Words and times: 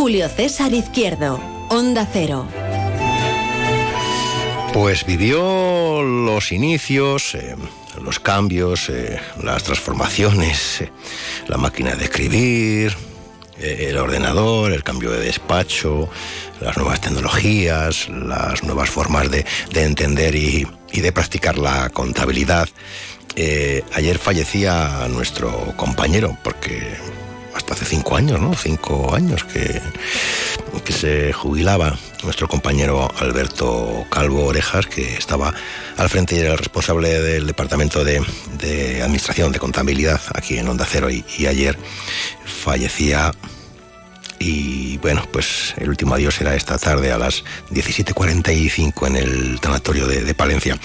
Julio 0.00 0.30
César 0.30 0.72
Izquierdo, 0.72 1.38
Onda 1.68 2.08
Cero. 2.10 2.48
Pues 4.72 5.04
vivió 5.04 6.02
los 6.02 6.52
inicios, 6.52 7.34
eh, 7.34 7.54
los 8.00 8.18
cambios, 8.18 8.88
eh, 8.88 9.20
las 9.42 9.62
transformaciones, 9.62 10.80
eh, 10.80 10.90
la 11.48 11.58
máquina 11.58 11.96
de 11.96 12.04
escribir, 12.04 12.96
el 13.58 13.98
ordenador, 13.98 14.72
el 14.72 14.82
cambio 14.82 15.10
de 15.10 15.20
despacho, 15.20 16.08
las 16.62 16.78
nuevas 16.78 17.02
tecnologías, 17.02 18.08
las 18.08 18.62
nuevas 18.62 18.88
formas 18.88 19.30
de, 19.30 19.44
entender 19.74 20.34
y, 20.34 20.66
y, 20.92 21.02
de 21.02 21.12
practicar 21.12 21.58
la 21.58 21.90
contabilidad. 21.90 22.70
ayer 23.92 24.18
fallecía 24.18 25.06
nuestro 25.10 25.74
compañero, 25.76 26.38
porque 26.42 26.96
hasta 27.54 27.74
hace 27.74 27.84
cinco 27.84 28.16
años, 28.16 28.40
¿no? 28.40 28.54
Cinco 28.54 29.14
años 29.14 29.44
que, 29.44 29.80
que 30.84 30.92
se 30.92 31.32
jubilaba 31.32 31.98
nuestro 32.22 32.48
compañero 32.48 33.10
Alberto 33.18 34.06
Calvo 34.10 34.46
Orejas, 34.46 34.86
que 34.86 35.14
estaba 35.14 35.54
al 35.96 36.08
frente 36.08 36.36
y 36.36 36.40
era 36.40 36.52
el 36.52 36.58
responsable 36.58 37.20
del 37.20 37.46
departamento 37.46 38.04
de, 38.04 38.18
administración, 39.02 39.52
de 39.52 39.58
contabilidad 39.58 40.20
aquí 40.34 40.58
en 40.58 40.68
Onda 40.68 40.86
Cero 40.88 41.08
y, 41.10 41.46
ayer 41.46 41.78
fallecía 42.44 43.32
y 44.38 44.96
bueno, 44.98 45.26
pues 45.32 45.74
el 45.76 45.88
último 45.88 46.14
adiós 46.14 46.40
era 46.40 46.54
esta 46.54 46.78
tarde 46.78 47.12
a 47.12 47.18
las 47.18 47.44
17.45 47.70 49.06
en 49.06 49.16
el 49.16 49.60
tanatorio 49.60 50.06
de, 50.06 50.34
Palencia, 50.34 50.78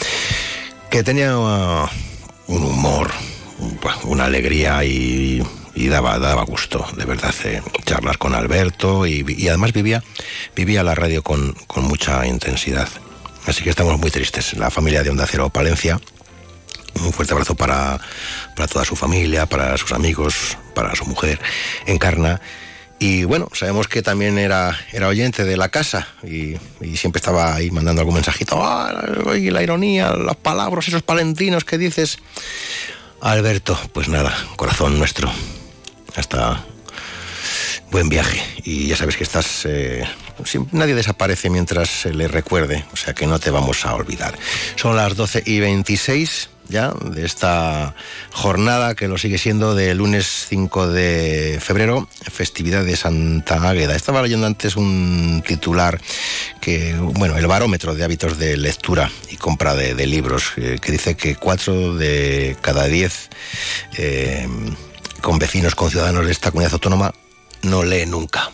que 0.89 1.03
tenía 1.03 1.37
un 1.37 2.63
humor, 2.63 3.11
una 4.03 4.25
alegría 4.25 4.83
y 4.83 5.41
y 5.75 5.89
daba, 5.89 6.17
daba 6.19 6.43
gusto, 6.43 6.85
de 6.95 7.05
verdad, 7.05 7.35
eh, 7.43 7.61
charlar 7.85 8.17
con 8.17 8.33
Alberto 8.33 9.05
y, 9.05 9.47
además 9.49 9.73
vivía, 9.73 10.01
vivía 10.55 10.83
la 10.83 10.95
radio 10.95 11.21
con, 11.21 11.53
con 11.67 11.83
mucha 11.83 12.25
intensidad. 12.25 12.87
Así 13.45 13.63
que 13.63 13.69
estamos 13.69 13.99
muy 13.99 14.09
tristes. 14.09 14.53
La 14.53 14.71
familia 14.71 15.03
de 15.03 15.09
Onda 15.09 15.27
Cero 15.27 15.49
Palencia, 15.49 15.99
un 17.03 17.11
fuerte 17.11 17.33
abrazo 17.33 17.55
para, 17.55 17.99
para 18.55 18.67
toda 18.67 18.85
su 18.85 18.95
familia, 18.95 19.45
para 19.45 19.77
sus 19.77 19.91
amigos, 19.91 20.57
para 20.73 20.95
su 20.95 21.05
mujer, 21.05 21.39
Encarna. 21.85 22.41
Y 22.97 23.25
bueno, 23.25 23.49
sabemos 23.53 23.89
que 23.89 24.01
también 24.01 24.37
era, 24.37 24.79
era 24.93 25.09
oyente 25.09 25.43
de 25.43 25.57
la 25.57 25.67
casa 25.67 26.07
y, 26.23 26.55
siempre 26.95 27.19
estaba 27.19 27.53
ahí 27.53 27.69
mandando 27.69 28.01
algún 28.01 28.15
mensajito. 28.15 28.57
¡Ah, 28.63 28.93
la 29.25 29.61
ironía, 29.61 30.11
las 30.11 30.37
palabras, 30.37 30.87
esos 30.87 31.03
palentinos 31.03 31.65
que 31.65 31.77
dices! 31.77 32.19
Alberto, 33.19 33.77
pues 33.91 34.07
nada, 34.07 34.33
corazón 34.55 34.97
nuestro 34.97 35.29
hasta 36.17 36.63
buen 37.91 38.09
viaje. 38.09 38.41
Y 38.63 38.87
ya 38.87 38.97
sabes 38.97 39.17
que 39.17 39.23
estás... 39.23 39.65
Eh, 39.65 40.03
nadie 40.71 40.95
desaparece 40.95 41.49
mientras 41.49 41.89
se 41.89 42.13
le 42.13 42.27
recuerde, 42.27 42.83
o 42.91 42.97
sea 42.97 43.13
que 43.13 43.27
no 43.27 43.39
te 43.39 43.51
vamos 43.51 43.85
a 43.85 43.95
olvidar. 43.95 44.37
Son 44.75 44.95
las 44.95 45.15
12 45.15 45.43
y 45.45 45.59
26 45.59 46.49
ya 46.67 46.91
de 46.91 47.25
esta 47.25 47.95
jornada 48.31 48.95
que 48.95 49.07
lo 49.07 49.17
sigue 49.17 49.37
siendo 49.37 49.75
de 49.75 49.93
lunes 49.93 50.47
5 50.49 50.87
de 50.87 51.59
febrero, 51.61 52.09
festividad 52.31 52.83
de 52.83 52.97
Santa 52.97 53.69
Águeda. 53.69 53.95
Estaba 53.95 54.21
leyendo 54.21 54.47
antes 54.47 54.75
un 54.75 55.43
titular 55.45 56.01
que, 56.61 56.95
bueno, 56.95 57.37
el 57.37 57.47
barómetro 57.47 57.95
de 57.95 58.03
hábitos 58.03 58.37
de 58.37 58.57
lectura 58.57 59.11
y 59.29 59.37
compra 59.37 59.75
de, 59.75 60.05
libros, 60.05 60.53
eh, 60.57 60.79
que 60.81 60.91
dice 60.91 61.15
que 61.15 61.35
4 61.35 61.95
de 61.95 62.57
cada 62.61 62.85
10 62.85 63.29
eh, 63.97 64.47
con 65.25 65.39
vecinos, 65.39 65.73
con 65.73 65.89
ciudadanos 65.89 66.27
de 66.27 66.31
esta 66.31 66.51
comunidad 66.51 66.73
autónoma, 66.73 67.11
no 67.63 67.81
lee 67.81 68.05
nunca. 68.05 68.51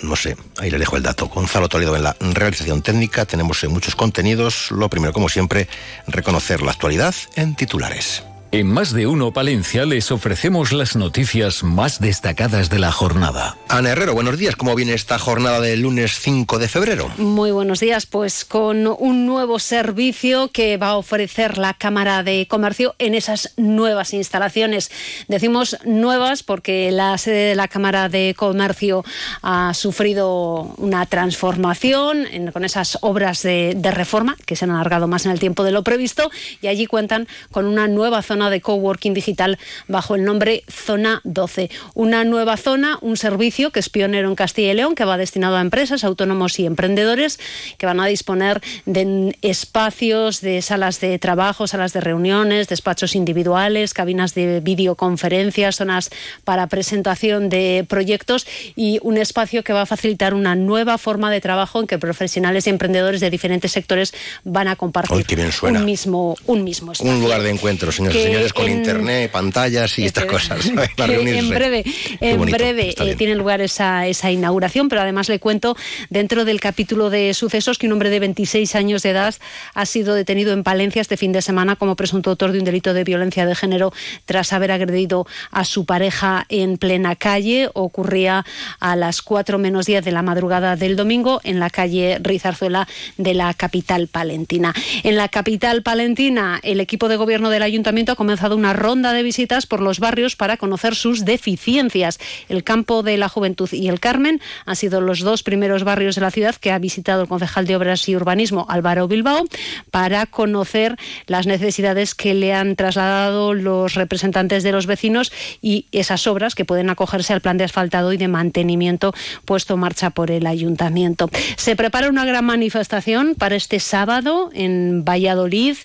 No 0.00 0.14
sé, 0.14 0.36
ahí 0.58 0.70
le 0.70 0.78
dejo 0.78 0.96
el 0.96 1.02
dato. 1.02 1.26
Gonzalo 1.26 1.68
Toledo 1.68 1.96
en 1.96 2.04
la 2.04 2.16
realización 2.20 2.82
técnica. 2.82 3.26
Tenemos 3.26 3.64
muchos 3.64 3.96
contenidos. 3.96 4.70
Lo 4.70 4.88
primero, 4.88 5.12
como 5.12 5.28
siempre, 5.28 5.68
reconocer 6.06 6.62
la 6.62 6.70
actualidad 6.70 7.16
en 7.34 7.56
titulares. 7.56 8.22
En 8.50 8.66
más 8.66 8.94
de 8.94 9.06
uno 9.06 9.30
Palencia 9.30 9.84
les 9.84 10.10
ofrecemos 10.10 10.72
las 10.72 10.96
noticias 10.96 11.62
más 11.62 12.00
destacadas 12.00 12.70
de 12.70 12.78
la 12.78 12.90
jornada. 12.90 13.58
Ana 13.68 13.90
Herrero, 13.90 14.14
buenos 14.14 14.38
días. 14.38 14.56
¿Cómo 14.56 14.74
viene 14.74 14.94
esta 14.94 15.18
jornada 15.18 15.60
del 15.60 15.82
lunes 15.82 16.18
5 16.18 16.58
de 16.58 16.66
febrero? 16.66 17.10
Muy 17.18 17.50
buenos 17.50 17.78
días. 17.78 18.06
Pues 18.06 18.46
con 18.46 18.86
un 18.86 19.26
nuevo 19.26 19.58
servicio 19.58 20.48
que 20.48 20.78
va 20.78 20.88
a 20.88 20.96
ofrecer 20.96 21.58
la 21.58 21.74
Cámara 21.74 22.22
de 22.22 22.46
Comercio 22.48 22.94
en 22.98 23.14
esas 23.14 23.52
nuevas 23.58 24.14
instalaciones. 24.14 24.90
Decimos 25.28 25.76
nuevas 25.84 26.42
porque 26.42 26.90
la 26.90 27.18
sede 27.18 27.50
de 27.50 27.54
la 27.54 27.68
Cámara 27.68 28.08
de 28.08 28.34
Comercio 28.34 29.04
ha 29.42 29.74
sufrido 29.74 30.72
una 30.78 31.04
transformación 31.04 32.24
con 32.54 32.64
esas 32.64 32.96
obras 33.02 33.42
de, 33.42 33.74
de 33.76 33.90
reforma 33.90 34.38
que 34.46 34.56
se 34.56 34.64
han 34.64 34.70
alargado 34.70 35.06
más 35.06 35.26
en 35.26 35.32
el 35.32 35.38
tiempo 35.38 35.64
de 35.64 35.72
lo 35.72 35.84
previsto 35.84 36.30
y 36.62 36.68
allí 36.68 36.86
cuentan 36.86 37.28
con 37.50 37.66
una 37.66 37.88
nueva 37.88 38.22
zona 38.22 38.37
de 38.38 38.60
coworking 38.60 39.12
digital 39.12 39.58
bajo 39.88 40.14
el 40.14 40.24
nombre 40.24 40.62
Zona 40.70 41.20
12. 41.24 41.70
Una 41.94 42.22
nueva 42.24 42.56
zona, 42.56 42.98
un 43.00 43.16
servicio 43.16 43.72
que 43.72 43.80
es 43.80 43.88
pionero 43.88 44.28
en 44.28 44.36
Castilla 44.36 44.72
y 44.72 44.74
León, 44.74 44.94
que 44.94 45.04
va 45.04 45.18
destinado 45.18 45.56
a 45.56 45.60
empresas, 45.60 46.04
autónomos 46.04 46.58
y 46.60 46.66
emprendedores, 46.66 47.40
que 47.76 47.86
van 47.86 48.00
a 48.00 48.06
disponer 48.06 48.62
de 48.86 49.36
espacios, 49.42 50.40
de 50.40 50.62
salas 50.62 51.00
de 51.00 51.18
trabajo, 51.18 51.66
salas 51.66 51.92
de 51.92 52.00
reuniones, 52.00 52.68
despachos 52.68 53.16
individuales, 53.16 53.92
cabinas 53.92 54.34
de 54.34 54.60
videoconferencias, 54.60 55.76
zonas 55.76 56.10
para 56.44 56.68
presentación 56.68 57.48
de 57.48 57.84
proyectos 57.88 58.46
y 58.76 59.00
un 59.02 59.18
espacio 59.18 59.64
que 59.64 59.72
va 59.72 59.82
a 59.82 59.86
facilitar 59.86 60.34
una 60.34 60.54
nueva 60.54 60.96
forma 60.98 61.30
de 61.30 61.40
trabajo 61.40 61.80
en 61.80 61.86
que 61.86 61.98
profesionales 61.98 62.66
y 62.66 62.70
emprendedores 62.70 63.20
de 63.20 63.30
diferentes 63.30 63.72
sectores 63.72 64.14
van 64.44 64.68
a 64.68 64.76
compartir 64.76 65.26
un 65.62 65.84
mismo 65.84 66.36
un 66.46 66.64
mismo 66.64 66.92
espacio. 66.92 67.12
Un 67.12 67.20
lugar 67.20 67.42
de 67.42 67.50
encuentro, 67.50 67.90
señores 67.90 68.27
señores 68.28 68.52
con 68.52 68.68
internet, 68.68 69.30
pantallas 69.30 69.98
y 69.98 70.04
estas 70.04 70.26
cosas. 70.26 70.66
en 70.98 71.48
breve, 71.48 71.84
en 72.20 72.40
breve 72.42 72.94
eh, 72.98 73.14
tiene 73.16 73.34
lugar 73.34 73.60
esa, 73.60 74.06
esa 74.06 74.30
inauguración, 74.30 74.88
pero 74.88 75.00
además 75.00 75.28
le 75.28 75.38
cuento 75.38 75.76
dentro 76.10 76.44
del 76.44 76.60
capítulo 76.60 77.08
de 77.08 77.32
sucesos 77.32 77.78
que 77.78 77.86
un 77.86 77.92
hombre 77.92 78.10
de 78.10 78.20
26 78.20 78.74
años 78.74 79.02
de 79.02 79.10
edad 79.10 79.34
ha 79.74 79.86
sido 79.86 80.14
detenido 80.14 80.52
en 80.52 80.62
Palencia 80.62 81.00
este 81.00 81.16
fin 81.16 81.32
de 81.32 81.40
semana 81.40 81.76
como 81.76 81.96
presunto 81.96 82.30
autor 82.30 82.52
de 82.52 82.58
un 82.58 82.64
delito 82.64 82.92
de 82.92 83.04
violencia 83.04 83.46
de 83.46 83.54
género 83.54 83.92
tras 84.26 84.52
haber 84.52 84.72
agredido 84.72 85.26
a 85.50 85.64
su 85.64 85.86
pareja 85.86 86.44
en 86.50 86.76
plena 86.76 87.16
calle. 87.16 87.70
Ocurría 87.72 88.44
a 88.80 88.96
las 88.96 89.22
4 89.22 89.58
menos 89.58 89.86
10 89.86 90.04
de 90.04 90.12
la 90.12 90.22
madrugada 90.22 90.76
del 90.76 90.96
domingo 90.96 91.40
en 91.44 91.60
la 91.60 91.70
calle 91.70 92.18
Rizarzuela 92.20 92.86
de 93.16 93.32
la 93.32 93.54
capital 93.54 94.08
palentina. 94.08 94.74
En 95.02 95.16
la 95.16 95.28
capital 95.28 95.82
palentina, 95.82 96.60
el 96.62 96.80
equipo 96.80 97.08
de 97.08 97.16
gobierno 97.16 97.48
del 97.48 97.62
ayuntamiento 97.62 98.16
comenzado 98.18 98.56
una 98.56 98.72
ronda 98.72 99.12
de 99.12 99.22
visitas 99.22 99.66
por 99.66 99.80
los 99.80 100.00
barrios 100.00 100.34
para 100.34 100.56
conocer 100.56 100.96
sus 100.96 101.24
deficiencias. 101.24 102.18
El 102.48 102.64
Campo 102.64 103.04
de 103.04 103.16
la 103.16 103.28
Juventud 103.28 103.68
y 103.72 103.88
el 103.88 104.00
Carmen 104.00 104.40
han 104.66 104.74
sido 104.74 105.00
los 105.00 105.20
dos 105.20 105.44
primeros 105.44 105.84
barrios 105.84 106.16
de 106.16 106.22
la 106.22 106.32
ciudad 106.32 106.56
que 106.56 106.72
ha 106.72 106.80
visitado 106.80 107.22
el 107.22 107.28
concejal 107.28 107.66
de 107.66 107.76
Obras 107.76 108.08
y 108.08 108.16
Urbanismo, 108.16 108.66
Álvaro 108.68 109.06
Bilbao, 109.06 109.44
para 109.92 110.26
conocer 110.26 110.96
las 111.28 111.46
necesidades 111.46 112.16
que 112.16 112.34
le 112.34 112.52
han 112.52 112.74
trasladado 112.74 113.54
los 113.54 113.94
representantes 113.94 114.64
de 114.64 114.72
los 114.72 114.86
vecinos 114.86 115.32
y 115.62 115.86
esas 115.92 116.26
obras 116.26 116.56
que 116.56 116.64
pueden 116.64 116.90
acogerse 116.90 117.32
al 117.32 117.40
plan 117.40 117.56
de 117.56 117.64
asfaltado 117.64 118.12
y 118.12 118.16
de 118.16 118.26
mantenimiento 118.26 119.14
puesto 119.44 119.74
en 119.74 119.80
marcha 119.80 120.10
por 120.10 120.32
el 120.32 120.48
ayuntamiento. 120.48 121.30
Se 121.56 121.76
prepara 121.76 122.08
una 122.08 122.24
gran 122.24 122.44
manifestación 122.44 123.36
para 123.36 123.54
este 123.54 123.78
sábado 123.78 124.50
en 124.52 125.04
Valladolid 125.04 125.76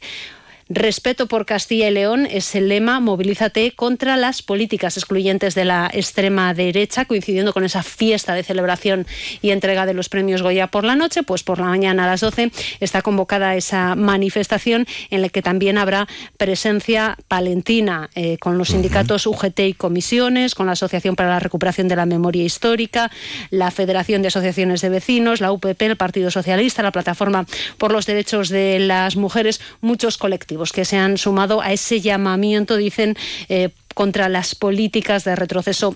Respeto 0.70 1.28
por 1.28 1.46
Castilla 1.46 1.90
y 1.90 1.94
León 1.94 2.26
es 2.26 2.56
el 2.56 2.70
lema 2.70 3.02
Movilízate 3.02 3.74
contra 3.76 4.16
las 4.16 4.42
políticas 4.42 4.96
excluyentes 4.96 5.56
de 5.56 5.66
la 5.66 5.90
extrema 5.92 6.54
derecha, 6.54 7.04
coincidiendo 7.04 7.52
con 7.52 7.66
esa 7.66 7.84
fiesta 7.84 8.34
de 8.34 8.44
celebración 8.44 9.06
y 9.42 9.52
entrega 9.52 9.86
de 9.86 9.94
los 9.94 10.08
premios 10.08 10.42
Goya 10.42 10.68
por 10.68 10.86
la 10.86 10.96
noche, 10.96 11.24
pues 11.24 11.44
por 11.44 11.60
la 11.60 11.66
mañana 11.66 12.06
a 12.06 12.08
las 12.08 12.22
12 12.22 12.52
está 12.80 13.02
convocada 13.02 13.56
esa 13.56 13.96
manifestación 13.96 14.86
en 15.10 15.22
la 15.22 15.28
que 15.28 15.42
también 15.42 15.78
habrá 15.78 16.08
presencia 16.38 17.18
palentina 17.28 18.10
eh, 18.16 18.38
con 18.38 18.58
los 18.58 18.70
sindicatos 18.70 19.28
UGT 19.28 19.60
y 19.60 19.74
comisiones, 19.74 20.56
con 20.56 20.68
la 20.68 20.74
Asociación 20.74 21.18
para 21.18 21.30
la 21.30 21.40
Recuperación 21.40 21.90
de 21.90 21.98
la 21.98 22.06
Memoria 22.06 22.44
Histórica, 22.44 23.12
la 23.50 23.70
Federación 23.70 24.22
de 24.22 24.30
Asociaciones 24.30 24.80
de 24.80 24.90
Vecinos, 24.90 25.42
la 25.42 25.52
UPP, 25.52 25.82
el 25.82 25.98
Partido 25.98 26.32
Socialista, 26.32 26.84
la 26.84 26.92
Plataforma 26.94 27.46
por 27.78 27.92
los 27.92 28.06
Derechos 28.06 28.48
de 28.48 28.80
las 28.80 29.18
Mujeres, 29.18 29.60
muchos 29.82 30.18
colectivos 30.18 30.53
que 30.72 30.86
se 30.86 30.98
han 30.98 31.18
sumado 31.18 31.62
a 31.62 31.72
ese 31.72 32.02
llamamiento, 32.02 32.78
dicen, 32.78 33.16
eh, 33.50 33.70
contra 33.94 34.30
las 34.30 34.56
políticas 34.56 35.24
de 35.24 35.36
retroceso 35.36 35.96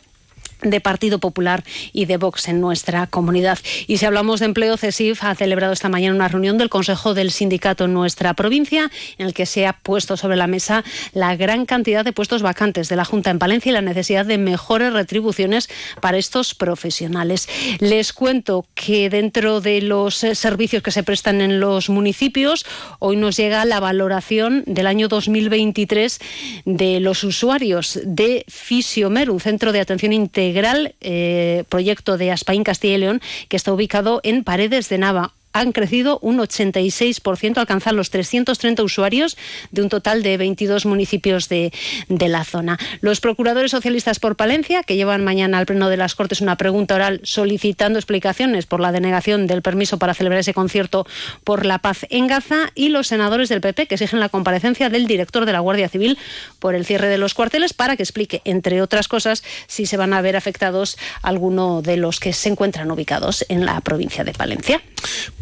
de 0.62 0.82
Partido 0.82 1.20
Popular 1.20 1.64
y 1.94 2.06
de 2.06 2.18
Vox 2.18 2.48
en 2.48 2.60
nuestra 2.60 3.08
comunidad. 3.08 3.60
Y 3.88 3.98
si 3.98 4.06
hablamos 4.06 4.40
de 4.40 4.48
empleo, 4.48 4.78
CESIF 4.78 5.24
ha 5.24 5.36
celebrado 5.36 5.74
esta 5.74 5.90
mañana 5.90 6.16
una 6.16 6.28
reunión 6.28 6.58
del 6.58 6.70
Consejo 6.70 7.14
del 7.14 7.32
Sindicato 7.32 7.86
en 7.86 7.94
nuestra 7.94 8.34
provincia, 8.34 8.92
en 9.18 9.28
el 9.28 9.34
que 9.34 9.46
se 9.46 9.68
ha 9.68 9.74
puesto 9.74 10.18
sobre 10.18 10.36
la 10.36 10.48
mesa 10.48 10.84
la 11.14 11.36
gran 11.36 11.66
cantidad 11.66 12.04
de 12.04 12.14
puestos 12.14 12.42
vacantes 12.42 12.90
de 12.90 12.96
la 12.96 13.06
Junta 13.06 13.30
en 13.30 13.40
Palencia 13.40 13.70
y 13.70 13.74
la 13.74 13.82
necesidad 13.82 14.26
de 14.26 14.38
mejores 14.38 14.94
retribuciones 14.94 15.70
para 16.02 16.18
estos 16.18 16.56
profesionales. 16.56 17.48
Les 17.80 18.14
cuento 18.14 18.66
que 18.74 19.10
dentro 19.10 19.62
de 19.62 19.82
los 19.82 20.24
eh, 20.24 20.36
servicios 20.36 20.82
que 20.84 20.92
se 20.92 21.04
prestan 21.04 21.42
en 21.42 21.60
los 21.60 21.90
municipios, 21.90 22.66
hoy 23.00 23.16
nos 23.16 23.38
llega 23.38 23.66
la 23.66 23.80
valoración 23.80 24.64
del 24.66 24.88
año 24.88 25.08
2023 25.08 26.20
de 26.66 27.00
los 27.00 27.24
usuarios 27.24 28.00
de 28.04 28.46
Fisiomer, 28.48 29.30
un 29.30 29.40
centro 29.40 29.72
de 29.72 29.82
atención 29.82 30.14
integral 30.14 30.47
integral 30.48 30.96
eh, 31.02 31.66
proyecto 31.68 32.18
de 32.18 32.32
Aspaín 32.32 32.64
Castilla 32.64 32.96
y 32.96 33.00
León 33.00 33.22
que 33.50 33.58
está 33.58 33.74
ubicado 33.74 34.22
en 34.24 34.44
Paredes 34.44 34.88
de 34.90 34.98
Nava 34.98 35.34
han 35.60 35.72
crecido 35.72 36.20
un 36.22 36.38
86%, 36.38 37.58
alcanzar 37.58 37.94
los 37.94 38.10
330 38.10 38.84
usuarios 38.84 39.38
de 39.72 39.82
un 39.82 39.90
total 39.90 40.24
de 40.24 40.38
22 40.38 40.86
municipios 40.86 41.50
de, 41.50 41.72
la 42.10 42.44
zona. 42.44 42.78
Los 43.02 43.22
procuradores 43.22 43.72
socialistas 43.72 44.20
por 44.20 44.36
Palencia, 44.36 44.84
que 44.84 44.96
llevan 44.96 45.24
mañana 45.24 45.58
al 45.58 45.66
Pleno 45.66 45.90
de 45.90 45.98
las 45.98 46.16
Cortes 46.16 46.42
una 46.42 46.58
pregunta 46.58 46.96
oral 46.96 47.22
solicitando 47.24 48.00
explicaciones 48.00 48.66
por 48.66 48.80
la 48.80 48.92
denegación 48.92 49.48
del 49.48 49.62
permiso 49.62 49.98
para 49.98 50.14
celebrar 50.14 50.42
ese 50.42 50.54
concierto 50.54 51.06
por 51.44 51.66
la 51.66 51.80
paz 51.80 52.06
en 52.10 52.28
Gaza, 52.28 52.72
y 52.76 52.90
los 52.90 53.08
senadores 53.08 53.50
del 53.50 53.62
PP, 53.62 53.88
que 53.88 53.96
exigen 53.96 54.20
la 54.20 54.30
comparecencia 54.30 54.90
del 54.90 55.08
director 55.08 55.46
de 55.46 55.54
la 55.54 55.60
Guardia 55.60 55.90
Civil 55.90 56.18
por 56.60 56.76
el 56.76 56.86
cierre 56.86 57.08
de 57.08 57.18
los 57.18 57.34
cuarteles 57.34 57.74
para 57.74 57.96
que 57.96 58.04
explique, 58.04 58.42
entre 58.46 58.82
otras 58.82 59.08
cosas, 59.08 59.44
si 59.68 59.86
se 59.86 59.98
van 59.98 60.14
a 60.14 60.22
ver 60.22 60.36
afectados 60.36 60.98
alguno 61.22 61.82
de 61.82 61.98
los 61.98 62.20
que 62.20 62.34
se 62.34 62.50
encuentran 62.50 62.92
ubicados 62.92 63.46
en 63.50 63.66
la 63.66 63.80
provincia 63.82 64.24
de 64.24 64.34
Palencia. 64.34 64.82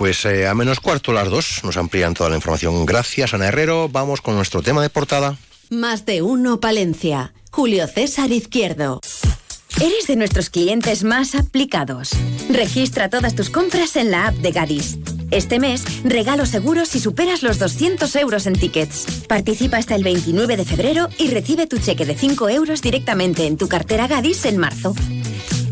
Eh, 0.06 0.48
a 0.48 0.54
menos 0.54 0.80
cuarto 0.80 1.13
las 1.13 1.30
dos 1.30 1.62
nos 1.63 1.78
amplían 1.78 2.13
toda 2.13 2.30
la 2.30 2.36
información. 2.36 2.86
Gracias, 2.86 3.34
Ana 3.34 3.48
Herrero. 3.48 3.90
Vamos 3.90 4.22
con 4.22 4.36
nuestro 4.36 4.62
tema 4.62 4.81
de 4.81 4.90
portada. 4.90 5.38
Más 5.69 6.06
de 6.06 6.22
uno, 6.22 6.60
Palencia. 6.60 7.34
Julio 7.50 7.88
César 7.88 8.31
Izquierdo. 8.31 9.02
Eres 9.81 10.07
de 10.07 10.16
nuestros 10.16 10.50
clientes 10.50 11.04
más 11.04 11.34
aplicados. 11.36 12.12
Registra 12.50 13.10
todas 13.10 13.36
tus 13.36 13.50
compras 13.50 13.96
en 13.96 14.12
la 14.12 14.28
app 14.28 14.36
de 14.36 14.52
Gadis. 14.52 14.98
Este 15.31 15.60
mes, 15.60 15.84
regalo 16.04 16.46
seguro 16.46 16.86
si 16.86 17.00
superas 17.00 17.42
los 17.44 17.58
200 17.58 18.16
euros 18.18 18.46
en 18.46 18.54
tickets. 18.54 19.25
Participa 19.28 19.78
hasta 19.78 19.96
el 19.96 20.04
29 20.04 20.56
de 20.56 20.66
febrero 20.66 21.10
y 21.18 21.30
recibe 21.30 21.66
tu 21.68 21.78
cheque 21.80 22.06
de 22.06 22.16
5 22.16 22.48
euros 22.50 22.81
directamente 22.81 23.48
en 23.48 23.58
tu 23.58 23.68
cartera 23.68 24.08
Gadis 24.08 24.46
en 24.46 24.58
marzo. 24.58 24.94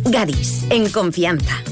Gadis, 0.05 0.63
en 0.69 0.89
confianza. 0.89 1.63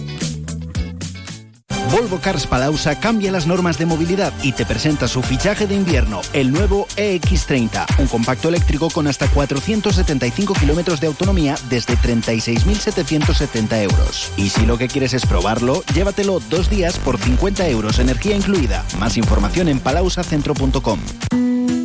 Volvo 1.90 2.20
Cars 2.20 2.48
Palausa 2.48 3.00
cambia 3.00 3.32
las 3.32 3.48
normas 3.48 3.78
de 3.78 3.86
movilidad 3.86 4.34
y 4.44 4.52
te 4.52 4.66
presenta 4.66 5.08
su 5.08 5.22
fichaje 5.22 5.68
de 5.68 5.76
invierno, 5.76 6.22
el 6.34 6.52
nuevo 6.52 6.88
EX30, 6.96 8.00
un 8.00 8.08
compacto 8.08 8.50
eléctrico 8.50 8.90
con 8.90 9.08
hasta 9.08 9.28
475 9.28 10.54
kilómetros 10.54 11.02
de 11.02 11.08
autonomía 11.08 11.56
desde 11.70 11.96
36.770 11.98 13.82
euros. 13.82 14.32
Y 14.38 14.50
si 14.50 14.66
lo 14.66 14.78
que 14.78 14.88
quieres 14.88 15.14
es 15.14 15.26
probarlo, 15.26 15.84
llévatelo 15.94 16.40
dos 16.50 16.70
días 16.70 16.98
por 17.00 17.18
50 17.18 17.68
euros, 17.68 18.00
energía 18.00 18.36
incluida. 18.36 18.86
Más 19.00 19.18
información 19.18 19.68
en 19.68 19.80
palausacentro.com. 19.80 21.00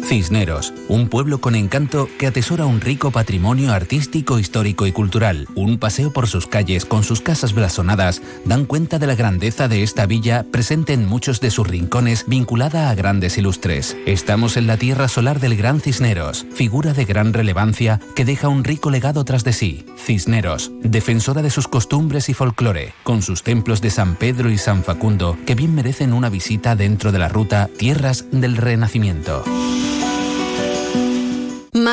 Cisneros, 0.06 0.72
un 0.86 1.08
pueblo 1.08 1.40
con 1.40 1.56
encanto 1.56 2.08
que 2.16 2.28
atesora 2.28 2.64
un 2.64 2.80
rico 2.80 3.10
patrimonio 3.10 3.72
artístico, 3.72 4.38
histórico 4.38 4.86
y 4.86 4.92
cultural. 4.92 5.48
Un 5.56 5.78
paseo 5.78 6.12
por 6.12 6.28
sus 6.28 6.46
calles 6.46 6.84
con 6.84 7.02
sus 7.02 7.20
casas 7.20 7.54
blasonadas 7.54 8.22
dan 8.44 8.66
cuenta 8.66 9.00
de 9.00 9.08
la 9.08 9.16
grandeza 9.16 9.66
de 9.66 9.82
esta 9.82 10.06
villa 10.06 10.46
presente 10.52 10.92
en 10.92 11.06
muchos 11.06 11.40
de 11.40 11.50
sus 11.50 11.66
rincones 11.66 12.24
vinculada 12.28 12.88
a 12.88 12.94
grandes 12.94 13.36
ilustres. 13.36 13.96
Estamos 14.06 14.56
en 14.56 14.68
la 14.68 14.76
tierra 14.76 15.08
solar 15.08 15.40
del 15.40 15.56
Gran 15.56 15.80
Cisneros, 15.80 16.46
figura 16.54 16.92
de 16.92 17.04
gran 17.04 17.32
relevancia 17.32 18.00
que 18.14 18.24
deja 18.24 18.48
un 18.48 18.62
rico 18.62 18.90
legado 18.90 19.24
tras 19.24 19.42
de 19.42 19.52
sí. 19.52 19.84
Cisneros, 19.98 20.70
defensora 20.82 21.42
de 21.42 21.50
sus 21.50 21.66
costumbres 21.66 22.28
y 22.28 22.34
folclore, 22.34 22.94
con 23.02 23.22
sus 23.22 23.42
templos 23.42 23.80
de 23.80 23.90
San 23.90 24.14
Pedro 24.14 24.50
y 24.50 24.58
San 24.58 24.84
Facundo 24.84 25.36
que 25.46 25.56
bien 25.56 25.74
merecen 25.74 26.12
una 26.12 26.28
visita 26.28 26.76
dentro 26.76 27.10
de 27.10 27.18
la 27.18 27.28
ruta 27.28 27.68
Tierras 27.76 28.26
del 28.30 28.56
Renacimiento. 28.56 29.42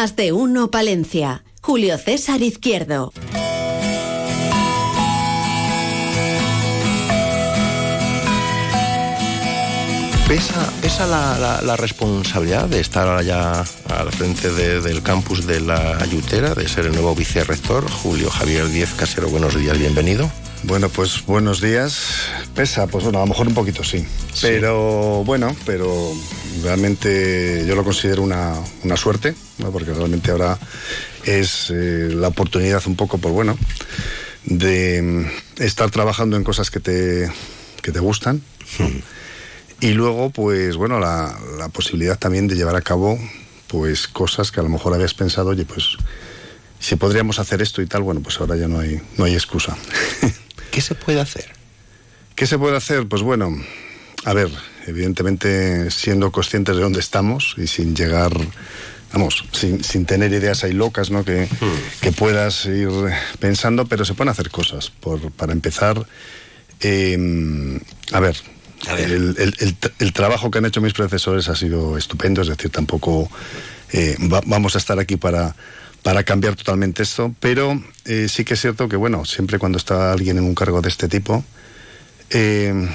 Más 0.03 0.17
de 0.17 0.33
uno 0.33 0.69
Palencia. 0.69 1.45
Julio 1.61 1.97
César 1.97 2.41
Izquierdo. 2.41 3.13
¿Pesa, 10.27 10.73
pesa 10.81 11.07
la, 11.07 11.77
responsabilidad 11.77 12.67
de 12.67 12.81
estar 12.81 13.07
allá 13.07 13.61
al 13.61 14.11
frente 14.11 14.51
del 14.51 15.01
campus 15.03 15.47
de 15.47 15.61
la 15.61 15.95
Ayutera, 15.99 16.53
de 16.53 16.67
ser 16.67 16.87
el 16.87 16.91
nuevo 16.91 17.15
vicerrector? 17.15 17.89
Julio 17.89 18.29
Javier 18.29 18.67
Diez 18.67 18.93
Casero, 18.95 19.29
buenos 19.29 19.55
días, 19.55 19.79
bienvenido. 19.79 20.29
Bueno, 20.63 20.87
pues 20.87 21.25
buenos 21.25 21.59
días. 21.59 22.29
Pesa, 22.55 22.87
pues 22.87 23.03
bueno, 23.03 23.19
a 23.19 23.21
lo 23.21 23.27
mejor 23.27 23.47
un 23.47 23.53
poquito 23.53 23.83
sí. 23.83 24.05
Pero 24.41 25.23
bueno, 25.25 25.55
pero 25.65 26.13
realmente 26.63 27.65
yo 27.67 27.75
lo 27.75 27.83
considero 27.83 28.23
una, 28.23 28.55
suerte, 28.95 29.35
porque 29.71 29.93
realmente 29.93 30.31
ahora 30.31 30.57
es 31.25 31.69
eh, 31.69 32.09
la 32.13 32.29
oportunidad 32.29 32.81
un 32.87 32.95
poco, 32.95 33.17
pues 33.17 33.33
bueno, 33.33 33.57
de 34.45 35.29
estar 35.57 35.91
trabajando 35.91 36.37
en 36.37 36.45
cosas 36.45 36.71
que 36.71 36.79
te, 36.79 37.29
que 37.81 37.91
te 37.91 37.99
gustan. 37.99 38.41
Hmm. 38.79 38.99
Y 39.81 39.91
luego, 39.91 40.29
pues 40.29 40.77
bueno, 40.77 40.97
la, 40.99 41.37
la, 41.57 41.67
posibilidad 41.67 42.17
también 42.17 42.47
de 42.47 42.55
llevar 42.55 42.77
a 42.77 42.81
cabo 42.81 43.19
pues 43.67 44.07
cosas 44.07 44.51
que 44.51 44.61
a 44.61 44.63
lo 44.63 44.69
mejor 44.69 44.93
habías 44.93 45.13
pensado, 45.13 45.49
oye, 45.49 45.65
pues 45.65 45.97
si 46.79 46.95
podríamos 46.95 47.39
hacer 47.39 47.61
esto 47.61 47.81
y 47.81 47.87
tal, 47.87 48.03
bueno, 48.03 48.21
pues 48.21 48.39
ahora 48.39 48.55
ya 48.55 48.67
no 48.67 48.79
hay, 48.79 49.01
no 49.17 49.25
hay 49.25 49.33
excusa. 49.33 49.75
¿Qué 50.73 50.81
se 50.81 50.95
puede 50.95 51.21
hacer? 51.21 51.45
¿Qué 52.35 52.47
se 52.47 52.57
puede 52.57 52.75
hacer? 52.75 53.07
Pues 53.07 53.21
bueno, 53.21 53.55
a 54.25 54.33
ver, 54.33 54.49
evidentemente 54.87 55.91
siendo 55.91 56.31
conscientes 56.31 56.75
de 56.75 56.81
dónde 56.81 56.99
estamos 56.99 57.53
y 57.57 57.67
sin 57.67 57.95
llegar, 57.95 58.31
vamos, 59.13 59.45
sin, 59.51 60.05
tener 60.07 60.33
ideas 60.33 60.63
ahí 60.63 60.73
locas, 60.73 61.11
¿no? 61.11 61.23
Que, 61.23 61.45
hmm. 61.45 62.01
que, 62.01 62.11
puedas 62.11 62.65
ir 62.65 62.89
pensando, 63.37 63.85
pero 63.85 64.03
se 64.03 64.15
pueden 64.15 64.29
hacer 64.29 64.49
cosas. 64.49 64.89
Por, 64.89 65.31
para 65.31 65.53
empezar, 65.53 66.07
em, 66.79 67.79
a 68.11 68.19
ver, 68.19 68.35
El, 68.97 70.13
trabajo 70.13 70.49
que 70.49 70.57
han 70.57 70.65
hecho 70.65 70.81
mis 70.81 70.93
profesores 70.93 71.49
ha 71.49 71.55
sido 71.55 71.99
estupendo, 71.99 72.41
es 72.41 72.47
decir, 72.47 72.71
tampoco 72.71 73.29
eh, 73.91 74.17
vamos 74.47 74.73
a 74.73 74.79
estar 74.79 74.97
aquí 74.97 75.17
para 75.17 75.55
para 76.03 76.23
cambiar 76.23 76.55
totalmente 76.55 77.01
esto, 77.01 77.33
pero 77.39 77.81
eh, 78.05 78.27
sí 78.29 78.43
que 78.43 78.53
es 78.53 78.61
cierto 78.61 78.89
que, 78.89 78.97
bueno, 78.97 79.23
siempre 79.25 79.57
cuando 79.57 79.77
está 79.77 80.11
alguien 80.11 80.37
en 80.37 80.43
un 80.43 80.53
cargo 80.53 80.81
de 80.81 80.89
este 80.89 81.07
tipo, 81.07 81.43
eh, 82.29 82.89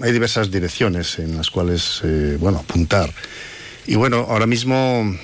hay 0.00 0.12
diversas 0.12 0.50
direcciones 0.50 1.18
en 1.18 1.36
las 1.36 1.50
cuales, 1.50 2.00
eh, 2.04 2.36
bueno, 2.40 2.58
apuntar. 2.58 3.12
Y 3.86 3.96
bueno, 3.96 4.26
ahora 4.28 4.46
mismo 4.46 5.14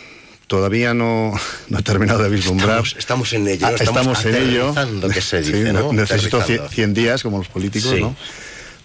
todavía 0.49 0.93
no, 0.93 1.33
no 1.69 1.78
he 1.78 1.83
terminado 1.83 2.23
de 2.23 2.28
vislumbrar. 2.28 2.85
Estamos, 2.97 3.33
en 3.33 3.49
ello. 3.49 3.66
Ah, 3.66 3.73
estamos, 3.81 4.25
en 4.26 4.35
ello. 4.35 4.75
Que 5.12 5.23
se 5.23 5.38
dice, 5.43 5.73
Necesito 5.93 6.43
100 6.43 6.95
días, 6.95 7.23
como 7.23 7.38
los 7.38 7.49
políticos, 7.49 7.99
¿no? 8.00 8.14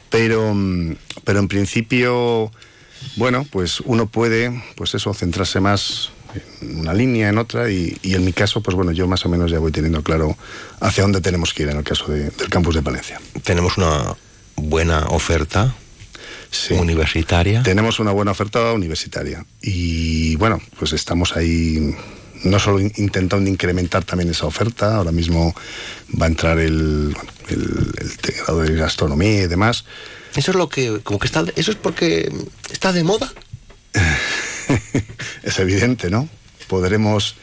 Pero, 0.10 0.56
pero 1.26 1.40
en 1.40 1.48
principio, 1.48 2.52
bueno, 3.18 3.46
pues 3.52 3.82
uno 3.82 4.08
puede, 4.08 4.64
pues 4.76 4.96
eso, 4.96 5.14
centrarse 5.14 5.60
más 5.60 6.12
en 6.62 6.80
una 6.80 6.94
línea, 6.94 7.30
en 7.30 7.38
otra, 7.38 7.70
y, 7.70 7.98
en 8.04 8.26
mi 8.26 8.34
caso, 8.34 8.62
pues 8.62 8.76
bueno, 8.76 8.92
yo 8.92 9.08
más 9.08 9.26
o 9.26 9.30
menos 9.30 9.52
ya 9.52 9.60
voy 9.60 9.72
teniendo 9.72 10.04
claro 10.04 10.38
hacia 10.80 11.04
dónde 11.04 11.22
tenemos 11.22 11.54
que 11.54 11.64
ir 11.64 11.70
en 11.70 11.78
el 11.78 11.84
caso 11.84 12.08
del 12.08 12.50
campus 12.50 12.76
de 12.76 12.82
Palencia. 12.82 13.20
Tenemos 13.44 13.78
una 13.78 14.16
buena 14.56 15.08
oferta. 15.08 15.76
universitaria. 16.72 17.64
Tenemos 17.64 18.00
una 18.00 18.12
buena 18.12 18.32
oferta 18.32 18.72
universitaria. 18.74 19.46
Y 19.62 20.36
bueno, 20.38 20.60
pues 20.78 20.94
estamos 20.94 21.36
ahí 21.36 21.96
no 22.44 22.60
solo 22.60 22.80
intentando 22.80 23.50
incrementar 23.50 24.04
también 24.04 24.30
esa 24.30 24.46
oferta, 24.46 24.96
ahora 24.96 25.12
mismo 25.12 25.54
va 26.20 26.26
a 26.26 26.30
entrar 26.30 26.60
el, 26.60 27.16
el, 27.50 27.94
grado 28.46 28.62
de 28.62 28.76
gastronomía 28.76 29.44
y 29.44 29.48
demás. 29.48 29.86
Eso 30.36 30.52
es 30.52 30.58
lo 30.58 30.70
que, 30.70 31.00
como 31.04 31.20
que 31.20 31.28
está, 31.28 31.44
eso 31.56 31.72
es 31.72 31.78
porque 31.78 32.32
está 32.72 32.94
de 32.94 33.04
moda. 33.04 33.32
es 35.44 35.60
evidente, 35.60 36.10
¿no? 36.10 36.28
Podremos 36.68 37.36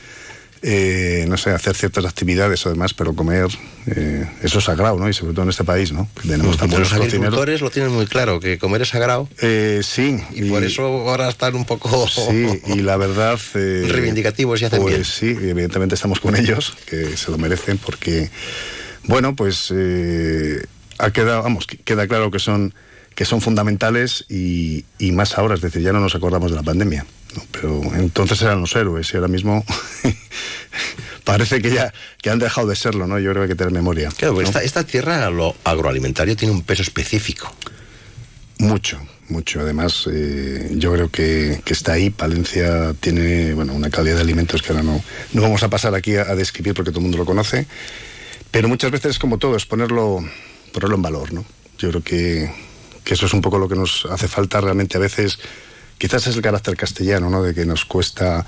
eh, 0.62 1.26
no 1.28 1.36
sé, 1.36 1.50
hacer 1.50 1.76
ciertas 1.76 2.04
actividades 2.06 2.64
o 2.66 2.70
demás, 2.70 2.94
pero 2.94 3.14
comer, 3.14 3.46
eh, 3.86 4.26
eso 4.42 4.58
es 4.58 4.64
sagrado, 4.64 4.98
¿no? 4.98 5.08
Y 5.08 5.12
sobre 5.12 5.32
todo 5.32 5.42
en 5.44 5.50
este 5.50 5.64
país, 5.64 5.92
¿no? 5.92 6.08
tenemos 6.22 6.60
los 6.60 6.92
agricultores 6.92 7.60
lo 7.60 7.70
tienen 7.70 7.92
muy 7.92 8.06
claro, 8.06 8.40
que 8.40 8.58
comer 8.58 8.82
es 8.82 8.88
sagrado. 8.88 9.28
Eh, 9.42 9.82
sí. 9.84 10.18
Y, 10.32 10.48
por 10.48 10.64
eso 10.64 10.82
ahora 10.82 11.28
están 11.28 11.54
un 11.54 11.66
poco... 11.66 12.08
Sí, 12.08 12.48
y 12.66 12.80
la 12.80 12.96
verdad... 12.96 13.38
reivindicativos 13.54 14.60
y 14.62 14.64
hacen 14.64 14.80
pues, 14.80 14.94
bien. 14.94 15.04
Sí, 15.04 15.48
evidentemente 15.48 15.94
estamos 15.94 16.20
con 16.20 16.34
ellos, 16.34 16.76
que 16.86 17.16
se 17.16 17.30
lo 17.30 17.38
merecen, 17.38 17.78
porque, 17.78 18.30
bueno, 19.04 19.36
pues 19.36 19.72
ha 20.98 21.10
quedado, 21.10 21.42
vamos, 21.42 21.66
queda 21.66 22.08
claro 22.08 22.30
que 22.30 22.38
son 22.38 22.74
que 23.16 23.24
son 23.24 23.40
fundamentales 23.40 24.24
y, 24.28 24.84
y 24.98 25.10
más 25.10 25.36
ahora, 25.36 25.56
es 25.56 25.62
decir, 25.62 25.82
ya 25.82 25.92
no 25.92 25.98
nos 25.98 26.14
acordamos 26.14 26.52
de 26.52 26.56
la 26.56 26.62
pandemia. 26.62 27.04
Pero 27.50 27.82
entonces 27.96 28.40
eran 28.42 28.60
los 28.60 28.74
héroes 28.76 29.12
y 29.12 29.16
ahora 29.16 29.28
mismo 29.28 29.64
parece 31.24 31.60
que 31.60 31.70
ya 31.70 31.92
que 32.22 32.30
han 32.30 32.38
dejado 32.38 32.68
de 32.68 32.76
serlo, 32.76 33.06
¿no? 33.06 33.18
Yo 33.18 33.30
creo 33.30 33.42
que 33.42 33.42
hay 33.42 33.48
que 33.48 33.54
tener 33.56 33.72
memoria. 33.72 34.10
Claro, 34.16 34.40
esta, 34.40 34.62
esta 34.62 34.84
tierra, 34.84 35.28
lo 35.30 35.56
agroalimentario, 35.64 36.36
tiene 36.36 36.54
un 36.54 36.62
peso 36.62 36.82
específico. 36.82 37.52
Mucho, 38.58 38.98
mucho. 39.28 39.60
Además, 39.60 40.08
eh, 40.10 40.70
yo 40.74 40.92
creo 40.92 41.10
que, 41.10 41.60
está 41.66 41.94
ahí. 41.94 42.10
Palencia 42.10 42.94
tiene 43.00 43.54
bueno, 43.54 43.74
una 43.74 43.90
calidad 43.90 44.16
de 44.16 44.22
alimentos 44.22 44.62
que 44.62 44.72
ahora 44.72 44.82
no, 44.82 45.02
no 45.32 45.42
vamos 45.42 45.62
a 45.62 45.68
pasar 45.68 45.94
aquí 45.94 46.16
a, 46.16 46.34
describir 46.34 46.74
porque 46.74 46.90
todo 46.90 47.00
el 47.00 47.04
mundo 47.04 47.18
lo 47.18 47.26
conoce. 47.26 47.66
Pero 48.50 48.68
muchas 48.68 48.90
veces 48.90 49.12
es 49.12 49.18
como 49.18 49.38
todo, 49.38 49.56
es 49.56 49.66
ponerlo, 49.66 50.24
ponerlo 50.72 50.96
en 50.96 51.02
valor, 51.02 51.32
¿no? 51.32 51.44
Yo 51.78 51.90
creo 51.90 52.02
que, 52.02 52.50
que 53.06 53.14
eso 53.14 53.26
es 53.26 53.32
un 53.32 53.40
poco 53.40 53.58
lo 53.58 53.68
que 53.68 53.76
nos 53.76 54.04
hace 54.10 54.26
falta 54.26 54.60
realmente 54.60 54.96
a 54.96 55.00
veces 55.00 55.38
quizás 55.96 56.26
es 56.26 56.34
el 56.34 56.42
carácter 56.42 56.76
castellano, 56.76 57.30
¿no? 57.30 57.40
De 57.40 57.54
que 57.54 57.64
nos 57.64 57.84
cuesta 57.84 58.44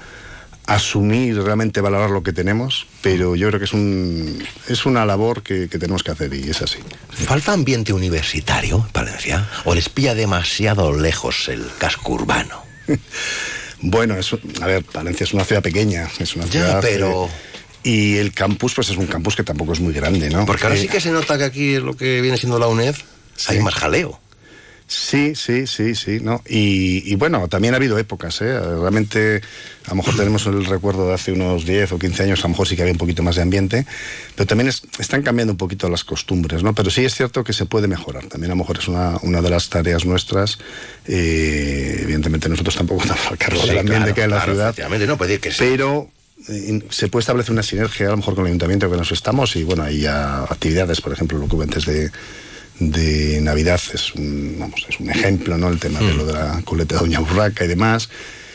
asumir, 0.67 1.41
realmente 1.41 1.81
valorar 1.81 2.11
lo 2.11 2.23
que 2.25 2.33
tenemos, 2.33 2.89
pero 3.01 3.37
yo 3.37 3.49
creo 3.49 3.61
que 3.61 3.65
es, 3.65 3.73
un, 3.73 4.45
es 4.69 4.85
una 4.85 5.07
labor 5.07 5.43
que, 5.43 5.69
tenemos 5.69 6.03
que 6.03 6.11
hacer 6.11 6.35
y 6.35 6.51
es 6.51 6.61
así. 6.61 6.79
¿Falta 7.09 7.53
ambiente 7.53 7.93
universitario 7.93 8.85
en 8.85 8.93
Palencia? 8.93 9.49
¿O 9.65 9.75
les 9.75 9.89
pilla 9.89 10.15
demasiado 10.15 10.93
lejos 10.93 11.49
el 11.49 11.65
casco 11.79 12.13
urbano? 12.13 12.61
bueno, 13.81 14.17
es, 14.17 14.31
a 14.61 14.67
ver, 14.67 14.85
Palencia 14.85 15.25
es 15.25 15.33
una 15.33 15.45
ciudad 15.45 15.63
pequeña, 15.63 16.11
es 16.19 16.35
una 16.37 16.47
ciudad... 16.47 16.81
pero... 16.83 17.27
Eh, 17.27 17.49
y 17.85 18.17
el 18.17 18.35
campus, 18.35 18.75
pues 18.75 18.91
es 18.91 18.97
un 18.97 19.07
campus 19.07 19.37
que 19.37 19.45
tampoco 19.45 19.73
es 19.73 19.81
muy 19.81 19.95
grande, 19.95 20.29
¿no? 20.29 20.45
Porque 20.45 20.65
ahora 20.65 20.77
sí 20.77 20.89
que 20.89 21.01
se 21.01 21.11
nota 21.11 21.39
que 21.39 21.45
aquí 21.45 21.75
es 21.75 21.83
lo 21.83 21.97
que 21.97 22.21
viene 22.21 22.37
siendo 22.37 22.59
la 22.59 22.67
UNED, 22.67 22.97
hay 23.47 23.61
más 23.61 23.73
jaleo. 23.73 24.21
Sí, 24.89 25.35
sí, 25.35 25.67
sí, 25.67 25.95
sí, 25.95 26.19
¿no? 26.23 26.43
Y, 26.49 27.15
bueno, 27.17 27.47
también 27.47 27.75
ha 27.75 27.77
habido 27.77 27.99
épocas, 27.99 28.41
¿eh? 28.41 28.59
Realmente, 28.59 29.43
a 29.85 29.91
lo 29.91 29.97
mejor 29.97 30.17
tenemos 30.17 30.47
el 30.47 30.65
recuerdo 30.65 31.09
de 31.09 31.15
hace 31.15 31.31
unos 31.31 31.67
10 31.67 31.93
o 31.93 31.99
15 31.99 32.23
años, 32.23 32.41
a 32.41 32.45
lo 32.45 32.49
mejor 32.51 32.67
sí 32.67 32.75
que 32.75 32.81
había 32.83 32.93
un 32.93 32.99
poquito 32.99 33.23
más 33.23 33.37
de 33.37 33.43
ambiente, 33.43 33.85
pero 34.35 34.47
también 34.47 34.71
están 34.71 35.23
cambiando 35.23 35.53
un 35.53 35.59
poquito 35.59 35.91
las 35.91 36.05
costumbres, 36.05 36.63
¿no? 36.63 36.75
Pero 36.75 36.89
sí 36.89 37.05
es 37.05 37.15
cierto 37.15 37.45
que 37.45 37.53
se 37.53 37.67
puede 37.67 37.87
mejorar, 37.87 38.29
también 38.29 38.51
a 38.51 38.55
lo 38.55 38.61
mejor 38.61 38.79
es 38.79 38.89
una, 38.89 39.19
una 39.21 39.43
de 39.43 39.51
las 39.51 39.69
tareas 39.69 40.07
nuestras, 40.07 40.59
eh, 41.07 41.99
evidentemente 42.05 42.49
nosotros 42.49 42.75
tampoco 42.75 43.03
estamos 43.03 43.27
al 43.27 43.37
cargo 43.37 43.67
del 43.67 43.79
ambiente 43.79 44.15
que 44.15 44.23
hay 44.23 44.25
en 44.25 44.31
la 44.31 44.43
ciudad, 44.43 44.75
no 45.07 45.19
puede 45.19 45.39
que 45.39 45.53
pero 45.59 46.09
eh, 46.49 46.83
se 46.89 47.09
puede 47.09 47.21
establecer 47.21 47.53
una 47.53 47.63
sinergia 47.63 48.07
a 48.07 48.11
lo 48.13 48.17
mejor 48.17 48.35
con 48.35 48.45
el 48.45 48.49
ayuntamiento 48.49 48.91
que 48.91 48.97
nos 48.97 49.13
estamos 49.13 49.55
y 49.57 49.65
bueno, 49.65 49.83
hay 49.83 50.07
actividades, 50.07 51.03
por 51.03 51.13
ejemplo, 51.13 51.37
lo 51.37 51.47
que 51.47 51.57
hubo 51.57 51.63
antes 51.63 51.85
de 51.85 52.11
de 52.79 53.41
Navidad 53.41 53.81
es 53.93 54.15
un, 54.15 54.57
vamos, 54.59 54.87
es 54.89 55.01
un 55.01 55.11
ejemplo, 55.11 55.59
¿no? 55.59 55.69
El 55.69 55.79
tema 55.79 56.01
de 56.01 56.15
lo 56.15 56.27
de 56.27 56.33
la 56.33 56.63
coleta 56.65 56.95
de 56.95 57.01
Doña 57.01 57.21
Burraca 57.21 57.65
y 57.65 57.69
demás, 57.69 58.09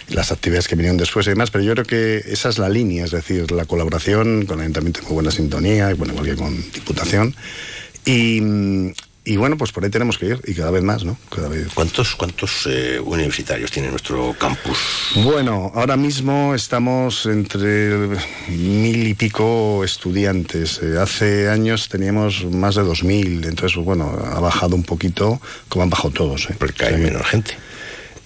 las 0.09 0.31
actividades 0.31 0.67
que 0.67 0.75
vinieron 0.75 0.97
después 0.97 1.27
y 1.27 1.31
demás, 1.31 1.51
pero 1.51 1.63
yo 1.63 1.73
creo 1.73 1.85
que 1.85 2.23
esa 2.31 2.49
es 2.49 2.57
la 2.57 2.69
línea, 2.69 3.05
es 3.05 3.11
decir, 3.11 3.51
la 3.51 3.65
colaboración 3.65 4.45
con 4.45 4.57
el 4.59 4.63
Ayuntamiento 4.63 4.99
en 4.99 5.05
muy 5.05 5.13
buena 5.13 5.31
sintonía, 5.31 5.91
y 5.91 5.93
bueno, 5.93 6.13
igual 6.13 6.27
que 6.27 6.35
con 6.35 6.71
Diputación. 6.71 7.35
Y, 8.05 8.41
y 9.25 9.37
bueno, 9.37 9.57
pues 9.57 9.71
por 9.71 9.83
ahí 9.83 9.89
tenemos 9.89 10.17
que 10.17 10.27
ir 10.27 10.41
y 10.45 10.53
cada 10.53 10.71
vez 10.71 10.83
más, 10.83 11.05
¿no? 11.05 11.17
Cada 11.33 11.47
vez. 11.47 11.67
¿Cuántos, 11.73 12.15
cuántos 12.15 12.67
eh, 12.69 12.99
universitarios 12.99 13.71
tiene 13.71 13.89
nuestro 13.89 14.35
campus? 14.37 14.77
Bueno, 15.23 15.71
ahora 15.75 15.95
mismo 15.95 16.53
estamos 16.53 17.25
entre 17.25 18.09
mil 18.49 19.07
y 19.07 19.13
pico 19.13 19.83
estudiantes. 19.83 20.81
Eh, 20.83 20.97
hace 20.99 21.49
años 21.49 21.87
teníamos 21.87 22.45
más 22.45 22.75
de 22.75 22.83
dos 22.83 23.03
mil, 23.03 23.45
entonces, 23.45 23.77
bueno, 23.77 24.11
ha 24.25 24.39
bajado 24.39 24.75
un 24.75 24.83
poquito, 24.83 25.39
como 25.69 25.83
han 25.83 25.89
bajado 25.89 26.11
todos. 26.11 26.49
¿eh? 26.49 26.55
Porque 26.57 26.85
hay 26.85 26.97
menos 26.97 27.25
gente. 27.25 27.55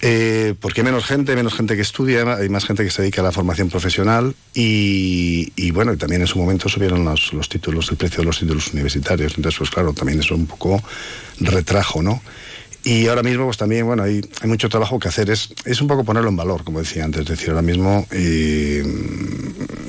Eh, 0.00 0.54
porque 0.60 0.84
menos 0.84 1.04
gente, 1.04 1.34
menos 1.34 1.54
gente 1.54 1.74
que 1.74 1.82
estudia, 1.82 2.36
hay 2.36 2.48
más 2.48 2.64
gente 2.64 2.84
que 2.84 2.90
se 2.90 3.02
dedica 3.02 3.20
a 3.20 3.24
la 3.24 3.32
formación 3.32 3.68
profesional 3.68 4.34
y, 4.54 5.52
y 5.56 5.72
bueno, 5.72 5.96
también 5.96 6.20
en 6.20 6.28
su 6.28 6.38
momento 6.38 6.68
subieron 6.68 7.04
los, 7.04 7.32
los, 7.32 7.48
títulos, 7.48 7.90
el 7.90 7.96
precio 7.96 8.18
de 8.18 8.26
los 8.26 8.38
títulos 8.38 8.72
universitarios. 8.72 9.34
Entonces, 9.36 9.58
pues 9.58 9.70
claro, 9.70 9.92
también 9.92 10.20
eso 10.20 10.36
un 10.36 10.46
poco 10.46 10.80
retrajo, 11.40 12.02
¿no? 12.02 12.22
Y 12.84 13.08
ahora 13.08 13.22
mismo, 13.22 13.44
pues 13.44 13.56
también, 13.56 13.86
bueno, 13.86 14.04
hay, 14.04 14.20
hay 14.40 14.48
mucho 14.48 14.68
trabajo 14.68 14.98
que 14.98 15.08
hacer. 15.08 15.30
Es, 15.30 15.50
es 15.64 15.80
un 15.80 15.88
poco 15.88 16.04
ponerlo 16.04 16.28
en 16.28 16.36
valor, 16.36 16.62
como 16.62 16.78
decía 16.78 17.04
antes. 17.04 17.22
Es 17.22 17.28
decir, 17.28 17.50
ahora 17.50 17.62
mismo 17.62 18.06
eh, 18.12 18.84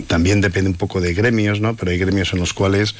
también 0.07 0.41
depende 0.41 0.71
un 0.71 0.75
poco 0.75 0.99
de 0.99 1.13
gremios, 1.13 1.61
¿no? 1.61 1.75
Pero 1.75 1.91
hay 1.91 1.99
gremios 1.99 2.33
en 2.33 2.39
los 2.39 2.53
cuales 2.53 2.95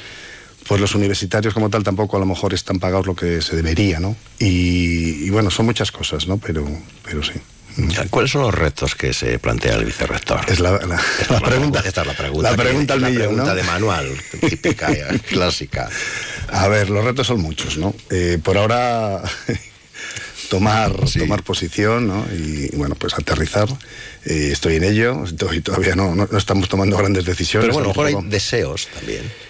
pues 0.70 0.80
los 0.80 0.94
universitarios 0.94 1.52
como 1.52 1.68
tal 1.68 1.82
tampoco 1.82 2.16
a 2.16 2.20
lo 2.20 2.26
mejor 2.26 2.54
están 2.54 2.78
pagados 2.78 3.04
lo 3.04 3.16
que 3.16 3.42
se 3.42 3.56
debería, 3.56 3.98
¿no? 3.98 4.14
Y, 4.38 5.28
bueno, 5.30 5.50
son 5.50 5.66
muchas 5.66 5.90
cosas, 5.90 6.28
¿no? 6.28 6.38
Pero, 6.38 6.64
pero 7.04 7.24
sí. 7.24 7.32
¿Cuáles 8.08 8.30
son 8.30 8.42
los 8.42 8.54
retos 8.54 8.94
que 8.94 9.12
se 9.12 9.40
plantea 9.40 9.74
el 9.74 9.84
vicerrector? 9.84 10.42
Es 10.46 10.60
la, 10.60 10.78
pregunta. 10.78 11.82
Esta 11.84 12.02
es 12.02 12.06
la 12.06 12.14
pregunta. 12.14 12.52
La 12.52 12.56
pregunta, 12.56 12.96
la 12.96 13.08
pregunta 13.08 13.52
de 13.56 13.64
manual, 13.64 14.16
típica, 14.48 14.94
clásica. 15.28 15.88
A 16.52 16.68
ver, 16.68 16.88
los 16.88 17.04
retos 17.04 17.26
son 17.26 17.40
muchos, 17.40 17.76
¿no? 17.76 17.92
Eh, 18.08 18.38
por 18.40 18.56
ahora 18.56 19.24
tomar, 20.50 20.92
tomar 21.18 21.42
posición 21.42 22.06
¿no? 22.06 22.26
y, 22.32 22.76
bueno, 22.76 22.94
pues 22.94 23.14
aterrizar. 23.14 23.68
Eh, 24.24 24.50
estoy 24.52 24.76
en 24.76 24.84
ello 24.84 25.24
y 25.52 25.60
todavía 25.62 25.96
no, 25.96 26.14
no, 26.14 26.28
estamos 26.38 26.68
tomando 26.68 26.96
grandes 26.96 27.24
decisiones. 27.24 27.70
Pero 27.70 27.74
bueno, 27.74 27.90
a 27.90 27.92
lo 27.92 28.02
mejor 28.04 28.24
hay 28.24 28.30
deseos 28.30 28.86
también. 28.94 29.49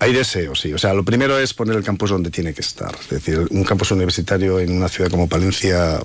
Hay 0.00 0.12
deseos, 0.12 0.60
sí. 0.60 0.72
O 0.72 0.78
sea, 0.78 0.94
lo 0.94 1.04
primero 1.04 1.38
es 1.38 1.54
poner 1.54 1.76
el 1.76 1.82
campus 1.82 2.10
donde 2.10 2.30
tiene 2.30 2.54
que 2.54 2.60
estar. 2.60 2.96
Es 3.00 3.08
decir, 3.08 3.46
un 3.50 3.64
campus 3.64 3.90
universitario 3.90 4.60
en 4.60 4.72
una 4.72 4.88
ciudad 4.88 5.10
como 5.10 5.28
Palencia 5.28 6.00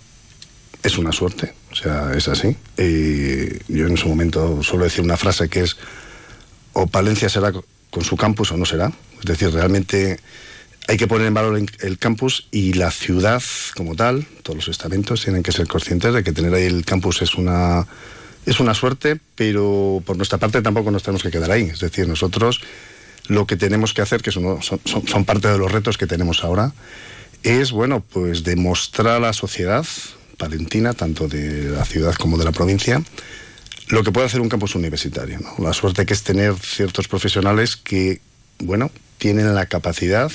es 0.81 0.97
una 0.97 1.11
suerte. 1.11 1.53
O 1.71 1.75
sea, 1.75 2.11
es 2.13 2.27
así. 2.27 2.55
Y 2.77 3.73
yo 3.73 3.87
en 3.87 3.97
su 3.97 4.09
momento 4.09 4.63
suelo 4.63 4.85
decir 4.85 5.03
una 5.03 5.17
frase 5.17 5.47
que 5.47 5.61
es 5.61 5.77
o 6.73 6.87
Palencia 6.87 7.29
será 7.29 7.51
con 7.51 8.03
su 8.03 8.17
campus 8.17 8.51
o 8.51 8.57
no 8.57 8.65
será. 8.65 8.91
Es 9.19 9.25
decir, 9.25 9.51
realmente 9.51 10.19
hay 10.87 10.97
que 10.97 11.07
poner 11.07 11.27
en 11.27 11.33
valor 11.33 11.61
el 11.79 11.97
campus 11.97 12.47
y 12.51 12.73
la 12.73 12.91
ciudad 12.91 13.41
como 13.75 13.95
tal, 13.95 14.25
todos 14.41 14.57
los 14.57 14.67
estamentos 14.67 15.23
tienen 15.23 15.43
que 15.43 15.51
ser 15.51 15.67
conscientes 15.67 16.13
de 16.13 16.23
que 16.23 16.33
tener 16.33 16.53
ahí 16.53 16.65
el 16.65 16.83
campus 16.83 17.21
es 17.21 17.35
una 17.35 17.87
es 18.45 18.59
una 18.59 18.73
suerte, 18.73 19.21
pero 19.35 20.03
por 20.05 20.17
nuestra 20.17 20.37
parte 20.37 20.61
tampoco 20.61 20.91
nos 20.91 21.03
tenemos 21.03 21.23
que 21.23 21.31
quedar 21.31 21.51
ahí. 21.51 21.63
Es 21.63 21.79
decir, 21.79 22.07
nosotros 22.07 22.59
lo 23.27 23.47
que 23.47 23.55
tenemos 23.55 23.93
que 23.93 24.01
hacer, 24.01 24.21
que 24.21 24.31
son, 24.31 25.25
parte 25.25 25.47
de 25.47 25.57
los 25.57 25.71
retos 25.71 25.97
que 25.97 26.07
tenemos 26.07 26.43
ahora, 26.43 26.73
es, 27.43 27.71
bueno, 27.71 28.01
pues 28.01 28.43
demostrar 28.43 29.15
a 29.15 29.19
la 29.19 29.33
sociedad 29.33 29.85
palentina, 30.37 30.93
tanto 30.93 31.27
de 31.27 31.69
la 31.69 31.85
ciudad 31.85 32.15
como 32.15 32.37
de 32.37 32.45
la 32.45 32.51
provincia, 32.51 33.03
lo 33.89 34.03
que 34.03 34.11
puede 34.11 34.27
hacer 34.27 34.41
un 34.41 34.49
campus 34.49 34.75
universitario. 34.75 35.39
La 35.59 35.73
suerte 35.73 36.05
que 36.05 36.13
es 36.13 36.23
tener 36.23 36.55
ciertos 36.55 37.07
profesionales 37.07 37.75
que, 37.75 38.21
bueno, 38.59 38.91
tienen 39.17 39.53
la 39.55 39.65
capacidad 39.65 40.31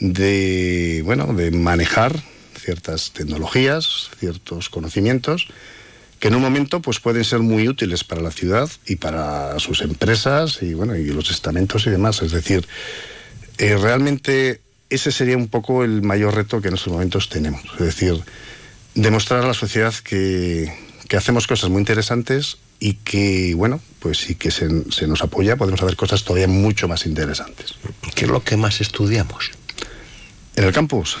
de, 0.00 1.02
bueno, 1.04 1.32
de 1.34 1.50
manejar 1.50 2.22
ciertas 2.58 3.12
tecnologías, 3.12 4.10
ciertos 4.18 4.68
conocimientos, 4.68 5.48
que 6.18 6.28
en 6.28 6.34
un 6.34 6.42
momento 6.42 6.80
pues 6.80 7.00
pueden 7.00 7.24
ser 7.24 7.40
muy 7.40 7.68
útiles 7.68 8.04
para 8.04 8.22
la 8.22 8.30
ciudad 8.30 8.68
y 8.86 8.96
para 8.96 9.58
sus 9.58 9.82
empresas 9.82 10.62
y 10.62 10.74
bueno 10.74 10.96
y 10.96 11.06
los 11.06 11.30
estamentos 11.30 11.86
y 11.86 11.90
demás. 11.90 12.22
Es 12.22 12.32
decir 12.32 12.66
eh, 13.58 13.76
realmente 13.76 14.60
ese 14.90 15.12
sería 15.12 15.36
un 15.36 15.48
poco 15.48 15.84
el 15.84 16.02
mayor 16.02 16.34
reto 16.34 16.60
que 16.60 16.68
en 16.68 16.74
estos 16.74 16.92
momentos 16.92 17.28
tenemos. 17.28 17.62
Es 17.74 17.86
decir 17.86 18.20
demostrar 18.94 19.44
a 19.44 19.46
la 19.46 19.54
sociedad 19.54 19.94
que, 19.94 20.72
que 21.08 21.16
hacemos 21.16 21.46
cosas 21.46 21.70
muy 21.70 21.78
interesantes 21.80 22.58
y 22.80 22.94
que 22.94 23.54
bueno 23.54 23.80
pues 24.00 24.18
sí 24.18 24.34
que 24.34 24.50
se, 24.50 24.68
se 24.90 25.06
nos 25.06 25.22
apoya 25.22 25.56
podemos 25.56 25.82
hacer 25.82 25.96
cosas 25.96 26.24
todavía 26.24 26.48
mucho 26.48 26.88
más 26.88 27.06
interesantes. 27.06 27.74
¿qué 28.14 28.24
es 28.24 28.30
lo 28.30 28.42
que 28.42 28.56
más 28.56 28.80
estudiamos? 28.80 29.57
En 30.58 30.64
el 30.64 30.72
campus 30.72 31.16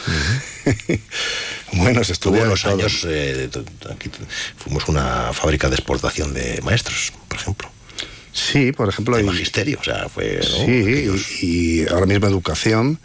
buenos 1.72 2.10
estudiantes. 2.10 2.64
años, 2.64 3.06
eh, 3.08 3.48
aquí 3.90 4.10
fuimos 4.56 4.88
una 4.88 5.32
fábrica 5.32 5.68
de 5.68 5.76
exportación 5.76 6.34
de 6.34 6.60
maestros, 6.62 7.12
por 7.28 7.38
ejemplo. 7.38 7.70
Sí, 8.32 8.72
por 8.72 8.88
ejemplo. 8.88 9.16
De 9.16 9.22
magisterio, 9.22 9.78
o 9.80 9.84
sea, 9.84 10.08
fue. 10.08 10.40
Sí, 10.42 11.06
y, 11.42 11.88
ahora 11.88 12.06
mismo 12.06 12.26
educación 12.26 12.98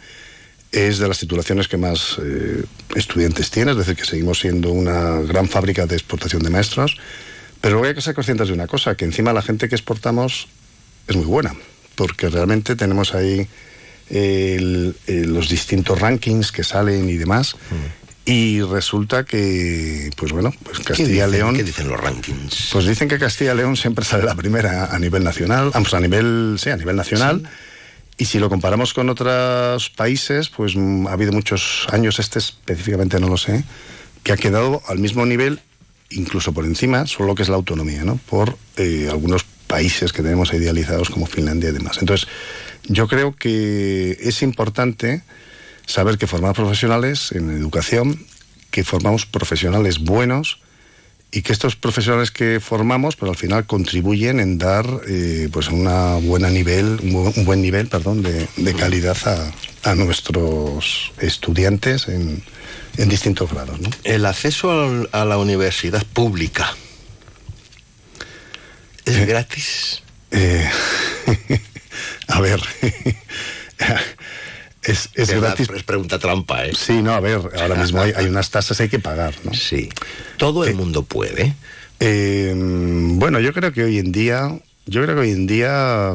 es 0.72 0.98
de 0.98 1.06
las 1.06 1.18
titulaciones 1.18 1.68
que 1.68 1.76
más 1.76 2.16
eh, 2.20 2.64
estudiantes 2.96 3.50
tiene, 3.50 3.70
es 3.72 3.76
decir, 3.76 3.94
que 3.94 4.04
seguimos 4.04 4.40
siendo 4.40 4.70
una 4.70 5.20
gran 5.20 5.48
fábrica 5.48 5.86
de 5.86 5.94
exportación 5.94 6.42
de 6.42 6.50
maestros. 6.50 6.96
Pero 7.60 7.74
luego 7.74 7.88
hay 7.88 7.94
que 7.94 8.02
ser 8.02 8.14
conscientes 8.14 8.48
de 8.48 8.54
una 8.54 8.66
cosa, 8.66 8.96
que 8.96 9.04
encima 9.04 9.32
la 9.32 9.42
gente 9.42 9.68
que 9.68 9.74
exportamos 9.74 10.48
es 11.06 11.16
muy 11.16 11.26
buena, 11.26 11.54
porque 11.94 12.28
realmente 12.28 12.76
tenemos 12.76 13.14
ahí 13.14 13.48
los 14.10 15.48
distintos 15.48 16.00
rankings 16.00 16.52
que 16.52 16.64
salen 16.64 17.08
y 17.08 17.16
demás. 17.16 17.56
Mm. 17.70 18.04
Y 18.26 18.62
resulta 18.62 19.24
que, 19.24 20.10
pues 20.16 20.32
bueno, 20.32 20.54
pues 20.62 20.80
Castilla 20.80 21.26
León. 21.26 21.54
¿Qué 21.54 21.62
dicen 21.62 21.88
los 21.88 22.00
rankings? 22.00 22.70
Pues 22.72 22.86
dicen 22.86 23.06
que 23.06 23.18
Castilla 23.18 23.54
León 23.54 23.76
siempre 23.76 24.04
sale 24.04 24.24
la 24.24 24.34
primera 24.34 24.86
a 24.86 24.98
nivel 24.98 25.22
nacional, 25.24 25.70
vamos, 25.74 25.92
a 25.92 26.00
nivel, 26.00 26.56
sí, 26.58 26.70
a 26.70 26.76
nivel 26.76 26.96
nacional. 26.96 27.42
Y 28.16 28.24
si 28.26 28.38
lo 28.38 28.48
comparamos 28.48 28.94
con 28.94 29.10
otros 29.10 29.90
países, 29.90 30.48
pues 30.48 30.74
mm, 30.74 31.08
ha 31.08 31.12
habido 31.12 31.32
muchos 31.32 31.86
años, 31.90 32.18
este 32.18 32.38
específicamente 32.38 33.20
no 33.20 33.28
lo 33.28 33.36
sé, 33.36 33.62
que 34.22 34.32
ha 34.32 34.36
quedado 34.36 34.82
al 34.86 35.00
mismo 35.00 35.26
nivel, 35.26 35.60
incluso 36.10 36.52
por 36.52 36.64
encima, 36.64 37.06
solo 37.06 37.34
que 37.34 37.42
es 37.42 37.50
la 37.50 37.56
autonomía, 37.56 38.04
¿no? 38.04 38.18
Por 38.30 38.56
eh, 38.76 39.08
algunos 39.10 39.44
países 39.74 40.12
que 40.12 40.22
tenemos 40.22 40.52
idealizados 40.52 41.10
como 41.10 41.26
Finlandia 41.26 41.70
y 41.70 41.72
demás. 41.72 41.96
Entonces, 41.98 42.28
yo 42.84 43.08
creo 43.08 43.34
que 43.34 44.16
es 44.20 44.40
importante 44.40 45.22
saber 45.84 46.16
que 46.16 46.28
formamos 46.28 46.56
profesionales 46.56 47.32
en 47.32 47.50
educación, 47.50 48.24
que 48.70 48.84
formamos 48.84 49.26
profesionales 49.26 49.98
buenos 49.98 50.60
y 51.32 51.42
que 51.42 51.52
estos 51.52 51.74
profesionales 51.74 52.30
que 52.30 52.60
formamos, 52.60 53.16
pues 53.16 53.28
al 53.30 53.36
final 53.36 53.66
contribuyen 53.66 54.38
en 54.38 54.58
dar 54.58 54.86
eh, 55.08 55.48
pues 55.50 55.66
una 55.70 56.18
buena 56.30 56.50
nivel, 56.50 57.00
un 57.02 57.44
buen 57.44 57.60
nivel, 57.60 57.88
perdón, 57.88 58.22
de, 58.22 58.74
calidad 58.74 59.18
a, 59.82 59.94
nuestros 59.96 61.10
estudiantes 61.18 62.06
en, 62.06 62.44
distintos 63.08 63.50
grados. 63.50 63.80
El 64.04 64.24
acceso 64.24 65.08
a 65.10 65.24
la 65.24 65.36
universidad 65.36 66.04
pública 66.12 66.76
es 69.04 69.16
eh, 69.16 69.26
gratis. 69.26 70.02
Eh, 70.30 70.68
a 72.28 72.40
ver. 72.40 72.60
es, 74.82 75.10
es 75.14 75.30
gratis. 75.30 75.68
Es 75.74 75.82
pregunta 75.82 76.18
trampa, 76.18 76.66
¿eh? 76.66 76.72
Sí, 76.76 77.02
no, 77.02 77.12
a 77.12 77.20
ver, 77.20 77.40
ahora 77.58 77.74
mismo 77.76 78.00
hay, 78.00 78.26
unas 78.26 78.50
tasas 78.50 78.80
hay 78.80 78.88
que 78.88 78.98
pagar, 78.98 79.34
¿no? 79.44 79.52
Sí. 79.54 79.88
¿Todo 80.36 80.64
el 80.64 80.70
eh, 80.70 80.74
mundo 80.74 81.02
puede? 81.02 81.54
Em, 82.00 83.18
bueno, 83.18 83.40
yo 83.40 83.52
creo 83.52 83.72
que 83.72 83.84
hoy 83.84 83.98
en 83.98 84.12
día, 84.12 84.58
yo 84.86 85.02
creo 85.02 85.14
que 85.14 85.20
hoy 85.22 85.30
en 85.30 85.46
día, 85.46 86.14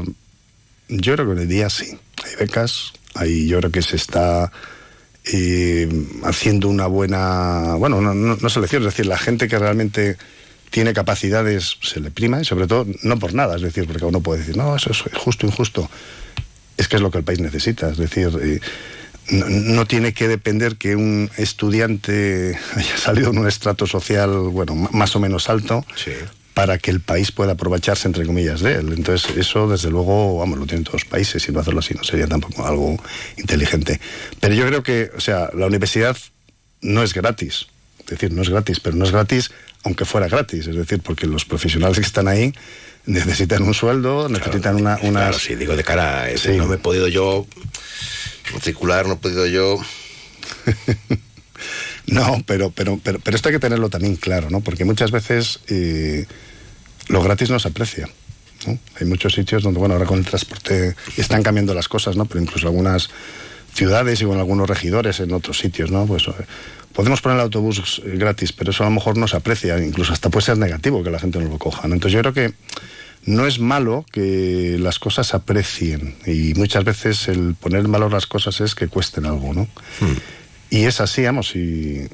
yo 0.89 1.13
creo 1.13 1.25
que 1.25 1.31
hoy 1.33 1.43
en 1.43 1.49
día 1.49 1.69
sí. 1.69 1.97
Hay 2.23 2.35
becas, 2.39 2.91
hay, 3.15 3.47
yo 3.47 3.59
creo 3.59 3.71
que 3.71 3.81
se 3.81 3.95
está 3.95 4.51
em, 5.23 6.05
haciendo 6.23 6.67
una 6.67 6.87
buena, 6.87 7.75
bueno, 7.75 8.01
no, 8.01 8.13
no, 8.13 8.49
selección, 8.49 8.83
es 8.83 8.87
decir, 8.87 9.05
la 9.05 9.17
gente 9.17 9.47
que 9.47 9.57
realmente 9.57 10.17
tiene 10.69 10.93
capacidades, 10.93 11.77
se 11.81 11.99
le 11.99 12.11
prima 12.11 12.41
y 12.41 12.45
sobre 12.45 12.67
todo 12.67 12.85
no 13.03 13.17
por 13.19 13.33
nada, 13.33 13.55
es 13.55 13.61
decir, 13.61 13.87
porque 13.87 14.05
uno 14.05 14.21
puede 14.21 14.39
decir, 14.39 14.57
no, 14.57 14.75
eso 14.75 14.91
es 14.91 15.01
justo, 15.13 15.45
injusto 15.45 15.89
es 16.79 16.87
que 16.87 16.95
es 16.95 17.01
lo 17.01 17.11
que 17.11 17.17
el 17.17 17.23
país 17.23 17.39
necesita. 17.39 17.89
Es 17.89 17.97
decir, 17.97 18.29
eh, 18.41 18.59
no, 19.31 19.85
tiene 19.85 20.13
que 20.13 20.27
depender 20.27 20.77
que 20.77 20.95
un 20.95 21.29
estudiante 21.37 22.57
haya 22.75 22.97
salido 22.97 23.31
en 23.31 23.37
un 23.37 23.47
estrato 23.47 23.85
social, 23.85 24.29
bueno, 24.31 24.75
más 24.75 25.15
o 25.15 25.19
menos 25.19 25.49
alto. 25.49 25.85
para 26.53 26.77
que 26.77 26.91
el 26.91 26.99
país 26.99 27.31
pueda 27.31 27.53
aprovecharse, 27.53 28.05
entre 28.05 28.25
comillas, 28.25 28.59
de 28.59 28.73
él. 28.73 28.91
Entonces, 28.91 29.37
eso, 29.37 29.69
desde 29.69 29.89
luego, 29.89 30.39
vamos, 30.39 30.57
lo 30.57 30.65
tienen 30.65 30.83
todos 30.83 31.03
los 31.03 31.09
países, 31.09 31.47
y 31.47 31.53
no 31.53 31.61
hacerlo 31.61 31.79
así 31.79 31.93
no 31.93 32.03
sería 32.03 32.27
tampoco 32.27 32.65
algo 32.65 33.01
inteligente. 33.37 34.01
Pero 34.41 34.55
yo 34.55 34.65
creo 34.67 34.83
que, 34.83 35.09
o 35.15 35.21
sea, 35.21 35.51
la 35.53 35.67
universidad 35.67 36.17
no 36.81 37.01
es 37.01 37.13
gratis. 37.13 37.67
Es 38.09 38.19
decir, 38.19 38.33
no 38.33 38.41
es 38.41 38.49
gratis, 38.49 38.79
pero 38.79 38.95
no 38.95 39.05
es 39.05 39.11
gratis 39.11 39.51
aunque 39.83 40.03
fuera 40.03 40.27
gratis. 40.27 40.67
Es 40.67 40.75
decir, 40.75 40.99
porque 41.01 41.27
los 41.27 41.45
profesionales 41.45 41.99
que 41.99 42.05
están 42.05 42.27
ahí 42.27 42.53
necesitan 43.05 43.63
un 43.63 43.73
sueldo, 43.73 44.27
necesitan 44.29 44.75
una... 44.75 44.97
Claro, 44.97 45.37
sí, 45.37 45.55
digo 45.55 45.75
de 45.75 45.83
cara 45.83 46.23
a 46.23 46.49
no 46.57 46.67
me 46.67 46.75
he 46.75 46.79
podido 46.79 47.07
yo 47.07 47.45
matricular, 48.53 49.05
no 49.07 49.13
he 49.13 49.17
podido 49.17 49.45
yo... 49.45 49.79
no, 52.07 52.43
pero, 52.47 52.71
pero, 52.71 52.99
pero, 53.03 53.19
pero, 53.19 53.35
esto 53.35 53.49
hay 53.49 53.55
que 53.55 53.59
tenerlo 53.59 53.89
también 53.89 54.15
claro, 54.15 54.49
¿no? 54.49 54.61
Porque 54.61 54.85
muchas 54.85 55.11
veces 55.11 55.59
eh, 55.67 56.25
lo 57.07 57.21
gratis 57.21 57.51
no 57.51 57.59
se 57.59 57.67
aprecia. 57.67 58.09
Hay 58.99 59.07
muchos 59.07 59.33
sitios 59.33 59.63
donde, 59.63 59.79
bueno, 59.79 59.93
ahora 59.93 60.07
con 60.07 60.17
el 60.17 60.25
transporte 60.25 60.95
están 61.15 61.43
cambiando 61.43 61.75
las 61.75 61.87
cosas, 61.87 62.17
¿no? 62.17 62.25
Pero 62.25 62.41
incluso 62.41 62.67
algunas 62.67 63.09
ciudades 63.73 64.21
y 64.21 64.25
con 64.25 64.37
algunos 64.37 64.67
regidores 64.67 65.19
en 65.19 65.31
otros 65.31 65.59
sitios, 65.59 65.91
¿no? 65.91 66.05
Pues 66.05 66.27
eh, 66.27 66.31
podemos 66.99 67.21
poner 67.21 67.37
el 67.37 67.43
autobús 67.43 68.01
gratis, 68.03 68.51
pero 68.51 68.71
eso 68.71 68.83
a 68.83 68.87
lo 68.87 68.91
mejor 68.91 69.15
no 69.15 69.25
se 69.25 69.37
aprecia, 69.37 69.81
incluso 69.81 70.11
hasta 70.11 70.29
puede 70.29 70.45
ser 70.45 70.57
negativo 70.57 71.01
que 71.01 71.09
la 71.09 71.17
gente 71.17 71.39
no 71.39 71.47
lo 71.47 71.57
coja. 71.57 71.83
Entonces 71.85 72.11
yo 72.11 72.19
creo 72.19 72.33
que 72.33 72.53
no 73.23 73.47
es 73.47 73.57
malo 73.57 74.05
que 74.11 74.75
las 74.77 74.99
cosas 74.99 75.27
se 75.27 75.37
aprecien 75.37 76.17
y 76.25 76.53
muchas 76.55 76.83
veces 76.83 77.29
el 77.29 77.55
poner 77.55 77.85
en 77.85 77.91
valor 77.93 78.11
las 78.11 78.27
cosas 78.27 78.59
es 78.59 78.75
que 78.75 78.89
cuesten 78.89 79.25
algo, 79.25 79.53
¿no? 79.53 79.61
Hmm. 80.01 80.17
Y 80.71 80.83
es 80.83 80.99
así, 80.99 81.23
vamos, 81.23 81.55
y, 81.55 82.05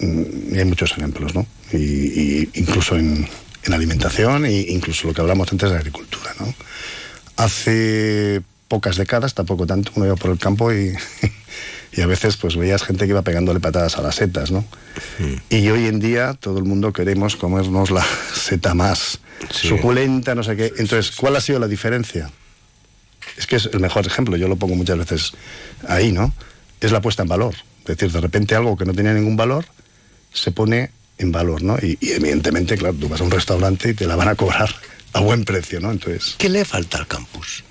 hay 0.00 0.64
muchos 0.64 0.92
ejemplos, 0.92 1.34
¿no? 1.34 1.46
Y, 1.74 2.48
incluso 2.54 2.96
en, 2.96 3.28
alimentación 3.70 4.46
e 4.46 4.72
incluso 4.72 5.06
lo 5.06 5.12
que 5.12 5.20
hablamos 5.20 5.52
antes 5.52 5.68
de 5.68 5.76
agricultura, 5.76 6.34
¿no? 6.40 6.54
Hace 7.36 8.40
pocas 8.68 8.96
décadas, 8.96 9.34
tampoco 9.34 9.66
tanto, 9.66 9.92
uno 9.96 10.06
iba 10.06 10.16
por 10.16 10.30
el 10.30 10.38
campo 10.38 10.72
y, 10.72 10.94
y 11.92 12.02
a 12.02 12.06
veces 12.06 12.36
pues 12.36 12.56
veías 12.56 12.82
gente 12.82 13.04
que 13.04 13.10
iba 13.10 13.22
pegándole 13.22 13.60
patadas 13.60 13.96
a 13.98 14.02
las 14.02 14.16
setas, 14.16 14.50
¿no? 14.50 14.64
Hmm. 15.18 15.34
Y 15.48 15.68
hoy 15.70 15.86
en 15.86 15.98
día 15.98 16.34
todo 16.34 16.58
el 16.58 16.64
mundo 16.64 16.92
queremos 16.92 17.36
comernos 17.36 17.90
la 17.90 18.04
seta 18.34 18.74
más 18.74 19.20
suculenta, 19.50 20.34
no 20.34 20.42
sé 20.42 20.56
qué. 20.56 20.72
Entonces, 20.76 21.10
¿cuál 21.16 21.36
ha 21.36 21.40
sido 21.40 21.58
la 21.58 21.68
diferencia? 21.68 22.30
Es 23.36 23.46
que 23.46 23.56
es 23.56 23.70
el 23.72 23.80
mejor 23.80 24.06
ejemplo, 24.06 24.36
yo 24.36 24.48
lo 24.48 24.56
pongo 24.56 24.74
muchas 24.74 24.98
veces 24.98 25.32
ahí, 25.88 26.12
¿no? 26.12 26.32
Es 26.80 26.92
la 26.92 27.00
puesta 27.00 27.22
en 27.22 27.28
valor. 27.28 27.54
Es 27.80 27.96
decir, 27.96 28.12
de 28.12 28.20
repente 28.20 28.54
algo 28.54 28.76
que 28.76 28.84
no 28.84 28.92
tenía 28.92 29.14
ningún 29.14 29.36
valor 29.36 29.64
se 30.32 30.52
pone 30.52 30.90
en 31.18 31.32
valor, 31.32 31.62
¿no? 31.62 31.76
Y, 31.78 31.98
evidentemente, 32.00 32.76
claro, 32.76 32.94
tú 32.94 33.08
vas 33.08 33.20
a 33.20 33.24
un 33.24 33.30
restaurante 33.30 33.90
y 33.90 33.94
te 33.94 34.06
la 34.06 34.16
van 34.16 34.28
a 34.28 34.34
cobrar 34.34 34.74
a 35.12 35.20
buen 35.20 35.44
precio, 35.44 35.80
¿no? 35.80 35.90
Entonces... 35.90 36.36
¿Qué 36.38 36.48
le 36.48 36.64
falta 36.64 36.98
al 36.98 37.06
campus? 37.06 37.64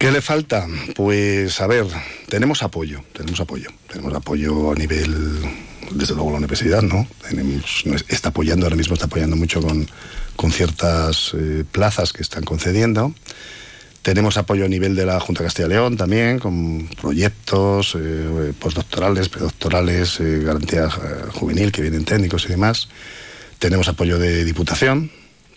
¿Qué 0.00 0.10
le 0.10 0.22
falta? 0.22 0.66
Pues 0.96 1.60
a 1.60 1.66
ver, 1.66 1.84
tenemos 2.26 2.62
apoyo, 2.62 3.04
tenemos 3.12 3.38
apoyo, 3.38 3.68
tenemos 3.86 4.14
apoyo 4.14 4.72
a 4.72 4.74
nivel 4.74 5.14
desde 5.90 6.14
luego 6.14 6.30
la 6.30 6.38
universidad, 6.38 6.80
¿no? 6.80 7.06
está 8.08 8.30
apoyando, 8.30 8.64
ahora 8.64 8.76
mismo 8.76 8.94
está 8.94 9.04
apoyando 9.04 9.36
mucho 9.36 9.60
con, 9.60 9.86
con 10.36 10.52
ciertas 10.52 11.32
eh, 11.34 11.64
plazas 11.70 12.14
que 12.14 12.22
están 12.22 12.44
concediendo. 12.44 13.12
Tenemos 14.00 14.38
apoyo 14.38 14.64
a 14.64 14.68
nivel 14.68 14.96
de 14.96 15.04
la 15.04 15.20
Junta 15.20 15.42
de 15.42 15.48
Castilla 15.48 15.66
y 15.66 15.70
León 15.72 15.98
también, 15.98 16.38
con 16.38 16.88
proyectos 16.98 17.94
eh, 17.94 18.54
postdoctorales, 18.58 19.28
predoctorales, 19.28 20.18
eh, 20.20 20.40
garantía 20.42 20.88
juvenil 21.34 21.72
que 21.72 21.82
vienen 21.82 22.06
técnicos 22.06 22.46
y 22.46 22.48
demás. 22.48 22.88
Tenemos 23.58 23.86
apoyo 23.88 24.18
de 24.18 24.46
Diputación, 24.46 25.10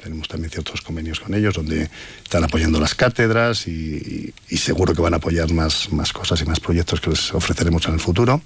tenemos 0.04 0.28
también 0.28 0.52
ciertos 0.52 0.82
convenios 0.82 1.20
con 1.20 1.34
ellos 1.34 1.56
donde 1.56 1.89
están 2.24 2.44
apoyando 2.44 2.80
las 2.80 2.94
cátedras 2.94 3.68
y, 3.68 4.34
y, 4.50 4.58
seguro 4.58 4.94
que 4.94 5.02
van 5.02 5.13
a 5.13 5.18
apoyar 5.18 5.52
más, 5.54 5.92
más 5.94 6.12
cosas 6.12 6.42
y 6.42 6.46
más 6.46 6.60
proyectos 6.60 7.00
que 7.00 7.10
les 7.10 7.34
ofreceremos 7.34 7.86
en 7.88 7.94
el 7.94 8.00
futuro. 8.00 8.42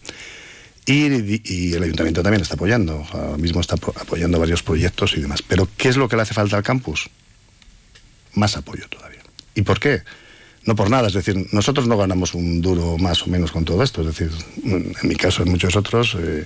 Y, 0.88 1.74
el 1.74 1.84
ayuntamiento 1.84 2.24
también 2.24 2.42
está 2.42 2.54
apoyando, 2.56 3.06
ahora 3.12 3.38
mismo 3.38 3.60
está 3.60 3.76
apoyando 3.76 4.40
varios 4.40 4.64
proyectos 4.64 5.18
y 5.18 5.22
demás. 5.22 5.42
Pero 5.42 5.68
¿qué 5.76 5.90
es 5.90 5.98
lo 5.98 6.08
que 6.08 6.16
le 6.16 6.22
hace 6.22 6.34
falta 6.34 6.56
al 6.56 6.64
campus? 6.64 7.10
Más 8.36 8.56
apoyo 8.56 8.88
todavía. 8.88 9.20
¿Y 9.54 9.64
por 9.64 9.82
qué? 9.82 10.04
No 10.64 10.76
por 10.76 10.90
nada, 10.90 11.08
es 11.08 11.14
decir, 11.14 11.48
nosotros 11.52 11.88
no 11.88 11.98
ganamos 11.98 12.34
un 12.34 12.62
duro 12.62 12.98
más 12.98 13.22
o 13.24 13.28
menos 13.28 13.52
con 13.52 13.66
todo 13.66 13.84
esto, 13.84 14.02
es 14.02 14.08
decir, 14.08 14.32
en 14.64 14.94
mi 15.04 15.16
caso, 15.16 15.44
en 15.44 15.50
muchos 15.50 15.76
otros, 15.76 16.16
eh, 16.20 16.46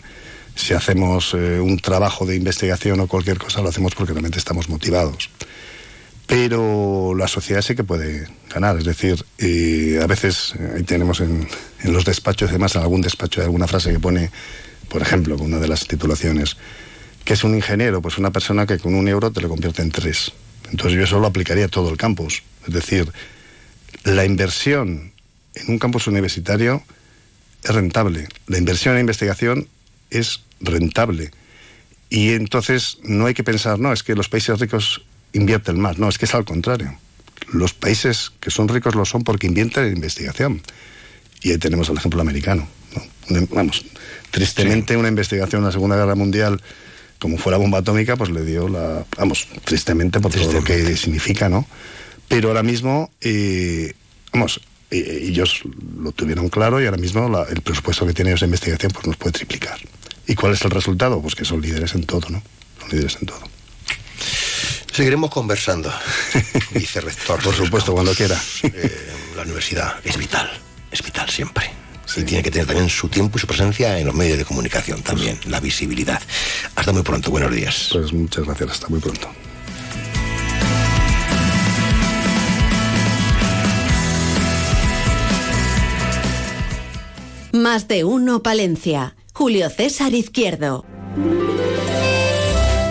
si 0.55 0.73
hacemos 0.73 1.33
eh, 1.33 1.59
un 1.59 1.79
trabajo 1.79 2.25
de 2.25 2.35
investigación 2.35 2.99
o 2.99 3.07
cualquier 3.07 3.37
cosa, 3.37 3.61
lo 3.61 3.69
hacemos 3.69 3.95
porque 3.95 4.13
realmente 4.13 4.39
estamos 4.39 4.69
motivados 4.69 5.29
pero 6.31 7.13
la 7.13 7.27
sociedad 7.27 7.61
sí 7.61 7.75
que 7.75 7.83
puede 7.83 8.25
ganar. 8.49 8.77
Es 8.77 8.85
decir, 8.85 9.25
a 10.01 10.07
veces 10.07 10.53
eh, 10.57 10.75
ahí 10.77 10.83
tenemos 10.83 11.19
en, 11.19 11.45
los 11.83 12.05
despachos, 12.05 12.51
además, 12.51 12.73
en 12.75 12.83
algún 12.83 13.01
despacho 13.01 13.41
hay 13.41 13.47
alguna 13.47 13.67
frase 13.67 13.91
que 13.91 13.99
pone, 13.99 14.31
por 14.87 15.01
ejemplo, 15.01 15.35
una 15.35 15.59
de 15.59 15.67
las 15.67 15.89
titulaciones, 15.89 16.55
que 17.25 17.33
es 17.33 17.43
un 17.43 17.53
ingeniero, 17.53 18.01
pues 18.01 18.17
una 18.17 18.31
persona 18.31 18.65
que 18.65 18.79
con 18.79 18.95
un 18.95 19.09
euro 19.09 19.31
te 19.31 19.41
lo 19.41 19.49
convierte 19.49 19.81
en 19.81 19.91
tres. 19.91 20.31
Entonces 20.71 20.97
yo 20.97 21.03
eso 21.03 21.19
lo 21.19 21.27
aplicaría 21.27 21.65
a 21.65 21.67
todo 21.67 21.89
el 21.89 21.97
campus. 21.97 22.43
Es 22.65 22.73
decir, 22.73 23.11
la 24.05 24.23
inversión 24.23 25.11
en 25.55 25.69
un 25.69 25.79
campus 25.79 26.07
universitario 26.07 26.81
es 27.61 27.75
rentable. 27.75 28.29
La 28.47 28.57
inversión 28.57 28.95
en 28.95 29.01
investigación 29.01 29.67
es 30.11 30.41
rentable. 30.59 31.31
Y 32.09 32.33
entonces 32.33 32.99
no 33.03 33.25
hay 33.25 33.33
que 33.33 33.43
pensar, 33.43 33.79
no, 33.79 33.93
es 33.93 34.03
que 34.03 34.15
los 34.15 34.29
países 34.29 34.59
ricos 34.59 35.01
invierten 35.33 35.79
más, 35.79 35.97
no, 35.97 36.09
es 36.09 36.17
que 36.17 36.25
es 36.25 36.35
al 36.35 36.45
contrario. 36.45 36.97
Los 37.53 37.73
países 37.73 38.31
que 38.39 38.51
son 38.51 38.67
ricos 38.67 38.95
lo 38.95 39.05
son 39.05 39.23
porque 39.23 39.47
invierten 39.47 39.85
en 39.85 39.95
investigación. 39.95 40.61
Y 41.41 41.51
ahí 41.51 41.57
tenemos 41.57 41.89
el 41.89 41.97
ejemplo 41.97 42.21
americano. 42.21 42.67
Vamos, 43.49 43.85
tristemente 44.29 44.97
una 44.97 45.07
investigación 45.07 45.61
en 45.61 45.67
la 45.67 45.71
Segunda 45.71 45.95
Guerra 45.95 46.15
Mundial 46.15 46.61
como 47.17 47.37
fuera 47.37 47.57
bomba 47.57 47.79
atómica, 47.79 48.15
pues 48.17 48.31
le 48.31 48.43
dio 48.43 48.67
la... 48.67 49.05
Vamos, 49.17 49.47
tristemente 49.63 50.19
por 50.19 50.31
todo 50.31 50.51
lo 50.51 50.63
que 50.63 50.97
significa, 50.97 51.49
¿no? 51.49 51.67
Pero 52.27 52.47
ahora 52.47 52.63
mismo, 52.63 53.11
eh, 53.21 53.93
vamos, 54.33 54.59
eh, 54.89 55.19
ellos 55.27 55.61
lo 55.99 56.11
tuvieron 56.13 56.49
claro 56.49 56.81
y 56.81 56.85
ahora 56.85 56.97
mismo 56.97 57.45
el 57.47 57.61
presupuesto 57.61 58.07
que 58.07 58.13
tienen 58.13 58.33
esa 58.33 58.45
investigación 58.45 58.91
pues 58.91 59.05
nos 59.05 59.17
puede 59.17 59.33
triplicar. 59.33 59.79
¿Y 60.31 60.35
cuál 60.35 60.53
es 60.53 60.61
el 60.63 60.71
resultado? 60.71 61.21
Pues 61.21 61.35
que 61.35 61.43
son 61.43 61.61
líderes 61.61 61.93
en 61.93 62.05
todo, 62.05 62.29
¿no? 62.29 62.41
Son 62.79 62.89
líderes 62.89 63.17
en 63.19 63.27
todo. 63.27 63.41
Seguiremos 64.93 65.29
conversando, 65.29 65.91
vicerrector. 66.71 67.43
Por 67.43 67.53
supuesto, 67.53 67.91
cuando 67.91 68.15
quiera. 68.15 68.41
Eh, 68.63 69.11
la 69.35 69.41
universidad 69.41 69.95
es 70.05 70.15
vital, 70.15 70.49
es 70.89 71.03
vital 71.03 71.29
siempre. 71.29 71.69
Y 72.15 72.23
tiene 72.23 72.41
que 72.41 72.49
tener 72.49 72.65
también 72.65 72.87
su 72.87 73.09
tiempo 73.09 73.37
y 73.37 73.41
su 73.41 73.47
presencia 73.47 73.99
en 73.99 74.05
los 74.05 74.15
medios 74.15 74.37
de 74.37 74.45
comunicación 74.45 75.03
también, 75.03 75.37
la 75.47 75.59
visibilidad. 75.59 76.21
Hasta 76.75 76.93
muy 76.93 77.03
pronto, 77.03 77.29
buenos 77.29 77.53
días. 77.53 77.89
Pues 77.91 78.13
muchas 78.13 78.45
gracias, 78.45 78.71
hasta 78.71 78.87
muy 78.87 79.01
pronto. 79.01 79.29
Más 87.51 87.89
de 87.89 88.05
uno, 88.05 88.41
Palencia. 88.41 89.13
Julio 89.33 89.69
César 89.69 90.13
Izquierdo. 90.13 90.85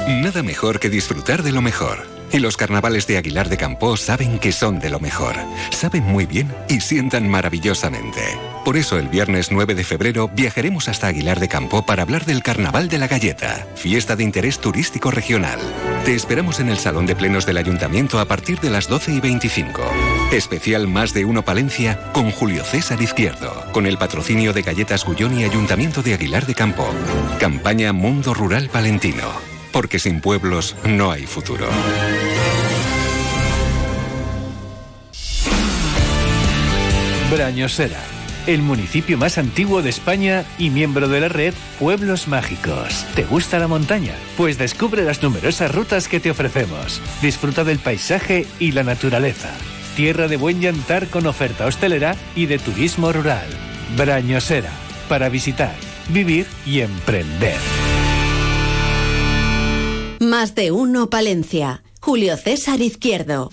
Nada 0.09 0.43
mejor 0.43 0.81
que 0.81 0.89
disfrutar 0.89 1.43
de 1.43 1.53
lo 1.53 1.63
mejor. 1.63 2.07
Y 2.33 2.39
los 2.39 2.57
carnavales 2.57 3.07
de 3.07 3.19
Aguilar 3.19 3.49
de 3.49 3.57
Campo 3.57 3.97
saben 3.97 4.39
que 4.39 4.53
son 4.53 4.79
de 4.79 4.89
lo 4.89 5.01
mejor. 5.01 5.35
Saben 5.71 6.05
muy 6.05 6.27
bien 6.27 6.55
y 6.69 6.81
sientan 6.81 7.29
maravillosamente. 7.29 8.21
Por 8.65 8.77
eso 8.77 8.99
el 8.99 9.09
viernes 9.09 9.51
9 9.51 9.75
de 9.75 9.85
febrero 9.85 10.31
viajaremos 10.33 10.89
hasta 10.89 11.09
Aguilar 11.09 11.41
de 11.41 11.49
Campo 11.49 11.85
para 11.85 12.03
hablar 12.03 12.25
del 12.25 12.43
Carnaval 12.43 12.89
de 12.89 12.99
la 12.99 13.09
Galleta, 13.09 13.67
fiesta 13.75 14.17
de 14.17 14.25
interés 14.25 14.61
turístico 14.61 15.11
regional. 15.11 15.59
Te 16.05 16.15
esperamos 16.15 16.61
en 16.61 16.69
el 16.69 16.79
Salón 16.79 17.07
de 17.07 17.17
Plenos 17.17 17.47
del 17.47 17.57
Ayuntamiento 17.57 18.21
a 18.21 18.27
partir 18.27 18.61
de 18.61 18.71
las 18.71 18.89
12 18.89 19.13
y 19.13 19.21
25. 19.21 19.83
Especial 20.33 20.87
Más 20.87 21.13
de 21.13 21.25
Uno 21.25 21.45
Palencia 21.45 22.13
con 22.13 22.31
Julio 22.31 22.65
César 22.65 23.03
Izquierdo, 23.03 23.67
con 23.73 23.87
el 23.87 23.99
patrocinio 23.99 24.53
de 24.53 24.63
Galletas 24.63 25.05
Gullón 25.05 25.39
y 25.39 25.45
Ayuntamiento 25.45 26.03
de 26.03 26.15
Aguilar 26.15 26.47
de 26.47 26.55
Campo. 26.55 26.89
Campaña 27.39 27.93
Mundo 27.93 28.33
Rural 28.35 28.69
Palentino 28.69 29.51
porque 29.73 29.99
sin 29.99 30.21
pueblos 30.21 30.77
no 30.85 31.11
hay 31.11 31.27
futuro. 31.27 31.69
Brañosera, 37.31 38.01
el 38.47 38.63
municipio 38.63 39.17
más 39.17 39.39
antiguo 39.39 39.83
de 39.83 39.91
España 39.91 40.45
y 40.59 40.71
miembro 40.71 41.09
de 41.09 41.21
la 41.21 41.29
red 41.29 41.55
Pueblos 41.79 42.27
Mágicos. 42.27 43.07
¿Te 43.15 43.25
gusta 43.25 43.59
la 43.59 43.69
montaña? 43.69 44.15
Pues 44.37 44.59
descubre 44.59 45.05
las 45.05 45.23
numerosas 45.23 45.73
rutas 45.73 46.09
que 46.09 46.19
te 46.19 46.31
ofrecemos. 46.31 47.01
Disfruta 47.23 47.63
del 47.63 47.79
paisaje 47.79 48.47
y 48.59 48.73
la 48.73 48.83
naturaleza. 48.83 49.51
Tierra 50.01 50.29
de 50.29 50.39
buen 50.39 50.63
llantar 50.63 51.09
con 51.09 51.27
oferta 51.27 51.67
hostelera 51.67 52.17
y 52.35 52.47
de 52.47 52.59
turismo 52.59 53.13
rural. 53.13 53.47
Brañosera, 53.99 54.71
para 55.11 55.29
visitar, 55.29 55.75
vivir 56.09 56.47
y 56.65 56.81
emprender. 56.81 57.59
Más 60.19 60.55
de 60.55 60.71
uno 60.71 61.11
Palencia. 61.11 61.83
Julio 62.01 62.39
César 62.39 62.81
Izquierdo. 62.81 63.51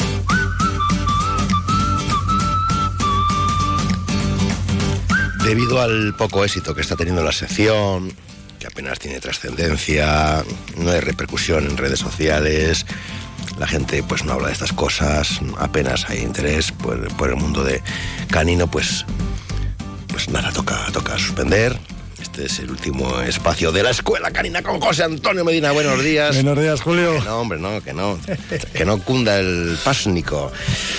Debido 5.43 5.81
al 5.81 6.15
poco 6.15 6.45
éxito 6.45 6.73
que 6.73 6.79
está 6.79 6.95
teniendo 6.95 7.23
la 7.23 7.33
sección, 7.33 8.13
que 8.57 8.67
apenas 8.67 8.99
tiene 8.99 9.19
trascendencia, 9.19 10.45
no 10.77 10.91
hay 10.91 11.01
repercusión 11.01 11.65
en 11.65 11.75
redes 11.75 11.99
sociales, 11.99 12.85
la 13.57 13.67
gente 13.67 14.03
pues 14.03 14.23
no 14.23 14.33
habla 14.33 14.47
de 14.47 14.53
estas 14.53 14.73
cosas, 14.73 15.39
apenas 15.57 16.09
hay 16.09 16.19
interés 16.19 16.71
por, 16.71 17.07
por 17.15 17.29
el 17.29 17.35
mundo 17.35 17.63
de 17.63 17.81
canino, 18.29 18.67
pues, 18.67 19.05
pues 20.07 20.29
nada, 20.29 20.51
toca, 20.51 20.85
toca 20.91 21.17
suspender 21.17 21.77
este 22.37 22.45
es 22.45 22.59
el 22.59 22.71
último 22.71 23.21
espacio 23.21 23.71
de 23.71 23.83
la 23.83 23.91
escuela 23.91 24.31
canina 24.31 24.61
con 24.61 24.79
José 24.79 25.03
Antonio 25.03 25.45
Medina. 25.45 25.71
Buenos 25.71 26.03
días. 26.03 26.35
Buenos 26.35 26.59
días, 26.59 26.81
Julio. 26.81 27.13
Que 27.13 27.25
no, 27.25 27.39
hombre, 27.41 27.59
no, 27.59 27.81
que 27.81 27.93
no. 27.93 28.19
que 28.73 28.85
no 28.85 28.99
cunda 29.01 29.39
el 29.39 29.77
pásnico. 29.83 30.51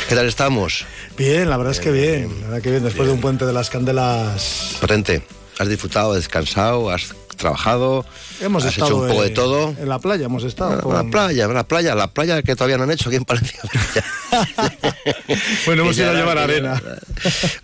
¿Qué 0.08 0.14
tal 0.14 0.26
estamos? 0.26 0.84
Bien, 1.16 1.50
la 1.50 1.56
verdad 1.56 1.72
es 1.72 1.80
que 1.80 1.90
bien. 1.90 2.40
La 2.40 2.46
verdad 2.48 2.62
que 2.62 2.70
bien, 2.70 2.82
después 2.82 3.06
de 3.08 3.14
un 3.14 3.20
puente 3.20 3.46
de 3.46 3.52
las 3.52 3.70
candelas. 3.70 4.76
Potente. 4.80 5.22
¿Has 5.58 5.68
disfrutado, 5.68 6.14
descansado, 6.14 6.90
has 6.90 7.14
trabajado? 7.36 8.04
Hemos 8.40 8.64
has 8.64 8.72
estado 8.72 8.90
hecho 8.90 9.02
un 9.02 9.08
poco 9.08 9.22
de 9.22 9.30
todo. 9.30 9.74
En 9.78 9.88
la 9.88 9.98
playa 9.98 10.26
hemos 10.26 10.44
estado. 10.44 10.88
En 10.88 10.94
la 10.94 11.10
playa, 11.10 11.44
en 11.44 11.54
la 11.54 11.66
playa, 11.66 11.94
la 11.94 12.08
playa 12.08 12.42
que 12.42 12.54
todavía 12.54 12.76
no 12.76 12.84
han 12.84 12.90
hecho 12.90 13.08
aquí 13.08 13.16
en 13.16 13.24
Palencia. 13.24 13.60
bueno, 15.66 15.82
hemos 15.82 15.96
ido 15.96 16.10
a 16.10 16.14
llevar 16.14 16.38
arena. 16.38 16.80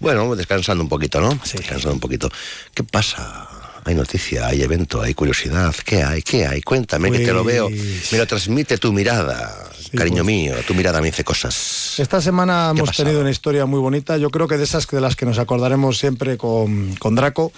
bueno, 0.01 0.35
descansando 0.37 0.83
un 0.83 0.89
poquito, 0.89 1.21
¿no? 1.21 1.39
Sí. 1.45 1.59
Descansando 1.59 1.95
un 1.95 2.01
poquito. 2.01 2.31
¿Qué 2.75 2.85
pasa? 2.85 3.49
hay 3.85 3.95
noticia, 3.95 4.47
hay 4.47 4.63
evento, 4.63 5.03
hay 5.03 5.15
curiosidad. 5.15 5.75
¿Qué 5.85 6.03
hay? 6.03 6.23
¿Qué 6.23 6.47
hay? 6.47 6.63
Cuéntame 6.63 7.13
que 7.13 7.19
te 7.19 7.33
lo 7.33 7.45
veo. 7.45 7.69
Pues 7.69 8.13
Me 8.13 8.19
lo 8.19 8.27
transmite 8.27 8.79
tu 8.79 8.93
mirada, 8.93 9.69
cariño 9.95 10.25
pues. 10.25 10.27
mío. 10.27 10.55
Tu 10.67 10.75
mirada 10.75 11.01
me 11.01 11.09
dice 11.09 11.23
cosas. 11.23 11.99
Esta 11.99 12.21
semana 12.21 12.73
¿Qué 12.75 12.81
hemos 12.81 12.97
tenido 12.97 13.21
una 13.21 13.31
historia 13.31 13.67
muy 13.67 13.81
bonita. 13.81 14.17
Yo 14.17 14.31
creo 14.31 14.49
que 14.49 14.57
de 14.57 14.65
esas 14.65 14.87
de 14.87 15.01
las 15.01 15.17
que 15.17 15.27
nos 15.27 15.39
acordaremos 15.39 15.99
siempre 15.99 16.39
con, 16.39 16.95
con 16.97 17.15
Draco. 17.15 17.53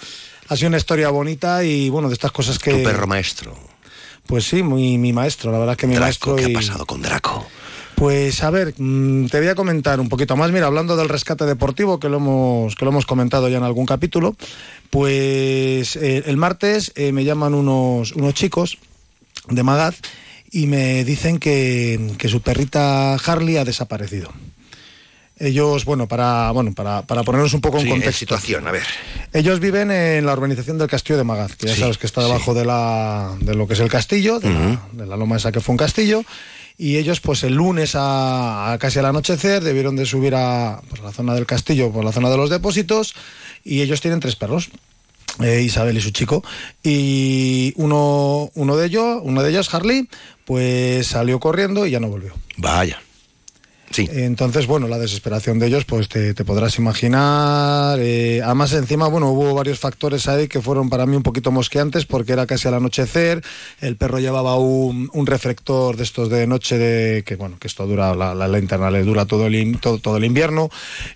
Ha 0.49 0.55
sido 0.55 0.69
una 0.69 0.77
historia 0.77 1.09
bonita 1.09 1.63
y 1.63 1.89
bueno, 1.89 2.07
de 2.07 2.13
estas 2.13 2.31
cosas 2.31 2.59
que. 2.59 2.71
Tu 2.71 2.83
perro 2.83 3.07
maestro. 3.07 3.55
Pues 4.25 4.45
sí, 4.45 4.61
mi, 4.63 4.97
mi 4.97 5.13
maestro, 5.13 5.51
la 5.51 5.59
verdad 5.59 5.73
es 5.73 5.77
que 5.79 5.87
mi 5.87 5.93
Draco, 5.95 6.05
maestro. 6.05 6.35
¿qué 6.35 6.49
y- 6.49 6.51
ha 6.55 6.57
pasado 6.59 6.85
con 6.85 7.01
Draco? 7.01 7.47
Pues 7.95 8.43
a 8.43 8.51
ver, 8.51 8.75
mm, 8.77 9.25
te 9.27 9.39
voy 9.39 9.47
a 9.47 9.55
comentar 9.55 9.99
un 9.99 10.07
poquito 10.09 10.35
más. 10.37 10.51
Mira, 10.51 10.67
hablando 10.67 10.95
del 10.95 11.09
rescate 11.09 11.45
deportivo, 11.45 11.99
que 11.99 12.09
lo 12.09 12.17
hemos, 12.17 12.75
que 12.75 12.85
lo 12.85 12.91
hemos 12.91 13.05
comentado 13.07 13.49
ya 13.49 13.57
en 13.57 13.63
algún 13.63 13.85
capítulo, 13.87 14.35
pues 14.91 15.95
eh, 15.95 16.23
el 16.25 16.37
martes 16.37 16.91
eh, 16.95 17.11
me 17.11 17.23
llaman 17.23 17.53
unos, 17.53 18.11
unos 18.13 18.33
chicos 18.33 18.77
de 19.49 19.63
Magaz 19.63 19.95
y 20.51 20.67
me 20.67 21.03
dicen 21.05 21.39
que, 21.39 22.11
que 22.17 22.27
su 22.29 22.41
perrita 22.41 23.15
Harley 23.15 23.57
ha 23.57 23.65
desaparecido. 23.65 24.31
Ellos, 25.39 25.85
bueno, 25.85 26.07
para, 26.07 26.49
bueno, 26.51 26.73
para, 26.73 27.03
para 27.03 27.23
ponernos 27.23 27.53
un 27.53 27.61
poco 27.61 27.77
en 27.77 27.83
Sí, 27.83 27.87
en 27.89 27.93
contexto. 27.95 28.19
situación, 28.19 28.67
a 28.67 28.71
ver. 28.71 28.83
Ellos 29.33 29.59
viven 29.59 29.91
en 29.91 30.25
la 30.25 30.33
urbanización 30.33 30.77
del 30.79 30.87
Castillo 30.87 31.17
de 31.17 31.23
Magaz, 31.23 31.55
que 31.55 31.67
ya 31.67 31.75
Sí, 31.75 31.81
sabes 31.81 31.97
que 31.99 32.07
está 32.07 32.23
debajo 32.23 32.53
de, 32.55 32.65
la, 32.65 33.35
de 33.41 33.53
lo 33.53 33.67
que 33.67 33.73
es 33.75 33.79
el 33.79 33.89
castillo, 33.89 34.39
de, 34.39 34.49
la, 34.49 34.81
de 34.93 35.05
la 35.05 35.15
loma 35.17 35.37
esa 35.37 35.51
que 35.51 35.59
fue 35.59 35.73
un 35.73 35.77
castillo. 35.77 36.23
Y 36.79 36.97
ellos, 36.97 37.19
pues 37.21 37.43
el 37.43 37.53
lunes 37.53 37.93
a, 37.95 38.71
a 38.71 38.77
casi 38.79 38.99
al 38.99 39.05
anochecer, 39.05 39.63
debieron 39.63 39.95
de 39.95 40.05
subir 40.05 40.33
a, 40.35 40.81
pues, 40.89 41.01
la 41.01 41.11
zona 41.11 41.33
del 41.35 41.45
castillo, 41.45 41.91
por 41.91 42.03
la 42.05 42.11
zona 42.11 42.29
de 42.29 42.37
los 42.37 42.49
depósitos. 42.49 43.13
Y 43.63 43.81
ellos 43.81 44.01
tienen 44.01 44.19
tres 44.19 44.35
perros. 44.35 44.69
eh, 45.43 45.61
Isabel 45.61 45.97
y 45.97 46.01
su 46.01 46.09
chico 46.11 46.43
y 46.83 47.73
uno, 47.75 48.49
uno 48.55 48.75
de 48.77 48.87
ellos 48.87 49.19
uno 49.23 49.43
de 49.43 49.49
ellos 49.51 49.71
Harley 49.73 50.07
pues 50.45 51.05
salió 51.07 51.39
corriendo 51.39 51.85
y 51.85 51.91
ya 51.91 51.99
no 51.99 52.07
volvió 52.07 52.33
Vaya. 52.57 52.99
Sí. 53.89 54.07
entonces, 54.11 54.67
bueno, 54.67 54.87
la 54.87 54.99
desesperación 54.99 55.59
de 55.59 55.67
ellos, 55.67 55.85
pues 55.85 56.07
te, 56.09 56.33
te 56.33 56.45
podrás 56.45 56.77
imaginar. 56.77 57.97
eh, 57.99 58.41
además, 58.43 58.73
encima, 58.73 59.07
bueno, 59.07 59.29
hubo 59.31 59.53
varios 59.53 59.79
factores 59.79 60.27
ahí 60.27 60.47
que 60.47 60.61
fueron 60.61 60.89
para 60.89 61.05
mí 61.05 61.15
un 61.15 61.23
poquito 61.23 61.51
mosqueantes 61.51 62.05
porque 62.05 62.33
era 62.33 62.45
casi 62.45 62.67
al 62.67 62.75
anochecer. 62.75 63.41
El 63.81 63.95
perro 63.95 64.19
llevaba 64.19 64.57
un, 64.57 65.09
un 65.13 65.25
reflector 65.25 65.95
de 65.97 66.03
estos 66.03 66.29
de 66.29 66.45
noche, 66.47 66.77
de 66.77 67.23
que 67.23 67.35
bueno, 67.37 67.57
que 67.59 67.67
esto 67.67 67.87
dura, 67.87 68.13
la, 68.13 68.35
la 68.35 68.47
linterna 68.47 68.91
le 68.91 69.03
dura 69.03 69.25
todo 69.25 69.47
el, 69.47 69.55
in- 69.55 69.77
todo, 69.79 69.99
todo 69.99 70.17
el 70.17 70.25
invierno. 70.25 70.69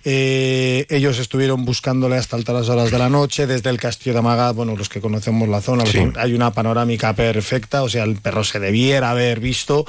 Eh, 0.04 0.86
ellos 0.90 1.18
estuvieron 1.18 1.64
buscándole 1.64 2.16
hasta 2.16 2.36
altas 2.36 2.68
horas 2.68 2.90
de 2.90 2.98
la 2.98 3.08
noche, 3.08 3.46
desde 3.46 3.70
el 3.70 3.78
castillo 3.78 4.14
de 4.14 4.18
Amagat, 4.20 4.56
bueno, 4.56 4.76
los 4.76 4.88
que 4.88 5.00
conocemos 5.00 5.48
la 5.48 5.60
zona, 5.60 5.84
Sí. 5.86 5.98
hay 6.16 6.32
una 6.34 6.52
panorámica 6.52 7.14
perfecta, 7.14 7.82
o 7.82 7.88
sea, 7.88 8.04
el 8.04 8.16
perro 8.16 8.44
se 8.44 8.58
debiera 8.60 9.10
haber 9.10 9.40
visto 9.40 9.84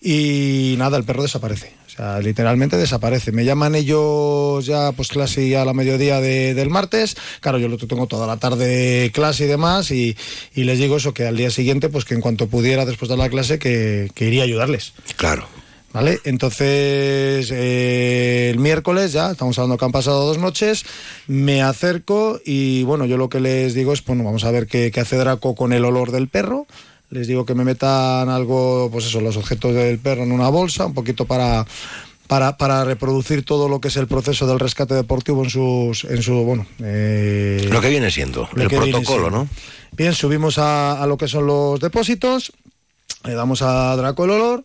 y 0.00 0.74
nada, 0.78 0.96
el 0.98 1.04
perro 1.04 1.22
desaparece. 1.22 1.77
Sea, 1.98 2.20
literalmente 2.20 2.76
desaparece. 2.76 3.32
Me 3.32 3.44
llaman 3.44 3.74
ellos 3.74 4.64
ya, 4.64 4.92
pues 4.92 5.08
clase 5.08 5.48
ya 5.48 5.62
a 5.62 5.64
la 5.64 5.74
mediodía 5.74 6.20
de- 6.20 6.54
del 6.54 6.70
martes. 6.70 7.16
Claro, 7.40 7.58
yo 7.58 7.66
lo 7.66 7.76
tengo 7.76 8.06
toda 8.06 8.24
la 8.28 8.36
tarde 8.36 9.10
clase 9.12 9.44
y 9.44 9.48
demás 9.48 9.90
y, 9.90 10.16
y 10.54 10.62
les 10.62 10.78
digo 10.78 10.96
eso, 10.98 11.12
que 11.12 11.26
al 11.26 11.36
día 11.36 11.50
siguiente, 11.50 11.88
pues 11.88 12.04
que 12.04 12.14
en 12.14 12.20
cuanto 12.20 12.46
pudiera 12.46 12.86
después 12.86 13.08
de 13.08 13.16
la 13.16 13.28
clase, 13.28 13.58
que, 13.58 14.10
que 14.14 14.26
iría 14.26 14.42
a 14.42 14.44
ayudarles. 14.44 14.92
Claro. 15.16 15.48
¿Vale? 15.92 16.20
Entonces, 16.24 17.50
eh, 17.50 18.50
el 18.52 18.58
miércoles 18.60 19.12
ya, 19.12 19.32
estamos 19.32 19.58
hablando 19.58 19.76
que 19.78 19.84
han 19.86 19.90
pasado 19.90 20.24
dos 20.26 20.38
noches, 20.38 20.84
me 21.26 21.62
acerco 21.62 22.40
y 22.44 22.84
bueno, 22.84 23.06
yo 23.06 23.16
lo 23.16 23.28
que 23.28 23.40
les 23.40 23.74
digo 23.74 23.92
es, 23.92 24.04
bueno, 24.04 24.22
vamos 24.22 24.44
a 24.44 24.50
ver 24.52 24.66
qué, 24.68 24.90
qué 24.92 25.00
hace 25.00 25.16
Draco 25.16 25.56
con 25.56 25.72
el 25.72 25.84
olor 25.84 26.12
del 26.12 26.28
perro. 26.28 26.66
Les 27.10 27.26
digo 27.26 27.46
que 27.46 27.54
me 27.54 27.64
metan 27.64 28.28
algo, 28.28 28.90
pues 28.92 29.06
eso, 29.06 29.20
los 29.20 29.36
objetos 29.36 29.74
del 29.74 29.98
perro 29.98 30.24
en 30.24 30.32
una 30.32 30.48
bolsa, 30.48 30.86
un 30.86 30.94
poquito 30.94 31.24
para, 31.24 31.66
para, 32.26 32.56
para, 32.56 32.84
reproducir 32.84 33.44
todo 33.44 33.68
lo 33.68 33.80
que 33.80 33.88
es 33.88 33.96
el 33.96 34.06
proceso 34.06 34.46
del 34.46 34.60
rescate 34.60 34.94
deportivo 34.94 35.42
en 35.42 35.50
sus 35.50 36.04
en 36.04 36.22
su 36.22 36.34
bueno 36.44 36.66
eh, 36.82 37.66
lo 37.72 37.80
que 37.80 37.88
viene 37.88 38.10
siendo 38.10 38.48
el 38.54 38.68
protocolo 38.68 39.30
no 39.30 39.48
bien 39.92 40.12
subimos 40.12 40.58
a, 40.58 41.02
a, 41.02 41.06
lo 41.06 41.16
que 41.16 41.26
son 41.26 41.46
los 41.46 41.80
depósitos 41.80 42.52
le 43.24 43.32
damos 43.32 43.62
a 43.62 43.96
Draco 43.96 44.24
el 44.26 44.30
olor 44.32 44.64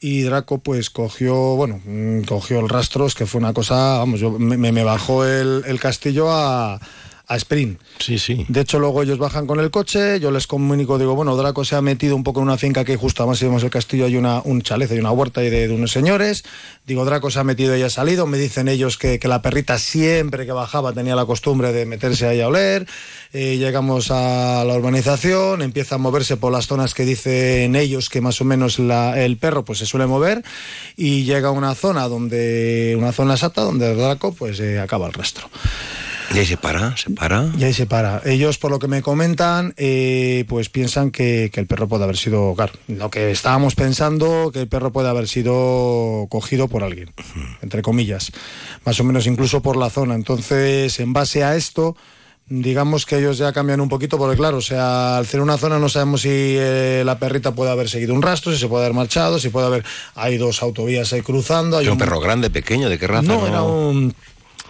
y 0.00 0.22
Draco 0.22 0.58
pues 0.58 0.90
cogió, 0.90 1.34
bueno, 1.56 1.80
mm, 1.84 2.22
cogió 2.22 2.60
el 2.60 2.68
rastros, 2.68 3.14
que 3.14 3.26
fue 3.26 3.40
una 3.40 3.52
cosa, 3.52 3.98
vamos, 3.98 4.20
yo 4.20 4.30
me, 4.30 4.56
me 4.56 4.84
bajó 4.84 5.24
el, 5.24 5.64
el 5.66 5.80
castillo 5.80 6.30
a, 6.30 6.80
a 7.28 7.36
sprint. 7.36 7.78
Sí, 7.98 8.18
sí. 8.18 8.46
De 8.48 8.62
hecho, 8.62 8.78
luego 8.78 9.02
ellos 9.02 9.18
bajan 9.18 9.46
con 9.46 9.60
el 9.60 9.70
coche, 9.70 10.18
yo 10.18 10.30
les 10.30 10.46
comunico, 10.46 10.98
digo, 10.98 11.14
bueno, 11.14 11.36
Draco 11.36 11.62
se 11.62 11.76
ha 11.76 11.82
metido 11.82 12.16
un 12.16 12.24
poco 12.24 12.40
en 12.40 12.44
una 12.44 12.56
finca 12.56 12.84
que 12.86 12.96
justo 12.96 13.22
además 13.22 13.38
si 13.38 13.44
vemos 13.44 13.62
el 13.62 13.70
castillo 13.70 14.06
hay 14.06 14.16
una, 14.16 14.40
un 14.44 14.62
chalet, 14.62 14.90
hay 14.90 14.98
una 14.98 15.12
huerta 15.12 15.42
de, 15.42 15.50
de, 15.50 15.74
unos 15.74 15.92
señores. 15.92 16.44
Digo, 16.86 17.04
Draco 17.04 17.30
se 17.30 17.38
ha 17.38 17.44
metido 17.44 17.76
y 17.76 17.82
ha 17.82 17.90
salido. 17.90 18.26
Me 18.26 18.38
dicen 18.38 18.66
ellos 18.66 18.96
que, 18.96 19.18
que, 19.18 19.28
la 19.28 19.42
perrita 19.42 19.78
siempre 19.78 20.46
que 20.46 20.52
bajaba 20.52 20.94
tenía 20.94 21.14
la 21.14 21.26
costumbre 21.26 21.72
de 21.72 21.84
meterse 21.84 22.26
ahí 22.26 22.40
a 22.40 22.48
oler. 22.48 22.86
Eh, 23.34 23.58
llegamos 23.58 24.10
a 24.10 24.64
la 24.64 24.74
urbanización, 24.74 25.60
empieza 25.60 25.96
a 25.96 25.98
moverse 25.98 26.38
por 26.38 26.50
las 26.50 26.66
zonas 26.66 26.94
que 26.94 27.04
dicen 27.04 27.76
ellos 27.76 28.08
que 28.08 28.22
más 28.22 28.40
o 28.40 28.44
menos 28.44 28.78
la, 28.78 29.22
el 29.22 29.36
perro 29.36 29.66
pues 29.66 29.80
se 29.80 29.86
suele 29.86 30.06
mover 30.06 30.42
y 30.96 31.24
llega 31.24 31.48
a 31.48 31.52
una 31.52 31.74
zona 31.74 32.08
donde, 32.08 32.96
una 32.96 33.12
zona 33.12 33.34
exacta 33.34 33.60
donde 33.60 33.94
Draco 33.94 34.32
pues 34.32 34.60
eh, 34.60 34.80
acaba 34.80 35.08
el 35.08 35.12
rastro. 35.12 35.50
¿Y 36.34 36.38
ahí 36.38 36.46
se 36.46 36.56
para? 36.56 36.96
¿Se 36.96 37.10
para? 37.10 37.50
Y 37.58 37.64
ahí 37.64 37.72
se 37.72 37.86
para. 37.86 38.20
Ellos, 38.24 38.58
por 38.58 38.70
lo 38.70 38.78
que 38.78 38.88
me 38.88 39.02
comentan, 39.02 39.74
eh, 39.76 40.44
pues 40.48 40.68
piensan 40.68 41.10
que, 41.10 41.50
que, 41.52 41.60
el 41.60 41.66
perro 41.66 41.88
puede 41.88 42.04
haber 42.04 42.16
sido, 42.16 42.54
claro, 42.54 42.72
lo 42.88 43.10
que 43.10 43.30
estábamos 43.30 43.74
pensando, 43.74 44.50
que 44.52 44.60
el 44.60 44.68
perro 44.68 44.92
puede 44.92 45.08
haber 45.08 45.26
sido 45.26 46.26
cogido 46.28 46.68
por 46.68 46.84
alguien, 46.84 47.10
uh 47.16 47.22
-huh. 47.22 47.56
entre 47.62 47.82
comillas, 47.82 48.30
más 48.84 49.00
o 49.00 49.04
menos 49.04 49.26
incluso 49.26 49.62
por 49.62 49.76
la 49.76 49.90
zona. 49.90 50.14
Entonces, 50.14 51.00
en 51.00 51.12
base 51.14 51.44
a 51.44 51.56
esto, 51.56 51.96
digamos 52.48 53.06
que 53.06 53.18
ellos 53.18 53.38
ya 53.38 53.52
cambian 53.52 53.80
un 53.80 53.88
poquito, 53.88 54.18
porque 54.18 54.36
claro, 54.36 54.58
o 54.58 54.62
sea, 54.62 55.16
al 55.16 55.26
ser 55.26 55.40
una 55.40 55.56
zona 55.58 55.78
no 55.78 55.88
sabemos 55.88 56.22
si 56.22 56.30
eh, 56.30 57.02
la 57.04 57.18
perrita 57.18 57.54
puede 57.54 57.70
haber 57.70 57.88
seguido 57.88 58.14
un 58.14 58.22
rastro, 58.22 58.52
si 58.52 58.58
se 58.58 58.68
puede 58.68 58.84
haber 58.84 58.94
marchado, 58.94 59.38
si 59.38 59.48
puede 59.48 59.66
haber, 59.66 59.84
hay 60.14 60.36
dos 60.36 60.62
autovías 60.62 61.12
ahí 61.12 61.22
cruzando. 61.22 61.78
Hay 61.78 61.86
un, 61.86 61.92
un 61.92 61.98
perro 61.98 62.20
grande, 62.20 62.50
pequeño? 62.50 62.88
¿De 62.88 62.98
qué 62.98 63.06
raza? 63.06 63.22
No, 63.22 63.40
no? 63.40 63.46
era 63.46 63.62
un 63.62 64.14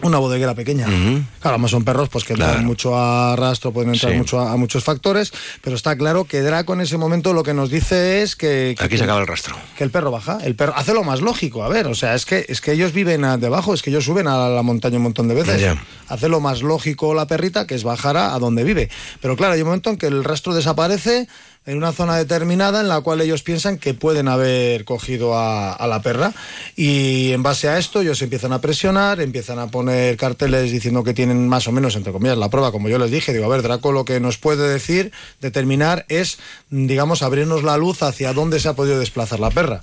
una 0.03 0.19
bodeguera 0.19 0.55
pequeña. 0.55 0.87
Uh 0.87 0.91
-huh. 0.91 1.25
Claro, 1.41 1.55
además 1.55 1.71
son 1.71 1.85
perros 1.85 2.09
pues 2.09 2.25
que 2.25 2.35
claro. 2.35 2.55
dan 2.55 2.67
mucho 2.67 2.97
arrastro, 2.97 3.73
pueden 3.73 3.93
entrar 3.95 4.13
sí. 4.13 4.19
mucho 4.19 4.41
a, 4.41 4.53
a, 4.53 4.57
muchos 4.57 4.85
factores, 4.85 5.33
pero 5.63 5.77
está 5.77 5.97
claro 5.97 6.25
que 6.25 6.41
Draco 6.41 6.75
en 6.75 6.83
ese 6.83 6.97
momento 6.97 7.33
lo 7.33 7.43
que 7.43 7.55
nos 7.55 7.71
dice 7.71 8.23
es 8.23 8.37
que, 8.37 8.75
que 8.79 8.85
aquí 8.85 8.97
se 8.97 9.05
acaba 9.05 9.21
el 9.21 9.27
rastro. 9.27 9.57
Que 9.77 9.85
el 9.85 9.91
perro 9.91 10.11
baja, 10.11 10.39
el 10.45 10.55
perro 10.55 10.75
hace 10.77 10.95
lo 10.95 11.05
más 11.05 11.21
lógico, 11.21 11.65
a 11.65 11.69
ver, 11.69 11.87
o 11.87 11.95
sea, 11.95 12.15
es 12.15 12.27
que 12.27 12.47
es 12.49 12.61
que 12.61 12.73
ellos 12.73 12.93
viven 12.93 13.25
a, 13.25 13.37
debajo, 13.39 13.75
es 13.75 13.83
que 13.83 13.91
ellos 13.91 14.05
suben 14.05 14.29
a 14.29 14.49
la 14.49 14.63
montaña 14.63 14.97
un 14.97 15.05
montón 15.05 15.29
de 15.29 15.35
veces. 15.35 15.61
Yeah. 15.61 15.83
Hace 16.09 16.29
lo 16.29 16.41
más 16.41 16.63
lógico 16.63 17.15
la 17.15 17.27
perrita 17.27 17.67
que 17.67 17.75
es 17.75 17.85
bajar 17.85 18.17
a, 18.17 18.35
a 18.35 18.39
donde 18.39 18.65
vive. 18.65 18.89
Pero 19.21 19.37
claro, 19.37 19.55
hay 19.55 19.61
un 19.61 19.67
momento 19.67 19.91
en 19.91 19.97
que 19.97 20.07
el 20.07 20.25
rastro 20.25 20.55
desaparece 20.55 21.29
en 21.67 21.77
una 21.77 21.93
zona 21.93 22.17
determinada 22.17 22.81
en 22.81 22.89
la 22.89 23.01
cual 23.01 23.21
ellos 23.21 23.43
piensan 23.43 23.79
que 23.79 23.95
pueden 23.95 24.29
haber 24.29 24.85
cogido 24.85 25.37
a, 25.37 25.73
a, 25.73 25.87
la 25.87 26.01
perra 26.03 26.33
y 26.77 27.33
en 27.33 27.43
base 27.43 27.69
a 27.69 27.79
esto 27.79 28.01
ellos 28.01 28.23
empiezan 28.23 28.53
a 28.53 28.61
presionar, 28.61 29.21
empiezan 29.21 29.59
a 29.59 29.69
poner 29.69 30.17
carteles 30.17 30.73
diciendo 30.73 31.05
que 31.05 31.15
tienen 31.15 31.49
más 31.49 31.69
o 31.69 31.73
menos, 31.73 31.97
entre 31.97 32.13
comillas, 32.13 32.39
la 32.39 32.49
prueba, 32.49 32.73
como 32.73 32.89
yo 32.89 32.99
les 32.99 33.11
dije, 33.11 33.33
digo, 33.33 33.45
a 33.45 33.49
ver, 33.49 33.63
Draco 33.63 33.93
lo 33.93 34.05
que 34.05 34.21
nos 34.21 34.39
puede 34.39 34.69
decir, 34.69 35.13
determinar 35.41 36.07
es, 36.09 36.39
digamos, 36.71 37.23
abrirnos 37.23 37.63
la 37.63 37.77
luz 37.77 38.03
hacia 38.03 38.33
dónde 38.33 38.61
se 38.61 38.69
ha 38.69 38.75
podido 38.75 38.99
desplazar 38.99 39.41
la 39.41 39.51
perra. 39.51 39.83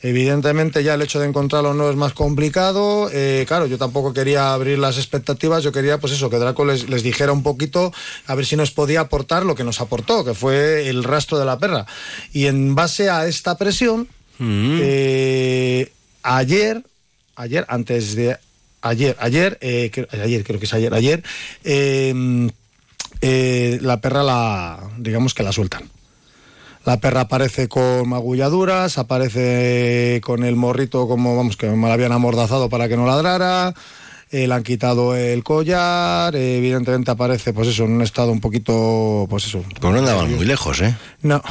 Evidentemente 0.00 0.84
ya 0.84 0.94
el 0.94 1.02
hecho 1.02 1.18
de 1.18 1.26
encontrarlo 1.26 1.74
no 1.74 1.90
es 1.90 1.96
más 1.96 2.12
complicado. 2.12 3.10
Eh, 3.12 3.44
claro, 3.48 3.66
yo 3.66 3.78
tampoco 3.78 4.12
quería 4.12 4.52
abrir 4.52 4.78
las 4.78 4.96
expectativas, 4.96 5.64
yo 5.64 5.72
quería 5.72 5.98
pues 5.98 6.12
eso, 6.12 6.30
que 6.30 6.36
Draco 6.36 6.64
les, 6.64 6.88
les, 6.88 7.02
dijera 7.02 7.32
un 7.32 7.42
poquito 7.42 7.92
a 8.26 8.34
ver 8.36 8.46
si 8.46 8.54
nos 8.54 8.70
podía 8.70 9.00
aportar 9.00 9.44
lo 9.44 9.56
que 9.56 9.64
nos 9.64 9.80
aportó, 9.80 10.24
que 10.24 10.34
fue 10.34 10.88
el 10.88 11.02
rastro 11.02 11.36
de 11.38 11.46
la 11.46 11.58
perra. 11.58 11.84
Y 12.32 12.46
en 12.46 12.76
base 12.76 13.10
a 13.10 13.26
esta 13.26 13.58
presión, 13.58 14.06
mm. 14.38 14.78
eh, 14.80 15.92
ayer, 16.22 16.84
ayer, 17.34 17.66
antes 17.68 18.14
de... 18.14 18.38
Ayer, 18.80 19.16
ayer, 19.18 19.58
eh, 19.60 19.90
ayer 20.22 20.44
creo 20.44 20.60
que 20.60 20.66
es 20.66 20.74
ayer, 20.74 20.94
ayer, 20.94 21.24
la 23.82 24.00
perra 24.00 24.22
la, 24.22 24.90
digamos 24.98 25.34
que 25.34 25.42
la 25.42 25.50
sueltan. 25.50 25.97
La 26.88 26.98
perra 27.00 27.20
aparece 27.20 27.68
con 27.68 28.08
magulladuras, 28.08 28.96
aparece 28.96 30.22
con 30.24 30.42
el 30.42 30.56
morrito 30.56 31.06
como, 31.06 31.36
vamos, 31.36 31.58
que 31.58 31.68
me 31.68 31.86
la 31.86 31.92
habían 31.92 32.12
amordazado 32.12 32.70
para 32.70 32.88
que 32.88 32.96
no 32.96 33.04
ladrara, 33.04 33.74
eh, 34.30 34.48
le 34.48 34.54
han 34.54 34.62
quitado 34.62 35.14
el 35.14 35.44
collar, 35.44 36.34
eh, 36.34 36.56
evidentemente 36.56 37.10
aparece, 37.10 37.52
pues 37.52 37.68
eso, 37.68 37.84
en 37.84 37.92
un 37.92 38.00
estado 38.00 38.32
un 38.32 38.40
poquito, 38.40 39.26
pues 39.28 39.44
eso. 39.44 39.62
Pero 39.74 39.92
no 39.92 39.98
andaban 39.98 40.34
muy 40.34 40.46
lejos, 40.46 40.80
¿eh? 40.80 40.96
No, 41.20 41.42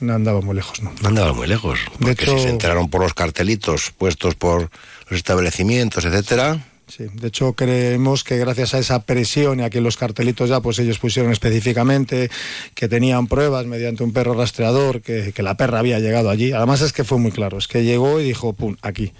no 0.00 0.12
andaba 0.12 0.42
muy 0.42 0.54
lejos, 0.54 0.82
no. 0.82 0.92
No 1.00 1.08
andaba 1.08 1.32
muy 1.32 1.46
lejos, 1.46 1.78
porque 1.98 2.24
hecho, 2.24 2.36
si 2.36 2.42
se 2.42 2.50
enteraron 2.50 2.90
por 2.90 3.00
los 3.00 3.14
cartelitos 3.14 3.90
puestos 3.96 4.34
por 4.34 4.68
los 5.08 5.16
establecimientos, 5.16 6.04
etcétera 6.04 6.62
Sí, 6.86 7.06
de 7.14 7.28
hecho 7.28 7.54
creemos 7.54 8.24
que 8.24 8.36
gracias 8.36 8.74
a 8.74 8.78
esa 8.78 9.02
presión 9.04 9.60
y 9.60 9.62
a 9.62 9.70
que 9.70 9.80
los 9.80 9.96
cartelitos 9.96 10.50
ya 10.50 10.60
pues 10.60 10.78
ellos 10.78 10.98
pusieron 10.98 11.32
específicamente 11.32 12.30
que 12.74 12.88
tenían 12.88 13.26
pruebas 13.26 13.64
mediante 13.66 14.04
un 14.04 14.12
perro 14.12 14.34
rastreador 14.34 15.00
que, 15.00 15.32
que, 15.32 15.42
la 15.42 15.56
perra 15.56 15.78
había 15.78 15.98
llegado 15.98 16.28
allí. 16.28 16.52
Además 16.52 16.82
es 16.82 16.92
que 16.92 17.04
fue 17.04 17.18
muy 17.18 17.32
claro, 17.32 17.56
es 17.56 17.68
que 17.68 17.84
llegó 17.84 18.20
y 18.20 18.24
dijo, 18.24 18.52
pum, 18.52 18.76
aquí. 18.82 19.12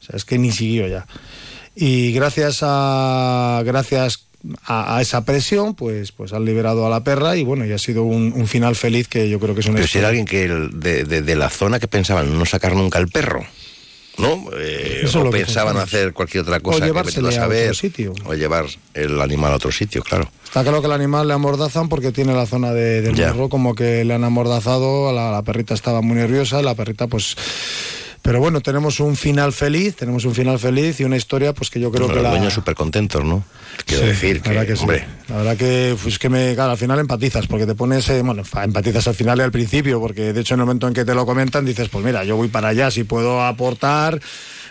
O 0.00 0.04
sea, 0.04 0.16
es 0.16 0.24
que 0.24 0.38
ni 0.38 0.52
siguió 0.52 0.86
ya. 0.88 1.06
Y 1.74 2.12
gracias 2.12 2.58
a 2.62 3.62
gracias 3.64 4.26
a, 4.64 4.96
a, 4.96 5.02
esa 5.02 5.24
presión, 5.24 5.74
pues, 5.74 6.12
pues 6.12 6.32
han 6.32 6.44
liberado 6.44 6.86
a 6.86 6.90
la 6.90 7.04
perra 7.04 7.36
y 7.36 7.44
bueno, 7.44 7.64
y 7.66 7.72
ha 7.72 7.78
sido 7.78 8.04
un, 8.04 8.32
un 8.34 8.46
final 8.46 8.76
feliz 8.76 9.08
que 9.08 9.28
yo 9.28 9.38
creo 9.38 9.54
que 9.54 9.60
es 9.60 9.66
una 9.66 9.76
Pero 9.76 9.88
si 9.88 9.98
era 9.98 10.08
alguien 10.08 10.26
que 10.26 10.48
de, 10.48 11.04
de, 11.04 11.22
de 11.22 11.36
la 11.36 11.50
zona 11.50 11.78
que 11.78 11.88
pensaban 11.88 12.38
no 12.38 12.44
sacar 12.44 12.74
nunca 12.74 12.98
el 12.98 13.08
perro. 13.08 13.44
¿No? 14.20 14.50
Eh, 14.56 15.02
Eso 15.04 15.22
o 15.22 15.30
pensaban 15.30 15.76
hacer 15.76 16.12
cualquier 16.12 16.42
otra 16.42 16.60
cosa 16.60 16.78
o 16.86 16.92
que 16.92 16.98
a 16.98 17.32
saber, 17.32 17.64
otro 17.70 17.74
sitio. 17.74 18.12
o 18.24 18.34
llevar 18.34 18.66
el 18.94 19.20
animal 19.20 19.52
a 19.52 19.56
otro 19.56 19.72
sitio, 19.72 20.02
claro. 20.02 20.30
Está 20.44 20.62
claro 20.62 20.80
que 20.80 20.86
el 20.86 20.92
animal 20.92 21.28
le 21.28 21.34
amordazan 21.34 21.88
porque 21.88 22.12
tiene 22.12 22.34
la 22.34 22.46
zona 22.46 22.72
de, 22.72 23.02
del 23.02 23.16
morro 23.16 23.48
como 23.48 23.74
que 23.74 24.04
le 24.04 24.14
han 24.14 24.24
amordazado, 24.24 25.12
la, 25.12 25.30
la 25.30 25.42
perrita 25.42 25.74
estaba 25.74 26.00
muy 26.02 26.16
nerviosa, 26.16 26.60
la 26.62 26.74
perrita 26.74 27.06
pues 27.06 27.36
pero 28.22 28.38
bueno, 28.38 28.60
tenemos 28.60 29.00
un 29.00 29.16
final 29.16 29.52
feliz, 29.52 29.96
tenemos 29.96 30.24
un 30.24 30.34
final 30.34 30.58
feliz 30.58 31.00
y 31.00 31.04
una 31.04 31.16
historia 31.16 31.54
pues 31.54 31.70
que 31.70 31.80
yo 31.80 31.90
creo 31.90 32.06
bueno, 32.06 32.20
que 32.20 32.22
los 32.22 32.32
dueños 32.32 32.52
súper 32.52 32.74
contentos, 32.74 33.24
¿no? 33.24 33.44
Quiero 33.86 34.02
sí, 34.02 34.08
decir 34.08 34.42
que, 34.42 34.50
la 34.50 34.60
verdad 34.60 34.74
que 34.74 34.80
hombre... 34.80 34.98
Sí. 34.98 35.04
La 35.28 35.36
verdad 35.38 35.56
que, 35.56 35.96
pues 36.02 36.18
que 36.18 36.28
me, 36.28 36.54
claro, 36.54 36.72
al 36.72 36.78
final 36.78 36.98
empatizas, 36.98 37.46
porque 37.46 37.66
te 37.66 37.74
pones, 37.74 38.08
eh, 38.10 38.22
bueno, 38.22 38.42
empatizas 38.62 39.08
al 39.08 39.14
final 39.14 39.38
y 39.38 39.42
al 39.42 39.52
principio, 39.52 40.00
porque 40.00 40.32
de 40.32 40.40
hecho 40.40 40.54
en 40.54 40.60
el 40.60 40.66
momento 40.66 40.86
en 40.86 40.94
que 40.94 41.04
te 41.04 41.14
lo 41.14 41.24
comentan 41.24 41.64
dices, 41.64 41.88
pues 41.88 42.04
mira, 42.04 42.24
yo 42.24 42.36
voy 42.36 42.48
para 42.48 42.68
allá, 42.68 42.90
si 42.90 43.04
puedo 43.04 43.42
aportar, 43.42 44.20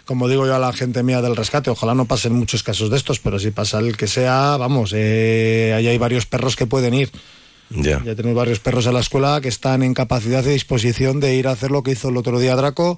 como 0.06 0.28
digo 0.28 0.46
yo 0.46 0.56
a 0.56 0.60
la 0.60 0.74
gente 0.74 1.02
mía 1.02 1.22
del 1.22 1.36
rescate, 1.36 1.70
ojalá 1.70 1.96
no 1.96 2.06
pasen 2.06 2.34
muchos 2.34 2.64
casos 2.64 2.90
de 2.90 2.98
estos, 2.98 3.20
pero 3.20 3.40
si 3.40 3.52
pasa 3.52 3.80
el 3.80 3.98
que 3.98 4.08
sea, 4.08 4.58
vamos, 4.58 4.94
eh, 4.96 5.74
ahí 5.76 5.88
hay 5.88 5.98
varios 5.98 6.26
perros 6.26 6.56
que 6.56 6.66
pueden 6.66 6.94
ir. 6.94 7.12
Yeah. 7.70 8.02
Ya 8.04 8.16
tenemos 8.16 8.36
varios 8.36 8.60
perros 8.60 8.88
en 8.88 8.94
la 8.94 9.00
escuela 9.00 9.40
que 9.42 9.48
están 9.48 9.84
en 9.84 9.94
capacidad 9.94 10.44
y 10.44 10.50
disposición 10.50 11.20
de 11.20 11.36
ir 11.36 11.48
a 11.48 11.52
hacer 11.52 11.70
lo 11.70 11.84
que 11.84 11.92
hizo 11.92 12.10
el 12.10 12.18
otro 12.18 12.40
día 12.40 12.56
Draco 12.56 12.98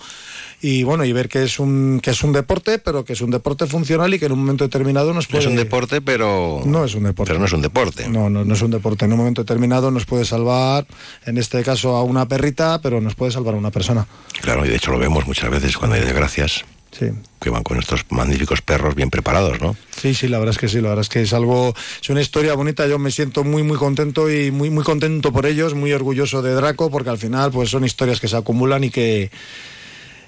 y 0.62 0.84
bueno, 0.84 1.04
y 1.04 1.12
ver 1.12 1.28
que 1.28 1.44
es 1.44 1.60
un 1.60 2.00
que 2.02 2.12
es 2.12 2.24
un 2.24 2.32
deporte, 2.32 2.80
pero 2.80 3.04
que 3.04 3.14
es 3.14 3.22
un 3.22 3.32
deporte 3.32 3.68
funcional 3.68 4.14
y 4.14 4.20
que 4.20 4.28
en 4.28 4.32
un 4.34 4.40
momento 4.40 4.64
determinado 4.64 5.14
nos 5.14 5.28
puede 5.28 5.44
Es 5.44 5.50
un 5.50 5.56
deporte, 5.56 6.02
pero 6.02 6.62
no 6.66 6.86
es 6.86 6.96
un 6.96 7.04
deporte. 7.04 7.30
Pero 7.30 7.40
no 7.40 7.46
es 7.46 7.54
un 7.54 7.62
deporte. 7.62 8.08
No, 8.08 8.30
no, 8.30 8.46
no 8.46 8.54
es 8.54 8.62
un 8.62 8.72
deporte. 8.72 9.06
En 9.06 9.12
un 9.12 9.18
momento 9.18 9.42
determinado 9.42 9.92
nos 9.92 10.06
puede 10.06 10.24
salvar, 10.24 10.86
en 11.26 11.38
este 11.38 11.64
caso 11.64 11.96
a 11.96 12.04
una 12.04 12.28
perrita, 12.28 12.80
pero 12.82 13.02
nos 13.02 13.16
puede 13.16 13.32
salvar 13.32 13.56
a 13.56 13.58
una 13.58 13.72
persona. 13.72 14.08
Claro, 14.42 14.66
y 14.66 14.70
de 14.70 14.76
hecho 14.76 14.92
lo 14.92 15.00
vemos 15.00 15.28
muchas 15.28 15.50
veces 15.50 15.78
cuando 15.78 15.96
hay 15.96 16.02
desgracias. 16.02 16.64
Sí. 16.92 17.10
que 17.40 17.50
van 17.50 17.64
con 17.64 17.80
estos 17.80 18.06
magníficos 18.10 18.62
perros 18.62 18.96
bien 18.96 19.10
preparados, 19.10 19.62
¿no? 19.62 19.76
Sí, 20.00 20.14
sí, 20.14 20.28
la 20.28 20.38
verdad 20.40 20.54
es 20.54 20.60
que 20.60 20.68
sí, 20.68 20.82
la 20.82 20.90
verdad 20.90 21.02
es 21.02 21.10
que 21.10 21.22
es 21.22 21.34
algo, 21.34 21.74
es 22.02 22.10
una 22.10 22.22
historia 22.22 22.54
bonita, 22.54 22.86
yo 22.86 23.00
me 23.00 23.12
siento 23.12 23.44
muy, 23.44 23.64
muy 23.64 23.78
contento 23.78 24.30
y 24.30 24.52
muy, 24.52 24.70
muy 24.70 24.84
contento 24.84 25.32
por 25.32 25.46
ellos, 25.46 25.74
muy 25.74 25.94
orgulloso 25.94 26.42
de 26.42 26.54
Draco, 26.54 26.92
porque 26.92 27.10
al 27.10 27.18
final, 27.18 27.52
pues 27.52 27.70
son 27.70 27.86
historias 27.86 28.20
que 28.20 28.28
se 28.28 28.36
acumulan 28.36 28.84
y 28.84 28.90
que 28.90 29.32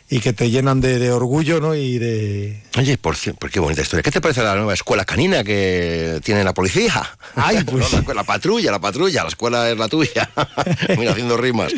y 0.10 0.20
que 0.20 0.34
te 0.34 0.50
llenan 0.50 0.82
de, 0.82 1.12
orgullo, 1.12 1.60
¿no? 1.60 1.76
Y 1.76 1.98
de... 1.98 2.64
Oye, 2.78 2.98
por, 2.98 3.16
por, 3.40 3.50
qué 3.50 3.60
bonita 3.60 3.82
historia. 3.82 4.04
¿Qué 4.04 4.12
te 4.12 4.22
parece 4.22 4.44
la 4.44 4.56
nueva 4.56 4.74
escuela 4.74 5.06
canina 5.06 5.44
que 5.44 6.20
tiene 6.24 6.44
la 6.44 6.54
policía? 6.54 7.10
Ay, 7.36 7.64
pues... 7.66 7.92
la, 8.14 8.24
patrulla, 8.24 8.72
la 8.72 8.80
patrulla, 8.80 9.24
la 9.24 9.30
escuela 9.30 9.70
es 9.70 9.78
la 9.78 9.88
tuya. 9.88 10.30
Mira, 10.98 11.12
haciendo 11.12 11.38
rimas. 11.38 11.74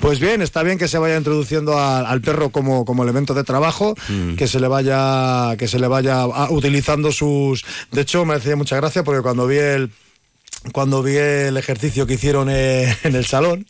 Pues 0.00 0.20
bien, 0.20 0.42
está 0.42 0.62
bien 0.62 0.78
que 0.78 0.88
se 0.88 0.98
vaya 0.98 1.16
introduciendo 1.16 1.78
al 1.78 2.20
perro 2.20 2.50
como, 2.50 2.84
como 2.84 3.04
elemento 3.04 3.32
de 3.32 3.44
trabajo, 3.44 3.94
mm. 4.08 4.34
que 4.34 4.48
se 4.48 4.60
le 4.60 4.68
vaya, 4.68 5.56
que 5.56 5.68
se 5.68 5.78
le 5.78 5.86
vaya 5.88 6.26
utilizando 6.50 7.12
sus... 7.12 7.64
De 7.92 8.02
hecho, 8.02 8.24
me 8.24 8.34
hacía 8.34 8.56
mucha 8.56 8.76
gracia 8.76 9.02
porque 9.02 9.22
cuando 9.22 9.46
vi 9.46 9.58
el 9.58 9.90
cuando 10.72 11.02
vi 11.02 11.16
el 11.16 11.56
ejercicio 11.56 12.06
que 12.06 12.14
hicieron 12.14 12.50
en 12.50 12.96
el 13.14 13.26
salón, 13.26 13.66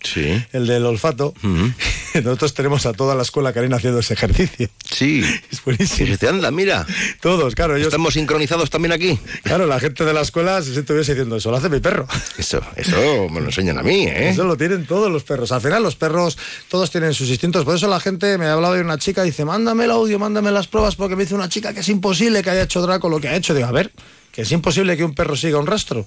el 0.53 0.67
del 0.67 0.85
olfato, 0.87 1.35
nosotros 2.15 2.55
tenemos 2.55 2.87
a 2.87 2.93
toda 2.93 3.15
la 3.15 3.23
escuela 3.23 3.53
Karen 3.53 3.73
haciendo 3.75 4.01
ese 4.01 4.15
ejercicio. 4.15 4.69
Sí. 4.91 5.23
Es 5.51 5.65
buenísimo. 5.65 6.17
te 6.19 6.29
anda, 6.29 6.51
mira. 6.51 6.87
Todos, 7.21 7.55
claro. 7.55 7.77
Estamos 7.77 8.15
sincronizados 8.15 8.71
también 8.71 8.93
aquí. 8.93 9.19
Claro, 9.43 9.67
la 9.67 9.81
gente 9.81 10.05
de 10.05 10.13
la 10.13 10.21
escuela 10.21 10.61
se 10.63 10.79
estuviese 10.79 11.13
diciendo, 11.15 11.37
eso 11.37 11.51
lo 11.51 11.57
hace 11.57 11.69
mi 11.69 11.81
perro. 11.81 12.07
Eso, 12.37 12.61
eso 12.77 13.29
me 13.31 13.41
lo 13.41 13.47
enseñan 13.47 13.79
a 13.79 13.83
mí, 13.83 14.05
¿eh? 14.05 14.31
Eso 14.31 14.45
lo 14.45 14.57
tienen 14.57 14.87
todos 14.87 15.11
los 15.11 15.25
perros. 15.25 15.53
Al 15.53 15.61
final 15.61 15.83
los 15.83 15.97
perros 15.97 16.37
todos 16.69 16.91
tienen 16.91 17.15
sus 17.15 17.29
instintos. 17.31 17.65
Por 17.65 17.77
eso 17.77 17.89
la 17.89 18.01
gente 18.01 18.37
me 18.37 18.47
ha 18.47 18.53
hablado 18.53 18.75
de 18.75 18.83
una 18.83 18.99
chica 18.99 19.23
y 19.23 19.27
dice, 19.31 19.45
mándame 19.45 19.85
el 19.85 19.91
audio, 19.91 20.19
mándame 20.19 20.51
las 20.51 20.67
pruebas, 20.67 20.97
porque 20.97 21.17
me 21.17 21.23
dice 21.25 21.35
una 21.35 21.49
chica 21.49 21.73
que 21.73 21.81
es 21.81 21.89
imposible 21.89 22.43
que 22.43 22.51
haya 22.51 22.63
hecho 22.63 22.83
Draco 22.83 23.09
lo 23.09 23.21
que 23.21 23.29
ha 23.29 23.37
hecho. 23.37 23.55
Digo, 23.55 23.69
a 23.69 23.73
ver, 23.73 23.93
que 24.33 24.43
es 24.43 24.53
imposible 24.53 24.97
que 24.97 25.05
un 25.05 25.15
perro 25.15 25.37
siga 25.37 25.59
un 25.59 25.67
rastro. 25.67 26.07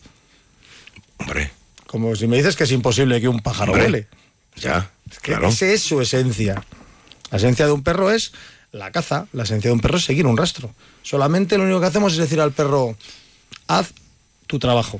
Hombre. 1.22 1.52
Como 1.88 2.16
si 2.16 2.28
me 2.28 2.38
dices 2.38 2.56
que 2.56 2.64
es 2.64 2.72
imposible 2.72 3.20
que 3.20 3.28
un 3.28 3.40
pájaro 3.40 3.74
vuele. 3.74 4.08
Ya. 4.56 4.92
Es 5.10 5.20
que 5.20 5.34
esa 5.34 5.66
es 5.66 5.82
su 5.82 6.02
esencia. 6.02 6.64
La 7.32 7.38
esencia 7.38 7.66
de 7.66 7.72
un 7.72 7.84
perro 7.84 8.12
es 8.12 8.32
la 8.72 8.92
caza. 8.92 9.28
La 9.34 9.44
esencia 9.44 9.70
de 9.70 9.74
un 9.74 9.82
perro 9.82 9.98
es 9.98 10.06
seguir 10.06 10.26
un 10.26 10.38
rastro. 10.38 10.74
Solamente 11.04 11.58
lo 11.58 11.64
único 11.64 11.80
que 11.82 11.88
hacemos 11.88 12.14
es 12.14 12.20
decir 12.20 12.40
al 12.40 12.52
perro, 12.52 12.96
haz 13.68 13.94
tu 14.48 14.60
trabajo. 14.60 15.00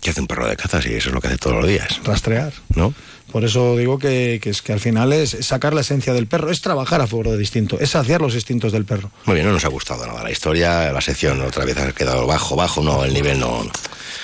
¿Qué 0.00 0.10
hace 0.10 0.20
un 0.20 0.26
perro 0.26 0.48
de 0.48 0.56
caza 0.56 0.82
si 0.82 0.94
eso 0.94 1.08
es 1.08 1.14
lo 1.14 1.20
que 1.20 1.28
hace 1.28 1.38
todos 1.38 1.56
los 1.56 1.66
días? 1.66 2.00
Rastrear. 2.04 2.52
¿No? 2.74 2.94
Por 3.30 3.44
eso 3.44 3.76
digo 3.76 3.98
que, 3.98 4.40
es 4.42 4.62
que 4.62 4.72
al 4.72 4.80
final 4.80 5.12
es 5.12 5.36
sacar 5.42 5.74
la 5.74 5.82
esencia 5.82 6.14
del 6.14 6.26
perro, 6.26 6.50
es 6.50 6.62
trabajar 6.62 7.02
a 7.02 7.06
favor 7.06 7.28
de 7.28 7.36
distinto, 7.36 7.78
es 7.78 7.90
saciar 7.90 8.22
los 8.22 8.34
instintos 8.34 8.72
del 8.72 8.86
perro. 8.86 9.10
Muy 9.26 9.34
bien, 9.34 9.46
no 9.46 9.52
nos 9.52 9.64
ha 9.66 9.68
gustado 9.68 10.06
nada 10.06 10.22
la 10.22 10.30
historia, 10.30 10.90
la 10.92 11.00
sección 11.02 11.40
otra 11.42 11.66
vez 11.66 11.76
ha 11.76 11.92
quedado 11.92 12.26
bajo, 12.26 12.56
bajo, 12.56 12.82
no, 12.82 13.04
el 13.04 13.12
nivel 13.12 13.38
no. 13.38 13.70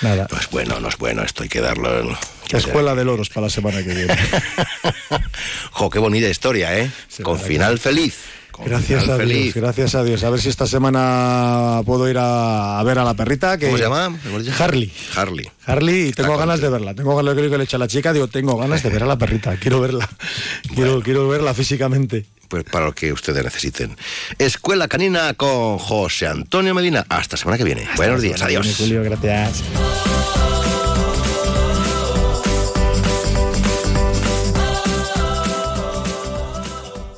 Nada. 0.01 0.27
No 0.31 0.37
es 0.39 0.49
bueno, 0.49 0.79
no 0.79 0.89
es 0.89 0.97
bueno, 0.97 1.23
esto 1.23 1.43
hay 1.43 1.49
que 1.49 1.61
darlo. 1.61 1.99
En, 1.99 2.15
Escuela 2.51 2.95
de 2.95 3.03
loros 3.03 3.29
para 3.29 3.47
la 3.47 3.49
semana 3.49 3.83
que 3.83 3.93
viene. 3.93 4.15
jo, 5.71 5.89
qué 5.89 5.99
bonita 5.99 6.29
historia, 6.29 6.77
¿eh? 6.77 6.91
Con 7.23 7.39
final 7.39 7.79
feliz. 7.79 8.15
Gracias 8.63 9.09
a 9.09 9.17
Dios, 9.17 9.53
gracias 9.53 9.95
a 9.95 10.03
Dios. 10.03 10.23
A 10.23 10.29
ver 10.29 10.39
si 10.39 10.49
esta 10.49 10.65
semana 10.65 11.81
puedo 11.85 12.09
ir 12.09 12.17
a, 12.17 12.81
ver 12.83 12.99
a 12.99 13.03
la 13.03 13.13
perrita. 13.13 13.57
Que... 13.57 13.65
¿Cómo 13.65 13.77
se 13.77 13.83
llama? 13.83 14.17
Harley. 14.59 14.91
Harley. 15.15 15.49
Harley, 15.65 16.07
y 16.09 16.11
tengo 16.13 16.37
ganas 16.37 16.61
de 16.61 16.69
verla. 16.69 16.93
Tengo 16.93 17.15
ganas 17.15 17.35
de 17.35 17.49
que 17.49 17.57
le 17.57 17.67
a 17.69 17.77
la 17.77 17.87
chica, 17.87 18.13
digo, 18.13 18.27
tengo 18.27 18.57
ganas 18.57 18.81
de 18.83 18.89
ver 18.89 19.03
a 19.03 19.07
la 19.07 19.17
perrita. 19.17 19.57
Quiero 19.57 19.81
verla. 19.81 20.07
Quiero, 20.75 21.01
quiero 21.01 21.27
verla 21.27 21.53
físicamente. 21.53 22.25
Pues 22.47 22.63
para 22.63 22.85
lo 22.85 22.93
que 22.93 23.11
ustedes 23.11 23.43
necesiten. 23.43 23.95
Escuela 24.37 24.87
Canina 24.87 25.33
con 25.33 25.77
José 25.77 26.27
Antonio 26.27 26.73
Medina. 26.73 27.05
Hasta 27.09 27.37
semana 27.37 27.57
que 27.57 27.63
viene. 27.63 27.87
Buenos 27.95 28.21
días, 28.21 28.41
adiós. 28.41 28.75
Julio, 28.77 29.03
gracias. 29.03 29.63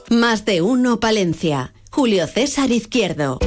Más 0.09 0.45
de 0.45 0.61
uno 0.61 0.99
Palencia. 0.99 1.73
Julio 1.91 2.27
César 2.27 2.71
Izquierdo. 2.71 3.39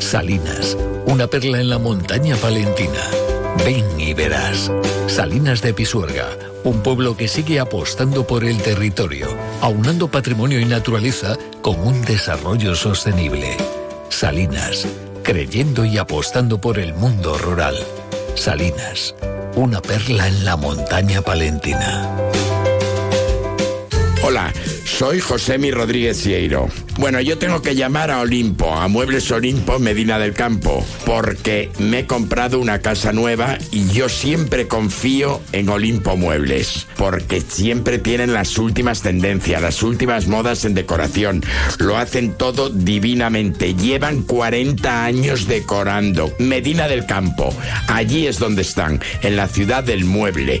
Salinas, 0.00 0.76
una 1.06 1.26
perla 1.26 1.60
en 1.60 1.70
la 1.70 1.78
montaña 1.78 2.36
palentina. 2.36 3.27
Ven 3.64 3.84
y 3.98 4.14
verás. 4.14 4.70
Salinas 5.06 5.62
de 5.62 5.74
Pisuerga, 5.74 6.28
un 6.64 6.82
pueblo 6.82 7.16
que 7.16 7.28
sigue 7.28 7.60
apostando 7.60 8.26
por 8.26 8.44
el 8.44 8.58
territorio, 8.58 9.28
aunando 9.60 10.08
patrimonio 10.08 10.60
y 10.60 10.64
naturaleza 10.64 11.36
con 11.62 11.78
un 11.80 12.02
desarrollo 12.02 12.74
sostenible. 12.74 13.56
Salinas, 14.08 14.86
creyendo 15.22 15.84
y 15.84 15.98
apostando 15.98 16.60
por 16.60 16.78
el 16.78 16.94
mundo 16.94 17.36
rural. 17.38 17.76
Salinas, 18.34 19.14
una 19.56 19.80
perla 19.82 20.28
en 20.28 20.44
la 20.44 20.56
montaña 20.56 21.22
palentina. 21.22 22.08
Hola, 24.28 24.52
soy 24.84 25.20
José 25.20 25.56
Rodríguez 25.70 26.18
Sieiro. 26.18 26.68
Bueno, 26.98 27.18
yo 27.22 27.38
tengo 27.38 27.62
que 27.62 27.74
llamar 27.74 28.10
a 28.10 28.20
Olimpo, 28.20 28.74
a 28.74 28.86
Muebles 28.86 29.30
Olimpo 29.30 29.78
Medina 29.78 30.18
del 30.18 30.34
Campo, 30.34 30.84
porque 31.06 31.70
me 31.78 32.00
he 32.00 32.06
comprado 32.06 32.60
una 32.60 32.80
casa 32.80 33.14
nueva 33.14 33.56
y 33.70 33.88
yo 33.88 34.10
siempre 34.10 34.68
confío 34.68 35.40
en 35.52 35.70
Olimpo 35.70 36.18
Muebles, 36.18 36.86
porque 36.98 37.40
siempre 37.40 37.98
tienen 37.98 38.34
las 38.34 38.58
últimas 38.58 39.00
tendencias, 39.00 39.62
las 39.62 39.82
últimas 39.82 40.28
modas 40.28 40.66
en 40.66 40.74
decoración. 40.74 41.42
Lo 41.78 41.96
hacen 41.96 42.34
todo 42.34 42.68
divinamente. 42.68 43.76
Llevan 43.76 44.24
40 44.24 45.06
años 45.06 45.48
decorando. 45.48 46.34
Medina 46.38 46.86
del 46.86 47.06
Campo, 47.06 47.56
allí 47.86 48.26
es 48.26 48.38
donde 48.38 48.60
están, 48.60 49.00
en 49.22 49.36
la 49.36 49.48
ciudad 49.48 49.84
del 49.84 50.04
mueble. 50.04 50.60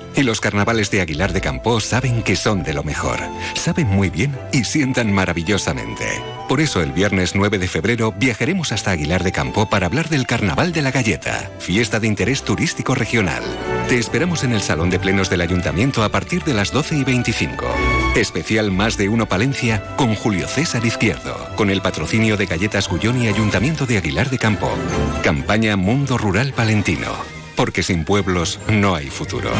Y 0.15 0.23
los 0.23 0.41
carnavales 0.41 0.91
de 0.91 1.01
Aguilar 1.01 1.31
de 1.31 1.41
Campo 1.41 1.79
saben 1.79 2.21
que 2.23 2.35
son 2.35 2.63
de 2.63 2.73
lo 2.73 2.83
mejor. 2.83 3.19
Saben 3.55 3.87
muy 3.87 4.09
bien 4.09 4.37
y 4.51 4.65
sientan 4.65 5.11
maravillosamente. 5.11 6.05
Por 6.49 6.59
eso 6.59 6.81
el 6.81 6.91
viernes 6.91 7.33
9 7.33 7.59
de 7.59 7.67
febrero 7.67 8.13
viajaremos 8.17 8.73
hasta 8.73 8.91
Aguilar 8.91 9.23
de 9.23 9.31
Campo 9.31 9.69
para 9.69 9.85
hablar 9.85 10.09
del 10.09 10.27
Carnaval 10.27 10.73
de 10.73 10.81
la 10.81 10.91
Galleta, 10.91 11.49
fiesta 11.59 12.01
de 12.01 12.07
interés 12.07 12.43
turístico 12.43 12.93
regional. 12.93 13.41
Te 13.87 13.97
esperamos 13.97 14.43
en 14.43 14.51
el 14.51 14.61
Salón 14.61 14.89
de 14.89 14.99
Plenos 14.99 15.29
del 15.29 15.41
Ayuntamiento 15.41 16.03
a 16.03 16.09
partir 16.09 16.43
de 16.43 16.53
las 16.53 16.73
12 16.73 16.97
y 16.97 17.03
25. 17.05 17.65
Especial 18.15 18.69
Más 18.69 18.97
de 18.97 19.07
Uno 19.07 19.27
Palencia 19.27 19.95
con 19.95 20.13
Julio 20.15 20.47
César 20.47 20.85
Izquierdo, 20.85 21.49
con 21.55 21.69
el 21.69 21.81
patrocinio 21.81 22.35
de 22.35 22.47
Galletas 22.47 22.89
Gullón 22.89 23.21
y 23.21 23.27
Ayuntamiento 23.27 23.85
de 23.85 23.97
Aguilar 23.97 24.29
de 24.29 24.37
Campo. 24.37 24.69
Campaña 25.23 25.77
Mundo 25.77 26.17
Rural 26.17 26.51
Palentino 26.51 27.30
porque 27.55 27.83
sin 27.83 28.05
pueblos 28.05 28.59
no 28.67 28.95
hay 28.95 29.07
futuro. 29.07 29.51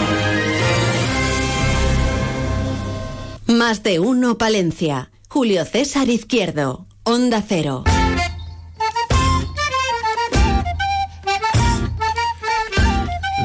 Más 3.48 3.84
de 3.84 4.00
uno 4.00 4.38
Palencia. 4.38 5.12
Julio 5.28 5.66
César 5.66 6.10
Izquierdo. 6.10 6.88
Onda 7.04 7.44
Cero. 7.48 7.84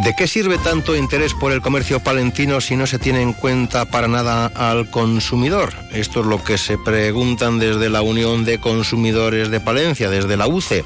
¿De 0.06 0.14
qué 0.14 0.28
sirve 0.28 0.56
tanto 0.58 0.94
interés 0.94 1.34
por 1.34 1.50
el 1.50 1.60
comercio 1.60 1.98
palentino 1.98 2.60
si 2.60 2.76
no 2.76 2.86
se 2.86 3.00
tiene 3.00 3.22
en 3.22 3.32
cuenta 3.32 3.86
para 3.86 4.06
nada 4.06 4.46
al 4.46 4.88
consumidor? 4.88 5.74
Esto 5.90 6.20
es 6.20 6.26
lo 6.26 6.44
que 6.44 6.58
se 6.58 6.78
preguntan 6.78 7.58
desde 7.58 7.90
la 7.90 8.02
Unión 8.02 8.44
de 8.44 8.60
Consumidores 8.60 9.50
de 9.50 9.58
Palencia, 9.58 10.08
desde 10.08 10.36
la 10.36 10.46
UCE. 10.46 10.84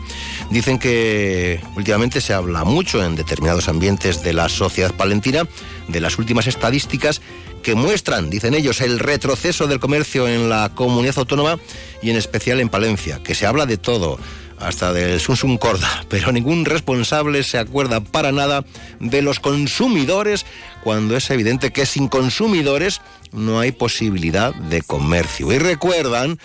Dicen 0.50 0.78
que 0.78 1.60
últimamente 1.76 2.22
se 2.22 2.32
habla 2.32 2.64
mucho 2.64 3.04
en 3.04 3.14
determinados 3.14 3.68
ambientes 3.68 4.22
de 4.22 4.32
la 4.32 4.48
sociedad 4.48 4.94
palentina 4.94 5.46
de 5.88 6.00
las 6.00 6.16
últimas 6.16 6.46
estadísticas 6.46 7.20
que 7.62 7.74
muestran, 7.74 8.30
dicen 8.30 8.54
ellos, 8.54 8.80
el 8.80 8.98
retroceso 8.98 9.66
del 9.66 9.80
comercio 9.80 10.28
en 10.28 10.48
la 10.48 10.70
comunidad 10.74 11.18
autónoma 11.18 11.58
y 12.00 12.08
en 12.08 12.16
especial 12.16 12.58
en 12.58 12.70
Palencia, 12.70 13.20
que 13.22 13.34
se 13.34 13.44
habla 13.44 13.66
de 13.66 13.76
todo 13.76 14.18
hasta 14.60 14.92
del 14.92 15.20
Sunsum 15.20 15.58
Corda, 15.58 16.04
pero 16.08 16.32
ningún 16.32 16.64
responsable 16.64 17.42
se 17.42 17.58
acuerda 17.58 18.00
para 18.00 18.30
nada 18.32 18.64
de 19.00 19.22
los 19.22 19.40
consumidores 19.40 20.46
cuando 20.84 21.16
es 21.16 21.30
evidente 21.30 21.72
que 21.72 21.86
sin 21.86 22.08
consumidores 22.08 23.00
no 23.32 23.58
hay 23.58 23.72
posibilidad 23.72 24.54
de 24.54 24.82
comercio. 24.82 25.52
Y 25.52 25.58
recuerdan 25.58 26.38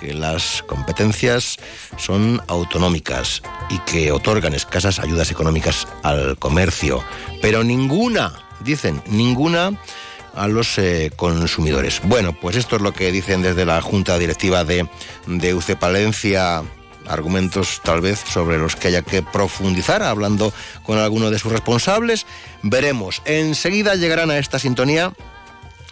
que 0.00 0.12
las 0.12 0.62
competencias 0.66 1.56
son 1.96 2.42
autonómicas 2.48 3.42
y 3.70 3.78
que 3.80 4.12
otorgan 4.12 4.54
escasas 4.54 4.98
ayudas 4.98 5.30
económicas 5.30 5.88
al 6.02 6.36
comercio, 6.38 7.02
pero 7.40 7.64
ninguna, 7.64 8.32
dicen, 8.60 9.02
ninguna 9.06 9.78
a 10.34 10.48
los 10.48 10.78
eh, 10.78 11.12
consumidores. 11.14 12.00
Bueno, 12.04 12.32
pues 12.32 12.56
esto 12.56 12.76
es 12.76 12.82
lo 12.82 12.92
que 12.92 13.12
dicen 13.12 13.42
desde 13.42 13.64
la 13.64 13.80
Junta 13.80 14.18
Directiva 14.18 14.64
de, 14.64 14.88
de 15.26 15.76
Palencia 15.78 16.64
argumentos 17.06 17.80
tal 17.82 18.00
vez 18.00 18.20
sobre 18.20 18.58
los 18.58 18.76
que 18.76 18.88
haya 18.88 19.02
que 19.02 19.22
profundizar, 19.22 20.02
hablando 20.02 20.52
con 20.82 20.98
alguno 20.98 21.30
de 21.30 21.38
sus 21.38 21.52
responsables. 21.52 22.26
Veremos. 22.62 23.22
Enseguida 23.24 23.94
llegarán 23.94 24.30
a 24.30 24.38
esta 24.38 24.58
sintonía 24.58 25.12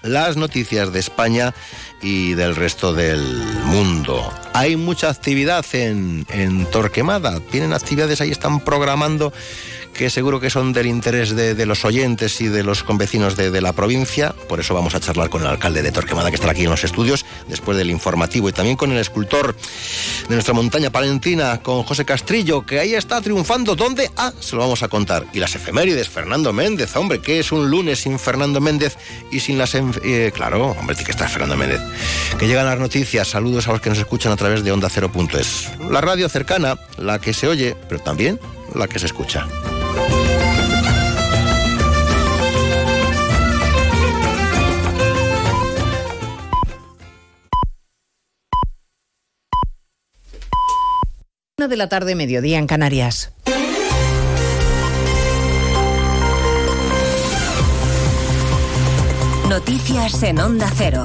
las 0.03 0.37
noticias 0.37 0.93
de 0.93 0.99
España 0.99 1.55
y 2.01 2.35
del 2.35 2.57
resto 2.57 2.93
del 2.93 3.23
mundo. 3.65 4.33
Hay 4.53 4.77
mucha 4.77 5.09
actividad 5.09 5.65
en, 5.73 6.27
en 6.31 6.67
Torquemada, 6.67 7.41
tienen 7.41 7.73
actividades 7.73 8.21
ahí, 8.21 8.31
están 8.31 8.61
programando 8.61 9.33
que 9.93 10.11
seguro 10.11 10.41
que 10.41 10.51
son 10.51 10.73
del 10.73 10.87
interés 10.87 11.37
de, 11.37 11.67
los 11.67 11.85
oyentes 11.85 12.41
y 12.41 12.49
de 12.49 12.63
los 12.63 12.83
convecinos 12.83 13.37
de, 13.37 13.61
la 13.61 13.73
provincia. 13.73 14.35
Por 14.49 14.61
eso 14.61 14.75
vamos 14.75 14.95
a 14.95 15.01
charlar 15.01 15.29
con 15.31 15.43
el 15.43 15.49
alcalde 15.49 15.83
de 15.83 15.93
Torquemada, 15.93 16.31
que 16.31 16.37
está 16.37 16.51
aquí 16.51 16.65
en 16.65 16.71
los 16.71 16.85
estudios, 16.85 17.25
después 17.49 17.77
del 17.77 17.91
informativo, 17.91 18.49
y 18.49 18.53
también 18.53 18.77
con 18.77 18.91
el 18.93 18.99
escultor 18.99 19.55
de 20.29 20.35
nuestra 20.35 20.55
montaña 20.55 20.91
palentina, 20.91 21.61
con 21.63 21.83
José 21.83 22.05
Castrillo, 22.05 22.65
que 22.65 22.81
ahí 22.81 22.95
está 22.95 23.21
triunfando. 23.21 23.77
¿Dónde? 23.77 24.11
Ah, 24.17 24.33
se 24.41 24.57
lo 24.57 24.63
vamos 24.63 24.83
a 24.83 24.89
contar. 24.89 25.27
Y 25.33 25.39
las 25.39 25.55
efemérides, 25.55 26.09
Fernando 26.09 26.53
Méndez, 26.53 26.97
hombre, 26.97 27.21
¿qué 27.21 27.39
es 27.39 27.53
un 27.53 27.71
lunes 27.71 28.01
sin 28.01 28.19
Fernando 28.19 28.61
Méndez 28.61 28.97
y 29.31 29.41
sin 29.41 29.59
las... 29.59 29.75
Eh, 29.75 30.33
claro, 30.35 30.71
hombre, 30.79 30.97
tiene 30.97 31.07
que 31.07 31.13
estar 31.13 31.29
Fernando 31.29 31.57
Méndez. 31.57 31.81
Que 32.39 32.47
llegan 32.47 32.67
las 32.67 32.79
noticias, 32.79 33.29
saludos 33.29 33.69
a 33.69 33.73
los 33.73 33.81
que 33.81 33.91
nos 33.91 33.99
escuchan 33.99 34.33
a 34.33 34.37
través 34.37 34.65
de 34.65 34.73
Onda 34.73 34.89
Cero.es. 34.91 35.71
La 35.91 36.01
radio 36.01 36.29
cercana, 36.29 36.79
la 36.97 37.21
que 37.21 37.35
se 37.35 37.49
oye, 37.49 37.77
pero 37.89 38.01
también 38.01 38.41
la 38.75 38.89
que 38.89 38.99
se 38.99 39.07
escucha. 39.07 39.47
De 51.69 51.77
la 51.77 51.89
tarde, 51.89 52.15
mediodía 52.15 52.59
en 52.59 52.67
Canarias. 52.67 53.33
Noticias 59.49 60.23
en 60.23 60.39
Onda 60.41 60.71
Cero. 60.75 61.05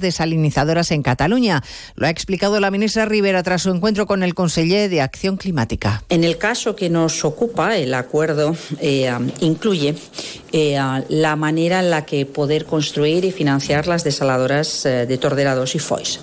desalinizadoras 0.00 0.90
en 0.90 1.02
Cataluña. 1.02 1.62
Lo 1.94 2.06
ha 2.06 2.10
explicado 2.10 2.60
la 2.60 2.70
ministra 2.70 3.04
Rivera 3.04 3.42
tras 3.42 3.62
su 3.62 3.70
encuentro 3.70 4.06
con 4.06 4.22
el 4.22 4.34
conseller 4.34 4.90
de 4.90 5.00
Acción 5.00 5.36
Climática. 5.36 6.02
En 6.08 6.24
el 6.24 6.38
caso 6.38 6.76
que 6.76 6.90
nos 6.90 7.24
ocupa, 7.24 7.76
el 7.76 7.94
acuerdo 7.94 8.54
eh, 8.80 9.10
incluye 9.40 9.94
eh, 10.52 10.78
la 11.08 11.36
manera 11.36 11.80
en 11.80 11.90
la 11.90 12.04
que 12.04 12.26
poder 12.26 12.64
construir 12.64 13.24
y 13.24 13.32
financiar 13.32 13.86
las 13.86 14.04
desaladoras 14.04 14.84
eh, 14.86 15.06
de 15.06 15.18
Torderados 15.18 15.74
y 15.74 15.78
Foix, 15.78 16.20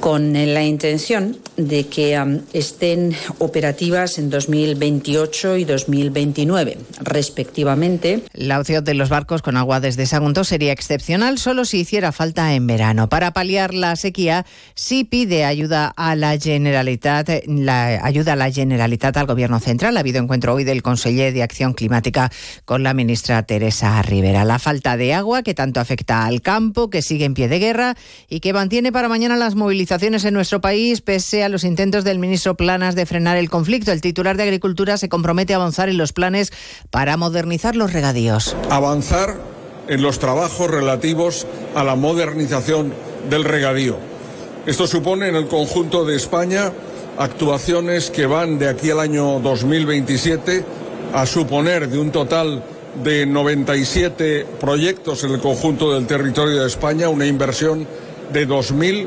con 0.00 0.32
la 0.32 0.62
intención 0.62 1.36
de 1.56 1.86
que 1.86 2.20
estén 2.52 3.14
operativas 3.38 4.18
en 4.18 4.30
2028 4.30 5.56
y 5.56 5.64
2029, 5.64 6.78
respectivamente. 7.00 8.22
La 8.32 8.60
opción 8.60 8.84
de 8.84 8.94
los 8.94 9.08
barcos 9.08 9.42
con 9.42 9.56
agua 9.56 9.80
desde 9.80 10.06
Sagunto 10.06 10.44
sería 10.44 10.72
excepcional 10.72 11.38
solo 11.38 11.64
si 11.64 11.80
hiciera 11.80 12.12
falta 12.12 12.54
en 12.54 12.66
verano. 12.66 13.05
Para 13.08 13.32
paliar 13.32 13.74
la 13.74 13.96
sequía, 13.96 14.46
sí 14.74 15.04
pide 15.04 15.44
ayuda 15.44 15.92
a 15.96 16.16
la 16.16 16.38
Generalitat, 16.38 17.28
ayuda 18.02 18.32
a 18.32 18.36
la 18.36 18.50
Generalitat 18.50 19.16
al 19.16 19.26
Gobierno 19.26 19.60
Central. 19.60 19.96
Ha 19.96 20.00
habido 20.00 20.22
encuentro 20.22 20.54
hoy 20.54 20.64
del 20.64 20.82
conseller 20.82 21.32
de 21.32 21.42
Acción 21.42 21.74
Climática 21.74 22.30
con 22.64 22.82
la 22.82 22.94
ministra 22.94 23.42
Teresa 23.44 24.00
Rivera. 24.02 24.44
La 24.44 24.58
falta 24.58 24.96
de 24.96 25.14
agua 25.14 25.42
que 25.42 25.54
tanto 25.54 25.80
afecta 25.80 26.24
al 26.24 26.42
campo, 26.42 26.90
que 26.90 27.02
sigue 27.02 27.24
en 27.24 27.34
pie 27.34 27.48
de 27.48 27.58
guerra 27.58 27.96
y 28.28 28.40
que 28.40 28.52
mantiene 28.52 28.92
para 28.92 29.08
mañana 29.08 29.36
las 29.36 29.54
movilizaciones 29.54 30.24
en 30.24 30.34
nuestro 30.34 30.60
país, 30.60 31.00
pese 31.00 31.44
a 31.44 31.48
los 31.48 31.64
intentos 31.64 32.04
del 32.04 32.18
ministro 32.18 32.56
Planas 32.56 32.94
de 32.94 33.06
frenar 33.06 33.36
el 33.36 33.50
conflicto. 33.50 33.92
El 33.92 34.00
titular 34.00 34.36
de 34.36 34.44
Agricultura 34.44 34.96
se 34.96 35.08
compromete 35.08 35.52
a 35.52 35.56
avanzar 35.56 35.88
en 35.88 35.96
los 35.96 36.12
planes 36.12 36.52
para 36.90 37.16
modernizar 37.16 37.76
los 37.76 37.92
regadíos. 37.92 38.56
Avanzar 38.70 39.55
en 39.88 40.02
los 40.02 40.18
trabajos 40.18 40.70
relativos 40.70 41.46
a 41.74 41.84
la 41.84 41.94
modernización 41.94 42.92
del 43.30 43.44
regadío. 43.44 43.96
Esto 44.66 44.86
supone 44.86 45.28
en 45.28 45.36
el 45.36 45.46
conjunto 45.46 46.04
de 46.04 46.16
España 46.16 46.72
actuaciones 47.18 48.10
que 48.10 48.26
van 48.26 48.58
de 48.58 48.68
aquí 48.68 48.90
al 48.90 49.00
año 49.00 49.40
2027 49.40 50.64
a 51.14 51.24
suponer 51.24 51.88
de 51.88 51.98
un 51.98 52.10
total 52.10 52.62
de 53.02 53.26
97 53.26 54.46
proyectos 54.58 55.22
en 55.24 55.32
el 55.32 55.40
conjunto 55.40 55.94
del 55.94 56.06
territorio 56.06 56.60
de 56.60 56.66
España 56.66 57.08
una 57.08 57.26
inversión 57.26 57.86
de 58.32 58.48
2.000 58.48 59.06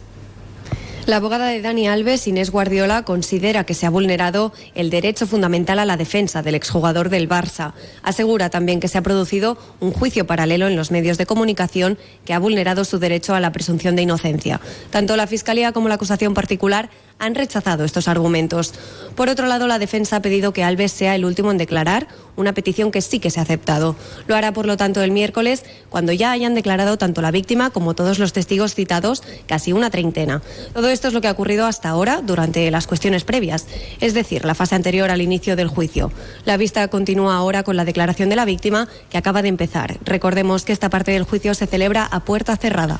La 1.07 1.17
abogada 1.17 1.47
de 1.47 1.61
Dani 1.61 1.87
Alves, 1.87 2.27
Inés 2.27 2.51
Guardiola, 2.51 3.03
considera 3.03 3.63
que 3.63 3.73
se 3.73 3.87
ha 3.87 3.89
vulnerado 3.89 4.53
el 4.75 4.91
derecho 4.91 5.25
fundamental 5.25 5.79
a 5.79 5.85
la 5.85 5.97
defensa 5.97 6.43
del 6.43 6.53
exjugador 6.53 7.09
del 7.09 7.27
Barça. 7.27 7.73
Asegura 8.03 8.51
también 8.51 8.79
que 8.79 8.87
se 8.87 8.99
ha 8.99 9.01
producido 9.01 9.57
un 9.79 9.91
juicio 9.93 10.27
paralelo 10.27 10.67
en 10.67 10.75
los 10.75 10.91
medios 10.91 11.17
de 11.17 11.25
comunicación 11.25 11.97
que 12.23 12.35
ha 12.35 12.39
vulnerado 12.39 12.85
su 12.85 12.99
derecho 12.99 13.33
a 13.33 13.39
la 13.39 13.51
presunción 13.51 13.95
de 13.95 14.03
inocencia. 14.03 14.61
Tanto 14.91 15.15
la 15.15 15.25
Fiscalía 15.25 15.71
como 15.71 15.89
la 15.89 15.95
acusación 15.95 16.35
particular 16.35 16.91
han 17.17 17.35
rechazado 17.35 17.83
estos 17.83 18.07
argumentos. 18.07 18.73
Por 19.15 19.29
otro 19.29 19.47
lado, 19.47 19.67
la 19.67 19.79
defensa 19.79 20.17
ha 20.17 20.21
pedido 20.21 20.53
que 20.53 20.63
Alves 20.63 20.91
sea 20.91 21.15
el 21.15 21.25
último 21.25 21.51
en 21.51 21.57
declarar, 21.57 22.07
una 22.41 22.53
petición 22.53 22.91
que 22.91 23.01
sí 23.01 23.19
que 23.19 23.29
se 23.29 23.39
ha 23.39 23.43
aceptado. 23.43 23.95
Lo 24.27 24.35
hará, 24.35 24.51
por 24.51 24.65
lo 24.65 24.75
tanto, 24.75 25.01
el 25.01 25.11
miércoles, 25.11 25.63
cuando 25.89 26.11
ya 26.11 26.31
hayan 26.31 26.55
declarado 26.55 26.97
tanto 26.97 27.21
la 27.21 27.31
víctima 27.31 27.69
como 27.69 27.93
todos 27.93 28.19
los 28.19 28.33
testigos 28.33 28.75
citados, 28.75 29.23
casi 29.47 29.71
una 29.71 29.89
treintena. 29.89 30.41
Todo 30.73 30.89
esto 30.89 31.07
es 31.07 31.13
lo 31.13 31.21
que 31.21 31.27
ha 31.27 31.31
ocurrido 31.31 31.65
hasta 31.65 31.89
ahora 31.89 32.21
durante 32.21 32.69
las 32.71 32.87
cuestiones 32.87 33.23
previas, 33.23 33.67
es 33.99 34.13
decir, 34.13 34.43
la 34.43 34.55
fase 34.55 34.75
anterior 34.75 35.09
al 35.09 35.21
inicio 35.21 35.55
del 35.55 35.67
juicio. 35.67 36.11
La 36.43 36.57
vista 36.57 36.87
continúa 36.89 37.35
ahora 37.35 37.63
con 37.63 37.77
la 37.77 37.85
declaración 37.85 38.29
de 38.29 38.35
la 38.35 38.45
víctima, 38.45 38.87
que 39.09 39.17
acaba 39.17 39.41
de 39.41 39.49
empezar. 39.49 39.97
Recordemos 40.03 40.65
que 40.65 40.73
esta 40.73 40.89
parte 40.89 41.11
del 41.11 41.23
juicio 41.23 41.53
se 41.53 41.67
celebra 41.67 42.05
a 42.05 42.21
puerta 42.21 42.57
cerrada. 42.57 42.99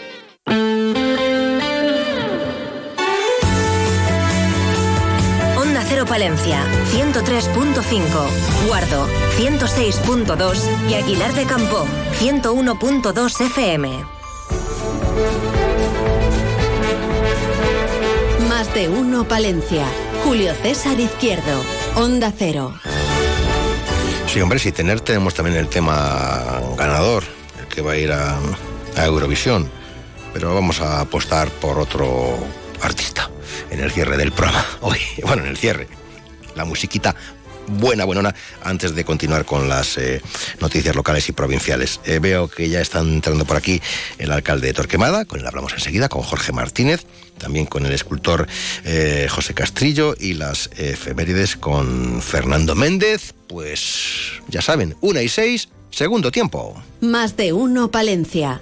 Palencia, 6.11 6.65
103.5, 6.91 8.67
Guardo, 8.67 9.07
106.2 9.37 10.89
y 10.89 10.95
Aguilar 10.95 11.33
de 11.33 11.45
Campo, 11.45 11.85
101.2 12.19 13.45
FM. 13.45 14.03
Más 18.49 18.73
de 18.73 18.89
uno 18.89 19.25
Palencia. 19.25 19.85
Julio 20.25 20.53
César 20.53 20.99
Izquierdo, 20.99 21.63
Onda 21.95 22.33
Cero. 22.37 22.73
Sí, 24.27 24.41
hombre, 24.41 24.59
si 24.59 24.73
tener 24.73 24.99
tenemos 24.99 25.33
también 25.33 25.55
el 25.55 25.69
tema 25.69 26.61
ganador, 26.77 27.23
el 27.57 27.67
que 27.67 27.81
va 27.81 27.93
a 27.93 27.97
ir 27.97 28.11
a 28.11 28.37
Eurovisión. 28.97 29.71
Pero 30.33 30.53
vamos 30.53 30.81
a 30.81 30.99
apostar 30.99 31.47
por 31.47 31.79
otro 31.79 32.37
artista 32.81 33.29
en 33.69 33.79
el 33.79 33.91
cierre 33.91 34.17
del 34.17 34.33
programa. 34.33 34.65
Hoy, 34.81 34.99
bueno, 35.23 35.43
en 35.43 35.51
el 35.51 35.57
cierre. 35.57 36.00
La 36.55 36.65
musiquita 36.65 37.15
buena, 37.67 38.05
buenona, 38.05 38.35
antes 38.63 38.95
de 38.95 39.05
continuar 39.05 39.45
con 39.45 39.69
las 39.69 39.97
eh, 39.97 40.21
noticias 40.59 40.95
locales 40.95 41.27
y 41.29 41.31
provinciales. 41.31 41.99
Eh, 42.05 42.19
veo 42.19 42.47
que 42.47 42.69
ya 42.69 42.81
están 42.81 43.07
entrando 43.13 43.45
por 43.45 43.57
aquí 43.57 43.81
el 44.17 44.31
alcalde 44.31 44.67
de 44.67 44.73
Torquemada, 44.73 45.25
con 45.25 45.39
él 45.39 45.47
hablamos 45.47 45.73
enseguida, 45.73 46.09
con 46.09 46.21
Jorge 46.21 46.51
Martínez, 46.51 47.05
también 47.37 47.65
con 47.65 47.85
el 47.85 47.93
escultor 47.93 48.47
eh, 48.83 49.27
José 49.29 49.53
Castrillo 49.53 50.15
y 50.19 50.33
las 50.33 50.69
efemérides 50.77 51.55
con 51.55 52.21
Fernando 52.21 52.75
Méndez. 52.75 53.33
Pues 53.47 54.33
ya 54.47 54.61
saben, 54.61 54.95
una 55.01 55.21
y 55.21 55.29
seis, 55.29 55.69
segundo 55.89 56.31
tiempo. 56.31 56.81
Más 57.01 57.35
de 57.35 57.53
uno, 57.53 57.91
Palencia. 57.91 58.61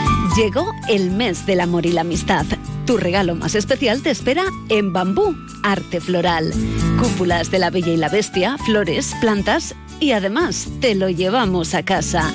Llegó 0.35 0.71
el 0.87 1.11
mes 1.11 1.45
del 1.45 1.59
amor 1.59 1.85
y 1.85 1.91
la 1.91 2.01
amistad. 2.01 2.45
Tu 2.85 2.95
regalo 2.95 3.35
más 3.35 3.53
especial 3.53 4.01
te 4.01 4.11
espera 4.11 4.43
en 4.69 4.93
Bambú, 4.93 5.35
arte 5.61 5.99
floral. 5.99 6.53
Cúpulas 6.99 7.51
de 7.51 7.59
la 7.59 7.69
Bella 7.69 7.91
y 7.91 7.97
la 7.97 8.07
Bestia, 8.07 8.57
flores, 8.57 9.13
plantas 9.19 9.75
y 9.99 10.13
además 10.13 10.69
te 10.79 10.95
lo 10.95 11.09
llevamos 11.09 11.73
a 11.73 11.83
casa. 11.83 12.33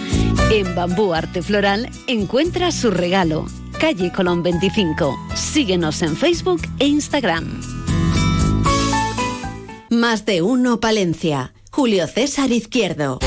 En 0.51 0.75
Bambú 0.75 1.15
Arte 1.15 1.41
Floral 1.43 1.91
encuentras 2.07 2.75
su 2.75 2.91
regalo. 2.91 3.47
Calle 3.81 4.13
Colón 4.13 4.43
25. 4.43 5.19
Síguenos 5.35 6.03
en 6.03 6.17
Facebook 6.17 6.63
e 6.79 6.87
Instagram. 6.87 7.61
Más 9.89 10.27
de 10.27 10.43
uno 10.43 10.81
Palencia. 10.81 11.55
Julio 11.71 12.07
César 12.07 12.53
Izquierdo. 12.53 13.19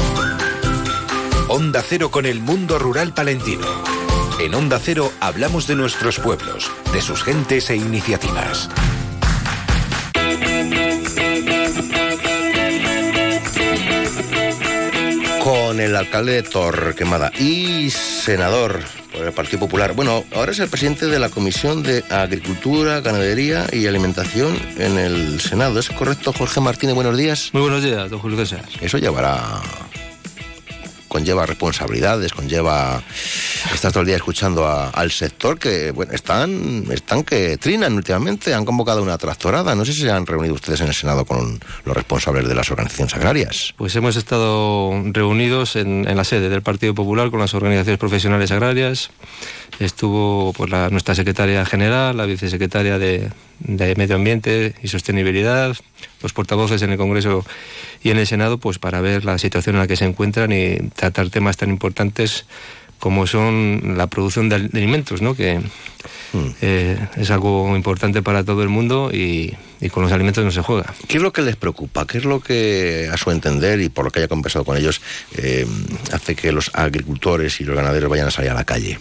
Onda 1.47 1.83
Cero 1.87 2.11
con 2.11 2.27
el 2.27 2.39
mundo 2.39 2.77
rural 2.77 3.13
palentino. 3.15 3.88
En 4.39 4.55
Onda 4.55 4.79
Cero 4.79 5.11
hablamos 5.19 5.67
de 5.67 5.75
nuestros 5.75 6.17
pueblos, 6.17 6.71
de 6.93 7.01
sus 7.01 7.23
gentes 7.23 7.69
e 7.69 7.75
iniciativas. 7.75 8.69
Con 15.43 15.81
el 15.81 15.93
alcalde 15.93 16.41
de 16.41 16.43
Torquemada 16.43 17.33
y 17.37 17.89
senador 17.89 18.79
por 19.11 19.25
el 19.25 19.33
Partido 19.33 19.59
Popular. 19.59 19.91
Bueno, 19.91 20.23
ahora 20.33 20.53
es 20.53 20.59
el 20.59 20.69
presidente 20.69 21.07
de 21.07 21.19
la 21.19 21.29
Comisión 21.29 21.83
de 21.83 22.05
Agricultura, 22.09 23.01
Ganadería 23.01 23.67
y 23.73 23.87
Alimentación 23.87 24.57
en 24.77 24.97
el 24.97 25.41
Senado. 25.41 25.81
¿Es 25.81 25.89
correcto, 25.89 26.31
Jorge 26.31 26.61
Martínez? 26.61 26.95
Buenos 26.95 27.17
días. 27.17 27.49
Muy 27.51 27.63
buenos 27.63 27.83
días, 27.83 28.09
don 28.09 28.19
Julio 28.19 28.37
César. 28.37 28.63
Eso 28.79 28.99
llevará 28.99 29.59
conlleva 31.09 31.45
responsabilidades, 31.45 32.31
conlleva 32.31 33.03
estar 33.73 33.91
todo 33.91 34.01
el 34.01 34.07
día 34.07 34.15
escuchando 34.15 34.65
al 34.65 35.11
sector 35.11 35.59
que 35.59 35.91
bueno, 35.91 36.13
están, 36.13 36.85
están 36.91 37.23
que 37.23 37.57
trinan 37.57 37.95
últimamente, 37.95 38.53
han 38.53 38.63
convocado 38.63 39.03
una 39.03 39.17
tractorada. 39.17 39.75
No 39.75 39.83
sé 39.83 39.91
si 39.91 40.01
se 40.01 40.11
han 40.11 40.25
reunido 40.25 40.53
ustedes 40.53 40.79
en 40.81 40.87
el 40.87 40.93
Senado 40.93 41.25
con 41.25 41.59
los 41.83 41.95
responsables 41.95 42.47
de 42.47 42.55
las 42.55 42.71
organizaciones 42.71 43.13
agrarias. 43.15 43.73
Pues 43.75 43.95
hemos 43.95 44.15
estado 44.15 44.93
reunidos 45.11 45.75
en, 45.75 46.05
la 46.15 46.23
sede 46.23 46.49
del 46.49 46.61
Partido 46.61 46.93
Popular 46.93 47.31
con 47.31 47.39
las 47.39 47.53
organizaciones 47.53 47.99
profesionales 47.99 48.51
agrarias. 48.51 49.09
Estuvo 49.79 50.53
pues, 50.53 50.69
la, 50.69 50.89
nuestra 50.89 51.15
secretaria 51.15 51.65
general, 51.65 52.17
la 52.17 52.25
vicesecretaria 52.25 52.99
de, 52.99 53.29
de 53.59 53.95
Medio 53.95 54.15
Ambiente 54.15 54.75
y 54.83 54.87
Sostenibilidad, 54.89 55.75
los 56.21 56.33
portavoces 56.33 56.81
en 56.81 56.91
el 56.91 56.97
Congreso 56.97 57.45
y 58.03 58.11
en 58.11 58.17
el 58.17 58.27
Senado, 58.27 58.57
pues 58.57 58.77
para 58.79 59.01
ver 59.01 59.25
la 59.25 59.37
situación 59.37 59.75
en 59.75 59.81
la 59.81 59.87
que 59.87 59.95
se 59.95 60.05
encuentran 60.05 60.51
y 60.51 60.77
tratar 60.95 61.29
temas 61.29 61.57
tan 61.57 61.69
importantes 61.69 62.45
como 62.99 63.25
son 63.27 63.95
la 63.97 64.07
producción 64.07 64.49
de 64.49 64.55
alimentos, 64.55 65.21
¿no? 65.21 65.33
que 65.33 65.59
hmm. 65.59 66.49
eh, 66.61 66.99
es 67.15 67.31
algo 67.31 67.75
importante 67.75 68.21
para 68.21 68.43
todo 68.43 68.61
el 68.61 68.69
mundo 68.69 69.09
y, 69.11 69.55
con 69.91 70.03
los 70.03 70.11
alimentos 70.11 70.43
no 70.43 70.51
se 70.51 70.61
juega. 70.61 70.93
¿Qué 71.07 71.17
es 71.17 71.23
lo 71.23 71.31
que 71.31 71.41
les 71.41 71.55
preocupa? 71.55 72.05
¿Qué 72.05 72.17
es 72.17 72.25
lo 72.25 72.41
que, 72.41 73.09
a 73.11 73.15
su 73.15 73.31
entender, 73.31 73.79
y 73.79 73.87
por 73.87 74.03
lo 74.03 74.11
que 74.11 74.19
haya 74.19 74.27
conversado 74.27 74.65
con 74.65 74.75
ellos, 74.75 75.01
eh, 75.37 75.65
hace 76.11 76.35
que 76.35 76.51
los 76.51 76.71
agricultores 76.73 77.61
y 77.61 77.63
los 77.63 77.75
ganaderos 77.75 78.09
vayan 78.09 78.27
a 78.27 78.31
salir 78.31 78.51
a 78.51 78.55
la 78.55 78.65
calle? 78.65 78.99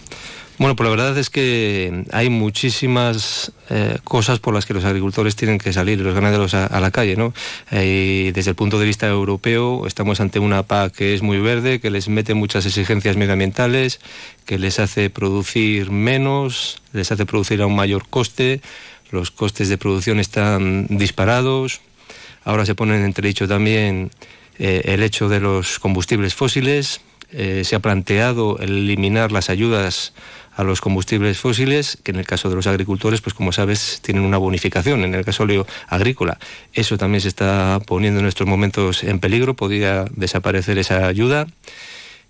Bueno, 0.59 0.75
pues 0.75 0.89
la 0.89 0.91
verdad 0.93 1.17
es 1.17 1.29
que 1.29 2.03
hay 2.11 2.29
muchísimas 2.29 3.53
eh, 3.69 3.97
cosas 4.03 4.39
por 4.39 4.53
las 4.53 4.65
que 4.65 4.73
los 4.73 4.83
agricultores 4.83 5.37
tienen 5.37 5.57
que 5.57 5.71
salir, 5.71 6.01
los 6.01 6.13
ganaderos 6.13 6.53
a, 6.53 6.81
la 6.81 6.91
calle, 6.91 7.15
¿no? 7.15 7.33
Eh, 7.71 8.33
desde 8.35 8.49
el 8.49 8.55
punto 8.57 8.77
de 8.77 8.85
vista 8.85 9.07
europeo, 9.07 9.87
estamos 9.87 10.19
ante 10.19 10.37
una 10.37 10.63
PAC 10.63 10.93
que 10.93 11.13
es 11.13 11.21
muy 11.21 11.37
verde, 11.39 11.79
que 11.79 11.89
les 11.89 12.09
mete 12.09 12.33
muchas 12.33 12.65
exigencias 12.65 13.15
medioambientales, 13.15 14.01
que 14.45 14.59
les 14.59 14.79
hace 14.79 15.09
producir 15.09 15.91
menos, 15.91 16.81
les 16.91 17.09
hace 17.09 17.25
producir 17.25 17.61
a 17.61 17.65
un 17.65 17.77
mayor 17.77 18.09
coste, 18.09 18.59
los 19.11 19.31
costes 19.31 19.69
de 19.69 19.77
producción 19.77 20.19
están 20.19 20.87
disparados, 20.89 21.79
ahora 22.43 22.65
se 22.65 22.75
pone 22.75 22.97
en 22.97 23.05
entredicho 23.05 23.47
también 23.47 24.11
eh, 24.57 24.81
el 24.83 25.03
hecho 25.03 25.29
de 25.29 25.39
los 25.39 25.79
combustibles 25.79 26.35
fósiles, 26.35 26.99
se 27.31 27.75
ha 27.75 27.79
planteado 27.79 28.57
eliminar 28.57 29.31
las 29.31 29.51
ayudas 29.51 30.13
a 30.59 30.63
los 30.65 30.81
combustibles 30.81 31.39
fósiles, 31.39 31.97
que 32.03 32.11
en 32.11 32.17
el 32.17 32.25
caso 32.25 32.49
de 32.49 32.55
los 32.57 32.67
agricultores, 32.67 33.21
pues 33.21 33.33
como 33.33 33.53
sabes, 33.53 34.01
tienen 34.01 34.23
una 34.23 34.37
bonificación 34.37 35.05
en 35.05 35.15
el 35.15 35.23
gasóleo 35.23 35.65
agrícola. 35.87 36.37
Eso 36.73 36.97
también 36.97 37.21
se 37.21 37.29
está 37.29 37.79
poniendo 37.85 38.19
en 38.19 38.25
estos 38.25 38.45
momentos 38.45 39.05
en 39.05 39.19
peligro, 39.19 39.53
podría 39.53 40.03
desaparecer 40.11 40.77
esa 40.77 41.07
ayuda. 41.07 41.47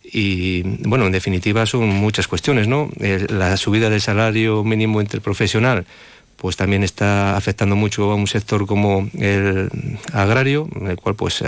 Y 0.04 0.62
bueno, 0.88 1.08
en 1.08 1.12
definitiva 1.12 1.66
son 1.66 1.90
muchas 1.90 2.28
cuestiones, 2.28 2.68
¿no? 2.68 2.92
La 3.30 3.58
subida 3.58 3.90
del 3.90 4.00
salario 4.00 4.64
mínimo 4.64 5.02
interprofesional 5.02 5.88
pues 6.40 6.56
también 6.56 6.84
está 6.84 7.36
afectando 7.36 7.76
mucho 7.76 8.12
a 8.12 8.16
un 8.16 8.28
sector 8.28 8.66
como 8.66 9.10
el 9.20 9.70
agrario, 10.14 10.70
en 10.80 10.88
el 10.88 10.96
cual 10.96 11.16
pues 11.16 11.42
eh, 11.42 11.48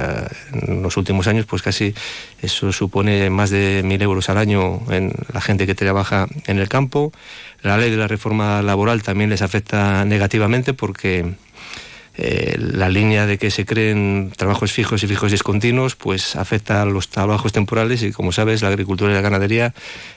en 0.54 0.82
los 0.84 0.98
últimos 0.98 1.28
años 1.28 1.46
pues 1.46 1.62
casi 1.62 1.94
eso 2.42 2.74
supone 2.74 3.30
más 3.30 3.50
de 3.50 3.82
mil 3.86 4.02
euros 4.02 4.30
al 4.30 4.38
año 4.38 4.82
en 4.89 5.14
la 5.34 5.39
gente 5.39 5.66
que 5.66 5.76
trabaja 5.76 6.28
en 6.46 6.60
el 6.60 6.68
campo. 6.68 7.14
La 7.62 7.78
ley 7.78 7.89
de 7.89 7.98
la 7.98 8.08
reforma 8.08 8.62
laboral 8.62 9.02
también 9.02 9.30
les 9.30 9.42
afecta 9.42 10.04
negativamente 10.04 10.74
porque 10.74 11.36
eh, 12.18 12.57
la 12.59 12.89
línea 12.89 13.26
de 13.26 13.38
que 13.38 13.51
se 13.51 13.66
creen 13.66 14.34
trabajos 14.36 14.74
fijos 14.74 15.01
y 15.01 15.07
fijos 15.07 15.32
discontinuos, 15.32 15.95
pues 15.95 16.36
afecta 16.36 16.82
a 16.82 16.86
los 16.86 17.07
trabajos 17.07 17.53
temporales 17.53 18.03
y 18.03 18.12
como 18.12 18.34
sabes 18.34 18.62
la 18.62 18.68
agricultura 18.68 19.12
y 19.12 19.16
la 19.16 19.22
ganadería 19.22 19.74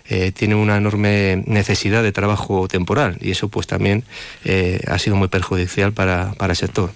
eh, 0.09 0.33
tienen 0.33 0.59
una 0.59 0.77
enorme 0.77 1.45
necesidad 1.47 2.03
de 2.03 2.11
trabajo 2.11 2.67
temporal 2.67 3.17
y 3.21 3.31
eso 3.31 3.49
pues 3.49 3.69
también 3.69 4.03
eh, 4.45 4.81
ha 4.89 4.99
sido 4.99 5.15
muy 5.15 5.29
perjudicial 5.29 5.93
para, 5.93 6.35
el 6.41 6.57
sector. 6.57 6.93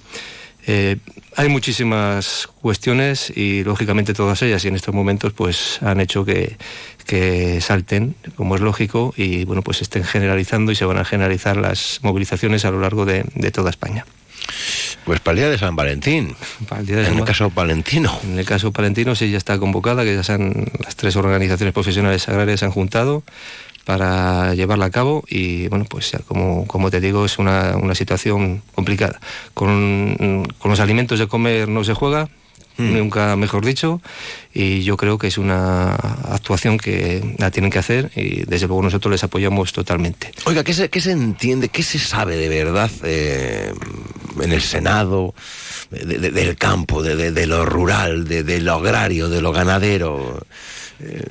hay 1.37 1.49
muchísimas 1.49 2.49
cuestiones 2.61 3.33
y 3.35 3.63
lógicamente 3.65 4.15
todas 4.15 4.43
ellas 4.43 4.65
y 4.65 4.69
en 4.69 4.75
estos 4.75 4.95
momentos 4.95 5.33
pues 5.33 5.81
han 5.81 6.01
hecho 6.01 6.25
que 6.25 7.61
salten, 7.61 8.17
como 8.37 8.57
es 8.57 8.61
lógico, 8.61 9.15
y 9.17 9.45
bueno, 9.45 9.63
pues 9.63 9.81
estén 9.81 10.05
generalizando 10.05 10.73
y 10.73 10.75
se 10.75 10.85
van 10.85 10.99
a 10.99 11.05
generalizar 11.05 11.57
las 11.57 12.01
movilizaciones 12.03 12.65
a 12.65 12.71
lo 12.71 12.81
largo 12.81 13.07
de 13.07 13.51
toda 13.53 13.71
España. 13.71 14.05
Pues 15.05 15.21
para 15.21 15.33
el 15.33 15.39
día 15.39 15.51
de 15.51 15.59
San 15.59 15.77
Valentín. 15.77 16.37
en 16.79 17.19
el 17.19 17.25
caso 17.25 17.51
palentino. 17.51 18.19
En 18.25 18.39
el 18.39 18.45
caso 18.45 18.73
palentino 18.73 19.15
sí 19.15 19.31
ya 19.31 19.39
está 19.39 19.59
convocada, 19.59 20.05
que 20.05 20.15
ya 20.15 20.23
sean 20.23 20.67
las 20.85 20.97
tres 20.97 21.17
organizaciones 21.17 21.73
profesionales 21.73 22.29
agrarias 22.29 22.61
se 22.61 22.67
han 22.67 22.73
juntado 22.73 23.23
para 23.85 24.55
llevarla 24.55 24.85
a 24.85 24.91
cabo 24.91 25.25
y 25.29 25.67
bueno, 25.69 25.87
pues 25.89 26.13
como, 26.27 26.67
como 26.67 26.91
te 26.91 27.01
digo, 27.01 27.25
es 27.25 27.39
una, 27.39 27.75
una 27.77 27.95
situación 27.95 28.63
complicada. 28.75 29.19
Con, 29.55 30.47
con 30.59 30.71
los 30.71 30.81
alimentos 30.81 31.19
de 31.19 31.27
comer 31.27 31.69
no 31.69 31.83
se 31.85 31.95
juega, 31.95 32.29
Mm. 32.77 32.97
nunca 32.97 33.37
mejor 33.37 33.65
dicho, 33.65 34.01
y 34.55 34.83
yo 34.83 34.97
creo 34.97 35.19
que 35.19 35.27
es 35.27 35.37
una 35.37 35.95
actuación 35.95 36.79
que 36.79 37.35
la 37.39 37.51
tienen 37.51 37.71
que 37.71 37.81
hacer 37.81 38.11
y 38.15 38.45
desde 38.45 38.69
luego 38.69 38.83
nosotros 38.83 39.11
les 39.11 39.25
apoyamos 39.25 39.73
totalmente. 39.73 40.31
Oiga, 40.45 40.63
¿qué 40.63 40.73
se, 40.73 40.89
qué 40.89 41.01
se 41.01 41.11
entiende, 41.11 41.69
qué 41.69 41.83
se 41.83 41.99
sabe 41.99 42.37
de 42.37 42.49
verdad 42.49 42.91
eh, 43.03 43.73
en 44.41 44.53
el 44.53 44.63
Senado? 44.63 45.35
del 45.91 46.57
campo, 46.57 47.03
de, 47.03 47.47
lo 47.47 47.65
rural, 47.65 48.29
de, 48.29 48.61
lo 48.61 48.75
agrario, 48.75 49.29
de 49.29 49.41
lo 49.41 49.53
ganadero. 49.53 50.43
Eh, 51.01 51.25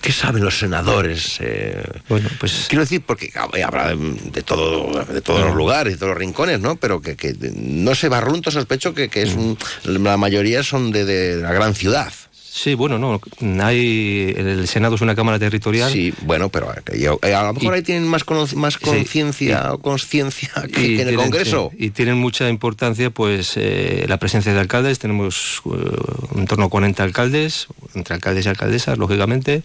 ¿Qué 0.00 0.12
saben 0.12 0.44
los 0.44 0.58
senadores? 0.58 1.38
Eh, 1.40 1.82
bueno, 2.08 2.28
pues 2.38 2.66
quiero 2.68 2.82
decir 2.82 3.02
porque 3.04 3.32
habrá 3.62 3.94
de 3.94 4.42
todo, 4.42 5.04
de 5.04 5.20
todos 5.20 5.40
los 5.40 5.54
lugares, 5.54 5.94
de 5.94 5.98
todos 5.98 6.10
los 6.10 6.18
rincones, 6.18 6.60
¿no? 6.60 6.76
Pero 6.76 7.00
que, 7.00 7.16
no 7.56 7.94
se 7.94 8.08
barrunto 8.08 8.50
sospecho 8.50 8.94
que, 8.94 9.10
es 9.12 9.36
mm. 9.36 9.54
la 9.84 10.16
mayoría 10.16 10.62
son 10.62 10.90
de 10.92 11.36
la 11.36 11.52
gran 11.52 11.74
ciudad. 11.74 12.12
Sí, 12.58 12.74
bueno, 12.74 12.98
no, 12.98 13.20
hay, 13.64 14.34
el 14.36 14.66
Senado 14.66 14.96
es 14.96 15.00
una 15.00 15.14
Cámara 15.14 15.38
Territorial. 15.38 15.92
Sí, 15.92 16.12
bueno, 16.22 16.48
pero 16.48 16.72
eh, 16.92 17.34
a 17.34 17.44
lo 17.44 17.52
mejor 17.54 17.72
ahí 17.72 17.82
tienen 17.82 18.08
más, 18.08 18.24
más 18.56 18.78
conciencia 18.78 19.74
o 19.74 19.78
conciencia 19.78 20.50
que, 20.74 21.00
en 21.00 21.08
el 21.08 21.14
Congreso. 21.14 21.70
y 21.78 21.90
tienen 21.90 22.18
mucha 22.18 22.48
importancia, 22.48 23.10
pues, 23.10 23.52
eh, 23.54 24.06
la 24.08 24.16
presencia 24.16 24.52
de 24.52 24.58
alcaldes. 24.58 24.98
Tenemos 24.98 25.60
uh, 25.66 26.36
en 26.36 26.48
torno 26.48 26.64
a 26.64 26.68
40 26.68 27.00
alcaldes, 27.04 27.68
entre 27.94 28.16
alcaldes 28.16 28.46
y 28.46 28.48
alcaldesas, 28.48 28.98
lógicamente, 28.98 29.62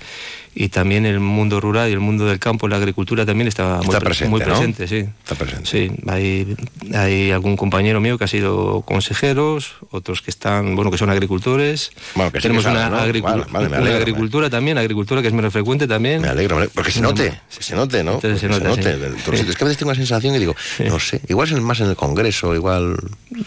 y 0.55 0.69
también 0.69 1.05
el 1.05 1.19
mundo 1.19 1.59
rural 1.59 1.89
y 1.89 1.93
el 1.93 1.99
mundo 1.99 2.25
del 2.25 2.39
campo, 2.39 2.67
la 2.67 2.77
agricultura 2.77 3.25
también 3.25 3.47
está, 3.47 3.81
muy, 3.83 3.95
presente, 3.97 4.29
muy 4.29 4.41
presente, 4.41 4.87
sí. 4.87 5.05
Está 5.23 5.35
presente. 5.35 5.69
Sí, 5.69 5.91
hay, 6.07 6.55
hay 6.93 7.31
algún 7.31 7.57
compañero 7.57 7.99
mío 7.99 8.17
que 8.17 8.25
ha 8.25 8.27
sido 8.27 8.81
consejeros, 8.81 9.73
otros 9.89 10.21
que 10.21 10.29
están, 10.29 10.75
bueno, 10.75 10.91
que 10.91 10.97
son 10.97 11.09
agricultores. 11.09 11.91
Bueno, 12.15 12.31
que 12.31 12.39
Tenemos 12.39 12.65
una, 12.65 12.87
agricultura 13.01 14.49
también, 14.49 14.77
agricultura 14.77 15.21
que 15.21 15.27
es 15.27 15.33
menos 15.33 15.51
frecuente 15.51 15.87
también. 15.87 16.21
Me 16.21 16.29
alegro, 16.29 16.59
porque 16.73 16.91
se 16.91 17.01
note, 17.01 17.39
se 17.49 17.75
note, 17.75 18.03
¿no? 18.03 18.21
Se, 18.21 18.47
note, 18.47 18.97
Es 19.33 19.55
que 19.55 19.63
a 19.63 19.65
veces 19.65 19.77
tengo 19.77 19.91
la 19.91 19.95
sensación 19.95 20.35
y 20.35 20.39
digo, 20.39 20.55
no 20.87 20.99
sé, 20.99 21.21
igual 21.27 21.51
es 21.51 21.61
más 21.61 21.79
en 21.79 21.89
el 21.89 21.95
Congreso, 21.95 22.53
igual... 22.53 22.97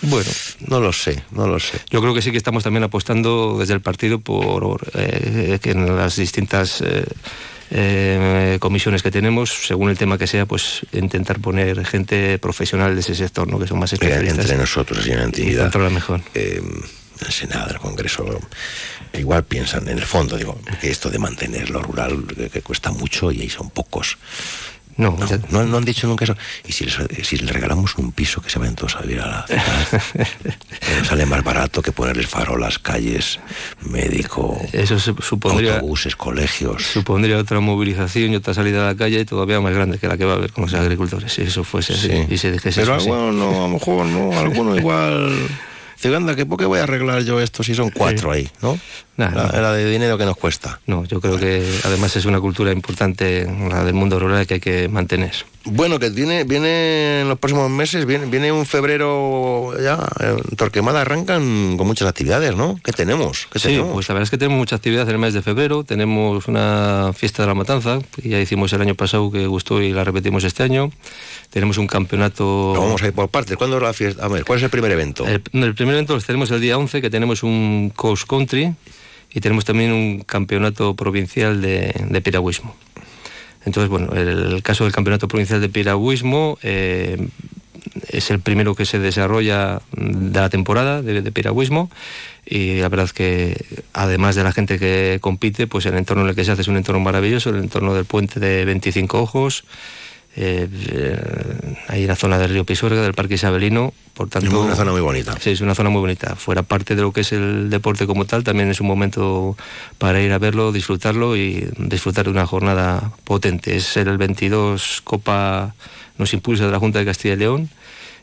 Bueno. 0.03 0.31
No 0.67 0.81
lo 0.81 0.93
sé, 0.93 1.23
no 1.31 1.47
lo 1.47 1.61
sé. 1.61 1.79
Yo 1.91 2.01
creo 2.01 2.15
que 2.15 2.23
sí 2.23 2.33
que 2.33 2.39
estamos 2.39 2.65
también 2.65 2.83
apostando 2.83 3.57
desde 3.59 3.75
el 3.75 3.81
partido 3.81 4.19
por 4.19 4.81
eh, 4.95 5.59
que 5.63 5.71
en 5.71 5.97
las 5.97 6.17
distintas... 6.17 6.81
Eh, 6.81 6.96
eh, 7.71 8.59
comisiones 8.61 9.03
que 9.03 9.11
tenemos, 9.11 9.67
según 9.67 9.91
el 9.91 9.99
tema 9.99 10.19
que 10.19 10.27
sea, 10.27 10.47
pues 10.47 10.83
intentar 10.93 11.41
poner 11.41 11.85
gente 11.85 12.39
profesional 12.39 12.95
de 12.95 13.01
ese 13.01 13.15
sector, 13.15 13.49
¿no? 13.49 13.59
que 13.59 13.67
son 13.67 13.79
más 13.79 13.93
especialistas. 13.93 14.45
Entre 14.45 14.57
nosotros 14.57 15.07
en 15.07 15.19
entidad. 15.19 15.73
Y 15.75 15.93
mejor. 15.93 16.21
Eh, 16.35 16.63
el 17.21 17.33
Senado, 17.33 17.71
el 17.71 17.79
Congreso, 17.79 18.41
igual 19.15 19.45
piensan 19.45 19.89
en 19.89 19.99
el 19.99 20.05
fondo, 20.05 20.37
digo, 20.37 20.59
que 20.81 20.91
esto 20.91 21.11
de 21.11 21.19
mantener 21.19 21.71
lo 21.71 21.83
rural 21.83 22.25
que 22.53 22.61
cuesta 22.63 22.91
mucho 22.91 23.33
y 23.33 23.41
ahí 23.41 23.49
son 23.49 23.71
pocos. 23.71 24.19
No, 24.97 25.17
no, 25.51 25.77
han 25.77 25.85
dicho 25.85 26.07
nunca 26.07 26.25
eso. 26.25 26.37
Y 26.67 26.73
si 26.73 26.85
les, 26.85 26.97
si 27.23 27.37
les 27.37 27.51
regalamos 27.51 27.97
un 27.97 28.13
piso 28.13 28.41
que 28.41 28.49
se 28.49 28.59
vayan 28.59 28.75
todos 28.75 28.97
a 28.97 29.03
vivir 29.03 29.21
a 29.21 29.27
la 29.27 29.47
ciudad, 29.47 30.03
sale 31.05 31.27
más 31.27 31.45
barato 31.45 31.83
que 31.83 31.93
ponerles 31.93 32.27
farolas, 32.27 32.79
calles, 32.79 33.39
médico, 33.83 34.59
eso 34.73 34.99
supondría, 34.99 35.75
autobuses, 35.77 36.17
colegios. 36.17 36.83
Supondría 36.83 37.37
otra 37.39 37.61
movilización 37.61 38.33
y 38.33 38.37
otra 38.37 38.55
salida 38.55 38.83
a 38.83 38.93
la 38.93 38.97
calle 38.97 39.25
todavía 39.25 39.61
más 39.61 39.75
grande 39.75 39.99
que 39.99 40.09
la 40.09 40.17
que 40.17 40.25
va 40.25 40.33
a 40.33 40.37
haber 40.37 40.53
con 40.53 40.63
los 40.65 40.75
agricultores, 40.75 41.33
si 41.33 41.43
eso 41.43 41.63
fuese 41.63 41.93
así 41.93 42.27
y 42.31 42.39
se 42.39 42.53
dijese 42.53 42.81
Pero 42.81 42.95
alguno, 42.95 43.33
no, 43.33 43.65
a 43.65 43.69
lo 43.69 43.75
mejor 43.75 44.07
no, 44.07 44.39
alguno 44.39 44.77
igual 44.79 45.49
Dice, 45.97 46.47
¿por 46.47 46.59
qué 46.59 46.67
voy 46.67 46.79
a 46.79 46.85
arreglar 46.85 47.23
yo 47.23 47.41
esto 47.41 47.63
si 47.63 47.75
son 47.75 47.91
cuatro 47.91 48.31
ahí, 48.31 48.49
¿no? 48.63 48.79
era 49.19 49.73
de 49.73 49.91
dinero 49.91 50.19
que 50.19 50.25
nos 50.25 50.37
cuesta. 50.37 50.79
No, 50.87 51.05
yo 51.05 51.21
creo 51.21 51.39
que 51.39 51.65
además 51.85 52.15
es 52.17 52.27
una 52.27 52.41
cultura 52.41 52.73
importante, 52.73 53.47
la 53.69 53.85
del 53.85 53.95
mundo 53.95 54.19
rural, 54.19 54.47
que 54.47 54.55
hay 54.55 54.61
que 54.61 54.89
mantener. 54.89 55.33
Bueno, 55.65 55.99
que 55.99 56.11
viene, 56.11 56.45
viene 56.45 57.23
en 57.23 57.29
los 57.29 57.39
próximos 57.39 57.69
meses, 57.71 58.07
viene, 58.07 58.27
viene 58.27 58.53
un 58.53 58.67
febrero 58.67 59.73
ya, 59.83 59.99
en 60.21 60.57
Torquemada 60.57 61.01
arrancan 61.01 61.77
con 61.77 61.87
muchas 61.87 62.09
actividades, 62.09 62.55
¿no? 62.55 62.79
¿Qué 62.85 62.93
tenemos? 62.93 63.49
¿Qué 63.51 63.59
sí, 63.59 63.81
pues 63.93 64.09
la 64.09 64.15
verdad 64.15 64.25
es 64.25 64.31
que 64.31 64.39
tenemos 64.39 64.59
mucha 64.59 64.77
actividad 64.77 65.09
en 65.09 65.15
el 65.15 65.19
mes 65.19 65.35
de 65.35 65.43
febrero, 65.43 65.83
tenemos 65.83 66.47
una 66.47 67.11
fiesta 67.17 67.43
de 67.43 67.49
la 67.49 67.55
matanza, 67.55 67.99
que 68.15 68.29
ya 68.29 68.39
hicimos 68.39 68.73
el 68.75 68.83
año 68.83 68.95
pasado, 68.95 69.31
que 69.33 69.47
gustó 69.47 69.83
y 69.83 69.93
la 69.93 70.05
repetimos 70.05 70.45
este 70.45 70.63
año. 70.63 70.93
Tenemos 71.51 71.79
un 71.79 71.87
campeonato... 71.87 72.75
vamos 72.77 73.03
a 73.03 73.07
ir 73.07 73.13
por 73.13 73.29
partes, 73.29 73.57
¿cuándo 73.57 73.77
es 73.77 73.83
la 73.83 73.93
fiesta? 73.93 74.25
A 74.25 74.29
ver, 74.29 74.45
¿cuál 74.45 74.59
es 74.59 74.65
el 74.65 74.71
primer 74.71 74.91
evento? 74.93 75.27
El, 75.27 75.41
primer 75.41 75.95
evento 75.95 76.15
lo 76.15 76.21
tenemos 76.21 76.51
el 76.51 76.61
día 76.61 76.77
11, 76.77 77.01
que 77.01 77.11
tenemos 77.11 77.43
un 77.43 77.93
cross 77.95 78.25
country, 78.25 78.75
y 79.33 79.41
tenemos 79.41 79.65
también 79.65 79.93
un 79.93 80.21
campeonato 80.21 80.95
provincial 80.95 81.61
de, 81.61 81.95
de 82.09 82.21
piragüismo. 82.21 82.75
Entonces, 83.65 83.91
bueno, 83.91 84.13
el, 84.15 84.63
caso 84.63 84.85
del 84.85 84.93
campeonato 84.93 85.29
provincial 85.29 85.61
de 85.61 85.69
piragüismo, 85.69 86.59
eh, 86.63 87.29
es 88.09 88.31
el 88.31 88.41
primero 88.41 88.75
que 88.75 88.85
se 88.85 88.99
desarrolla 88.99 89.81
de 89.93 90.41
la 90.41 90.49
temporada 90.49 91.03
de, 91.03 91.23
de 91.23 91.33
piragüismo 91.33 91.91
y 92.47 92.79
la 92.79 92.89
verdad 92.89 93.11
que 93.11 93.57
además 93.93 94.37
de 94.37 94.45
la 94.45 94.53
gente 94.53 94.79
que 94.79 95.19
compite, 95.21 95.67
pues 95.67 95.85
el 95.87 95.97
entorno 95.97 96.23
en 96.23 96.31
el 96.31 96.37
que 96.37 96.45
se 96.45 96.53
hace 96.53 96.63
es 96.63 96.69
un 96.69 96.77
entorno 96.77 97.01
maravilloso, 97.01 97.51
el 97.51 97.57
entorno 97.57 97.95
del 97.95 98.05
puente 98.05 98.39
de 98.39 98.65
25 98.65 99.21
ojos, 99.21 99.65
eh, 100.37 100.69
eh, 100.91 101.77
ahí 101.89 102.03
en 102.03 102.09
la 102.09 102.17
zona 102.17 102.39
del 102.39 102.51
río 102.51 102.65
Pisuerga, 102.65 103.01
del 103.03 103.15
Parque 103.15 103.35
Isabelino, 103.35 103.95
por 104.13 104.29
tanto... 104.29 104.49
Es 104.49 104.53
una 104.55 104.77
zona 104.77 104.93
muy 104.93 105.01
bonita. 105.01 105.35
Sí, 105.41 105.51
es 105.51 105.63
una 105.63 105.75
zona 105.75 105.89
muy 105.89 106.01
bonita. 106.01 106.37
Fuera 106.37 106.63
parte 106.63 106.95
de 106.95 107.03
lo 107.03 107.13
que 107.13 107.23
es 107.23 107.33
el 107.33 107.71
deporte 107.71 108.07
como 108.07 108.27
tal, 108.27 108.45
también 108.45 108.71
es 108.71 108.81
un 108.81 108.87
momento 108.87 109.57
para 109.97 110.21
ir 110.21 110.33
a 110.33 110.39
verlo, 110.39 110.73
disfrutarlo 110.73 111.37
y 111.37 111.69
disfrutar 111.79 112.27
de 112.27 112.33
una 112.33 112.47
jornada 112.47 113.13
potente. 113.25 113.77
Es 113.77 113.97
el 113.97 114.19
22 114.19 115.01
Copa 115.05 115.75
nos 116.19 116.33
impulsa 116.33 116.67
de 116.67 116.73
la 116.73 116.79
Junta 116.79 116.99
de 116.99 117.05
Castilla 117.05 117.35
y 117.35 117.39
León 117.39 117.71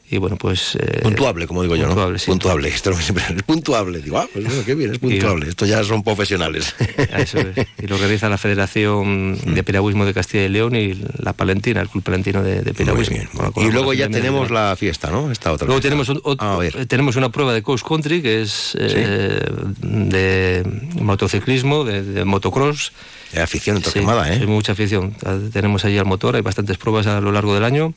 y 0.09 0.17
bueno, 0.17 0.35
pues... 0.37 0.75
Eh, 0.75 0.99
puntuable, 1.01 1.47
como 1.47 1.63
digo 1.63 1.75
yo, 1.75 1.87
puntuable, 1.87 2.13
¿no? 2.13 2.19
Sí. 2.19 2.29
Puntuable, 2.29 2.67
esto 2.67 2.91
es 2.91 3.13
puntuable. 3.45 3.99
Digo, 3.99 4.17
ah, 4.19 4.27
pues 4.31 4.45
bueno, 4.45 4.61
qué 4.65 4.75
bien, 4.75 4.91
es 4.91 4.99
puntuable. 4.99 5.49
Esto 5.49 5.65
ya 5.65 5.83
son 5.83 6.03
profesionales. 6.03 6.75
Eso 7.17 7.39
es. 7.39 7.67
Y 7.81 7.87
lo 7.87 7.97
realiza 7.97 8.29
la 8.29 8.37
Federación 8.37 9.37
de 9.55 9.63
Piragüismo 9.63 10.05
de 10.05 10.13
Castilla 10.13 10.43
y 10.43 10.49
León 10.49 10.75
y 10.75 11.01
la 11.17 11.33
Palentina, 11.33 11.81
el 11.81 11.89
Club 11.89 12.03
Palentino 12.03 12.43
de, 12.43 12.61
de 12.61 12.73
Piragüismo. 12.73 13.17
Y 13.57 13.71
luego 13.71 13.93
ya 13.93 14.09
tenemos 14.09 14.51
la 14.51 14.75
fiesta, 14.75 15.09
¿no? 15.09 15.31
Esta 15.31 15.53
otra 15.53 15.67
Luego 15.67 15.81
tenemos, 15.81 16.09
un, 16.09 16.21
eh, 16.61 16.85
tenemos 16.85 17.15
una 17.15 17.29
prueba 17.29 17.53
de 17.53 17.63
cross 17.63 17.83
country 17.83 18.21
que 18.21 18.41
es 18.41 18.77
eh, 18.79 19.39
de 19.81 20.63
motociclismo, 21.01 21.85
de, 21.85 22.03
de 22.03 22.25
motocross. 22.25 22.91
De 23.31 23.41
afición 23.41 23.81
torquemada, 23.81 24.31
¿eh? 24.31 24.39
Hay 24.41 24.47
mucha 24.47 24.73
afición. 24.73 25.15
Tenemos 25.51 25.85
allí 25.85 25.97
al 25.97 26.05
motor, 26.05 26.35
hay 26.35 26.41
bastantes 26.41 26.77
pruebas 26.77 27.07
a 27.07 27.19
lo 27.19 27.31
largo 27.31 27.55
del 27.55 27.63
año. 27.63 27.93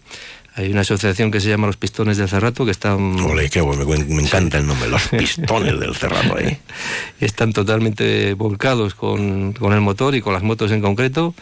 Hay 0.57 0.71
una 0.71 0.81
asociación 0.81 1.31
que 1.31 1.39
se 1.39 1.51
llama 1.51 1.67
Los 1.67 1.77
Pistones 1.77 2.17
del 2.17 2.31
Cerrato 2.31 2.65
que 2.65 2.71
están... 2.71 3.21
Ole, 3.21 3.51
qué 3.51 3.61
bueno, 3.61 3.85
me, 3.85 4.03
me 4.07 4.23
encanta 4.23 4.57
el 4.57 4.67
nombre, 4.67 4.89
Los 4.89 5.09
Pistones 5.09 5.79
del 5.79 5.95
Cerrato. 5.95 6.39
¿eh? 6.39 6.59
Están 7.21 7.53
totalmente 7.53 8.33
volcados 8.33 8.95
con, 8.95 9.53
con, 9.53 9.75
el 9.75 9.83
motor 9.83 10.15
y 10.15 10.23
con 10.23 10.33
las 10.33 10.43
motos 10.43 10.73
en 10.73 10.81
concreto. 10.81 11.35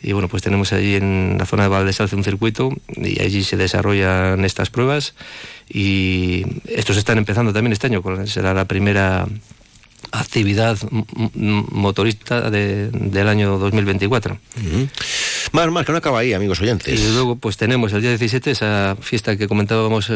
Y 0.00 0.12
bueno, 0.12 0.28
pues 0.28 0.44
tenemos 0.44 0.72
allí 0.72 0.94
en 0.94 1.34
la 1.36 1.46
zona 1.46 1.64
de 1.64 1.68
Valdesalce 1.68 2.14
un 2.14 2.22
circuito 2.22 2.70
y 2.96 3.20
allí 3.20 3.42
se 3.42 3.56
desarrollan 3.56 4.44
estas 4.44 4.70
pruebas. 4.70 5.14
Y 5.68 6.44
estos 6.66 6.96
están 6.96 7.18
empezando 7.18 7.52
también 7.52 7.72
este 7.72 7.88
año, 7.88 8.04
será 8.26 8.54
la 8.54 8.66
primera 8.66 9.26
actividad 10.12 10.78
motorista 11.34 12.50
de, 12.50 12.90
del 12.90 13.28
año 13.28 13.58
2024. 13.58 14.34
Uh 14.34 14.60
-huh. 14.60 14.88
Más, 15.52 15.70
más, 15.70 15.86
que 15.86 15.92
no 15.92 15.98
acaba 15.98 16.20
ahí, 16.20 16.32
amigos 16.32 16.60
oyentes. 16.60 16.98
Y 16.98 17.12
luego 17.12 17.36
pues 17.36 17.56
tenemos 17.56 17.92
el 17.92 18.02
día 18.02 18.10
17 18.10 18.50
esa 18.50 18.96
fiesta 19.00 19.36
que 19.36 19.48
comentábamos 19.48 20.10
eh, 20.10 20.14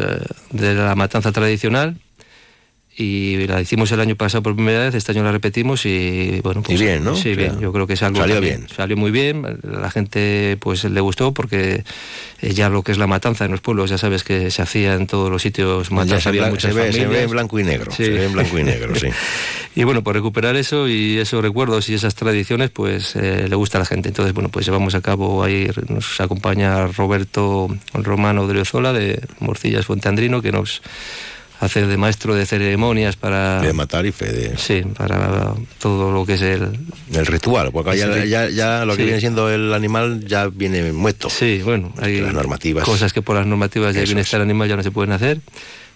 de 0.51 0.75
la 0.75 0.95
matanza 0.95 1.33
tradicional 1.33 1.97
y 2.97 3.47
la 3.47 3.61
hicimos 3.61 3.91
el 3.93 4.01
año 4.01 4.15
pasado 4.15 4.43
por 4.43 4.55
primera 4.55 4.81
vez, 4.81 4.95
este 4.95 5.13
año 5.13 5.25
la 5.25 5.33
repetimos 5.33 5.85
y 5.85 6.41
bueno, 6.43 6.63
pues, 6.63 6.81
y 6.81 6.85
bien, 6.85 7.03
¿no? 7.03 7.17
Sí, 7.17 7.35
bien, 7.35 7.59
yo 7.59 7.73
creo 7.73 7.87
que 7.87 7.95
es 7.95 8.03
algo 8.03 8.21
salió 8.21 8.37
también, 8.37 8.61
bien. 8.61 8.69
Salió 8.75 8.97
muy 8.97 9.11
bien, 9.11 9.59
la 9.63 9.91
gente 9.91 10.57
pues 10.61 10.85
le 10.85 11.01
gustó 11.01 11.35
porque 11.35 11.83
ya 12.41 12.69
lo 12.69 12.83
que 12.83 12.93
es 12.93 12.99
la 12.99 13.07
matanza 13.07 13.45
en 13.45 13.51
los 13.51 13.61
pueblos, 13.61 13.91
ya 13.91 13.99
sabes 13.99 14.23
que 14.23 14.51
se 14.51 14.63
hacía 14.63 14.95
en 14.95 15.07
todos 15.09 15.31
los 15.31 15.43
sitios 15.43 15.91
matanza, 15.91 16.29
había 16.29 16.47
muchas 16.49 16.73
se, 16.73 16.81
ve, 16.81 16.93
se 16.93 17.07
ve 17.07 17.23
en 17.23 17.31
blanco 17.31 17.59
y 17.59 17.65
negro, 17.65 17.91
sí. 17.91 18.05
se 18.05 18.11
ve 18.11 18.27
en 18.27 18.33
blanco 18.33 18.59
y 18.59 18.63
negro, 18.63 18.95
sí. 18.95 19.09
y 19.75 19.83
bueno, 19.83 20.05
por 20.05 20.15
recuperar 20.15 20.55
eso 20.55 20.89
y 20.89 21.19
esos 21.19 21.43
recuerdos 21.43 21.89
y 21.89 21.95
esas 21.95 22.15
tradiciones, 22.15 22.71
pues 22.71 23.17
eh, 23.17 23.47
le 23.49 23.57
gusta 23.57 23.79
a 23.79 23.81
la 23.81 23.87
gente. 23.87 24.09
Entonces, 24.09 24.33
bueno, 24.33 24.51
pues 24.51 24.67
llevamos 24.67 24.95
a 24.95 25.01
cabo 25.01 25.43
ahí, 25.43 25.69
nos 25.89 26.21
acompaña 26.21 26.87
Roberto 26.87 27.69
Romano 27.93 28.47
de 28.47 28.55
Riozola 28.55 28.93
de 28.93 29.21
Morcillas 29.41 29.87
Fuenteandrino, 29.87 30.43
que 30.43 30.53
nos 30.53 30.81
hacer 31.65 31.87
de 31.87 31.97
maestro 31.97 32.35
de 32.35 32.47
ceremonias 32.47 33.17
para... 33.17 33.61
De 33.61 33.73
matar 33.73 34.07
y 34.07 34.13
fe 34.13 34.33
de... 34.33 34.57
Sí, 34.57 34.83
para 34.97 35.55
todo 35.79 36.13
lo 36.13 36.25
que 36.27 36.35
es 36.35 36.43
el... 36.43 36.69
El 37.13 37.27
ritual, 37.27 37.71
porque 37.73 37.97
ya, 37.97 38.25
ya, 38.25 38.49
ya, 38.49 38.85
lo 38.85 38.97
que 38.97 39.05
viene 39.05 39.21
siendo 39.21 39.51
el 39.51 39.73
animal 39.73 40.25
ya 40.27 40.49
viene 40.49 40.93
muerto. 40.93 41.31
Sí, 41.31 41.61
bueno, 41.65 41.93
hay 42.01 42.21
las 42.21 42.33
normativas. 42.33 42.85
cosas 42.85 43.13
que 43.13 43.23
por 43.23 43.37
las 43.37 43.47
normativas 43.47 43.95
del 43.95 44.07
bienestar 44.07 44.41
es. 44.41 44.45
animal 44.45 44.69
ya 44.69 44.77
no 44.77 44.83
se 44.83 44.91
pueden 44.91 45.13
hacer, 45.13 45.41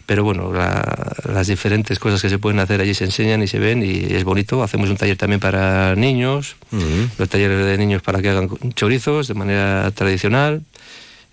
pero 0.07 0.25
bueno, 0.25 0.53
la, 0.53 1.12
las 1.31 1.49
diferentes 1.49 1.99
cosas 1.99 2.23
que 2.23 2.31
se 2.31 2.39
pueden 2.39 2.61
hacer 2.61 2.81
allí 2.81 2.95
se 2.95 3.05
enseñan 3.05 3.43
y 3.43 3.47
se 3.47 3.59
ven 3.59 3.83
y 3.83 4.14
es 4.14 4.25
bonito. 4.25 4.62
Hacemos 4.62 4.89
un 4.89 4.97
taller 4.97 5.16
también 5.19 5.39
para 5.39 5.95
niños, 5.97 6.57
uh 6.73 6.77
-huh. 6.77 7.09
los 7.19 7.29
talleres 7.29 7.66
de 7.66 7.77
niños 7.77 8.01
para 8.01 8.23
que 8.23 8.31
hagan 8.31 8.49
chorizos 8.75 9.29
de 9.29 9.35
manera 9.35 9.91
tradicional. 9.95 10.62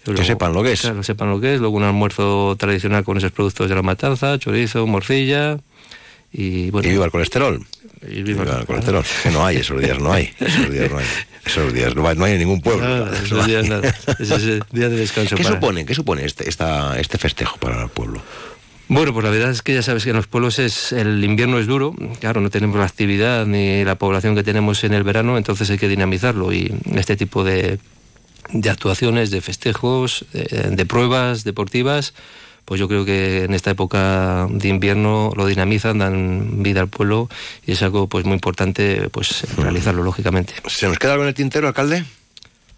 Luego, 0.06 0.22
que 0.22 0.28
sepan 0.28 0.53
lo 0.53 0.64
que 0.64 0.74
es. 0.74 0.82
Claro, 0.82 1.03
sepan 1.03 1.30
lo 1.30 1.41
que 1.41 1.56
es. 1.56 1.60
Luego 1.60 1.78
un 1.78 1.84
almuerzo 1.84 2.56
tradicional 2.58 3.03
con 3.03 3.18
esos 3.18 3.32
productos 3.32 3.70
de 3.70 3.76
la 3.76 3.82
matanza, 3.82 4.38
chorizo, 4.38 4.86
morcilla. 4.86 5.58
Y, 6.32 6.70
bueno, 6.70 6.88
y 6.88 6.91
viva 6.91 7.06
el 7.06 7.12
colesterol. 7.12 7.66
Y 8.08 8.22
viva, 8.22 8.43
viva 8.43 8.60
el 8.60 8.66
colesterol. 8.66 9.03
Que 9.24 9.32
no 9.32 9.45
hay, 9.45 9.58
esos 9.58 9.82
días 9.82 9.99
no 9.99 10.12
hay. 10.12 10.32
Esos 10.39 10.72
días 10.72 10.91
no 10.91 10.97
hay. 10.97 11.06
Esos 11.45 11.74
días 11.74 11.95
no 11.95 12.08
hay, 12.08 12.18
no 12.18 12.26
hay 12.26 12.34
en 12.34 12.39
ningún 12.39 12.62
pueblo. 12.62 12.88
No, 12.88 13.14
esos 13.14 13.45
días 13.47 13.68
nada. 13.68 13.95
Es 14.20 14.30
día 14.72 14.89
de 14.89 14.97
descanso. 14.97 15.36
¿Qué 15.36 15.43
para... 15.43 15.56
supone, 15.56 15.86
¿qué 15.86 15.95
supone 15.95 16.26
este, 16.26 16.49
esta, 16.49 16.99
este 16.99 17.18
festejo 17.18 17.58
para 17.58 17.84
el 17.84 17.89
pueblo? 17.89 18.22
Bueno, 18.88 19.14
pues 19.14 19.24
la 19.24 19.32
verdad 19.32 19.49
es 19.49 19.64
que 19.64 19.74
ya 19.74 19.82
sabes 19.82 20.03
que 20.03 20.12
en 20.12 20.16
los 20.16 20.28
pueblos 20.28 20.60
es 20.60 20.91
el 20.91 21.24
invierno 21.24 21.58
es 21.58 21.66
duro, 21.66 21.95
claro, 22.20 22.39
no 22.39 22.51
tenemos 22.51 22.78
la 22.78 22.86
actividad 22.86 23.47
ni 23.47 23.84
la 23.84 23.95
población 23.95 24.36
que 24.36 24.43
tenemos 24.43 24.84
en 24.84 24.93
el 24.93 25.01
verano, 25.01 25.38
entonces 25.38 25.68
hay 25.72 25.80
que 25.80 25.88
dinamizarlo 25.88 26.53
y 26.53 26.72
este 26.93 27.18
tipo 27.18 27.43
de 27.43 27.80
de 28.50 28.70
actuaciones, 28.70 29.32
de 29.32 29.41
festejos, 29.41 30.26
de, 30.32 30.86
pruebas 30.86 31.43
deportivas, 31.43 32.14
pues 32.66 32.80
yo 32.80 32.88
creo 32.88 33.06
que 33.06 33.43
en 33.43 33.54
esta 33.54 33.72
época 33.72 34.48
de 34.50 34.68
invierno 34.68 35.32
lo 35.36 35.46
dinamizan, 35.46 36.00
dan 36.00 36.64
vida 36.64 36.82
al 36.82 36.88
pueblo 36.88 37.30
y 37.66 37.74
es 37.74 37.82
algo 37.84 38.08
pues 38.08 38.26
muy 38.26 38.34
importante 38.34 39.10
pues 39.10 39.46
realizarlo 39.58 40.04
lógicamente. 40.04 40.54
¿Se 40.68 40.88
nos 40.88 40.98
queda 40.98 41.14
algo 41.14 41.24
en 41.24 41.30
el 41.30 41.36
tintero, 41.36 41.68
alcalde? 41.68 42.06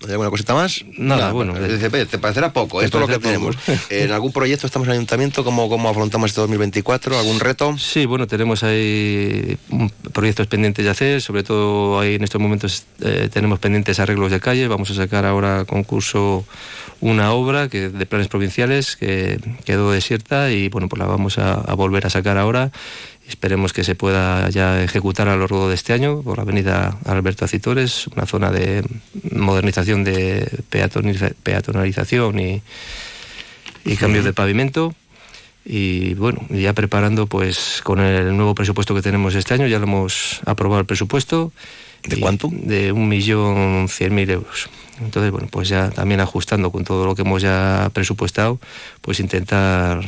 ¿Hay 0.06 0.12
alguna 0.12 0.30
cosita 0.30 0.54
más? 0.54 0.86
Nada, 0.98 1.22
Nada 1.22 1.34
bueno. 1.34 1.54
Te, 1.54 2.06
te 2.06 2.18
parecerá 2.20 2.54
poco, 2.54 2.84
esto 2.84 2.98
es 2.98 3.02
lo 3.02 3.08
que 3.08 3.20
tenemos. 3.20 3.56
¿En 3.90 4.12
algún 4.12 4.32
proyecto 4.32 4.68
estamos 4.68 4.88
en 4.88 4.92
el 4.92 4.98
ayuntamiento? 5.00 5.44
¿Cómo, 5.44 5.68
¿Cómo 5.70 5.90
afrontamos 5.90 6.30
este 6.30 6.42
2024? 6.42 7.18
¿Algún 7.18 7.40
reto? 7.40 7.76
Sí, 7.80 8.06
bueno, 8.06 8.28
tenemos 8.28 8.64
ahí 8.64 9.58
proyectos 10.14 10.46
pendientes 10.48 10.86
de 10.86 10.92
hacer, 10.92 11.22
sobre 11.22 11.44
todo 11.44 12.00
ahí 12.00 12.16
en 12.16 12.24
estos 12.24 12.40
momentos 12.40 12.86
eh, 13.02 13.30
tenemos 13.34 13.58
pendientes 13.58 14.00
arreglos 14.00 14.32
de 14.32 14.40
calles, 14.40 14.70
vamos 14.70 14.92
a 14.92 14.94
sacar 14.94 15.26
ahora 15.26 15.62
a 15.62 15.66
concurso 15.66 16.46
una 17.00 17.32
obra 17.32 17.68
que 17.68 17.90
de 17.90 18.06
planes 18.06 18.28
provinciales 18.28 18.96
que 18.96 19.40
quedó 19.66 19.92
desierta 19.92 20.52
y 20.52 20.70
bueno, 20.70 20.90
pues 20.90 21.00
la 21.00 21.06
vamos 21.06 21.40
a, 21.40 21.54
a 21.54 21.74
volver 21.74 22.06
a 22.06 22.10
sacar 22.10 22.38
ahora 22.38 22.72
Esperemos 23.28 23.74
que 23.74 23.84
se 23.84 23.96
pueda 23.96 24.50
ya 24.50 24.82
ejecutar 24.82 25.28
a 25.28 25.36
lo 25.36 25.42
largo 25.42 25.68
de 25.68 25.76
este 25.76 25.94
año 25.94 26.22
por 26.22 26.38
la 26.38 26.44
avenida 26.44 26.98
Alberto 27.06 27.44
Acitores, 27.44 28.08
una 28.08 28.26
zona 28.26 28.52
de 28.52 28.84
modernización 29.32 30.04
de 30.04 30.50
peatonalización 31.44 32.40
y, 32.40 32.62
y 33.84 33.96
cambios 33.98 34.24
de 34.24 34.34
pavimento. 34.34 34.96
Y 35.66 36.14
bueno, 36.14 36.46
ya 36.50 36.72
preparando 36.72 37.28
pues 37.28 37.82
con 37.84 38.00
el 38.00 38.36
nuevo 38.38 38.56
presupuesto 38.56 38.96
que 38.96 39.02
tenemos 39.02 39.36
este 39.36 39.54
año, 39.54 39.68
ya 39.68 39.80
lo 39.80 39.84
hemos 39.84 40.40
aprobado 40.46 40.80
el 40.80 40.86
presupuesto. 40.86 41.52
¿De 42.08 42.18
cuánto? 42.22 42.50
De 42.52 42.94
un 42.94 43.10
millón 43.10 43.90
cien 43.90 44.16
mil 44.16 44.30
euros. 44.30 44.70
Entonces, 45.02 45.32
bueno, 45.32 45.50
pues 45.52 45.68
ya 45.68 45.90
también 45.90 46.22
ajustando 46.22 46.72
con 46.72 46.86
todo 46.86 47.06
lo 47.06 47.16
que 47.16 47.24
hemos 47.24 47.42
ya 47.42 47.92
presupuestado, 47.94 48.60
pues 49.02 49.20
intentar 49.20 50.00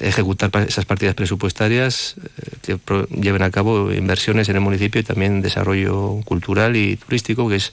ejecutar 0.00 0.50
esas 0.66 0.84
partidas 0.84 1.14
presupuestarias 1.14 2.16
que 2.62 2.78
lleven 3.20 3.42
a 3.42 3.50
cabo 3.50 3.92
inversiones 3.92 4.48
en 4.48 4.56
el 4.56 4.60
municipio 4.60 5.00
y 5.00 5.04
también 5.04 5.42
desarrollo 5.42 6.20
cultural 6.24 6.76
y 6.76 6.96
turístico, 6.96 7.48
que 7.48 7.56
es 7.56 7.72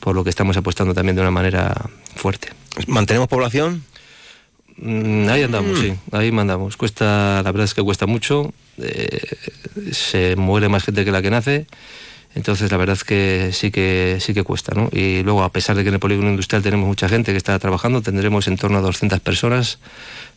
por 0.00 0.14
lo 0.14 0.24
que 0.24 0.30
estamos 0.30 0.56
apostando 0.56 0.94
también 0.94 1.16
de 1.16 1.22
una 1.22 1.30
manera 1.30 1.74
fuerte. 2.16 2.48
¿Mantenemos 2.86 3.28
población? 3.28 3.84
Mm, 4.78 5.28
ahí 5.28 5.42
andamos, 5.42 5.78
mm. 5.78 5.82
sí, 5.82 5.94
ahí 6.12 6.32
mandamos. 6.32 6.76
Cuesta, 6.76 7.42
la 7.42 7.52
verdad 7.52 7.64
es 7.64 7.74
que 7.74 7.82
cuesta 7.82 8.06
mucho, 8.06 8.52
eh, 8.78 9.20
se 9.92 10.34
muere 10.36 10.68
más 10.68 10.84
gente 10.84 11.04
que 11.04 11.12
la 11.12 11.22
que 11.22 11.30
nace. 11.30 11.66
Entonces 12.34 12.70
la 12.72 12.78
verdad 12.78 12.96
es 12.96 13.04
que 13.04 13.50
sí 13.52 13.70
que 13.70 14.16
sí 14.20 14.32
que 14.32 14.42
cuesta, 14.42 14.72
¿no? 14.74 14.88
Y 14.90 15.22
luego 15.22 15.42
a 15.42 15.52
pesar 15.52 15.76
de 15.76 15.82
que 15.82 15.88
en 15.88 15.94
el 15.94 16.00
polígono 16.00 16.30
industrial 16.30 16.62
tenemos 16.62 16.86
mucha 16.86 17.08
gente 17.08 17.32
que 17.32 17.36
está 17.36 17.58
trabajando, 17.58 18.00
tendremos 18.00 18.48
en 18.48 18.56
torno 18.56 18.78
a 18.78 18.80
200 18.80 19.20
personas, 19.20 19.78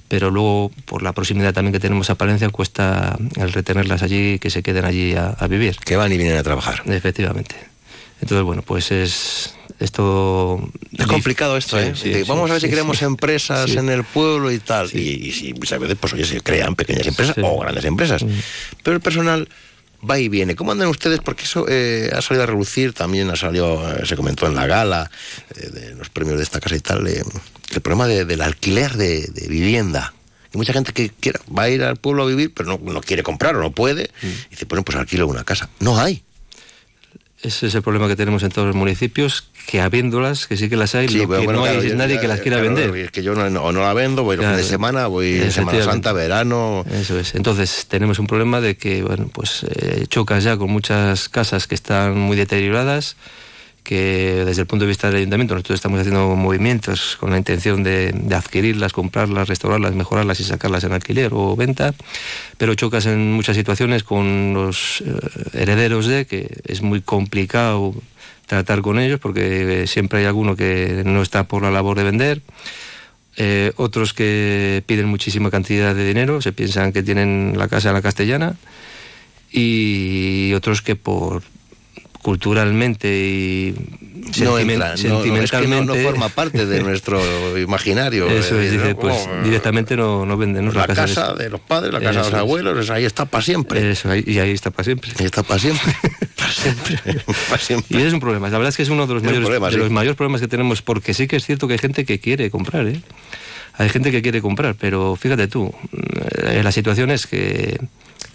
pero 0.07 0.31
luego 0.31 0.71
por 0.85 1.01
la 1.01 1.13
proximidad 1.13 1.53
también 1.53 1.73
que 1.73 1.79
tenemos 1.79 2.09
a 2.09 2.15
Palencia 2.15 2.49
cuesta 2.49 3.17
el 3.37 3.53
retenerlas 3.53 4.03
allí 4.03 4.39
que 4.39 4.49
se 4.49 4.63
queden 4.63 4.85
allí 4.85 5.13
a, 5.15 5.29
a 5.29 5.47
vivir. 5.47 5.77
Que 5.77 5.95
van 5.95 6.11
y 6.11 6.17
vienen 6.17 6.37
a 6.37 6.43
trabajar. 6.43 6.83
Efectivamente. 6.85 7.55
Entonces 8.21 8.43
bueno, 8.43 8.61
pues 8.61 8.91
es 8.91 9.55
esto 9.79 10.69
es 10.97 11.05
complicado 11.05 11.57
esto, 11.57 11.77
¿eh? 11.77 11.93
Sí, 11.95 12.13
sí, 12.13 12.23
Vamos 12.27 12.49
a 12.49 12.53
ver 12.53 12.61
si 12.61 12.69
creamos 12.69 13.01
empresas 13.01 13.69
en 13.71 13.89
el 13.89 14.03
pueblo 14.05 14.51
y 14.51 14.59
tal. 14.59 14.89
Y, 14.93 15.27
y, 15.27 15.31
si 15.31 15.53
a 15.73 15.77
veces, 15.77 15.97
pues 15.99 16.13
oye, 16.13 16.23
se 16.23 16.39
crean 16.39 16.75
pequeñas 16.75 17.07
empresas 17.07 17.35
o 17.41 17.59
grandes 17.59 17.83
empresas. 17.83 18.25
Pero 18.83 18.95
el 18.95 19.01
personal 19.01 19.49
va 20.09 20.19
y 20.19 20.29
viene. 20.29 20.55
¿Cómo 20.55 20.71
andan 20.71 20.87
ustedes? 20.87 21.19
Porque 21.19 21.43
eso 21.43 21.65
eh, 21.67 22.11
ha 22.15 22.21
salido 22.21 22.43
a 22.43 22.47
relucir, 22.47 22.93
también 22.93 23.29
ha 23.29 23.35
salido, 23.35 23.83
eh, 23.97 24.05
se 24.05 24.15
comentó 24.15 24.47
en 24.47 24.55
la 24.55 24.67
gala 24.67 25.09
eh, 25.55 25.69
de 25.69 25.95
los 25.95 26.09
premios 26.09 26.37
de 26.37 26.43
esta 26.43 26.59
casa 26.59 26.75
y 26.75 26.79
tal, 26.79 27.07
el 27.07 27.81
problema 27.81 28.07
de- 28.07 28.25
del 28.25 28.41
alquiler 28.41 28.93
de, 28.95 29.21
de 29.27 29.47
vivienda. 29.47 30.13
Hay 30.53 30.57
mucha 30.57 30.73
gente 30.73 30.93
que 30.93 31.09
quiera, 31.09 31.39
va 31.55 31.63
a 31.63 31.69
ir 31.69 31.83
al 31.83 31.97
pueblo 31.97 32.23
a 32.23 32.25
vivir, 32.27 32.53
pero 32.53 32.69
no, 32.77 32.91
no 32.93 33.01
quiere 33.01 33.23
comprar 33.23 33.55
o 33.55 33.59
no 33.59 33.71
puede. 33.71 34.09
Mm. 34.21 34.27
Y 34.27 34.49
dice, 34.51 34.65
bueno, 34.65 34.83
pues 34.83 34.97
alquilo 34.97 35.27
una 35.27 35.43
casa. 35.43 35.69
No 35.79 35.99
hay. 35.99 36.23
Ese 37.41 37.67
es 37.67 37.75
el 37.75 37.81
problema 37.83 38.07
que 38.07 38.15
tenemos 38.15 38.41
en 38.43 38.49
todos 38.51 38.67
los 38.67 38.75
municipios, 38.75 39.49
que 39.65 39.81
habiéndolas, 39.81 40.47
que 40.47 40.57
sí 40.57 40.69
que 40.69 40.75
las 40.77 40.95
hay, 40.95 41.07
Sí, 41.07 41.17
lo 41.17 41.27
pero 41.27 41.39
que 41.41 41.45
bueno, 41.45 41.59
no 41.59 41.65
hay 41.65 41.71
claro, 41.73 41.85
es 41.85 41.91
yo- 41.91 41.97
nadie 41.97 42.19
que 42.19 42.27
las 42.27 42.39
quiera 42.41 42.57
claro, 42.59 42.75
vender. 42.75 42.95
Es 42.97 43.11
que 43.11 43.23
yo 43.23 43.35
no, 43.35 43.49
no- 43.49 43.63
o 43.63 43.71
no 43.71 43.81
la 43.81 43.93
vendo, 43.93 44.23
voy 44.23 44.35
el 44.35 44.41
fin 44.41 44.49
de 44.49 44.55
Claro. 44.55 44.67
semana, 44.67 45.07
voy 45.07 45.51
Semana. 45.51 45.83
Santa, 45.83 46.13
verano. 46.13 46.85
Eso 46.91 47.19
es. 47.19 47.35
Entonces 47.35 47.87
tenemos 47.89 48.19
un 48.19 48.27
problema 48.27 48.61
de 48.61 48.77
que, 48.77 49.01
bueno, 49.03 49.29
pues 49.33 49.65
eh, 49.69 50.05
chocas 50.07 50.43
ya 50.43 50.57
con 50.57 50.69
muchas 50.71 51.29
casas 51.29 51.67
que 51.67 51.75
están 51.75 52.17
muy 52.17 52.37
deterioradas, 52.37 53.15
que 53.83 54.41
desde 54.47 54.61
el 54.61 54.67
punto 54.67 54.85
de 54.85 54.89
vista 54.89 55.07
del 55.07 55.17
ayuntamiento 55.17 55.53
nosotros 55.53 55.75
estamos 55.77 55.99
haciendo 55.99 56.35
movimientos 56.35 57.17
con 57.19 57.29
la 57.29 57.37
intención 57.37 57.83
de, 57.83 58.11
de 58.13 58.33
adquirirlas, 58.35 58.93
comprarlas, 58.93 59.47
restaurarlas, 59.47 59.93
mejorarlas 59.93 60.39
y 60.39 60.43
sacarlas 60.43 60.83
en 60.85 60.91
alquiler 60.93 61.29
o 61.33 61.55
venta, 61.55 61.93
pero 62.57 62.73
chocas 62.73 63.05
en 63.05 63.31
muchas 63.33 63.55
situaciones 63.55 64.03
con 64.03 64.53
los 64.55 65.01
eh, 65.05 65.19
herederos 65.53 66.07
de 66.07 66.25
que 66.25 66.49
es 66.65 66.81
muy 66.81 67.01
complicado 67.01 67.93
tratar 68.45 68.81
con 68.81 68.99
ellos 68.99 69.19
porque 69.19 69.83
eh, 69.83 69.87
siempre 69.87 70.19
hay 70.19 70.25
alguno 70.25 70.55
que 70.55 71.03
no 71.05 71.21
está 71.21 71.47
por 71.47 71.63
la 71.63 71.71
labor 71.71 71.97
de 71.97 72.03
vender. 72.03 72.41
Eh, 73.37 73.73
otros 73.75 74.13
que 74.13 74.83
piden 74.85 75.07
muchísima 75.07 75.51
cantidad 75.51 75.93
de 75.93 76.07
dinero, 76.07 76.41
se 76.41 76.53
piensan 76.53 76.93
que 76.93 77.03
tienen 77.03 77.53
la 77.57 77.67
casa 77.67 77.89
a 77.89 77.93
la 77.93 78.01
castellana, 78.01 78.55
y 79.51 80.53
otros 80.53 80.81
que 80.81 80.95
por 80.95 81.43
culturalmente 82.25 83.07
y 83.07 83.75
No 84.41 84.57
sentimen- 84.57 84.71
entra, 84.81 84.95
no, 84.95 84.95
no, 84.95 84.95
es 84.95 85.01
que 85.03 85.09
no, 85.09 85.21
sentimentalmente 85.23 86.03
forma 86.03 86.29
parte 86.29 86.65
de 86.65 86.81
nuestro 86.89 87.21
imaginario. 87.59 88.27
eso 88.27 88.59
es, 88.59 88.69
Eh, 88.73 88.77
dice, 88.77 88.95
pues 88.95 89.15
directamente 89.43 89.95
no, 89.95 90.25
no 90.25 90.35
venden 90.35 90.65
¿no? 90.65 90.71
la 90.71 90.87
casa 90.87 91.35
de 91.35 91.51
los 91.51 91.59
padres, 91.61 91.93
la 91.93 91.99
casa 91.99 92.23
de 92.23 92.31
los 92.31 92.39
abuelos, 92.39 92.89
ahí 92.89 93.05
está 93.05 93.25
para 93.25 93.43
siempre. 93.43 93.91
Eso, 93.91 94.09
ahí- 94.09 94.23
y 94.25 94.39
ahí 94.39 94.49
está 94.51 94.71
para 94.71 94.85
siempre. 94.85 95.11
Ahí 95.19 95.25
está 95.27 95.43
para 95.43 95.59
siempre. 95.59 95.93
para 96.35 96.51
siempre. 96.51 96.99
para 97.49 97.61
siempre. 97.61 97.99
Y 97.99 98.01
es 98.01 98.11
un 98.13 98.19
problema. 98.19 98.49
La 98.49 98.57
verdad 98.57 98.69
es 98.69 98.77
que 98.77 98.81
es 98.83 98.89
uno 98.89 99.05
de 99.05 99.13
los 99.13 99.21
Es 99.21 99.27
mayores, 99.27 99.45
problema, 99.45 99.67
de 99.67 99.73
sí. 99.73 99.77
los 99.79 99.91
mayores 99.91 100.17
problemas 100.17 100.41
que 100.41 100.47
tenemos, 100.47 100.81
porque 100.81 101.13
sí 101.13 101.27
que 101.27 101.35
es 101.35 101.45
cierto 101.45 101.67
que 101.67 101.73
hay 101.73 101.79
gente 101.79 102.05
que 102.05 102.19
quiere 102.19 102.49
comprar, 102.49 102.87
¿eh? 102.87 103.01
Hay 103.77 103.89
gente 103.89 104.11
que 104.11 104.21
quiere 104.21 104.41
comprar, 104.41 104.75
pero 104.75 105.15
fíjate 105.15 105.47
tú, 105.47 105.73
eh, 106.43 106.61
la 106.63 106.71
situación 106.71 107.11
es 107.11 107.27
que 107.27 107.77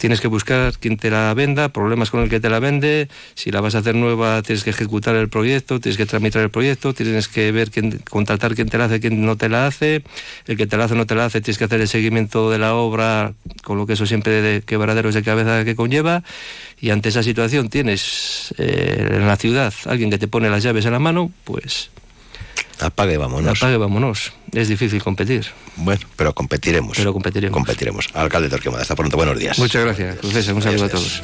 tienes 0.00 0.20
que 0.20 0.28
buscar 0.28 0.72
quien 0.78 0.96
te 0.96 1.10
la 1.10 1.32
venda, 1.34 1.68
problemas 1.68 2.10
con 2.10 2.22
el 2.22 2.30
que 2.30 2.40
te 2.40 2.48
la 2.48 2.58
vende, 2.58 3.08
si 3.34 3.50
la 3.50 3.60
vas 3.60 3.74
a 3.74 3.78
hacer 3.78 3.94
nueva 3.94 4.42
tienes 4.42 4.64
que 4.64 4.70
ejecutar 4.70 5.14
el 5.14 5.28
proyecto, 5.28 5.78
tienes 5.78 5.98
que 5.98 6.06
tramitar 6.06 6.42
el 6.42 6.50
proyecto, 6.50 6.94
tienes 6.94 7.28
que 7.28 7.52
ver 7.52 7.70
quién, 7.70 8.00
contratar 8.08 8.54
quién 8.54 8.68
te 8.68 8.78
la 8.78 8.86
hace, 8.86 8.98
quién 8.98 9.24
no 9.24 9.36
te 9.36 9.50
la 9.50 9.66
hace, 9.66 10.02
el 10.46 10.56
que 10.56 10.66
te 10.66 10.78
la 10.78 10.84
hace 10.84 10.94
no 10.94 11.06
te 11.06 11.14
la 11.14 11.26
hace, 11.26 11.42
tienes 11.42 11.58
que 11.58 11.64
hacer 11.64 11.82
el 11.82 11.88
seguimiento 11.88 12.50
de 12.50 12.58
la 12.58 12.74
obra, 12.74 13.34
con 13.62 13.76
lo 13.76 13.86
que 13.86 13.92
eso 13.92 14.06
siempre 14.06 14.40
de 14.40 14.62
quebraderos 14.62 15.14
de 15.14 15.22
cabeza 15.22 15.64
que 15.64 15.76
conlleva, 15.76 16.22
y 16.80 16.90
ante 16.90 17.10
esa 17.10 17.22
situación 17.22 17.68
tienes 17.68 18.54
eh, 18.56 19.06
en 19.10 19.26
la 19.26 19.36
ciudad 19.36 19.72
alguien 19.84 20.10
que 20.10 20.18
te 20.18 20.28
pone 20.28 20.48
las 20.48 20.62
llaves 20.62 20.86
en 20.86 20.92
la 20.92 20.98
mano, 20.98 21.30
pues 21.44 21.90
Apague, 22.80 23.16
vámonos. 23.18 23.58
apague, 23.58 23.76
vámonos. 23.76 24.32
Es 24.52 24.68
difícil 24.68 25.02
competir. 25.02 25.46
Bueno, 25.76 26.00
pero 26.16 26.34
competiremos. 26.34 26.96
Pero 26.96 27.12
competiremos. 27.12 27.54
Competiremos. 27.54 28.08
Alcalde 28.14 28.48
Torquemada, 28.48 28.82
hasta 28.82 28.96
pronto. 28.96 29.16
Buenos 29.16 29.38
días. 29.38 29.58
Muchas 29.58 29.84
gracias, 29.84 30.16
César. 30.32 30.54
Un 30.54 30.62
saludo 30.62 30.84
a 30.86 30.88
todos. 30.88 31.22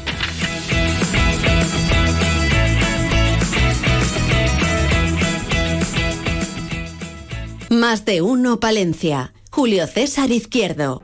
Más 7.70 8.04
de 8.04 8.22
uno 8.22 8.60
Palencia. 8.60 9.32
Julio 9.50 9.86
César 9.86 10.30
Izquierdo. 10.30 11.02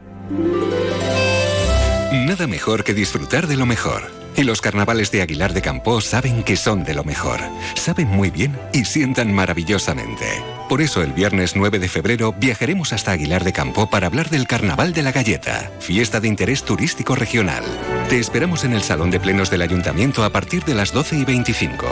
Nada 2.32 2.46
mejor 2.46 2.82
que 2.82 2.94
disfrutar 2.94 3.46
de 3.46 3.58
lo 3.58 3.66
mejor. 3.66 4.10
Y 4.34 4.44
los 4.44 4.62
carnavales 4.62 5.10
de 5.10 5.20
Aguilar 5.20 5.52
de 5.52 5.60
Campo 5.60 6.00
saben 6.00 6.44
que 6.44 6.56
son 6.56 6.82
de 6.82 6.94
lo 6.94 7.04
mejor. 7.04 7.40
Saben 7.74 8.08
muy 8.08 8.30
bien 8.30 8.58
y 8.72 8.86
sientan 8.86 9.34
maravillosamente. 9.34 10.42
Por 10.66 10.80
eso 10.80 11.02
el 11.02 11.12
viernes 11.12 11.56
9 11.56 11.78
de 11.78 11.90
febrero 11.90 12.32
viajaremos 12.32 12.94
hasta 12.94 13.12
Aguilar 13.12 13.44
de 13.44 13.52
Campo 13.52 13.90
para 13.90 14.06
hablar 14.06 14.30
del 14.30 14.46
Carnaval 14.46 14.94
de 14.94 15.02
la 15.02 15.12
Galleta, 15.12 15.70
fiesta 15.78 16.20
de 16.20 16.28
interés 16.28 16.64
turístico 16.64 17.14
regional. 17.14 17.64
Te 18.08 18.18
esperamos 18.18 18.64
en 18.64 18.72
el 18.72 18.82
Salón 18.82 19.10
de 19.10 19.20
Plenos 19.20 19.50
del 19.50 19.60
Ayuntamiento 19.60 20.24
a 20.24 20.30
partir 20.30 20.64
de 20.64 20.74
las 20.74 20.94
12 20.94 21.18
y 21.18 21.24
25. 21.26 21.84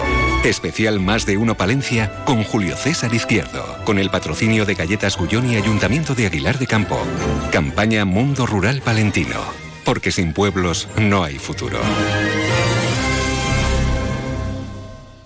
Especial 0.45 1.01
Más 1.01 1.27
de 1.27 1.37
Uno 1.37 1.55
Palencia 1.55 2.25
con 2.25 2.45
Julio 2.45 2.79
César 2.79 3.13
Izquierdo, 3.13 3.77
con 3.85 3.99
el 3.99 4.09
patrocinio 4.09 4.65
de 4.65 4.75
Galletas 4.75 5.19
Gullón 5.19 5.51
y 5.51 5.57
Ayuntamiento 5.57 6.15
de 6.15 6.25
Aguilar 6.25 6.59
de 6.59 6.67
Campo. 6.67 6.99
Campaña 7.53 8.07
Mundo 8.07 8.47
Rural 8.47 8.81
Palentino. 8.81 9.70
Porque 9.85 10.13
sin 10.13 10.33
pueblos 10.33 10.89
no 10.97 11.25
hay 11.25 11.39
futuro. 11.39 11.81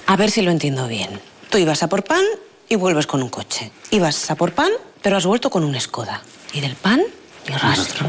A 0.06 0.16
ver 0.16 0.30
si 0.30 0.42
lo 0.42 0.50
entiendo 0.50 0.86
bien. 0.86 1.20
Tú 1.50 1.58
ibas 1.58 1.82
a 1.82 1.88
por 1.88 2.04
pan 2.04 2.24
y 2.68 2.76
vuelves 2.76 3.06
con 3.06 3.22
un 3.22 3.30
coche. 3.30 3.70
Ibas 3.90 4.30
a 4.30 4.36
por 4.36 4.52
pan, 4.52 4.70
pero 5.02 5.16
has 5.16 5.26
vuelto 5.26 5.50
con 5.50 5.64
un 5.64 5.78
Skoda. 5.80 6.22
Y 6.52 6.60
del 6.60 6.76
pan, 6.76 7.02
ni 7.48 7.56
rastro. 7.56 8.06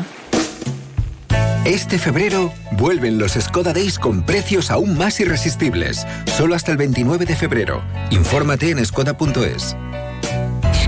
Este 1.66 1.98
febrero 1.98 2.54
vuelven 2.74 3.18
los 3.18 3.34
Skoda 3.34 3.74
Days 3.74 3.98
con 3.98 4.24
precios 4.24 4.70
aún 4.70 4.98
más 4.98 5.20
irresistibles. 5.20 6.06
Solo 6.38 6.54
hasta 6.54 6.72
el 6.72 6.78
29 6.78 7.26
de 7.26 7.36
febrero. 7.36 7.84
Infórmate 8.12 8.70
en 8.70 8.86
skoda.es. 8.86 9.76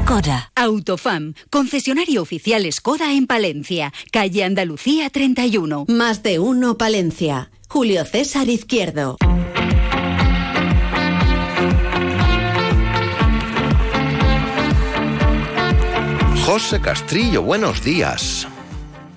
Skoda. 0.08 0.54
Autofam, 0.56 1.34
concesionario 1.50 2.22
oficial 2.22 2.66
Skoda 2.72 3.12
en 3.12 3.28
Palencia, 3.28 3.92
calle 4.10 4.46
Andalucía 4.46 5.10
31. 5.10 5.84
Más 5.90 6.24
de 6.24 6.40
uno 6.40 6.78
Palencia. 6.78 7.52
Julio 7.68 8.06
César 8.06 8.48
Izquierdo. 8.48 9.18
José 16.46 16.80
Castrillo, 16.80 17.42
buenos 17.42 17.84
días. 17.84 18.48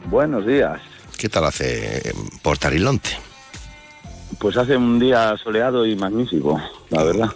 Buenos 0.07 0.45
días. 0.45 0.81
¿Qué 1.17 1.29
tal 1.29 1.45
hace 1.45 2.13
por 2.43 2.59
Tarilonte? 2.59 3.30
Pues 4.41 4.57
hace 4.57 4.77
un 4.77 4.99
día 4.99 5.37
soleado 5.43 5.85
y 5.87 5.95
magnífico, 5.97 6.61
la 6.89 7.05
verdad. 7.05 7.31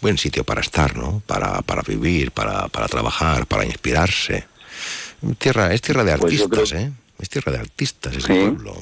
Buen 0.00 0.18
sitio 0.18 0.44
para 0.44 0.60
estar, 0.60 0.94
¿no? 0.96 1.22
Para, 1.26 1.62
para 1.62 1.80
vivir, 1.82 2.32
para, 2.32 2.68
para 2.68 2.86
trabajar, 2.86 3.46
para 3.46 3.64
inspirarse. 3.64 4.46
Tierra, 5.38 5.72
es 5.72 5.80
tierra 5.80 6.04
de 6.04 6.16
Pues 6.18 6.34
artistas, 6.34 6.70
creo- 6.70 6.80
¿eh? 6.82 6.92
Es 7.18 7.28
tierra 7.30 7.52
de 7.52 7.58
artistas 7.58 8.14
ese 8.16 8.26
Sí. 8.26 8.32
pueblo. 8.32 8.74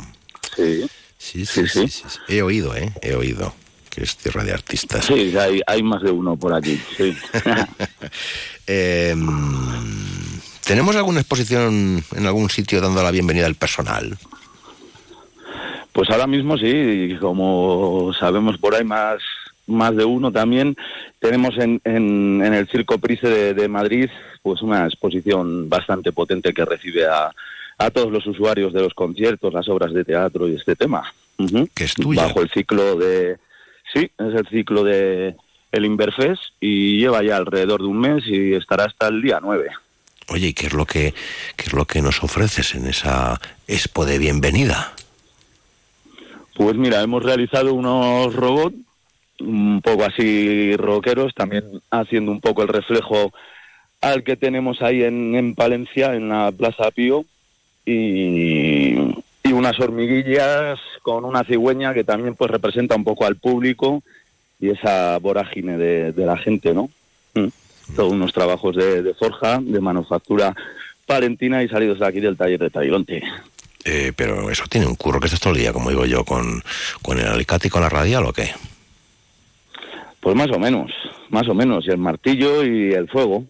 Sí. 0.56 0.86
Sí, 1.18 1.46
sí, 1.46 1.66
sí, 1.68 1.88
sí, 1.88 2.02
sí. 2.08 2.18
He 2.28 2.42
oído, 2.42 2.74
¿eh? 2.76 2.92
He 3.02 3.14
oído 3.14 3.54
que 3.90 4.02
es 4.04 4.16
tierra 4.16 4.44
de 4.44 4.52
artistas. 4.52 5.04
Sí, 5.06 5.36
hay, 5.36 5.60
hay 5.66 5.82
más 5.82 6.02
de 6.02 6.10
uno 6.10 6.36
por 6.36 6.54
aquí, 6.54 6.80
sí. 6.96 7.16
Eh, 8.70 9.16
¿Tenemos 10.66 10.94
alguna 10.94 11.20
exposición 11.20 12.04
en 12.14 12.26
algún 12.26 12.50
sitio 12.50 12.82
dando 12.82 13.02
la 13.02 13.10
bienvenida 13.10 13.46
al 13.46 13.54
personal? 13.54 14.18
Pues 15.98 16.10
ahora 16.10 16.28
mismo 16.28 16.56
sí, 16.56 16.64
y 16.64 17.16
como 17.16 18.12
sabemos 18.20 18.56
por 18.56 18.72
ahí 18.72 18.84
más, 18.84 19.20
más 19.66 19.96
de 19.96 20.04
uno 20.04 20.30
también, 20.30 20.76
tenemos 21.18 21.58
en, 21.58 21.80
en, 21.82 22.40
en 22.40 22.54
el 22.54 22.68
Circo 22.68 22.98
Price 22.98 23.26
de, 23.26 23.52
de 23.52 23.66
Madrid 23.66 24.08
pues 24.40 24.62
una 24.62 24.86
exposición 24.86 25.68
bastante 25.68 26.12
potente 26.12 26.54
que 26.54 26.64
recibe 26.64 27.04
a, 27.04 27.32
a 27.78 27.90
todos 27.90 28.12
los 28.12 28.24
usuarios 28.28 28.72
de 28.72 28.82
los 28.82 28.94
conciertos, 28.94 29.52
las 29.52 29.68
obras 29.68 29.92
de 29.92 30.04
teatro 30.04 30.48
y 30.48 30.54
este 30.54 30.76
tema. 30.76 31.02
Ujú. 31.36 31.68
Que 31.74 31.82
es 31.82 31.94
tuya. 31.94 32.26
Bajo 32.26 32.42
el 32.42 32.50
ciclo 32.50 32.94
de... 32.94 33.38
Sí, 33.92 34.02
es 34.02 34.34
el 34.36 34.46
ciclo 34.50 34.84
de 34.84 35.34
el 35.72 35.84
Inverfest 35.84 36.42
y 36.60 37.00
lleva 37.00 37.24
ya 37.24 37.38
alrededor 37.38 37.80
de 37.80 37.88
un 37.88 37.98
mes 37.98 38.22
y 38.24 38.54
estará 38.54 38.84
hasta 38.84 39.08
el 39.08 39.20
día 39.20 39.40
9. 39.42 39.68
Oye, 40.28 40.46
¿y 40.46 40.54
qué 40.54 40.68
es 40.68 40.74
lo 40.74 40.86
que, 40.86 41.12
qué 41.56 41.64
es 41.66 41.72
lo 41.72 41.86
que 41.86 42.02
nos 42.02 42.22
ofreces 42.22 42.76
en 42.76 42.86
esa 42.86 43.40
expo 43.66 44.06
de 44.06 44.18
bienvenida? 44.18 44.94
Pues 46.58 46.76
mira, 46.76 47.00
hemos 47.02 47.22
realizado 47.22 47.72
unos 47.72 48.34
robots 48.34 48.74
un 49.38 49.80
poco 49.80 50.04
así 50.04 50.74
rockeros, 50.76 51.32
también 51.32 51.62
haciendo 51.88 52.32
un 52.32 52.40
poco 52.40 52.62
el 52.62 52.68
reflejo 52.68 53.32
al 54.00 54.24
que 54.24 54.36
tenemos 54.36 54.82
ahí 54.82 55.04
en, 55.04 55.36
en 55.36 55.54
Palencia, 55.54 56.16
en 56.16 56.28
la 56.28 56.50
Plaza 56.50 56.90
Pío, 56.90 57.24
y, 57.86 58.96
y 59.44 59.52
unas 59.52 59.78
hormiguillas 59.78 60.80
con 61.02 61.24
una 61.24 61.44
cigüeña 61.44 61.94
que 61.94 62.02
también 62.02 62.34
pues 62.34 62.50
representa 62.50 62.96
un 62.96 63.04
poco 63.04 63.24
al 63.24 63.36
público 63.36 64.02
y 64.58 64.70
esa 64.70 65.16
vorágine 65.18 65.78
de, 65.78 66.12
de 66.12 66.26
la 66.26 66.36
gente, 66.36 66.74
¿no? 66.74 66.90
Mm. 67.34 67.46
Todos 67.94 68.12
unos 68.12 68.32
trabajos 68.32 68.74
de, 68.74 69.14
forja, 69.14 69.60
de 69.62 69.80
manufactura 69.80 70.56
palentina 71.06 71.62
y 71.62 71.68
salidos 71.68 72.00
de 72.00 72.06
aquí 72.06 72.18
del 72.18 72.36
taller 72.36 72.58
de 72.58 72.70
Tarilonte. 72.70 73.22
Eh, 73.84 74.12
pero 74.14 74.50
eso 74.50 74.64
tiene 74.68 74.86
un 74.86 74.94
curro 74.96 75.20
que 75.20 75.26
estás 75.26 75.40
todo 75.40 75.52
el 75.54 75.60
día, 75.60 75.72
como 75.72 75.90
digo 75.90 76.04
yo, 76.04 76.24
con, 76.24 76.62
con 77.02 77.18
el 77.18 77.26
alicate 77.26 77.68
y 77.68 77.70
con 77.70 77.80
la 77.82 77.88
radial 77.88 78.24
o 78.26 78.32
qué. 78.32 78.50
Pues 80.20 80.34
más 80.36 80.48
o 80.50 80.58
menos, 80.58 80.90
más 81.30 81.48
o 81.48 81.54
menos. 81.54 81.84
Y 81.86 81.90
el 81.90 81.98
martillo 81.98 82.64
y 82.64 82.92
el 82.92 83.08
fuego. 83.08 83.44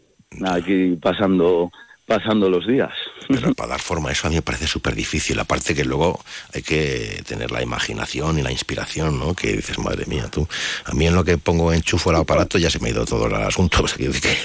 Aquí 0.47 0.97
pasando 1.01 1.71
pasando 2.07 2.49
los 2.49 2.67
días. 2.67 2.91
Pero 3.29 3.53
para 3.57 3.71
dar 3.71 3.81
forma 3.81 4.09
a 4.09 4.13
eso 4.13 4.27
a 4.27 4.31
mí 4.31 4.37
me 4.37 4.43
parece 4.43 4.67
súper 4.67 4.95
difícil. 4.95 5.39
Aparte 5.41 5.75
que 5.75 5.85
luego 5.85 6.23
hay 6.55 6.63
que 6.63 7.23
tener 7.27 7.51
la 7.51 7.63
imaginación 7.63 8.39
y 8.39 8.43
la 8.43 8.51
inspiración, 8.53 9.19
¿no? 9.19 9.35
Que 9.35 9.55
dices, 9.57 9.79
madre 9.79 10.07
mía, 10.07 10.29
tú. 10.31 10.47
A 10.87 10.93
mí 10.93 11.07
en 11.07 11.15
lo 11.15 11.25
que 11.25 11.37
pongo 11.39 11.73
enchufo 11.73 12.11
el 12.11 12.17
aparato 12.17 12.57
ya 12.59 12.71
se 12.71 12.79
me 12.79 12.89
ha 12.89 12.93
ido 12.93 13.05
todo 13.05 13.27
el 13.27 13.35
asunto. 13.35 13.83
O 13.83 13.89
sea, 13.89 13.99
que, 13.99 14.11
que- 14.11 14.39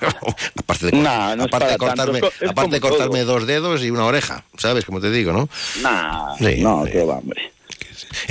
aparte 0.58 0.86
de, 0.86 0.92
Nah, 0.92 1.36
no 1.36 1.44
aparte 1.44 1.72
de 1.72 1.78
cortarme, 1.78 2.20
aparte 2.48 2.74
de 2.74 2.80
cortarme 2.80 3.20
todo. 3.20 3.34
dos 3.34 3.46
dedos 3.46 3.82
y 3.82 3.90
una 3.90 4.04
oreja, 4.06 4.44
¿sabes? 4.56 4.84
Como 4.84 5.00
te 5.00 5.10
digo, 5.10 5.32
¿no? 5.32 5.48
Nah, 5.82 6.36
Sí, 6.38 6.62
no, 6.62 6.84
sí. 6.84 6.92
qué 6.92 7.04
va, 7.04 7.18
hombre. 7.18 7.52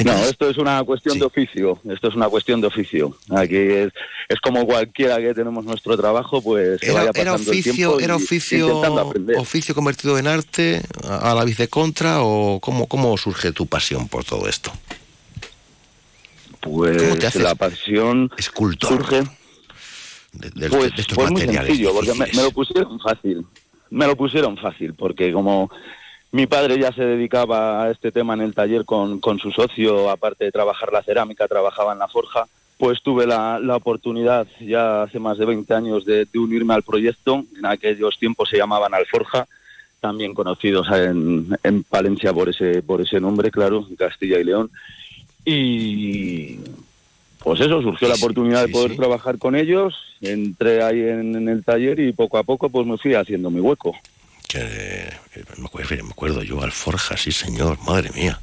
no, 0.03 0.13
esto 0.25 0.49
es 0.49 0.57
una 0.57 0.83
cuestión 0.83 1.19
de 1.19 1.25
oficio. 1.25 1.79
Esto 1.89 2.07
es 2.07 2.15
una 2.15 2.29
cuestión 2.29 2.61
de 2.61 2.67
oficio. 2.67 3.15
Aquí 3.35 3.55
es, 3.57 3.91
es 4.29 4.39
como 4.41 4.65
cualquiera 4.65 5.17
que 5.17 5.33
tenemos 5.33 5.65
nuestro 5.65 5.97
trabajo, 5.97 6.41
pues 6.41 6.81
Era, 6.81 6.93
vaya 7.05 7.11
era 7.15 7.35
el 7.35 7.41
oficio, 7.41 7.99
era 7.99 8.15
oficio, 8.15 8.81
oficio 9.37 9.75
convertido 9.75 10.17
en 10.17 10.27
arte 10.27 10.81
a, 11.07 11.33
la 11.33 11.43
vez 11.43 11.57
de 11.57 11.67
contra 11.67 12.21
o 12.21 12.59
cómo, 12.59 12.87
cómo 12.87 13.17
surge 13.17 13.51
tu 13.51 13.67
pasión 13.67 14.07
por 14.07 14.23
todo 14.23 14.47
esto. 14.47 14.71
Pues 16.61 17.01
¿Cómo 17.01 17.17
te 17.17 17.27
haces 17.27 17.41
la 17.41 17.55
pasión 17.55 18.31
surge 18.79 19.23
de, 20.33 20.49
de- 20.49 20.69
pues, 20.69 20.95
de 20.95 21.01
estos 21.01 21.15
pues 21.15 21.31
muy 21.31 21.41
sencillo, 21.41 21.93
porque 21.93 22.13
me, 22.13 22.27
lo 22.43 22.51
pusieron 22.51 22.99
fácil. 22.99 23.45
Me 23.89 24.07
lo 24.07 24.15
pusieron 24.15 24.57
fácil, 24.57 24.93
porque 24.93 25.31
como 25.31 25.69
mi 26.31 26.47
padre 26.47 26.79
ya 26.79 26.91
se 26.91 27.03
dedicaba 27.03 27.83
a 27.83 27.91
este 27.91 28.11
tema 28.11 28.33
en 28.33 28.41
el 28.41 28.53
taller 28.55 28.85
con, 28.85 29.19
con 29.19 29.37
su 29.39 29.51
socio, 29.51 30.09
aparte 30.09 30.45
de 30.45 30.51
trabajar 30.51 30.91
la 30.91 31.03
cerámica, 31.03 31.47
trabajaba 31.47 31.93
en 31.93 31.99
la 31.99 32.07
forja, 32.07 32.47
pues 32.79 33.01
tuve 33.03 33.27
la, 33.27 33.59
la 33.59 33.75
oportunidad 33.75 34.47
ya 34.59 35.03
hace 35.03 35.19
más 35.19 35.37
de 35.37 35.45
20 35.45 35.73
años 35.75 36.05
de, 36.05 36.25
de 36.25 36.39
unirme 36.39 36.73
al 36.73 36.81
proyecto. 36.83 37.45
En 37.57 37.65
aquellos 37.67 38.17
tiempos 38.17 38.49
se 38.49 38.57
llamaban 38.57 38.93
Alforja, 38.95 39.47
también 39.99 40.33
conocidos 40.33 40.87
en, 40.91 41.55
en 41.63 41.83
Palencia 41.83 42.33
por 42.33 42.49
ese, 42.49 42.81
por 42.81 42.99
ese 42.99 43.19
nombre, 43.21 43.51
claro, 43.51 43.85
en 43.87 43.95
Castilla 43.95 44.39
y 44.39 44.43
León. 44.43 44.71
Y 45.45 46.57
pues 47.43 47.59
eso, 47.61 47.81
surgió 47.81 48.07
la 48.07 48.15
oportunidad 48.15 48.65
de 48.65 48.69
poder 48.71 48.95
trabajar 48.95 49.37
con 49.37 49.55
ellos, 49.55 49.93
entré 50.21 50.81
ahí 50.83 51.01
en, 51.01 51.35
en 51.35 51.49
el 51.49 51.63
taller 51.63 51.99
y 51.99 52.11
poco 52.13 52.37
a 52.37 52.43
poco 52.43 52.69
pues 52.69 52.87
me 52.87 52.97
fui 52.97 53.13
haciendo 53.15 53.49
mi 53.49 53.59
hueco. 53.59 53.93
Que, 54.47 55.09
me, 55.57 55.65
acuerdo, 55.65 56.03
me 56.03 56.09
acuerdo 56.11 56.43
yo, 56.43 56.61
Alforja, 56.61 57.17
sí 57.17 57.31
señor, 57.31 57.77
madre 57.85 58.11
mía. 58.15 58.39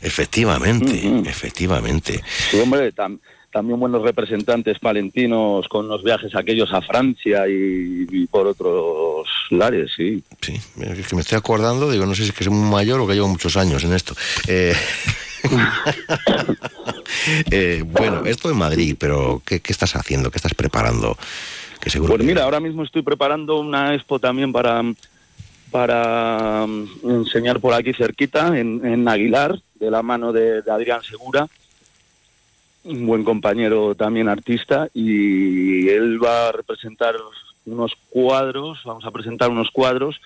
Efectivamente, 0.00 1.00
efectivamente. 1.28 2.20
Sí, 2.50 2.58
hombre, 2.58 2.92
tam- 2.92 3.18
también 3.50 3.78
buenos 3.78 4.02
representantes 4.02 4.78
palentinos 4.78 5.68
con 5.68 5.86
los 5.88 6.02
viajes 6.02 6.34
aquellos 6.34 6.72
a 6.72 6.80
Francia 6.80 7.46
y, 7.48 8.06
y 8.10 8.26
por 8.26 8.46
otros 8.46 9.26
lares, 9.50 9.90
sí. 9.96 10.22
Sí, 10.40 10.54
es 10.80 11.06
que 11.06 11.14
me 11.14 11.20
estoy 11.22 11.38
acordando, 11.38 11.90
digo, 11.90 12.06
no 12.06 12.14
sé 12.14 12.22
si 12.22 12.30
es 12.30 12.34
que 12.34 12.44
soy 12.44 12.52
muy 12.52 12.68
mayor 12.70 13.00
o 13.00 13.06
que 13.06 13.14
llevo 13.14 13.28
muchos 13.28 13.56
años 13.56 13.84
en 13.84 13.92
esto. 13.92 14.14
Eh, 14.48 14.74
eh, 17.50 17.82
bueno, 17.86 18.24
esto 18.24 18.50
en 18.50 18.56
Madrid, 18.56 18.96
pero 18.98 19.42
¿qué, 19.44 19.60
qué 19.60 19.72
estás 19.72 19.96
haciendo? 19.96 20.30
¿Qué 20.30 20.38
estás 20.38 20.54
preparando? 20.54 21.16
Que 21.80 21.90
seguro 21.90 22.14
Pues 22.14 22.26
mira, 22.26 22.44
ahora 22.44 22.60
mismo 22.60 22.84
estoy 22.84 23.02
preparando 23.02 23.58
una 23.58 23.94
expo 23.94 24.18
también 24.18 24.52
para, 24.52 24.82
para 25.70 26.64
mm, 26.66 27.10
enseñar 27.10 27.60
por 27.60 27.74
aquí 27.74 27.92
cerquita, 27.92 28.58
en, 28.58 28.84
en 28.84 29.08
Aguilar, 29.08 29.58
de 29.74 29.90
la 29.90 30.02
mano 30.02 30.32
de, 30.32 30.62
de 30.62 30.70
Adrián 30.70 31.02
Segura, 31.02 31.48
un 32.84 33.06
buen 33.06 33.24
compañero 33.24 33.94
también 33.94 34.28
artista, 34.28 34.88
y 34.94 35.88
él 35.88 36.22
va 36.22 36.48
a 36.48 36.52
representar 36.52 37.16
unos 37.66 37.92
cuadros, 38.10 38.80
vamos 38.84 39.04
a 39.04 39.10
presentar 39.10 39.50
unos 39.50 39.70
cuadros, 39.70 40.20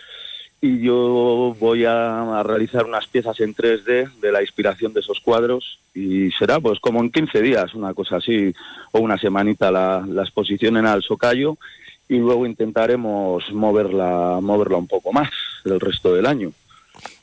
y 0.60 0.80
yo 0.80 1.54
voy 1.60 1.84
a, 1.84 2.40
a 2.40 2.42
realizar 2.42 2.84
unas 2.86 3.06
piezas 3.06 3.38
en 3.40 3.54
3D 3.54 4.10
de 4.20 4.32
la 4.32 4.40
inspiración 4.42 4.92
de 4.92 5.00
esos 5.00 5.20
cuadros, 5.20 5.78
y 5.94 6.30
será 6.32 6.60
pues 6.60 6.80
como 6.80 7.00
en 7.00 7.10
15 7.10 7.42
días, 7.42 7.74
una 7.74 7.94
cosa 7.94 8.16
así, 8.16 8.52
o 8.92 9.00
una 9.00 9.18
semanita 9.18 9.70
la, 9.70 10.04
la 10.08 10.22
exposición 10.22 10.76
en 10.76 10.86
Alsocayo, 10.86 11.56
y 12.08 12.18
luego 12.18 12.46
intentaremos 12.46 13.50
moverla, 13.52 14.38
moverla 14.40 14.76
un 14.78 14.86
poco 14.86 15.12
más 15.12 15.30
el 15.64 15.80
resto 15.80 16.14
del 16.14 16.26
año. 16.26 16.52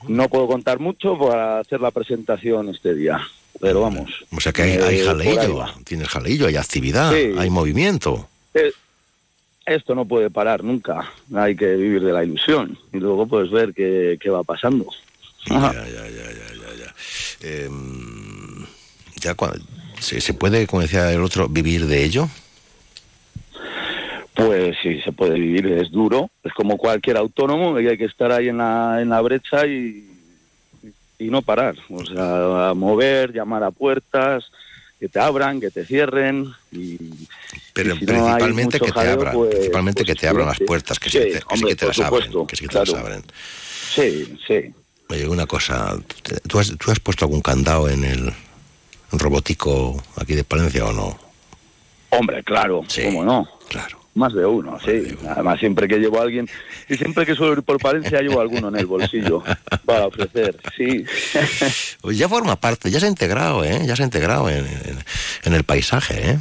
No 0.08 0.28
puedo 0.30 0.48
contar 0.48 0.80
mucho 0.80 1.18
para 1.18 1.60
hacer 1.60 1.82
la 1.82 1.90
presentación 1.92 2.70
este 2.70 2.94
día, 2.94 3.20
pero 3.60 3.82
vamos. 3.82 4.12
O 4.36 4.40
sea 4.40 4.52
que 4.52 4.62
hay, 4.62 4.72
hay 4.78 5.00
eh, 5.00 5.06
jaleillo, 5.06 5.66
tienes 5.84 6.08
jaleillo, 6.10 6.48
hay 6.48 6.58
actividad, 6.58 7.12
Sí. 7.12 7.32
hay 7.38 7.50
movimiento. 7.50 8.28
Eh, 8.54 8.72
Esto 9.66 9.96
no 9.96 10.06
puede 10.06 10.30
parar 10.30 10.64
nunca, 10.64 11.10
hay 11.34 11.56
que 11.56 11.76
vivir 11.76 12.04
de 12.04 12.12
la 12.12 12.24
ilusión 12.24 12.78
y 12.92 12.98
luego 12.98 13.26
pues 13.28 13.50
ver 13.50 13.74
qué, 13.74 14.18
qué 14.20 14.30
va 14.30 14.44
pasando. 14.44 14.86
Ajá. 15.50 15.74
Em, 17.42 18.66
ya 19.22 19.36
cua- 19.36 19.58
¿se, 20.00 20.20
se 20.22 20.34
puede, 20.34 20.68
como 20.68 20.82
decía 20.82 21.12
el 21.12 21.22
otro, 21.24 21.48
vivir 21.48 21.86
de 21.86 22.04
ello? 22.04 22.28
Pues 24.36 24.76
sí, 24.82 25.00
se 25.02 25.12
puede 25.12 25.36
vivir, 25.40 25.68
es 25.68 25.92
duro, 25.92 26.30
es 26.44 26.52
como 26.54 26.76
cualquier 26.78 27.18
autónomo 27.18 27.80
y 27.80 27.88
hay 27.88 27.98
que 27.98 28.06
estar 28.06 28.32
ahí 28.32 28.50
en 28.50 28.58
la, 28.58 29.00
en 29.02 29.10
la 29.10 29.22
brecha 29.22 29.66
y, 29.68 30.10
y 31.20 31.26
no 31.30 31.42
parar, 31.42 31.76
o 31.90 32.04
sea, 32.04 32.70
a 32.70 32.74
mover, 32.74 33.32
llamar 33.32 33.64
a 33.64 33.72
puertas, 33.72 34.52
que 35.04 35.10
te 35.10 35.20
abran, 35.20 35.60
que 35.60 35.70
te 35.70 35.84
cierren 35.86 36.54
y... 36.72 36.96
Pero 37.74 37.94
y 37.96 38.00
si 38.00 38.06
principalmente 38.06 38.80
que 38.80 38.90
te 38.94 39.00
abran, 39.10 39.34
pues- 39.36 39.50
principalmente 39.56 40.06
pues 40.06 40.16
que 40.16 40.22
te 40.22 40.28
abran 40.30 40.48
las 40.48 40.58
sí. 40.60 40.64
puertas, 40.64 40.98
que 40.98 41.10
sí, 41.10 41.18
Sí, 41.18 41.24
que 41.26 41.40
sí 41.40 41.44
hombre, 41.50 41.70
que 41.72 41.76
te 41.76 41.88
las 41.88 42.00
abren, 42.00 42.48
que 42.48 42.56
sí 42.56 42.62
que 42.64 42.68
te 42.70 42.80
las 42.80 42.94
abren. 42.94 43.24
Sí, 43.94 44.38
sí. 44.48 44.74
Oye, 45.10 45.28
una 45.28 45.46
cosa, 45.46 45.98
¿tú- 46.24 46.36
¿tú 46.48 46.60
has, 46.60 46.74
tú 46.78 46.90
has 46.90 47.02
puesto 47.02 47.26
algún 47.26 47.42
candado 47.42 47.90
en 47.90 48.06
el 48.06 48.34
robótico 49.12 50.02
aquí 50.16 50.36
de 50.36 50.46
Palencia 50.46 50.86
o 50.86 50.94
no? 50.94 51.20
Hombre, 52.12 52.42
claro, 52.46 52.86
¿cómo 53.04 53.26
no? 53.26 53.46
Claro. 53.68 54.00
Más 54.16 54.32
de 54.34 54.46
uno, 54.46 54.78
sí. 54.80 55.18
Además, 55.28 55.60
siempre 55.60 55.88
que 55.88 55.98
llevo 55.98 56.20
a 56.20 56.24
alguien, 56.24 56.48
y 56.88 56.96
siempre 56.96 57.26
que 57.26 57.34
suelo 57.34 57.54
ir 57.54 57.64
por 57.64 57.80
Palencia, 57.80 58.22
llevo 58.22 58.42
alguno 58.42 58.68
en 58.68 58.76
el 58.76 58.86
bolsillo 58.86 59.42
para 59.86 60.06
ofrecer, 60.06 60.56
sí. 60.78 61.04
Pues 62.02 62.18
ya 62.18 62.30
forma 62.30 62.56
parte, 62.58 62.92
ya 62.92 63.00
se 63.00 63.08
ha 63.08 63.10
integrado, 63.10 63.64
¿eh? 63.64 63.82
Ya 63.88 63.96
se 63.96 64.04
ha 64.04 64.06
integrado 64.06 64.50
en, 64.50 64.66
en- 64.66 65.00
en 65.46 65.54
el 65.54 65.64
paisaje, 65.64 66.32
¿eh? 66.32 66.38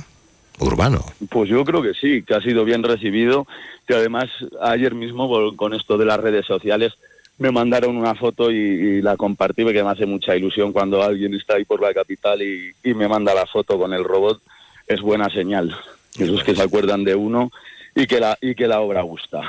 Urbano. 0.59 1.03
Pues 1.31 1.49
yo 1.49 1.65
creo 1.65 1.83
que 1.83 1.95
sí, 1.95 2.23
que 2.23 2.35
ha 2.35 2.41
sido 2.41 2.65
bien 2.65 2.83
recibido. 2.83 3.47
Que 3.87 3.95
además, 3.95 4.27
ayer 4.61 4.95
mismo, 4.95 5.57
con 5.57 5.73
esto 5.75 5.97
de 5.99 6.05
las 6.05 6.21
redes 6.21 6.45
sociales, 6.47 6.93
me 7.39 7.51
mandaron 7.51 7.97
una 7.97 8.15
foto 8.15 8.51
y, 8.51 8.57
y 8.59 9.03
la 9.03 9.17
compartí, 9.17 9.65
porque 9.65 9.83
me 9.83 9.91
hace 9.91 10.05
mucha 10.07 10.37
ilusión 10.37 10.73
cuando 10.73 11.03
alguien 11.03 11.35
está 11.35 11.55
ahí 11.57 11.65
por 11.65 11.81
la 11.81 11.93
capital 11.95 12.43
y, 12.43 12.71
y 12.85 12.95
me 12.95 13.09
manda 13.09 13.35
la 13.35 13.47
foto 13.47 13.79
con 13.79 13.93
el 13.95 14.05
robot. 14.05 14.41
Es 14.87 15.01
buena 15.01 15.29
señal. 15.31 15.75
Esos 16.19 16.45
que 16.45 16.55
se 16.55 16.63
acuerdan 16.63 17.05
de 17.05 17.15
uno 17.15 17.51
y 17.95 18.07
que 18.07 18.21
la, 18.21 18.39
y 18.41 18.55
que 18.55 18.67
la 18.67 18.81
obra 18.81 19.03
gusta. 19.03 19.41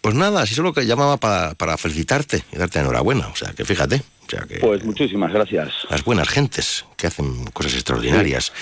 Pues 0.00 0.14
nada, 0.14 0.46
si 0.46 0.54
solo 0.54 0.72
que 0.72 0.86
llamaba 0.86 1.16
para, 1.16 1.54
para 1.54 1.76
felicitarte 1.76 2.42
y 2.52 2.56
darte 2.56 2.78
enhorabuena. 2.78 3.28
O 3.28 3.36
sea, 3.36 3.52
que 3.52 3.64
fíjate, 3.64 4.02
o 4.26 4.30
sea, 4.30 4.40
que 4.42 4.58
Pues 4.58 4.84
muchísimas 4.84 5.32
gracias. 5.32 5.72
las 5.90 6.04
buenas 6.04 6.28
gentes 6.28 6.84
que 6.96 7.06
hacen 7.06 7.44
cosas 7.52 7.74
extraordinarias 7.74 8.52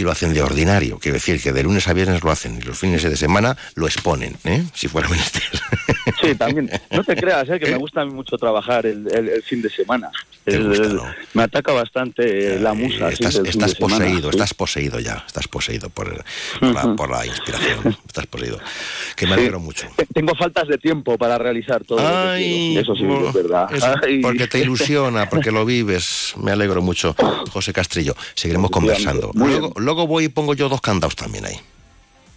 y 0.00 0.02
lo 0.02 0.10
hacen 0.10 0.32
de 0.34 0.42
ordinario. 0.42 0.98
Quiero 0.98 1.14
decir 1.14 1.40
que 1.42 1.52
de 1.52 1.62
lunes 1.62 1.86
a 1.88 1.92
viernes 1.92 2.22
lo 2.24 2.30
hacen 2.30 2.58
y 2.58 2.62
los 2.62 2.78
fines 2.78 3.02
de 3.02 3.16
semana 3.16 3.56
lo 3.74 3.86
exponen, 3.86 4.36
¿eh? 4.44 4.64
Si 4.74 4.88
fuera 4.88 5.08
menester. 5.08 5.42
Sí, 6.20 6.34
también. 6.34 6.70
No 6.90 7.04
te 7.04 7.14
creas, 7.16 7.48
¿eh? 7.48 7.58
que 7.60 7.70
me 7.70 7.76
gusta 7.76 8.00
a 8.02 8.04
mí 8.04 8.12
mucho 8.12 8.36
trabajar 8.36 8.86
el, 8.86 9.06
el- 9.14 9.28
el 9.28 9.42
fin 9.42 9.62
de 9.62 9.70
semana. 9.70 10.10
El- 10.46 10.72
el- 10.72 11.00
me 11.34 11.42
ataca 11.42 11.72
bastante 11.72 12.58
la 12.58 12.72
musa. 12.74 13.08
sí, 13.10 13.14
Estás, 13.24 13.34
estás 13.46 13.70
de 13.70 13.76
semana, 13.76 13.98
poseído, 13.98 14.30
sí. 14.30 14.36
estás 14.36 14.54
poseído 14.54 15.00
ya, 15.00 15.22
estás 15.26 15.46
poseído 15.48 15.90
por, 15.90 16.24
por, 16.58 16.72
la, 16.74 16.96
por 16.96 17.10
la 17.10 17.26
inspiración, 17.26 17.96
estás 18.06 18.26
poseído. 18.26 18.58
Que 19.16 19.26
me 19.26 19.34
Sí. 19.34 19.40
alegro 19.40 19.60
mucho. 19.60 19.86
Tengo 20.14 20.34
faltas 20.34 20.66
de 20.68 20.78
tiempo 20.78 21.16
para 21.18 21.36
realizar 21.38 21.84
todo 21.84 21.98
lo 22.02 22.08
que 22.08 22.14
Ay, 22.16 22.68
quiero. 22.72 22.80
Eso 22.82 22.96
sí 22.96 23.04
bueno, 23.04 23.28
es 23.28 23.34
verdad. 23.34 23.68
eso, 23.74 23.94
Ay. 24.02 24.20
porque 24.20 24.46
te 24.46 24.58
ilusiona, 24.60 25.28
porque 25.28 25.50
lo 25.50 25.64
vives. 25.66 26.32
Me 26.42 26.50
alegro 26.52 26.80
mucho, 26.82 27.14
José 27.50 27.72
Castrillo. 27.72 28.14
Seguiremos 28.34 28.70
conversando. 28.70 29.30
Muy 29.34 29.50
Luego, 29.50 29.72
luego 29.90 30.06
voy 30.06 30.24
y 30.24 30.28
pongo 30.28 30.54
yo 30.54 30.68
dos 30.68 30.80
candados 30.80 31.16
también 31.16 31.44
ahí. 31.44 31.56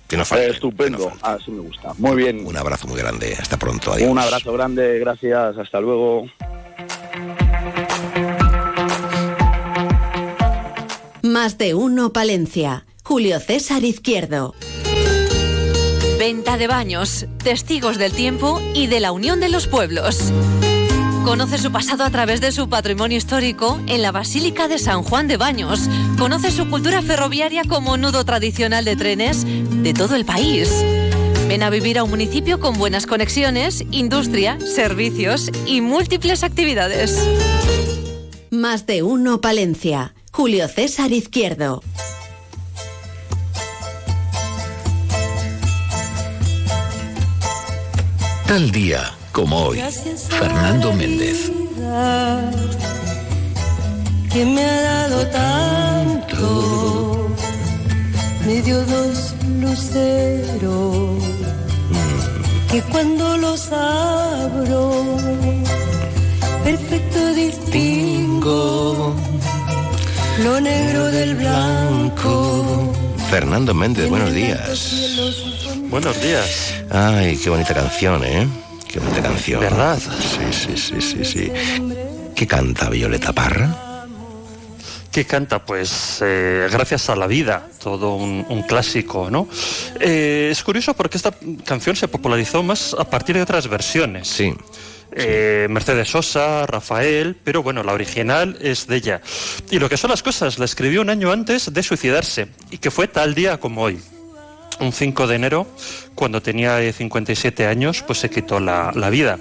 Que 0.08 0.18
no 0.18 0.26
falten, 0.26 0.51
Estupendo, 0.51 1.12
así 1.22 1.51
me 1.51 1.62
gusta. 1.62 1.93
Muy 1.97 2.16
bien. 2.16 2.45
Un 2.45 2.58
abrazo 2.58 2.88
muy 2.88 2.97
grande. 2.97 3.36
Hasta 3.39 3.58
pronto. 3.58 3.93
Adiós. 3.93 4.10
Un 4.10 4.20
abrazo 4.20 4.51
grande, 4.54 4.99
gracias, 4.99 5.58
hasta 5.58 5.80
luego. 5.80 6.26
Más 11.22 11.58
de 11.58 11.74
uno 11.76 12.12
Palencia. 12.12 12.86
Julio 13.04 13.39
César 13.39 13.84
Izquierdo. 13.84 14.56
Venta 16.18 16.58
de 16.58 16.68
baños, 16.68 17.28
testigos 17.43 17.97
del 17.97 18.14
tiempo 18.14 18.62
y 18.74 18.88
de 18.88 18.99
la 18.99 19.12
unión 19.12 19.39
de 19.39 19.49
los 19.49 19.68
pueblos. 19.68 20.32
Conoce 21.24 21.57
su 21.57 21.71
pasado 21.71 22.03
a 22.03 22.09
través 22.09 22.41
de 22.41 22.51
su 22.51 22.67
patrimonio 22.67 23.17
histórico 23.17 23.80
en 23.88 24.01
la 24.01 24.11
Basílica 24.11 24.67
de 24.67 24.78
San 24.78 25.03
Juan 25.03 25.30
de 25.30 25.38
Baños. 25.38 25.89
Conoce 26.19 26.51
su 26.51 26.69
cultura 26.69 27.01
ferroviaria 27.01 27.63
como 27.63 27.95
nudo 27.95 28.26
tradicional 28.26 28.84
de 28.84 28.97
trenes 28.97 29.45
de 29.45 29.93
todo 29.93 30.15
el 30.15 30.26
país. 30.26 30.69
Ven 31.47 31.63
a 31.63 31.69
vivir 31.69 31.97
a 31.97 32.03
un 32.03 32.09
municipio 32.09 32.59
con 32.59 32.78
buenas 32.78 33.05
conexiones, 33.05 33.86
industria, 33.91 34.59
servicios 34.59 35.49
y 35.65 35.80
múltiples 35.80 36.43
actividades. 36.43 37.17
Más 38.51 38.86
de 38.86 39.01
uno 39.01 39.39
Palencia. 39.39 40.13
Julio 40.32 40.67
César 40.67 41.13
Izquierdo. 41.13 41.82
Tal 48.45 48.71
día 48.71 49.13
como 49.34 49.65
hoy, 49.65 49.81
Fernando 50.29 50.93
Méndez. 50.93 51.51
que 54.31 54.45
me 54.45 54.63
ha 54.63 54.81
dado 54.81 55.27
tanto, 55.27 57.29
me 58.45 58.61
dio 58.61 58.86
dos 58.86 59.34
luceros, 59.59 61.23
que 62.71 62.81
cuando 62.84 63.38
los 63.38 63.71
abro, 63.71 65.03
perfecto 66.63 67.34
distingo 67.34 69.15
lo 70.43 70.61
negro 70.61 71.11
del 71.11 71.36
blanco. 71.36 72.93
Fernando 73.31 73.73
Méndez, 73.73 74.09
buenos 74.09 74.31
días. 74.31 74.93
Buenos 75.89 76.21
días. 76.21 76.75
Ay, 76.91 77.36
qué 77.38 77.49
bonita 77.49 77.73
canción, 77.73 78.23
¿eh? 78.23 78.47
Qué 78.94 79.00
bonita 79.00 79.24
canción. 79.24 79.60
¿Verdad? 79.60 79.98
Sí, 79.98 80.54
sí, 80.54 80.78
sí, 80.78 81.02
sí, 81.02 81.26
sí. 81.26 81.52
¿Qué 82.36 82.46
canta 82.46 82.91
Violeta 82.91 83.34
Parra? 83.34 84.06
¿Qué 85.12 85.26
canta? 85.26 85.66
Pues 85.66 86.20
eh, 86.22 86.68
Gracias 86.72 87.10
a 87.10 87.16
la 87.16 87.26
vida, 87.26 87.68
todo 87.82 88.14
un, 88.14 88.46
un 88.48 88.62
clásico, 88.62 89.32
¿no? 89.32 89.48
Eh, 90.00 90.50
es 90.52 90.64
curioso 90.64 90.94
porque 90.94 91.18
esta 91.18 91.34
canción 91.66 91.96
se 91.96 92.08
popularizó 92.08 92.62
más 92.62 92.96
a 92.98 93.10
partir 93.10 93.36
de 93.36 93.41
otras 93.41 93.68
versiones. 93.68 94.28
Sí. 94.28 94.54
Eh, 95.12 95.66
Mercedes 95.72 96.10
Sosa, 96.10 96.68
Rafael, 96.68 97.36
pero 97.44 97.64
bueno, 97.64 97.82
la 97.82 97.94
original 97.94 98.60
es 98.62 98.86
de 98.86 98.98
ella. 98.98 99.22
Y 99.72 99.80
lo 99.80 99.89
que 99.89 99.98
son 99.98 100.12
las 100.12 100.22
cosas, 100.22 100.60
la 100.60 100.66
escribió 100.66 101.02
un 101.02 101.10
año 101.10 101.32
antes 101.32 101.74
de 101.74 101.82
suicidarse, 101.82 102.48
y 102.70 102.78
que 102.78 102.91
fue 102.91 103.08
tal 103.08 103.34
día 103.34 103.60
como 103.60 103.82
hoy. 103.82 104.00
Un 104.80 104.91
5 104.91 105.28
de 105.28 105.36
enero, 105.36 105.67
cuando 106.15 106.41
tenía 106.41 106.82
eh, 106.82 106.93
57 106.93 107.65
años, 107.67 108.03
pues 108.05 108.19
se 108.19 108.30
quitó 108.30 108.59
la, 108.59 108.91
la 108.95 109.09
vida. 109.09 109.39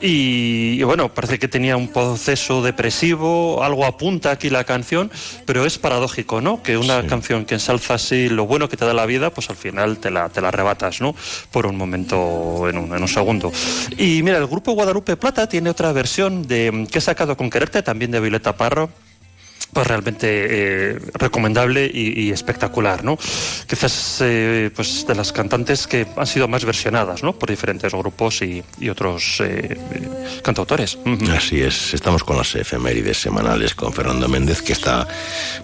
Y, 0.00 0.76
y 0.78 0.82
bueno, 0.84 1.12
parece 1.12 1.40
que 1.40 1.48
tenía 1.48 1.76
un 1.76 1.88
proceso 1.88 2.62
depresivo, 2.62 3.64
algo 3.64 3.84
apunta 3.84 4.30
aquí 4.30 4.48
la 4.48 4.62
canción, 4.62 5.10
pero 5.44 5.66
es 5.66 5.78
paradójico, 5.78 6.40
¿no? 6.40 6.62
Que 6.62 6.76
una 6.76 7.04
canción 7.06 7.44
que 7.44 7.54
ensalza 7.54 7.94
así 7.94 8.28
lo 8.28 8.46
bueno 8.46 8.68
que 8.68 8.76
te 8.76 8.84
da 8.84 8.94
la 8.94 9.06
vida, 9.06 9.30
pues 9.30 9.50
al 9.50 9.56
final 9.56 9.98
te 9.98 10.10
la, 10.10 10.28
te 10.28 10.40
la 10.40 10.48
arrebatas, 10.48 11.00
¿no? 11.00 11.16
Por 11.50 11.66
un 11.66 11.76
momento, 11.76 12.68
en 12.68 12.78
un, 12.78 12.94
en 12.94 13.02
un 13.02 13.08
segundo. 13.08 13.50
Y 13.96 14.22
mira, 14.22 14.38
el 14.38 14.46
grupo 14.46 14.72
Guadalupe 14.72 15.16
Plata 15.16 15.48
tiene 15.48 15.70
otra 15.70 15.90
versión 15.92 16.46
de 16.46 16.86
que 16.90 16.98
he 16.98 17.02
sacado 17.02 17.36
con 17.36 17.50
Quererte, 17.50 17.82
también 17.82 18.12
de 18.12 18.20
Violeta 18.20 18.56
Parro, 18.56 18.90
pues 19.72 19.86
realmente 19.86 20.26
eh, 20.30 20.98
recomendable 21.14 21.90
y, 21.92 22.20
y 22.20 22.30
espectacular, 22.30 23.04
¿no? 23.04 23.16
Quizás 23.68 24.18
eh, 24.20 24.70
pues 24.74 25.06
de 25.06 25.14
las 25.14 25.32
cantantes 25.32 25.86
que 25.86 26.06
han 26.16 26.26
sido 26.26 26.48
más 26.48 26.64
versionadas, 26.64 27.22
¿no? 27.22 27.38
Por 27.38 27.50
diferentes 27.50 27.92
grupos 27.92 28.42
y, 28.42 28.62
y 28.80 28.88
otros 28.88 29.40
eh, 29.40 29.78
cantautores. 30.42 30.98
Así 31.36 31.60
es, 31.62 31.94
estamos 31.94 32.24
con 32.24 32.36
las 32.36 32.54
efemérides 32.54 33.18
semanales 33.18 33.74
con 33.74 33.92
Fernando 33.92 34.28
Méndez, 34.28 34.62
que 34.62 34.72
está, 34.72 35.06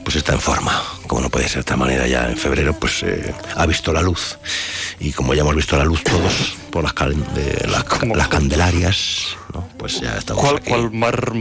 pues 0.05 0.16
está 0.16 0.32
en 0.34 0.40
forma, 0.40 0.82
como 1.07 1.22
no 1.22 1.30
puede 1.30 1.46
ser 1.46 1.57
de 1.57 1.61
otra 1.62 1.76
manera, 1.76 2.07
ya 2.07 2.28
en 2.30 2.36
febrero, 2.36 2.74
pues 2.78 3.02
eh, 3.02 3.34
ha 3.57 3.66
visto 3.66 3.92
la 3.92 4.02
luz. 4.02 4.38
Y 5.00 5.12
como 5.12 5.34
ya 5.34 5.40
hemos 5.42 5.57
visto 5.57 5.76
la 5.76 5.84
luz 5.84 6.05
todos 6.05 6.57
por 6.70 6.84
las, 6.84 6.92
cal- 6.92 7.16
de 7.34 7.66
las, 7.68 7.84
las 8.14 8.28
candelarias, 8.28 9.36
¿no? 9.52 9.68
Pues 9.85 10.01
ya 10.01 10.16
estamos 10.16 10.43
¿Cuál, 10.43 10.57
aquí. 10.57 10.70
cuál, 10.70 10.91
mar, 10.93 11.32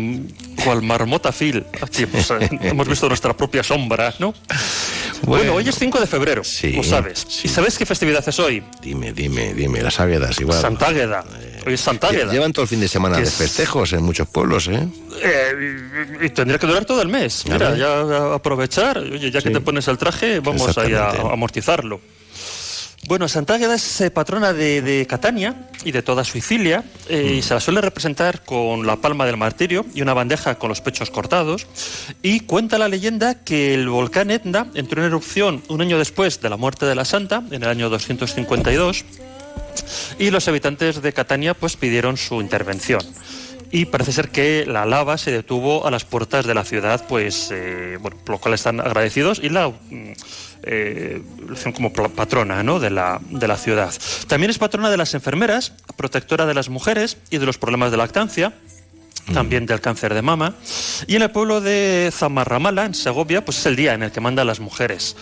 cuál 0.65 0.81
marmota 0.81 1.31
Phil? 1.31 1.63
Aquí, 1.81 2.05
pues, 2.05 2.29
eh, 2.31 2.49
hemos 2.63 2.89
visto 2.89 3.07
nuestra 3.07 3.37
propia 3.37 3.63
sombra, 3.63 4.13
¿no? 4.19 4.33
Bueno, 5.21 5.53
hoy 5.53 5.69
es 5.69 5.75
5 5.75 5.97
de 6.01 6.07
febrero, 6.07 6.41
lo 6.75 6.83
sabes. 6.83 7.25
¿Y 7.41 7.47
sabes 7.47 7.77
qué 7.77 7.85
festividad 7.85 8.27
es 8.27 8.37
hoy? 8.39 8.61
Dime, 8.81 9.13
dime, 9.13 9.53
dime, 9.53 9.81
las 9.81 9.97
águedas 10.01 10.41
igual. 10.41 10.59
Santágueda. 10.59 11.23
Hoy 11.65 11.75
es 11.75 11.79
Santágueda. 11.79 12.33
Llevan 12.33 12.51
todo 12.51 12.63
el 12.63 12.67
fin 12.67 12.81
de 12.81 12.89
semana 12.89 13.15
de 13.15 13.23
es- 13.23 13.33
festejos 13.33 13.93
en 13.93 14.03
muchos 14.03 14.27
pueblos, 14.27 14.67
¿eh? 14.67 14.89
Eh, 15.23 15.77
y, 16.23 16.29
tendría 16.31 16.59
que 16.59 16.67
durar 16.67 16.83
todo 16.83 17.01
el 17.01 17.07
mes. 17.07 17.45
Mira, 17.47 17.77
ya 17.77 18.33
aprovechar, 18.33 18.97
oye, 18.97 19.31
ya 19.31 19.39
que 19.41 19.47
Sí. 19.47 19.53
te 19.53 19.61
pones 19.61 19.87
el 19.87 19.97
traje, 19.97 20.41
vamos 20.41 20.77
ahí 20.77 20.93
a 20.93 21.11
amortizarlo. 21.31 22.01
Bueno, 23.07 23.27
Santágueda 23.27 23.75
es 23.75 24.01
eh, 24.01 24.11
patrona 24.11 24.53
de, 24.53 24.81
de 24.81 25.05
Catania 25.05 25.55
y 25.83 25.91
de 25.91 26.01
toda 26.01 26.23
Sicilia 26.23 26.83
eh, 27.09 27.35
y 27.37 27.41
se 27.41 27.53
la 27.53 27.59
suele 27.59 27.81
representar 27.81 28.43
con 28.43 28.87
la 28.87 28.95
palma 28.95 29.25
del 29.25 29.35
martirio 29.35 29.85
y 29.93 30.01
una 30.01 30.13
bandeja 30.13 30.55
con 30.55 30.69
los 30.69 30.79
pechos 30.79 31.09
cortados. 31.09 31.67
Y 32.21 32.41
cuenta 32.41 32.77
la 32.77 32.87
leyenda 32.87 33.35
que 33.43 33.73
el 33.73 33.89
volcán 33.89 34.31
Etna 34.31 34.67
entró 34.73 35.01
en 35.01 35.07
erupción 35.07 35.63
un 35.67 35.81
año 35.81 35.97
después 35.97 36.39
de 36.41 36.49
la 36.49 36.55
muerte 36.57 36.85
de 36.85 36.95
la 36.95 37.03
santa, 37.03 37.43
en 37.51 37.61
el 37.61 37.69
año 37.69 37.89
252, 37.89 39.03
y 40.19 40.29
los 40.29 40.47
habitantes 40.47 41.01
de 41.01 41.13
Catania 41.13 41.53
pues 41.53 41.75
pidieron 41.75 42.15
su 42.15 42.41
intervención. 42.41 43.01
Y 43.73 43.85
parece 43.85 44.11
ser 44.11 44.29
que 44.29 44.67
la 44.67 44.85
lava 44.85 45.17
se 45.17 45.31
detuvo 45.31 45.87
a 45.87 45.89
las 45.89 46.05
puertas 46.05 46.45
de 46.45 46.53
la 46.53 46.63
ciudad, 46.63 47.07
pues, 47.09 47.49
eh, 47.51 47.97
bueno, 47.99 48.17
por 48.23 48.35
lo 48.35 48.39
cual 48.39 48.53
están 48.53 48.79
agradecidos 48.79 49.39
y 49.41 49.49
la 49.49 49.69
mm, 49.69 50.13
eh, 50.61 51.21
como 51.73 51.91
patrona 51.91 52.61
¿no? 52.61 52.79
de, 52.79 52.91
la, 52.91 53.19
de 53.31 53.47
la 53.47 53.57
ciudad. 53.57 53.91
También 54.27 54.51
es 54.51 54.59
patrona 54.59 54.91
de 54.91 54.97
las 54.97 55.15
enfermeras, 55.15 55.73
protectora 55.95 56.45
de 56.45 56.53
las 56.53 56.69
mujeres 56.69 57.17
y 57.31 57.39
de 57.39 57.47
los 57.47 57.57
problemas 57.57 57.89
de 57.89 57.97
lactancia 57.97 58.53
también 59.33 59.65
del 59.65 59.81
cáncer 59.81 60.13
de 60.13 60.21
mama. 60.21 60.53
Y 61.07 61.15
en 61.15 61.23
el 61.23 61.31
pueblo 61.31 61.59
de 61.59 62.11
Zamarramala, 62.13 62.85
en 62.85 62.93
Segovia, 62.93 63.43
pues 63.43 63.57
es 63.57 63.65
el 63.65 63.75
día 63.75 63.95
en 63.95 64.03
el 64.03 64.11
que 64.11 64.19
manda 64.19 64.43
a 64.43 64.45
las 64.45 64.59
mujeres. 64.59 65.15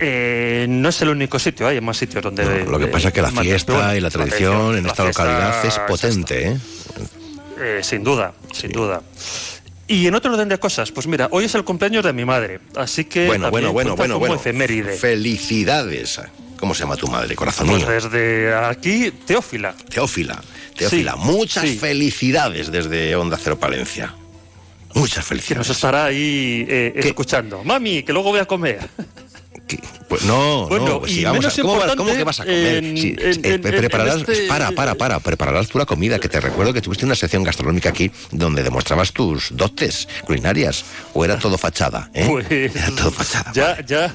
Eh, 0.00 0.66
no 0.68 0.88
es 0.88 1.00
el 1.00 1.10
único 1.10 1.38
sitio, 1.38 1.66
hay 1.66 1.80
más 1.80 1.96
sitios 1.96 2.22
donde... 2.22 2.66
Lo 2.66 2.78
que 2.78 2.88
pasa 2.88 3.08
es 3.08 3.14
que 3.14 3.22
la 3.22 3.30
fiesta 3.30 3.96
y 3.96 4.00
la 4.00 4.10
tradición 4.10 4.76
en 4.76 4.84
esta 4.84 5.04
localidad 5.04 5.64
es 5.64 5.76
es 5.76 5.78
potente, 5.80 6.48
¿eh? 6.48 6.56
Eh, 7.60 7.80
sin 7.82 8.04
duda, 8.04 8.32
sin 8.52 8.70
duda. 8.72 9.02
Y 9.88 10.06
en 10.08 10.14
otro 10.14 10.32
orden 10.32 10.48
de 10.48 10.58
cosas, 10.58 10.90
pues 10.90 11.06
mira, 11.06 11.28
hoy 11.30 11.44
es 11.44 11.54
el 11.54 11.62
cumpleaños 11.64 12.04
de 12.04 12.12
mi 12.12 12.24
madre, 12.24 12.58
así 12.74 13.04
que 13.04 13.26
Bueno, 13.28 13.50
bueno, 13.50 13.72
bueno, 13.72 13.94
bueno, 13.96 14.14
como 14.14 14.18
bueno. 14.20 14.34
efeméride. 14.34 14.96
Felicidades. 14.96 16.20
¿Cómo 16.58 16.74
se 16.74 16.80
llama 16.80 16.96
tu 16.96 17.06
madre, 17.06 17.36
corazón 17.36 17.66
Pues 17.68 17.78
mío? 17.86 17.88
desde 17.90 18.54
aquí, 18.54 19.10
Teófila. 19.26 19.74
Teófila. 19.90 20.42
Teófila, 20.76 21.12
Sí, 21.12 21.18
muchas 21.20 21.64
sí. 21.68 21.78
felicidades 21.78 22.70
desde 22.72 23.14
Onda 23.14 23.38
Cero 23.40 23.58
Palencia. 23.58 24.12
Muchas 24.94 25.24
Que 25.24 25.28
felicidades. 25.28 25.68
nos 25.68 25.76
estará 25.76 26.06
ahí 26.06 26.66
eh, 26.68 26.92
escuchando. 26.96 27.62
Mami, 27.62 28.02
que 28.02 28.12
luego 28.12 28.30
voy 28.30 28.40
a 28.40 28.46
comer. 28.46 28.80
Pues 30.08 30.22
no, 30.22 30.68
Bueno, 30.68 30.86
no, 30.86 30.98
pues 31.00 31.10
y 31.10 31.14
sigamos. 31.16 31.40
menos 31.40 31.54
¿Cómo, 31.96 32.12
que 32.14 32.22
vas 32.24 32.38
a 32.40 32.44
comer? 32.44 32.84
en- 32.84 32.96
Sí, 32.96 33.16
en- 33.18 33.44
eh, 33.44 33.54
en- 33.54 33.60
prepararás, 33.60 34.14
en 34.14 34.20
este- 34.20 34.46
para, 34.46 34.70
para, 34.70 34.94
para, 34.94 35.18
prepararás 35.18 35.66
tú 35.68 35.78
la 35.78 35.84
comida, 35.86 36.20
que 36.20 36.28
te 36.28 36.40
recuerdo 36.40 36.72
que 36.72 36.80
tuviste 36.80 37.04
una 37.04 37.16
sección 37.16 37.42
gastronómica 37.42 37.88
aquí 37.88 38.12
donde 38.30 38.62
demostrabas 38.62 39.12
tus 39.12 39.48
dotes 39.56 40.06
culinarias, 40.24 40.84
o 41.12 41.24
era 41.24 41.36
todo 41.40 41.58
fachada, 41.58 42.08
¿eh? 42.14 42.26
Pues 42.28 42.46
Era 42.50 42.90
todo 42.96 43.10
fachada. 43.10 43.52
ya, 43.52 43.84
ya. 43.84 44.14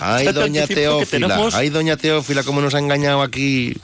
Ay, 0.00 0.24
ya 0.24 0.32
doña 0.32 0.66
Teófila, 0.66 1.28
tenemos- 1.28 1.54
ay, 1.54 1.68
doña 1.68 1.96
Teófila, 1.98 2.42
cómo 2.42 2.62
nos 2.62 2.74
ha 2.74 2.78
engañado 2.78 3.20
aquí 3.20 3.76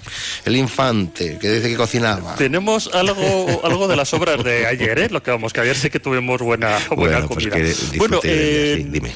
el 0.47 0.57
infante, 0.57 1.39
que 1.39 1.51
dice 1.51 1.69
que 1.69 1.77
cocinaba. 1.77 2.35
Tenemos 2.37 2.89
algo, 2.95 3.61
algo 3.63 3.87
de 3.89 3.97
las 3.97 4.15
obras 4.15 4.43
de 4.43 4.67
ayer, 4.67 4.99
¿eh? 4.99 5.09
Lo 5.11 5.23
que 5.23 5.31
vamos, 5.31 5.53
que 5.53 5.61
ayer 5.61 5.77
sí 5.77 5.91
que 5.91 6.01
tuvimos 6.01 6.41
buena, 6.41 6.79
buena 6.89 7.19
Bueno, 7.21 7.29
pues 7.29 7.47
comida. 7.51 7.57
que 7.57 7.99
bueno, 7.99 8.21
eh, 8.25 8.77
sí, 8.79 8.89
dime. 8.91 9.13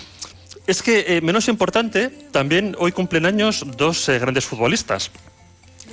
Es 0.69 0.83
que 0.83 1.17
eh, 1.17 1.21
menos 1.23 1.49
importante, 1.49 2.11
también 2.31 2.77
hoy 2.79 2.93
cumplen 2.93 3.25
años 3.25 3.65
dos 3.77 4.09
eh, 4.11 4.19
grandes 4.19 4.45
futbolistas. 4.45 5.11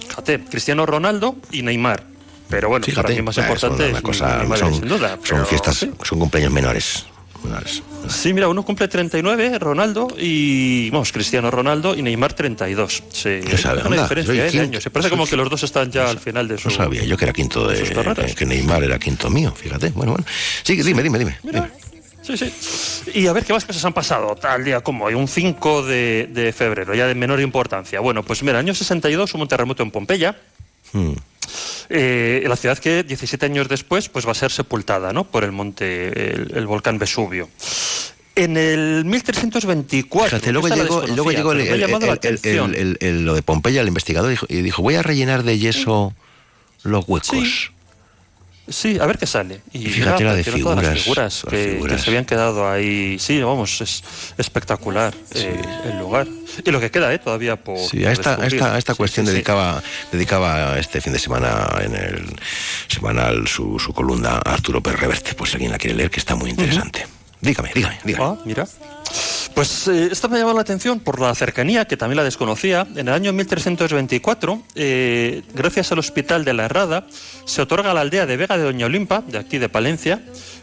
Fíjate, 0.09 0.41
Cristiano 0.41 0.85
Ronaldo 0.85 1.37
y 1.49 1.61
Neymar. 1.61 2.03
Pero 2.49 2.67
bueno, 2.67 2.85
para 2.93 3.09
mí 3.09 3.21
más 3.21 3.37
es 3.37 3.45
importante 3.45 3.89
es 3.89 4.01
cosa, 4.01 4.43
madre, 4.43 4.59
son, 4.59 4.73
sin 4.73 4.87
duda. 4.87 5.17
son 5.23 5.45
fiestas, 5.47 5.77
sí. 5.77 5.91
son 6.03 6.19
cumpleaños 6.19 6.51
menores. 6.51 7.05
menores. 7.41 7.81
Sí, 8.09 8.33
mira, 8.33 8.49
uno 8.49 8.63
cumple 8.63 8.89
39, 8.89 9.59
Ronaldo, 9.59 10.09
y 10.19 10.89
vamos, 10.89 11.11
Cristiano 11.13 11.49
Ronaldo 11.49 11.95
y 11.95 12.01
Neymar 12.01 12.33
32. 12.33 13.03
Sí, 13.09 13.39
No 13.49 13.57
sabe, 13.57 13.81
hay 13.81 13.87
una 13.87 14.01
diferencia 14.01 14.45
¿eh? 14.45 14.51
de 14.51 14.59
años. 14.59 14.83
Se 14.83 14.91
parece 14.91 15.09
como 15.09 15.25
que 15.25 15.37
los 15.37 15.49
dos 15.49 15.63
están 15.63 15.89
ya 15.89 16.09
al 16.09 16.19
final 16.19 16.49
de 16.49 16.57
su. 16.57 16.67
No 16.67 16.75
sabía 16.75 17.03
yo 17.05 17.15
que 17.15 17.23
era 17.23 17.33
quinto 17.33 17.65
de 17.67 17.81
eh, 17.81 18.35
que 18.37 18.45
Neymar 18.45 18.83
era 18.83 18.99
quinto 18.99 19.29
mío, 19.29 19.53
fíjate. 19.55 19.89
Bueno, 19.91 20.11
bueno. 20.11 20.25
Sí, 20.63 20.75
dime, 20.75 21.01
dime, 21.01 21.17
dime. 21.17 21.39
dime. 21.41 21.84
Sí, 22.25 22.37
sí. 22.37 23.11
Y 23.13 23.27
a 23.27 23.33
ver 23.33 23.45
qué 23.45 23.53
más 23.53 23.65
cosas 23.65 23.85
han 23.85 23.93
pasado 23.93 24.35
tal 24.35 24.63
día 24.65 24.81
como 24.81 25.05
hoy, 25.05 25.13
un 25.13 25.27
5 25.27 25.83
de, 25.83 26.27
de 26.31 26.51
febrero, 26.53 26.95
ya 26.95 27.05
de 27.07 27.13
menor 27.15 27.39
importancia. 27.39 27.99
Bueno, 27.99 28.23
pues 28.23 28.41
mira, 28.41 28.57
año 28.59 28.73
62 28.73 29.33
hubo 29.35 29.43
un 29.43 29.47
terremoto 29.47 29.83
en 29.83 29.91
Pompeya. 29.91 30.35
Hmm. 30.91 31.11
Eh, 31.89 32.43
la 32.47 32.55
ciudad 32.55 32.77
que 32.79 33.03
17 33.03 33.45
años 33.45 33.69
después 33.69 34.09
pues 34.09 34.25
va 34.25 34.31
a 34.31 34.35
ser 34.35 34.51
sepultada 34.51 35.13
¿no? 35.13 35.25
por 35.25 35.43
el 35.43 35.51
monte, 35.51 36.33
el, 36.33 36.51
el 36.55 36.65
volcán 36.65 36.97
Vesubio. 36.97 37.47
En 38.35 38.57
el 38.57 39.05
1324. 39.05 40.29
Fíjate, 40.29 40.51
luego 40.51 40.67
llegó, 40.67 41.05
luego 41.07 41.31
llegó 41.31 41.51
el- 41.53 41.59
el- 42.75 42.97
el- 43.01 43.25
lo 43.25 43.35
de 43.35 43.43
Pompeya, 43.43 43.81
el 43.81 43.87
investigador, 43.87 44.29
dijo- 44.31 44.47
y 44.49 44.61
dijo, 44.61 44.81
voy 44.81 44.95
a 44.95 45.03
rellenar 45.03 45.43
de 45.43 45.57
yeso 45.59 46.13
los 46.83 47.05
huecos. 47.07 47.29
Sí, 47.29 47.67
a 48.99 49.05
ver 49.05 49.17
qué 49.17 49.27
sale. 49.27 49.61
Y, 49.73 49.85
Y 49.87 49.89
fíjate 49.89 50.23
mira, 50.23 50.31
la 50.31 50.35
de 50.37 50.43
todas 50.43 50.83
las 50.83 50.99
figuras, 51.01 51.43
las 51.43 51.51
que, 51.53 51.71
figuras. 51.73 51.97
que 51.97 52.03
se 52.03 52.09
habían 52.09 52.25
quedado 52.25 52.69
ahí. 52.69 53.17
Sí, 53.19 53.41
vamos, 53.41 53.79
es 53.81 54.03
espectacular 54.37 55.13
eh, 55.35 55.61
el 55.85 55.99
lugar. 55.99 56.27
Y 56.65 56.71
lo 56.71 56.79
que 56.79 56.89
queda, 56.89 57.13
¿eh? 57.13 57.19
Todavía 57.19 57.55
por. 57.57 57.77
Sí, 57.77 57.99
por 57.99 58.07
a 58.07 58.11
esta, 58.11 58.41
a 58.41 58.47
esta, 58.47 58.75
a 58.75 58.77
esta 58.77 58.93
Sí, 58.93 58.97
cuestión 58.97 59.25
sí, 59.25 59.29
sí. 59.31 59.33
dedicaba, 59.35 59.83
dedicaba 60.11 60.79
este 60.79 61.01
fin 61.01 61.13
de 61.13 61.19
semana 61.19 61.67
en 61.81 61.95
el 61.95 62.25
semanal 62.87 63.47
su, 63.47 63.77
su 63.79 63.93
columna 63.93 64.41
a 64.43 64.53
Arturo 64.53 64.81
Pérez 64.81 64.99
Reverte, 65.01 65.33
pues 65.35 65.51
si 65.51 65.55
alguien 65.57 65.71
la 65.71 65.77
quiere 65.77 65.95
leer, 65.95 66.09
que 66.09 66.19
está 66.19 66.35
muy 66.35 66.49
interesante. 66.49 67.05
Dígame, 67.41 67.71
dígame, 67.75 67.99
dígame. 68.03 68.25
Ah, 68.25 68.41
mira. 68.45 68.67
Pues 69.53 69.87
eh, 69.87 70.09
esta 70.11 70.27
me 70.27 70.35
ha 70.35 70.39
llamado 70.39 70.57
la 70.57 70.61
atención 70.61 70.99
por 70.99 71.19
la 71.19 71.33
cercanía, 71.33 71.85
que 71.85 71.95
también 71.95 72.17
la 72.17 72.23
desconocía. 72.23 72.85
En 72.95 73.07
el 73.07 73.13
año 73.13 73.31
1324, 73.31 74.63
eh, 74.75 75.43
gracias 75.53 75.91
al 75.91 75.99
Hospital 75.99 76.43
de 76.43 76.53
la 76.53 76.65
Herrada, 76.65 77.07
se 77.45 77.61
otorga 77.61 77.91
a 77.91 77.93
la 77.93 78.01
aldea 78.01 78.25
de 78.25 78.35
Vega 78.35 78.57
de 78.57 78.63
Doña 78.63 78.87
Olimpa, 78.87 79.23
de 79.25 79.37
aquí 79.37 79.57
de 79.57 79.69
Palencia, 79.69 80.21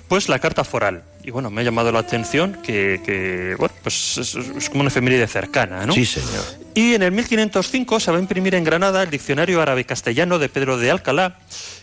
pues 0.09 0.29
la 0.29 0.39
carta 0.39 0.63
foral. 0.63 1.05
Y 1.25 1.31
bueno, 1.31 1.51
me 1.51 1.63
ha 1.63 1.65
llamado 1.65 1.91
la 1.91 2.01
atención 2.01 2.59
que, 2.63 3.01
que, 3.05 3.55
bueno, 3.59 3.75
pues 3.83 4.19
es, 4.19 4.35
es 4.35 4.69
como 4.69 4.81
una 4.81 4.89
efeméride 4.89 5.27
cercana, 5.27 5.87
¿no? 5.87 5.95
Sí, 5.95 6.05
señor. 6.05 6.45
Y 6.75 6.95
en 6.95 7.03
el 7.03 7.13
1505 7.13 8.01
se 8.01 8.11
va 8.11 8.19
a 8.19 8.21
imprimir 8.21 8.55
en 8.55 8.65
Granada 8.65 9.03
el 9.03 9.11
Diccionario 9.11 9.63
Árabe-Castellano 9.63 10.39
de 10.39 10.49
Pedro 10.49 10.77
de 10.77 10.91
Alcalá, 10.91 11.39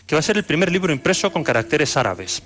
que 0.06 0.14
va 0.14 0.20
a 0.20 0.22
ser 0.22 0.36
el 0.36 0.44
primer 0.44 0.70
libro 0.70 0.92
impreso 0.92 1.32
con 1.32 1.42
caracteres 1.42 1.96
árabes 1.96 2.42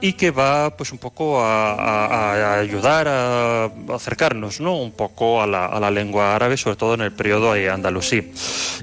y 0.00 0.12
que 0.12 0.30
va 0.30 0.76
pues 0.76 0.92
un 0.92 0.98
poco 0.98 1.40
a, 1.42 1.72
a- 1.72 2.34
a 2.54 2.58
ayudar 2.60 3.08
a, 3.08 3.64
a 3.64 3.70
acercarnos 3.94 4.60
¿no? 4.60 4.76
un 4.76 4.92
poco 4.92 5.42
a 5.42 5.46
la, 5.46 5.66
a 5.66 5.80
la 5.80 5.90
lengua 5.90 6.34
árabe, 6.36 6.56
sobre 6.56 6.76
todo 6.76 6.94
en 6.94 7.00
el 7.00 7.12
periodo 7.12 7.52
andalusí. 7.52 8.30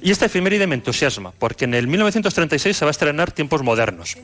Y 0.02 0.12
esta 0.12 0.26
efeméride 0.26 0.68
me 0.68 0.76
entusiasma, 0.76 1.32
porque 1.40 1.66
en 1.66 1.74
el 1.74 1.88
1936 1.88 2.76
se 2.76 2.86
va 2.86 2.90
a 2.90 2.92
estrenar 2.92 3.32
Tiempos 3.32 3.64
Modernos, 3.64 4.18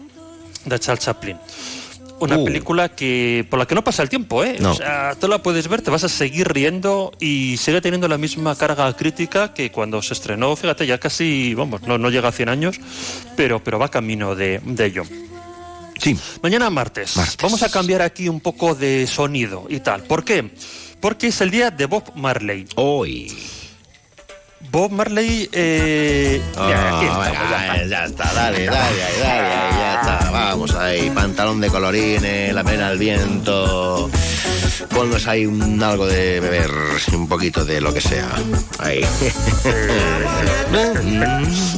de 0.65 0.79
Charles 0.79 1.03
Chaplin. 1.05 1.37
Una 2.19 2.37
Uh. 2.37 2.45
película 2.45 2.89
que 2.89 3.47
por 3.49 3.57
la 3.57 3.65
que 3.65 3.73
no 3.73 3.83
pasa 3.83 4.03
el 4.03 4.09
tiempo, 4.09 4.43
¿eh? 4.43 4.57
No. 4.59 4.73
O 4.73 4.75
sea, 4.75 5.15
tú 5.19 5.27
la 5.27 5.39
puedes 5.41 5.67
ver, 5.67 5.81
te 5.81 5.89
vas 5.89 6.03
a 6.03 6.09
seguir 6.09 6.47
riendo 6.53 7.11
y 7.19 7.57
sigue 7.57 7.81
teniendo 7.81 8.07
la 8.07 8.19
misma 8.19 8.55
carga 8.55 8.95
crítica 8.95 9.55
que 9.55 9.71
cuando 9.71 10.03
se 10.03 10.13
estrenó, 10.13 10.55
fíjate, 10.55 10.85
ya 10.85 10.99
casi, 10.99 11.55
vamos, 11.55 11.81
no, 11.81 11.97
no 11.97 12.11
llega 12.11 12.29
a 12.29 12.31
100 12.31 12.49
años, 12.49 12.79
pero, 13.35 13.63
pero 13.63 13.79
va 13.79 13.89
camino 13.89 14.35
de, 14.35 14.59
de 14.63 14.85
ello. 14.85 15.03
Sí. 16.01 16.17
Mañana 16.41 16.69
martes. 16.69 17.13
Vamos 17.41 17.61
a 17.63 17.69
cambiar 17.69 18.01
aquí 18.01 18.27
un 18.27 18.39
poco 18.41 18.73
de 18.75 19.05
sonido 19.07 19.65
y 19.69 19.79
tal. 19.81 20.03
¿Por 20.03 20.23
qué? 20.23 20.51
Porque 20.99 21.27
es 21.27 21.41
el 21.41 21.51
día 21.51 21.69
de 21.71 21.85
Bob 21.85 22.03
Marley. 22.15 22.67
Hoy. 22.75 23.31
Bob 24.71 24.91
Marley. 24.91 25.49
Eh, 25.51 26.41
ya, 26.55 26.61
aquí 26.97 27.05
Ah, 27.09 27.27
estamos, 27.27 27.27
ya 27.27 27.31
venga, 27.31 27.85
ya 27.87 28.05
está, 28.05 28.33
dale, 28.33 28.65
dale, 28.65 28.99
dale, 29.19 29.55
ahí, 29.55 29.71
ya 29.73 29.95
está. 30.01 30.31
Vamos 30.31 30.73
ahí, 30.75 31.09
pantalón 31.09 31.59
de 31.61 31.69
colorines, 31.69 32.53
la 32.53 32.63
pena 32.63 32.87
al 32.89 32.97
viento. 32.97 34.09
Ponnos 34.89 35.27
ahí 35.27 35.45
un, 35.45 35.81
algo 35.83 36.05
de 36.05 36.39
beber, 36.39 36.71
un 37.13 37.27
poquito 37.27 37.65
de 37.65 37.81
lo 37.81 37.93
que 37.93 38.01
sea. 38.01 38.29
Ahí. 38.79 39.03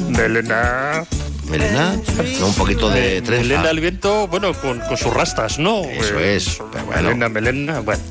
Melena. 0.09 1.05
Melena, 1.49 1.95
no, 2.39 2.47
un 2.47 2.53
poquito 2.55 2.89
de 2.89 3.21
trenza. 3.21 3.43
Melena 3.43 3.69
al 3.69 3.79
viento, 3.79 4.27
bueno, 4.27 4.53
con, 4.53 4.79
con 4.79 4.97
sus 4.97 5.13
rastas, 5.13 5.59
¿no? 5.59 5.81
Eso 5.83 6.19
Eh, 6.19 6.35
es, 6.35 6.61
pero 6.71 6.85
bueno. 6.85 7.01
Melena, 7.03 7.29
melena, 7.29 7.79
bueno. 7.81 8.01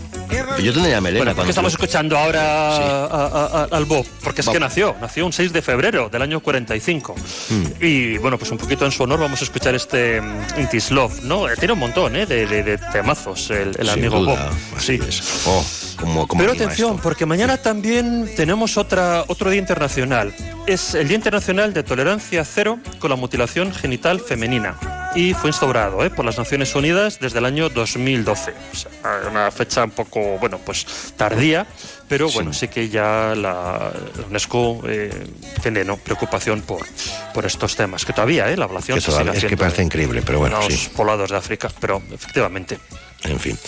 Yo 0.63 0.73
tendría 0.73 1.01
melena 1.01 1.19
Bueno, 1.25 1.31
¿por 1.31 1.35
cuando 1.37 1.45
qué 1.45 1.51
estamos 1.51 1.73
escuchando 1.73 2.17
ahora 2.19 2.41
Sí. 2.77 2.83
a- 2.83 3.07
a- 3.11 3.63
a- 3.63 3.77
al 3.77 3.85
Bob? 3.85 4.07
Porque 4.23 4.41
es 4.41 4.47
Bob. 4.47 4.55
que 4.55 4.61
nació, 4.61 4.97
nació 5.01 5.27
un 5.27 5.33
6 5.33 5.53
de 5.53 5.63
febrero 5.63 6.09
del 6.09 6.23
año 6.23 6.41
45. 6.41 7.15
Mm. 7.51 7.63
Y 7.85 8.19
bueno, 8.19 8.39
pues 8.39 8.51
un 8.51 8.59
poquito 8.59 8.85
en 8.85 8.93
su 8.93 9.03
honor 9.03 9.21
vamos 9.21 9.41
a 9.41 9.45
escuchar 9.45 9.75
este 9.75 10.21
mm, 10.21 10.61
It 10.63 10.75
Is 10.75 10.91
Love, 10.91 11.23
¿no? 11.23 11.49
Eh, 11.49 11.55
Tiene 11.59 11.73
un 11.75 11.81
montón 11.81 12.17
¿eh? 12.17 12.27
de, 12.27 12.47
de- 12.47 12.63
de 12.63 12.79
temazos 12.79 13.51
el, 13.51 13.69
el 13.69 13.75
Sin 13.81 13.89
amigo 13.91 14.21
duda, 14.21 14.51
Bob. 14.51 14.81
Sí. 14.81 14.99
Oh, 15.47 15.65
como, 15.97 16.27
como 16.27 16.41
Pero 16.43 16.53
atención, 16.55 16.91
esto. 16.93 17.03
porque 17.03 17.27
mañana 17.27 17.57
también 17.57 18.29
tenemos 18.37 18.77
otra, 18.77 19.25
otro 19.29 19.51
día 19.51 19.61
internacional. 19.61 20.33
Es 20.67 20.95
el 20.95 21.09
Día 21.09 21.17
Internacional 21.17 21.73
de 21.75 21.83
Tolerancia 21.83 22.45
Cero 22.45 22.79
con 22.99 23.11
la 23.11 23.17
Mutilación 23.17 23.73
Genital 23.75 24.21
Femenina. 24.21 24.77
Y 25.15 25.35
fue 25.35 25.51
instaurado 25.51 26.03
¿eh? 26.05 26.09
por 26.11 26.25
las 26.25 26.39
Naciones 26.39 26.75
Unidas 26.75 27.19
desde 27.21 27.39
el 27.39 27.45
año 27.45 27.69
2012. 27.69 28.55
O 28.73 28.77
sea, 28.77 28.91
una 29.31 29.51
fecha 29.51 29.85
un 29.85 29.91
poco, 29.91 30.39
bueno, 30.39 30.59
pues 30.65 30.87
tardía, 31.19 31.67
pero 32.09 32.31
bueno, 32.31 32.55
sí 32.55 32.69
que 32.69 32.89
ya 32.89 33.35
la 33.37 33.93
la 34.17 34.27
UNESCO 34.31 34.81
eh, 34.87 35.11
tiene 35.63 35.85
¿no? 35.85 35.99
preocupación 35.99 36.63
por, 36.63 36.87
por 37.35 37.45
estos 37.45 37.77
temas. 37.77 38.07
Que 38.07 38.15
todavía, 38.15 38.51
¿eh? 38.51 38.57
la 38.57 38.65
ablación 38.65 38.97
Que 38.97 39.03
se 39.03 39.11
todavía- 39.11 39.35
sigue 39.35 39.47
es 39.49 39.51
que 39.51 39.57
parece 39.59 39.83
increíble, 39.83 40.23
pero 40.25 40.39
bueno, 40.39 40.59
sí. 40.71 40.89
poblados 40.97 41.31
de 41.31 41.37
África, 41.37 41.71
pero 41.79 42.03
efectivamente. 42.11 42.79
En 43.25 43.39
fin. 43.39 43.59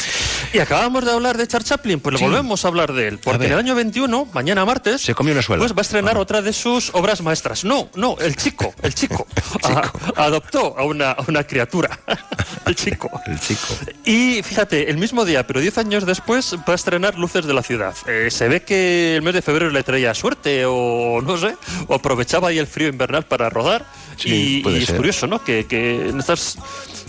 Y 0.52 0.58
acabamos 0.58 1.04
de 1.04 1.12
hablar 1.12 1.36
de 1.36 1.46
Charles 1.46 1.68
Chaplin, 1.68 2.00
pues 2.00 2.18
Sí. 2.18 2.24
volvemos 2.24 2.64
a 2.64 2.68
hablar 2.68 2.92
de 2.92 3.08
él, 3.08 3.18
porque 3.18 3.46
en 3.46 3.52
el 3.52 3.58
año 3.58 3.74
21, 3.74 4.26
mañana 4.32 4.64
martes, 4.64 5.00
Se 5.02 5.14
comió 5.14 5.32
una 5.32 5.42
suela. 5.42 5.60
pues 5.60 5.72
va 5.72 5.78
a 5.78 5.82
estrenar 5.82 6.16
otra 6.18 6.42
de 6.42 6.52
sus 6.52 6.90
obras 6.94 7.22
maestras. 7.22 7.64
No, 7.64 7.88
no, 7.94 8.16
el 8.20 8.34
chico, 8.36 8.74
el 8.82 8.94
chico, 8.94 9.26
a- 9.62 9.92
adoptó 10.16 10.76
a 10.78 10.84
una, 10.84 11.12
a 11.12 11.24
una 11.28 11.44
criatura, 11.44 11.98
el 12.66 12.74
chico. 12.74 13.10
El 13.26 13.38
chico. 13.40 13.74
Y 14.04 14.42
fíjate, 14.42 14.90
el 14.90 14.96
mismo 14.98 15.24
día, 15.24 15.46
pero 15.46 15.60
10 15.60 15.78
años 15.78 16.04
después, 16.06 16.56
va 16.68 16.72
a 16.72 16.76
estrenar 16.76 17.16
Luces 17.18 17.46
de 17.46 17.54
la 17.54 17.62
Ciudad. 17.62 17.94
Eh, 18.06 18.28
se 18.30 18.48
ve 18.48 18.62
que 18.62 19.16
el 19.16 19.22
mes 19.22 19.34
de 19.34 19.42
febrero 19.42 19.70
le 19.70 19.82
traía 19.82 20.14
suerte, 20.14 20.64
o 20.66 21.20
no 21.22 21.38
sé, 21.38 21.54
o 21.88 21.94
aprovechaba 21.94 22.48
ahí 22.48 22.58
el 22.58 22.66
frío 22.66 22.88
invernal 22.88 23.24
para 23.26 23.48
rodar. 23.50 23.86
Sí, 24.16 24.62
y 24.64 24.68
y 24.68 24.82
es 24.84 24.92
curioso, 24.92 25.26
¿no? 25.26 25.42
Que, 25.42 25.66
que 25.66 26.08
en 26.08 26.20
estas 26.20 26.56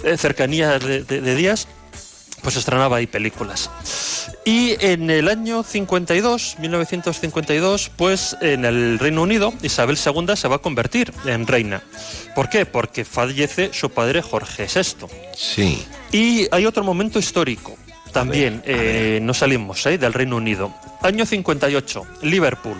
eh, 0.03 0.17
cercanías 0.17 0.83
de, 0.83 1.03
de- 1.03 1.21
de 1.21 1.35
días, 1.35 1.67
pues 2.45 2.57
estrenaba 2.57 2.97
ahí 2.97 3.07
películas. 3.07 3.71
Y 4.45 4.75
en 4.79 5.09
el 5.09 5.29
año 5.29 5.63
52, 5.63 6.57
1952, 6.59 7.89
pues 7.95 8.37
en 8.39 8.65
el 8.65 8.99
Reino 8.99 9.23
Unido, 9.23 9.51
Isabel 9.63 9.97
II 9.97 10.35
se 10.35 10.47
va 10.47 10.57
a 10.57 10.59
convertir 10.59 11.11
en 11.25 11.47
reina. 11.47 11.81
¿Por 12.35 12.47
qué? 12.47 12.67
Porque 12.67 13.03
fallece 13.03 13.71
su 13.73 13.89
padre 13.89 14.21
Jorge 14.21 14.67
VI. 14.71 15.07
Sí. 15.35 15.87
Y 16.11 16.47
hay 16.51 16.67
otro 16.67 16.83
momento 16.83 17.17
histórico. 17.17 17.79
También 18.13 18.61
eh, 18.67 19.17
no 19.23 19.33
salimos 19.33 19.83
eh, 19.87 19.97
del 19.97 20.13
Reino 20.13 20.35
Unido. 20.35 20.71
Año 21.01 21.25
58, 21.25 22.03
Liverpool. 22.21 22.77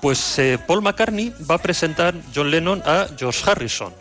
Pues 0.00 0.38
eh, 0.38 0.60
Paul 0.64 0.82
McCartney 0.82 1.34
va 1.50 1.56
a 1.56 1.58
presentar 1.58 2.14
John 2.32 2.52
Lennon 2.52 2.80
a 2.86 3.08
George 3.18 3.42
Harrison. 3.50 3.92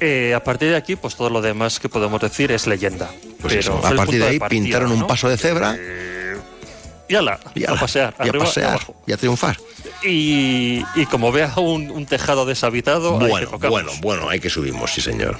Eh, 0.00 0.34
a 0.34 0.42
partir 0.44 0.70
de 0.70 0.76
aquí, 0.76 0.96
pues 0.96 1.16
todo 1.16 1.30
lo 1.30 1.40
demás 1.40 1.80
que 1.80 1.88
podemos 1.88 2.20
decir 2.20 2.52
es 2.52 2.66
leyenda. 2.66 3.10
Pues 3.40 3.54
Pero 3.54 3.60
eso, 3.60 3.86
a 3.86 3.90
partir 3.94 4.20
de 4.20 4.26
ahí 4.28 4.38
partida, 4.38 4.48
pintaron 4.60 4.92
un 4.92 5.06
paso 5.06 5.28
de 5.28 5.36
cebra 5.36 5.76
Y 7.08 7.14
ala, 7.14 7.38
y 7.54 7.64
a 7.64 7.74
pasear, 7.76 8.14
y 8.18 8.22
a 8.22 8.28
arriba 8.30 8.44
pasear 8.44 8.70
abajo. 8.70 8.96
y 9.06 9.12
a 9.12 9.16
triunfar. 9.16 9.56
Y, 10.02 10.84
y 10.96 11.06
como 11.06 11.32
vea 11.32 11.52
un, 11.56 11.90
un 11.90 12.04
tejado 12.04 12.44
deshabitado, 12.44 13.18
hay 13.20 13.46
que 13.46 13.46
Bueno, 13.46 13.68
bueno, 13.70 13.92
bueno, 14.02 14.28
hay 14.28 14.40
que 14.40 14.50
subimos, 14.50 14.92
sí 14.92 15.00
señor. 15.00 15.38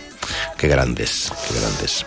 Qué 0.57 0.69
grandes, 0.69 1.31
qué 1.49 1.61
grandes. 1.61 2.07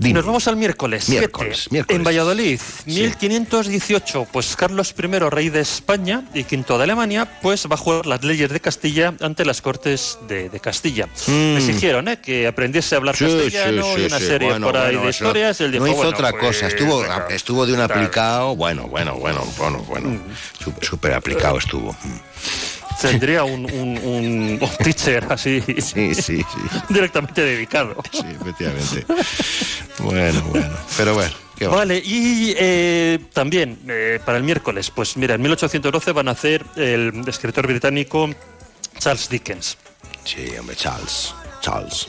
Y 0.00 0.12
Nos 0.12 0.26
vamos 0.26 0.48
al 0.48 0.56
miércoles, 0.56 1.08
Miércoles, 1.08 1.68
miércoles. 1.70 1.98
en 2.00 2.04
Valladolid, 2.04 2.60
1518, 2.86 4.26
pues 4.32 4.56
Carlos 4.56 4.92
I, 4.98 5.02
rey 5.30 5.50
de 5.50 5.60
España 5.60 6.24
y 6.34 6.44
quinto 6.44 6.76
de 6.78 6.84
Alemania, 6.84 7.38
pues 7.40 7.66
va 7.70 7.74
a 7.74 7.78
jugar 7.78 8.04
las 8.06 8.24
leyes 8.24 8.50
de 8.50 8.58
Castilla 8.60 9.14
ante 9.20 9.44
las 9.44 9.60
Cortes 9.62 10.18
de, 10.26 10.48
de 10.48 10.60
Castilla. 10.60 11.06
Mm. 11.28 11.56
Exigieron 11.56 12.08
¿eh? 12.08 12.18
que 12.20 12.46
aprendiese 12.48 12.96
a 12.96 12.98
hablar 12.98 13.14
Sí, 13.16 13.24
castellano 13.24 13.82
sí, 13.84 13.90
y 13.90 13.94
sí, 14.00 14.06
una 14.06 14.18
sí. 14.18 14.26
serie 14.26 14.48
Bueno, 14.50 14.66
por 14.66 14.76
ahí 14.76 14.86
bueno, 14.96 15.02
de 15.04 15.10
historias. 15.10 15.60
él 15.60 15.72
dijo, 15.72 15.84
no 15.84 15.88
hizo 15.90 15.96
bueno, 15.98 16.10
otra 16.10 16.30
pues, 16.32 16.42
cosa, 16.42 16.66
estuvo, 16.66 17.00
venga. 17.00 17.26
estuvo 17.30 17.64
de 17.66 17.72
un 17.72 17.78
Claro. 17.78 17.94
aplicado, 17.94 18.56
bueno, 18.56 18.88
bueno, 18.88 19.14
bueno, 19.16 19.46
bueno, 19.56 19.78
bueno, 19.88 20.08
Mm. 20.08 20.20
súper, 20.58 20.84
súper 20.84 21.12
aplicado 21.14 21.58
estuvo. 21.58 21.96
Tendría 23.00 23.44
un, 23.44 23.64
un, 23.70 23.98
un- 23.98 24.58
un 24.60 24.70
teacher 24.82 25.26
así 25.30 25.60
Sí, 25.78 26.14
sí, 26.14 26.38
sí. 26.38 26.42
directamente 26.88 27.42
dedicado. 27.42 27.96
Sí, 28.12 28.24
efectivamente. 28.40 29.04
Bueno, 29.98 30.42
bueno, 30.50 30.74
pero 30.96 31.14
bueno, 31.14 31.32
qué 31.58 31.66
va. 31.66 31.76
Vale, 31.76 31.98
y 32.04 32.54
eh, 32.58 33.18
también 33.32 33.78
eh, 33.88 34.20
para 34.24 34.38
el 34.38 34.44
miércoles, 34.44 34.90
pues 34.90 35.16
mira, 35.16 35.34
en 35.34 35.42
1812 35.42 36.12
van 36.12 36.28
a 36.28 36.32
hacer 36.32 36.64
el 36.76 37.22
escritor 37.26 37.66
británico 37.66 38.28
Charles 38.98 39.28
Dickens. 39.28 39.76
Sí, 40.24 40.46
hombre, 40.58 40.76
Charles, 40.76 41.34
Charles. 41.60 42.08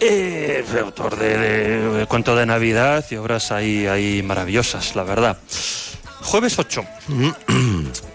Eh, 0.00 0.64
autor 0.82 1.16
de, 1.18 1.36
de- 1.36 1.90
de 1.92 2.06
cuento 2.06 2.34
de 2.34 2.46
Navidad 2.46 3.04
y 3.10 3.16
obras 3.16 3.52
ahí, 3.52 3.86
ahí 3.86 4.22
maravillosas, 4.22 4.96
la 4.96 5.02
verdad. 5.02 5.38
Jueves 6.22 6.58
8. 6.58 6.84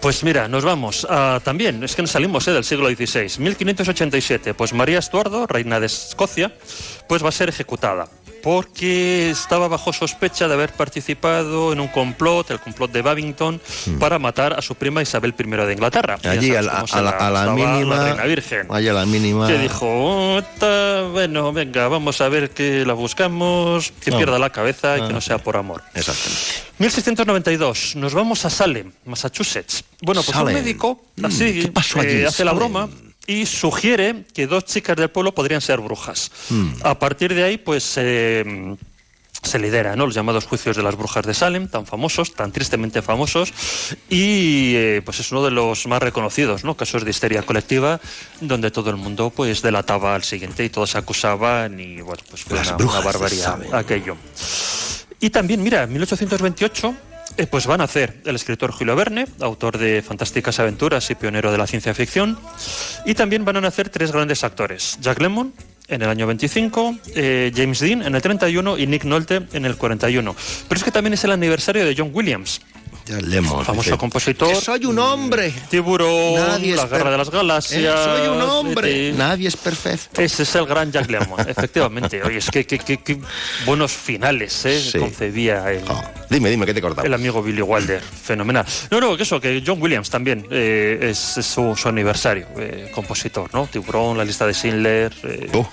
Pues 0.00 0.22
mira, 0.22 0.46
nos 0.46 0.64
vamos 0.64 1.04
a, 1.10 1.40
también, 1.42 1.82
es 1.82 1.96
que 1.96 2.02
nos 2.02 2.12
salimos 2.12 2.46
eh, 2.46 2.52
del 2.52 2.62
siglo 2.62 2.88
XVI, 2.88 3.42
1587. 3.42 4.54
Pues 4.54 4.72
María 4.72 5.00
Estuardo, 5.00 5.48
reina 5.48 5.80
de 5.80 5.86
Escocia, 5.86 6.52
pues 7.08 7.24
va 7.24 7.30
a 7.30 7.32
ser 7.32 7.48
ejecutada 7.48 8.06
porque 8.46 9.30
estaba 9.30 9.66
bajo 9.66 9.92
sospecha 9.92 10.46
de 10.46 10.54
haber 10.54 10.70
participado 10.72 11.72
en 11.72 11.80
un 11.80 11.88
complot, 11.88 12.48
el 12.52 12.60
complot 12.60 12.92
de 12.92 13.02
Babington, 13.02 13.60
para 13.98 14.20
matar 14.20 14.52
a 14.56 14.62
su 14.62 14.76
prima 14.76 15.02
Isabel 15.02 15.34
I 15.36 15.42
de 15.66 15.72
Inglaterra. 15.72 16.16
Allí, 16.22 16.54
a 16.54 16.62
la, 16.62 16.84
a 16.92 17.00
la- 17.02 17.10
a 17.10 17.30
la 17.30 17.50
mínima. 17.52 17.96
La 17.96 18.04
reina 18.10 18.22
virgen. 18.24 18.68
Allí 18.70 18.86
a 18.86 18.92
la 18.92 19.04
mínima. 19.04 19.48
Que 19.48 19.58
dijo, 19.58 19.84
"Oh, 19.88 20.40
bueno, 21.10 21.52
venga, 21.52 21.88
vamos 21.88 22.20
a 22.20 22.28
ver 22.28 22.50
que 22.50 22.86
la 22.86 22.92
buscamos, 22.92 23.90
que 24.00 24.12
No. 24.12 24.18
pierda 24.18 24.38
la 24.38 24.50
cabeza 24.50 24.96
y 24.96 25.00
Ah. 25.00 25.06
que 25.08 25.12
no 25.12 25.20
sea 25.20 25.38
por 25.38 25.56
amor. 25.56 25.82
Exactamente. 25.94 26.40
1692, 26.78 27.96
nos 27.96 28.14
vamos 28.14 28.44
a 28.44 28.50
Salem, 28.50 28.92
Massachusetts. 29.06 29.82
Bueno, 30.02 30.22
pues 30.22 30.36
Salem. 30.36 30.54
un 30.56 30.62
médico 30.62 31.00
así 31.24 31.62
¿qué 31.62 31.68
pasó 31.72 32.00
eh, 32.00 32.26
hace 32.26 32.44
la 32.44 32.52
Salem. 32.52 32.56
broma 32.56 32.88
y 33.26 33.46
sugiere 33.46 34.24
que 34.32 34.46
dos 34.46 34.64
chicas 34.64 34.96
del 34.96 35.10
pueblo 35.10 35.34
podrían 35.34 35.60
ser 35.60 35.80
brujas. 35.80 36.30
Mm. 36.50 36.70
A 36.82 36.98
partir 36.98 37.34
de 37.34 37.44
ahí, 37.44 37.58
pues 37.58 37.94
eh, 37.96 38.76
se 39.42 39.58
lidera, 39.58 39.96
¿no? 39.96 40.06
Los 40.06 40.14
llamados 40.14 40.46
juicios 40.46 40.76
de 40.76 40.82
las 40.82 40.96
brujas 40.96 41.24
de 41.24 41.34
Salem, 41.34 41.68
tan 41.68 41.86
famosos, 41.86 42.34
tan 42.34 42.52
tristemente 42.52 43.02
famosos, 43.02 43.52
y 44.08 44.74
eh, 44.74 45.02
pues 45.04 45.20
es 45.20 45.30
uno 45.32 45.44
de 45.44 45.50
los 45.50 45.86
más 45.86 46.02
reconocidos, 46.02 46.64
¿no? 46.64 46.76
Casos 46.76 47.04
de 47.04 47.10
histeria 47.10 47.42
colectiva, 47.42 48.00
donde 48.40 48.70
todo 48.70 48.90
el 48.90 48.96
mundo 48.96 49.30
pues 49.30 49.62
delataba 49.62 50.14
al 50.14 50.24
siguiente 50.24 50.64
y 50.64 50.70
todos 50.70 50.90
se 50.90 50.98
acusaban 50.98 51.78
y 51.80 52.00
bueno, 52.00 52.22
pues 52.28 52.42
fue 52.42 52.56
Las 52.56 52.68
una, 52.68 52.76
brujas 52.76 53.16
una 53.16 53.28
Salem. 53.28 53.74
aquello. 53.74 54.16
Y 55.20 55.30
también, 55.30 55.62
mira, 55.62 55.84
en 55.84 55.92
1828 55.92 56.94
eh, 57.36 57.46
pues 57.46 57.66
van 57.66 57.80
a 57.80 57.84
hacer 57.84 58.20
el 58.24 58.34
escritor 58.34 58.72
Julio 58.72 58.96
Verne, 58.96 59.26
autor 59.40 59.78
de 59.78 60.02
fantásticas 60.02 60.58
aventuras 60.58 61.10
y 61.10 61.14
pionero 61.14 61.52
de 61.52 61.58
la 61.58 61.66
ciencia 61.66 61.94
ficción, 61.94 62.38
y 63.04 63.14
también 63.14 63.44
van 63.44 63.56
a 63.56 63.60
nacer 63.60 63.88
tres 63.88 64.12
grandes 64.12 64.44
actores, 64.44 64.98
Jack 65.00 65.20
Lemmon 65.20 65.52
en 65.88 66.02
el 66.02 66.08
año 66.08 66.26
25, 66.26 66.98
eh, 67.14 67.52
James 67.54 67.80
Dean 67.80 68.02
en 68.02 68.14
el 68.14 68.22
31 68.22 68.78
y 68.78 68.86
Nick 68.86 69.04
Nolte 69.04 69.42
en 69.52 69.64
el 69.64 69.76
41. 69.76 70.34
Pero 70.68 70.78
es 70.78 70.84
que 70.84 70.90
también 70.90 71.14
es 71.14 71.24
el 71.24 71.30
aniversario 71.30 71.84
de 71.84 71.94
John 71.96 72.10
Williams, 72.12 72.60
Ya 73.06 73.20
Lemmon. 73.20 73.64
famoso 73.64 73.90
dice, 73.90 73.98
compositor. 73.98 74.48
"Que 74.48 74.54
soy 74.60 74.84
un 74.86 74.98
hombre. 74.98 75.52
Tiburón, 75.70 76.34
Nadie 76.34 76.74
La 76.74 76.86
Guerra 76.86 77.10
de 77.10 77.18
las 77.18 77.30
Galaxias. 77.30 77.82
Eh, 78.00 78.04
soy 78.04 78.28
un 78.28 78.42
hombre. 78.42 79.12
Nadie 79.12 79.48
es 79.48 79.56
perfecto. 79.56 80.20
Ese 80.20 80.42
es 80.42 80.54
el 80.54 80.66
gran 80.66 80.90
Jack 80.90 81.10
Lemmon, 81.10 81.40
efectivamente. 81.48 82.22
Oye, 82.22 82.38
es 82.38 82.50
que, 82.50 82.66
que- 82.66 82.78
que- 82.78 82.98
que 83.02 83.18
buenos 83.64 83.92
finales 83.92 84.64
¿eh? 84.64 84.80
Sí. 84.80 84.98
concebía 84.98 85.70
el, 85.70 85.82
Dime, 86.30 86.50
dime, 86.50 86.66
¿qué 86.66 86.74
te 86.74 86.80
cortaba? 86.80 87.06
el 87.06 87.14
amigo 87.14 87.42
Billy 87.42 87.62
Wilder. 87.62 88.00
Fenomenal. 88.02 88.64
No, 88.90 89.00
no, 89.00 89.16
que 89.16 89.22
eso, 89.22 89.40
que 89.40 89.62
John 89.64 89.80
Williams 89.80 90.10
también 90.10 90.46
eh, 90.50 90.98
es, 91.10 91.36
es 91.38 91.46
su, 91.46 91.76
su 91.76 91.88
aniversario, 91.88 92.46
eh, 92.58 92.90
compositor, 92.94 93.48
¿no? 93.54 93.66
Tiburón, 93.66 94.18
la 94.18 94.24
lista 94.24 94.46
de 94.46 94.52
Schindler, 94.54 95.12
eh, 95.22 95.48
Oh, 95.54 95.68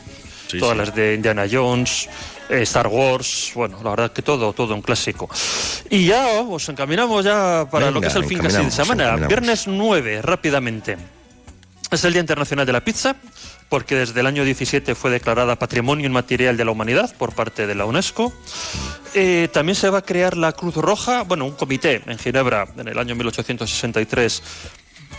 sí, 0.48 0.60
todas 0.60 0.74
sí. 0.74 0.78
las 0.78 0.96
de 0.96 1.16
Indiana 1.16 1.46
Jones. 1.52 2.08
Eh, 2.50 2.62
Star 2.64 2.88
Wars, 2.88 3.52
bueno, 3.56 3.80
la 3.84 3.90
verdad 3.92 4.12
que 4.12 4.22
todo, 4.22 4.54
todo 4.54 4.74
un 4.76 4.82
clásico. 4.82 5.30
Y 5.90 6.06
ya 6.08 6.28
os 6.42 6.68
encaminamos 6.70 7.24
ya 7.26 7.68
para 7.70 7.88
lo 7.92 8.02
que 8.02 8.08
Venga, 8.08 8.08
es 8.08 8.16
el 8.16 8.26
fin 8.26 8.40
casi 8.40 8.64
de 8.64 8.72
semana. 8.72 9.16
Viernes 9.28 9.68
9, 9.68 10.22
rápidamente. 10.22 10.98
Es 11.92 12.04
el 12.06 12.14
Día 12.14 12.22
Internacional 12.22 12.66
de 12.66 12.74
la 12.74 12.82
Pizza, 12.82 13.16
porque 13.70 13.96
desde 13.96 14.20
el 14.20 14.26
año 14.28 14.44
17 14.44 14.96
fue 14.96 15.12
declarada 15.12 15.56
Patrimonio 15.58 16.08
Inmaterial 16.08 16.58
de 16.58 16.66
la 16.66 16.72
Humanidad 16.72 17.14
por 17.18 17.34
parte 17.34 17.68
de 17.68 17.76
la 17.76 17.86
UNESCO. 17.86 18.34
Eh, 19.14 19.48
también 19.54 19.76
se 19.76 19.90
va 19.90 20.00
a 20.00 20.02
crear 20.02 20.36
la 20.36 20.54
Cruz 20.54 20.76
Roja, 20.76 21.22
bueno, 21.22 21.46
un 21.46 21.52
comité 21.52 22.02
en 22.08 22.18
Ginebra 22.18 22.68
en 22.78 22.88
el 22.88 22.98
año 22.98 23.14
1863 23.16 24.44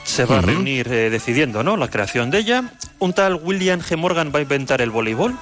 se 0.05 0.25
va 0.27 0.37
a 0.37 0.39
Ujú. 0.41 0.49
reunir 0.49 0.93
eh, 0.93 1.09
decidiendo 1.11 1.63
¿no? 1.63 1.77
la 1.79 1.89
creación 1.89 2.31
de 2.31 2.39
ella. 2.39 2.75
Un 2.99 3.13
tal 3.15 3.37
William 3.37 3.81
G. 3.81 3.97
Morgan 3.97 4.31
va 4.35 4.39
a 4.41 4.43
inventar 4.43 4.81
el 4.83 4.91
voleibol. 4.91 5.35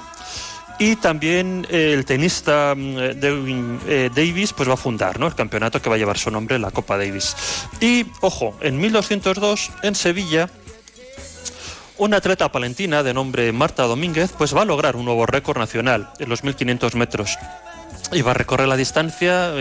Y 0.79 0.95
también 0.95 1.67
eh, 1.69 1.93
el 1.93 2.05
tenista 2.05 2.73
mm, 2.75 2.97
eh, 2.97 3.79
eh, 3.87 4.09
Davis 4.13 4.53
pues 4.53 4.67
va 4.67 4.73
a 4.73 4.77
fundar 4.77 5.19
¿no? 5.19 5.27
el 5.27 5.35
campeonato 5.35 5.81
que 5.81 5.89
va 5.89 5.95
a 5.95 5.97
llevar 5.97 6.17
su 6.17 6.31
nombre, 6.31 6.57
la 6.59 6.71
Copa 6.71 6.97
Davis. 6.97 7.35
Y, 7.79 8.05
ojo, 8.21 8.57
en 8.61 8.77
1202, 8.79 9.71
en 9.83 9.95
Sevilla, 9.95 10.49
una 11.97 12.17
atleta 12.17 12.51
palentina 12.51 13.03
de 13.03 13.13
nombre 13.13 13.51
Marta 13.51 13.83
Domínguez 13.83 14.33
pues 14.37 14.55
va 14.55 14.63
a 14.63 14.65
lograr 14.65 14.95
un 14.95 15.05
nuevo 15.05 15.25
récord 15.25 15.57
nacional 15.59 16.11
en 16.19 16.27
los 16.27 16.43
1500 16.43 16.95
metros 16.95 17.37
y 18.11 18.21
va 18.21 18.31
a 18.31 18.33
recorrer 18.33 18.67
la 18.67 18.75
distancia 18.75 19.53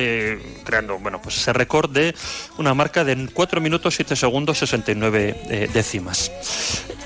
creando 0.65 0.99
bueno 0.99 1.21
pues 1.21 1.37
ese 1.37 1.53
récord 1.53 1.91
de 1.91 2.15
una 2.59 2.75
marca 2.75 3.05
de 3.05 3.29
4 3.33 3.61
minutos 3.61 3.95
7 3.95 4.17
segundos 4.17 4.59
69 4.59 5.41
eh, 5.49 5.71
décimas 5.73 6.33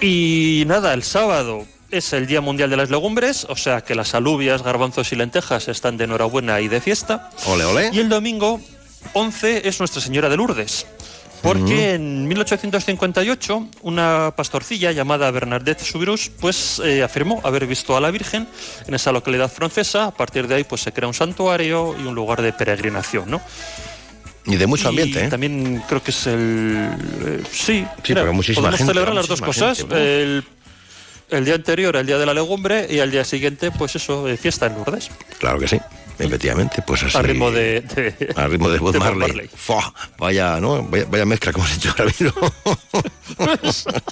y 0.01 0.65
nada 0.67 0.95
el 0.95 1.03
sábado 1.03 1.67
es 1.91 2.13
el 2.13 2.27
Día 2.27 2.41
Mundial 2.41 2.71
de 2.71 2.77
las 2.77 2.91
Legumbres, 2.91 3.47
o 3.49 3.57
sea 3.57 3.81
que 3.83 3.95
las 3.95 4.15
alubias, 4.15 4.63
garbanzos 4.63 5.13
y 5.13 5.17
lentejas 5.17 5.69
están 5.69 5.97
de 5.97 6.05
enhorabuena 6.05 6.61
y 6.61 6.69
de 6.69 6.81
fiesta. 6.81 7.31
Ole, 7.47 7.65
ole. 7.65 7.91
Y 7.93 8.01
el 8.01 8.09
domingo 8.09 8.61
11 9.13 9.69
es 9.69 9.79
Nuestra 9.79 10.01
Señora 10.01 10.29
de 10.29 10.37
Lourdes. 10.37 10.87
Porque 11.43 11.95
en 11.95 12.27
1858 12.27 13.69
una 13.83 14.33
pastorcilla 14.35 14.91
llamada 14.91 15.31
Bernadette 15.31 15.81
Soubirous 15.81 16.29
pues 16.41 16.81
eh, 16.85 17.05
afirmó 17.05 17.41
haber 17.45 17.67
visto 17.67 17.97
a 17.97 18.01
la 18.01 18.11
Virgen 18.11 18.49
en 18.87 18.95
esa 18.95 19.13
localidad 19.13 19.53
francesa. 19.53 20.07
A 20.07 20.11
partir 20.11 20.49
de 20.49 20.57
ahí 20.57 20.65
pues 20.65 20.81
se 20.81 20.93
crea 20.93 21.07
un 21.07 21.15
santuario 21.15 21.95
y 22.03 22.07
un 22.07 22.15
lugar 22.15 22.43
de 22.43 22.53
peregrinación, 22.53 23.31
¿no? 23.31 23.41
Y 24.47 24.57
de 24.57 24.67
mucho 24.67 24.85
Y 24.85 24.89
ambiente, 24.89 25.25
¿eh? 25.25 25.29
También 25.29 25.83
creo 25.89 26.03
que 26.03 26.11
es 26.11 26.27
el 26.27 26.89
eh, 27.25 27.43
sí, 27.51 27.85
Sí, 28.03 28.15
porque 28.15 28.31
muchísima 28.31 28.63
podemos 28.63 28.79
gente, 28.79 28.93
celebrar 28.93 29.15
las 29.15 29.29
dos 29.29 29.41
cosas. 29.41 29.79
gente, 29.79 29.95
¿no? 29.95 30.01
el, 30.01 30.45
el 31.31 31.45
día 31.45 31.55
anterior, 31.55 31.97
el 31.97 32.07
día 32.07 32.19
de 32.19 32.27
la 32.27 32.35
legumbre 32.35 32.87
y 32.91 33.01
al 33.01 33.11
día 33.11 33.25
siguiente 33.25 33.71
pues 33.71 33.97
eso, 33.97 34.27
fiesta 34.41 34.67
en 34.67 34.75
Lourdes. 34.75 35.11
Claro 35.39 35.59
que 35.59 35.69
sí, 35.69 35.79
efectivamente. 36.19 36.83
Pues 36.87 37.03
así. 37.03 37.17
A 37.17 37.23
ritmo 37.23 37.51
de, 37.51 37.81
de- 37.81 38.33
A 38.37 38.47
ritmo 38.47 38.69
de 38.71 38.79
Bob 38.79 38.93
de 38.93 38.99
Marley. 38.99 39.29
Marley. 39.29 39.51
Fua, 39.55 39.93
vaya, 40.19 40.61
¿no? 40.61 40.83
Vaya, 40.85 41.07
vaya 41.11 41.25
mezcla 41.25 41.53
que 41.53 41.59
hemos 41.61 41.73
hecho 41.77 41.91
ahora 41.91 42.05
mismo. 42.07 42.53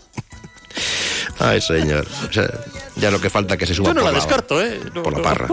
Ay, 1.39 1.61
señor. 1.61 2.07
O 2.29 2.33
sea, 2.33 2.49
ya 2.97 3.11
lo 3.11 3.21
que 3.21 3.31
falta 3.31 3.57
que 3.57 3.67
se 3.67 3.75
suba 3.75 3.89
Yo 3.91 3.95
no 3.95 4.01
por 4.03 4.13
la 4.13 4.19
la, 4.19 4.25
descarto, 4.25 4.61
¿eh? 4.61 4.81
No, 4.95 5.03
por 5.03 5.13
la 5.13 5.19
no. 5.19 5.25
parra. 5.25 5.49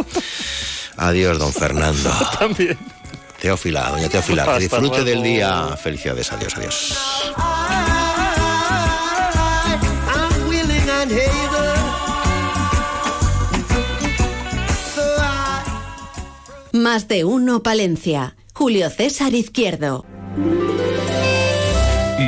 Adiós, 0.98 1.38
don 1.40 1.54
Fernando. 1.54 2.12
También. 2.40 2.78
Teófila, 3.40 3.90
doña 3.90 4.08
Teófila, 4.10 4.46
que 4.54 4.60
disfrute 4.60 5.04
del 5.04 5.24
día. 5.24 5.76
Felicidades, 5.82 6.32
adiós, 6.32 6.56
adiós. 6.58 6.98
Más 16.74 17.10
de 17.10 17.26
uno 17.26 17.64
Palencia. 17.64 18.38
Julio 18.54 18.90
César 18.90 19.34
Izquierdo. 19.34 20.06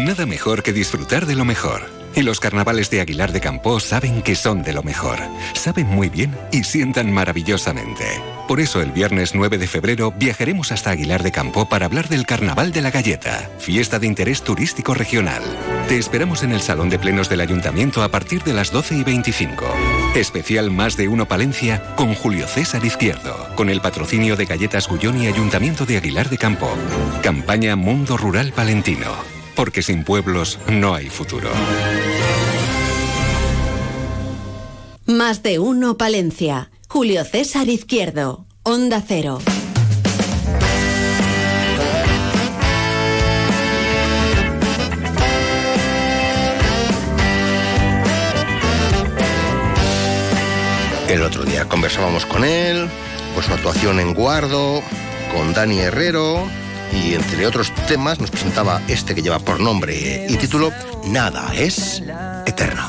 Nada 0.05 0.25
mejor 0.25 0.63
que 0.63 0.73
disfrutar 0.73 1.25
de 1.25 1.35
lo 1.35 1.45
mejor. 1.45 2.02
Y 2.15 2.21
los 2.21 2.39
carnavales 2.39 2.89
de 2.91 3.01
Aguilar 3.01 3.31
de 3.31 3.41
Campo 3.41 3.79
saben 3.79 4.21
que 4.21 4.35
son 4.35 4.61
de 4.61 4.73
lo 4.73 4.83
mejor. 4.83 5.17
Saben 5.53 5.87
muy 5.87 6.09
bien 6.09 6.37
y 6.51 6.63
sientan 6.63 7.11
maravillosamente. 7.11 8.05
Por 8.47 8.59
eso 8.59 8.81
el 8.81 8.91
viernes 8.91 9.33
9 9.33 9.57
de 9.57 9.67
febrero 9.67 10.13
viajaremos 10.15 10.71
hasta 10.71 10.91
Aguilar 10.91 11.23
de 11.23 11.31
Campo 11.31 11.67
para 11.67 11.85
hablar 11.85 12.09
del 12.09 12.25
Carnaval 12.25 12.71
de 12.71 12.81
la 12.81 12.91
Galleta, 12.91 13.49
fiesta 13.57 13.97
de 13.97 14.07
interés 14.07 14.43
turístico 14.43 14.93
regional. 14.93 15.41
Te 15.87 15.97
esperamos 15.97 16.43
en 16.43 16.51
el 16.51 16.61
Salón 16.61 16.89
de 16.89 16.99
Plenos 16.99 17.29
del 17.29 17.41
Ayuntamiento 17.41 18.03
a 18.03 18.09
partir 18.09 18.43
de 18.43 18.53
las 18.53 18.71
12 18.71 18.97
y 18.97 19.03
25. 19.03 19.65
Especial 20.15 20.69
Más 20.69 20.97
de 20.97 21.07
Uno 21.07 21.27
Palencia 21.27 21.95
con 21.95 22.13
Julio 22.13 22.47
César 22.47 22.85
Izquierdo, 22.85 23.49
con 23.55 23.69
el 23.69 23.81
patrocinio 23.81 24.35
de 24.35 24.45
Galletas 24.45 24.87
Gullón 24.87 25.21
y 25.21 25.27
Ayuntamiento 25.27 25.85
de 25.85 25.97
Aguilar 25.97 26.29
de 26.29 26.37
Campo. 26.37 26.69
Campaña 27.23 27.75
Mundo 27.75 28.17
Rural 28.17 28.53
Palentino. 28.53 29.42
Porque 29.55 29.81
sin 29.81 30.03
pueblos 30.03 30.59
no 30.67 30.95
hay 30.95 31.09
futuro. 31.09 31.49
Más 35.05 35.43
de 35.43 35.59
uno 35.59 35.97
Palencia. 35.97 36.71
Julio 36.87 37.23
César 37.25 37.67
Izquierdo. 37.67 38.45
Onda 38.63 39.03
Cero. 39.05 39.39
El 51.09 51.21
otro 51.21 51.43
día 51.43 51.65
conversábamos 51.65 52.25
con 52.25 52.43
él, 52.43 52.89
por 53.35 53.43
su 53.43 53.53
actuación 53.53 53.99
en 53.99 54.15
Guardo, 54.15 54.81
con 55.31 55.53
Dani 55.53 55.79
Herrero 55.79 56.47
y 56.93 57.15
entre 57.15 57.45
otros 57.45 57.73
temas 57.87 58.19
nos 58.19 58.29
presentaba 58.29 58.81
este 58.87 59.15
que 59.15 59.21
lleva 59.21 59.39
por 59.39 59.59
nombre 59.59 60.27
y 60.29 60.35
título 60.37 60.71
Nada 61.05 61.51
es 61.55 62.01
eterno. 62.45 62.87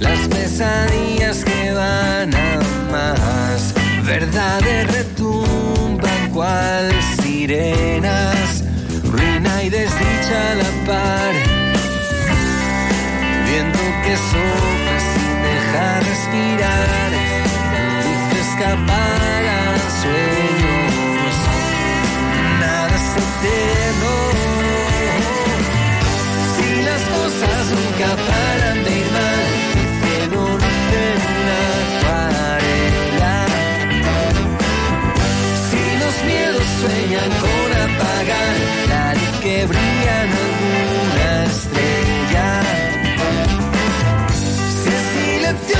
Las 0.00 0.18
pesadillas 0.28 1.44
que 1.44 1.72
van 1.72 2.34
a 2.34 2.60
más, 2.90 3.74
verdades 4.04 4.90
retumban 4.92 6.30
cual 6.32 6.90
sirenas, 7.22 8.64
ruina 9.04 9.62
y 9.62 9.70
desdicha 9.70 10.52
a 10.52 10.54
la 10.56 10.86
par, 10.86 11.34
viento 13.44 13.78
que 14.04 14.16
sopla 14.16 14.96
sin 15.12 15.34
dejar 15.42 16.04
respirar, 16.04 17.10
luz 18.02 18.40
escapar 18.40 19.42
al 19.44 19.80
suelo. 20.02 20.35
Cosas 27.96 28.08
nunca 28.08 28.16
paran 28.26 28.84
de 28.84 28.90
ir 28.98 29.10
mal, 29.10 29.46
el 29.80 29.88
cielo 30.00 30.40
luce 30.52 31.00
en 31.12 31.20
una 31.36 31.58
acuarela. 31.86 33.36
Si 35.68 35.82
los 36.02 36.14
miedos 36.24 36.66
sueñan 36.80 37.30
con 37.40 37.68
apagar 37.86 38.56
la 38.88 39.14
luz 39.14 39.34
que 39.42 39.66
brilla 39.66 40.24
en 40.24 40.30
alguna 40.44 41.44
estrella. 41.44 42.48
Si 44.82 44.88
el 44.88 45.02
silencio 45.14 45.78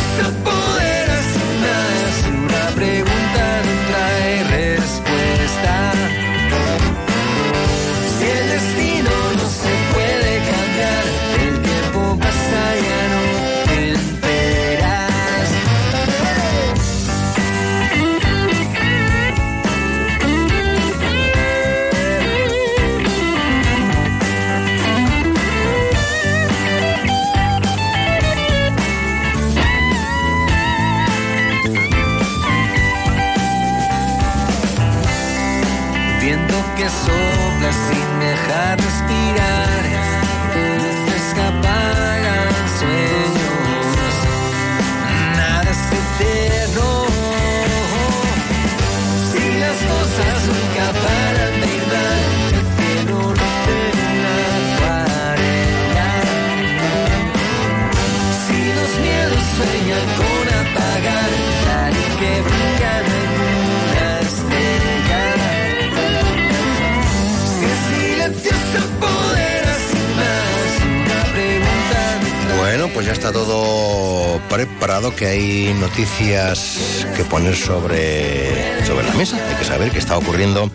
está 73.17 73.33
todo 73.33 74.39
preparado, 74.51 75.15
que 75.17 75.27
hay 75.27 75.75
noticias 75.81 77.07
que 77.17 77.25
poner 77.25 77.57
sobre, 77.57 78.85
sobre 78.85 79.07
la 79.07 79.15
mesa. 79.15 79.39
Hay 79.49 79.55
que 79.55 79.65
saber 79.65 79.91
qué 79.91 79.99
está 79.99 80.19
ocurriendo 80.19 80.71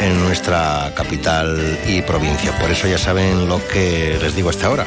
en 0.00 0.20
nuestra 0.24 0.92
capital 0.96 1.78
y 1.86 2.02
provincia. 2.02 2.50
Por 2.58 2.72
eso 2.72 2.88
ya 2.88 2.98
saben 2.98 3.48
lo 3.48 3.64
que 3.68 4.18
les 4.20 4.34
digo 4.34 4.50
hasta 4.50 4.66
ahora. 4.66 4.86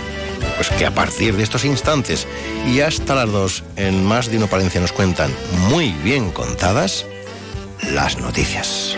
Pues 0.58 0.70
que 0.70 0.86
a 0.86 0.94
partir 0.94 1.38
de 1.38 1.44
estos 1.44 1.64
instantes 1.64 2.28
y 2.68 2.82
hasta 2.82 3.16
las 3.16 3.32
dos, 3.32 3.64
en 3.78 4.04
más 4.04 4.30
de 4.30 4.38
uno 4.38 4.48
Palencia 4.48 4.82
nos 4.82 4.92
cuentan 4.92 5.32
muy 5.70 5.92
bien 6.04 6.32
contadas 6.32 7.06
las 7.94 8.18
noticias. 8.18 8.98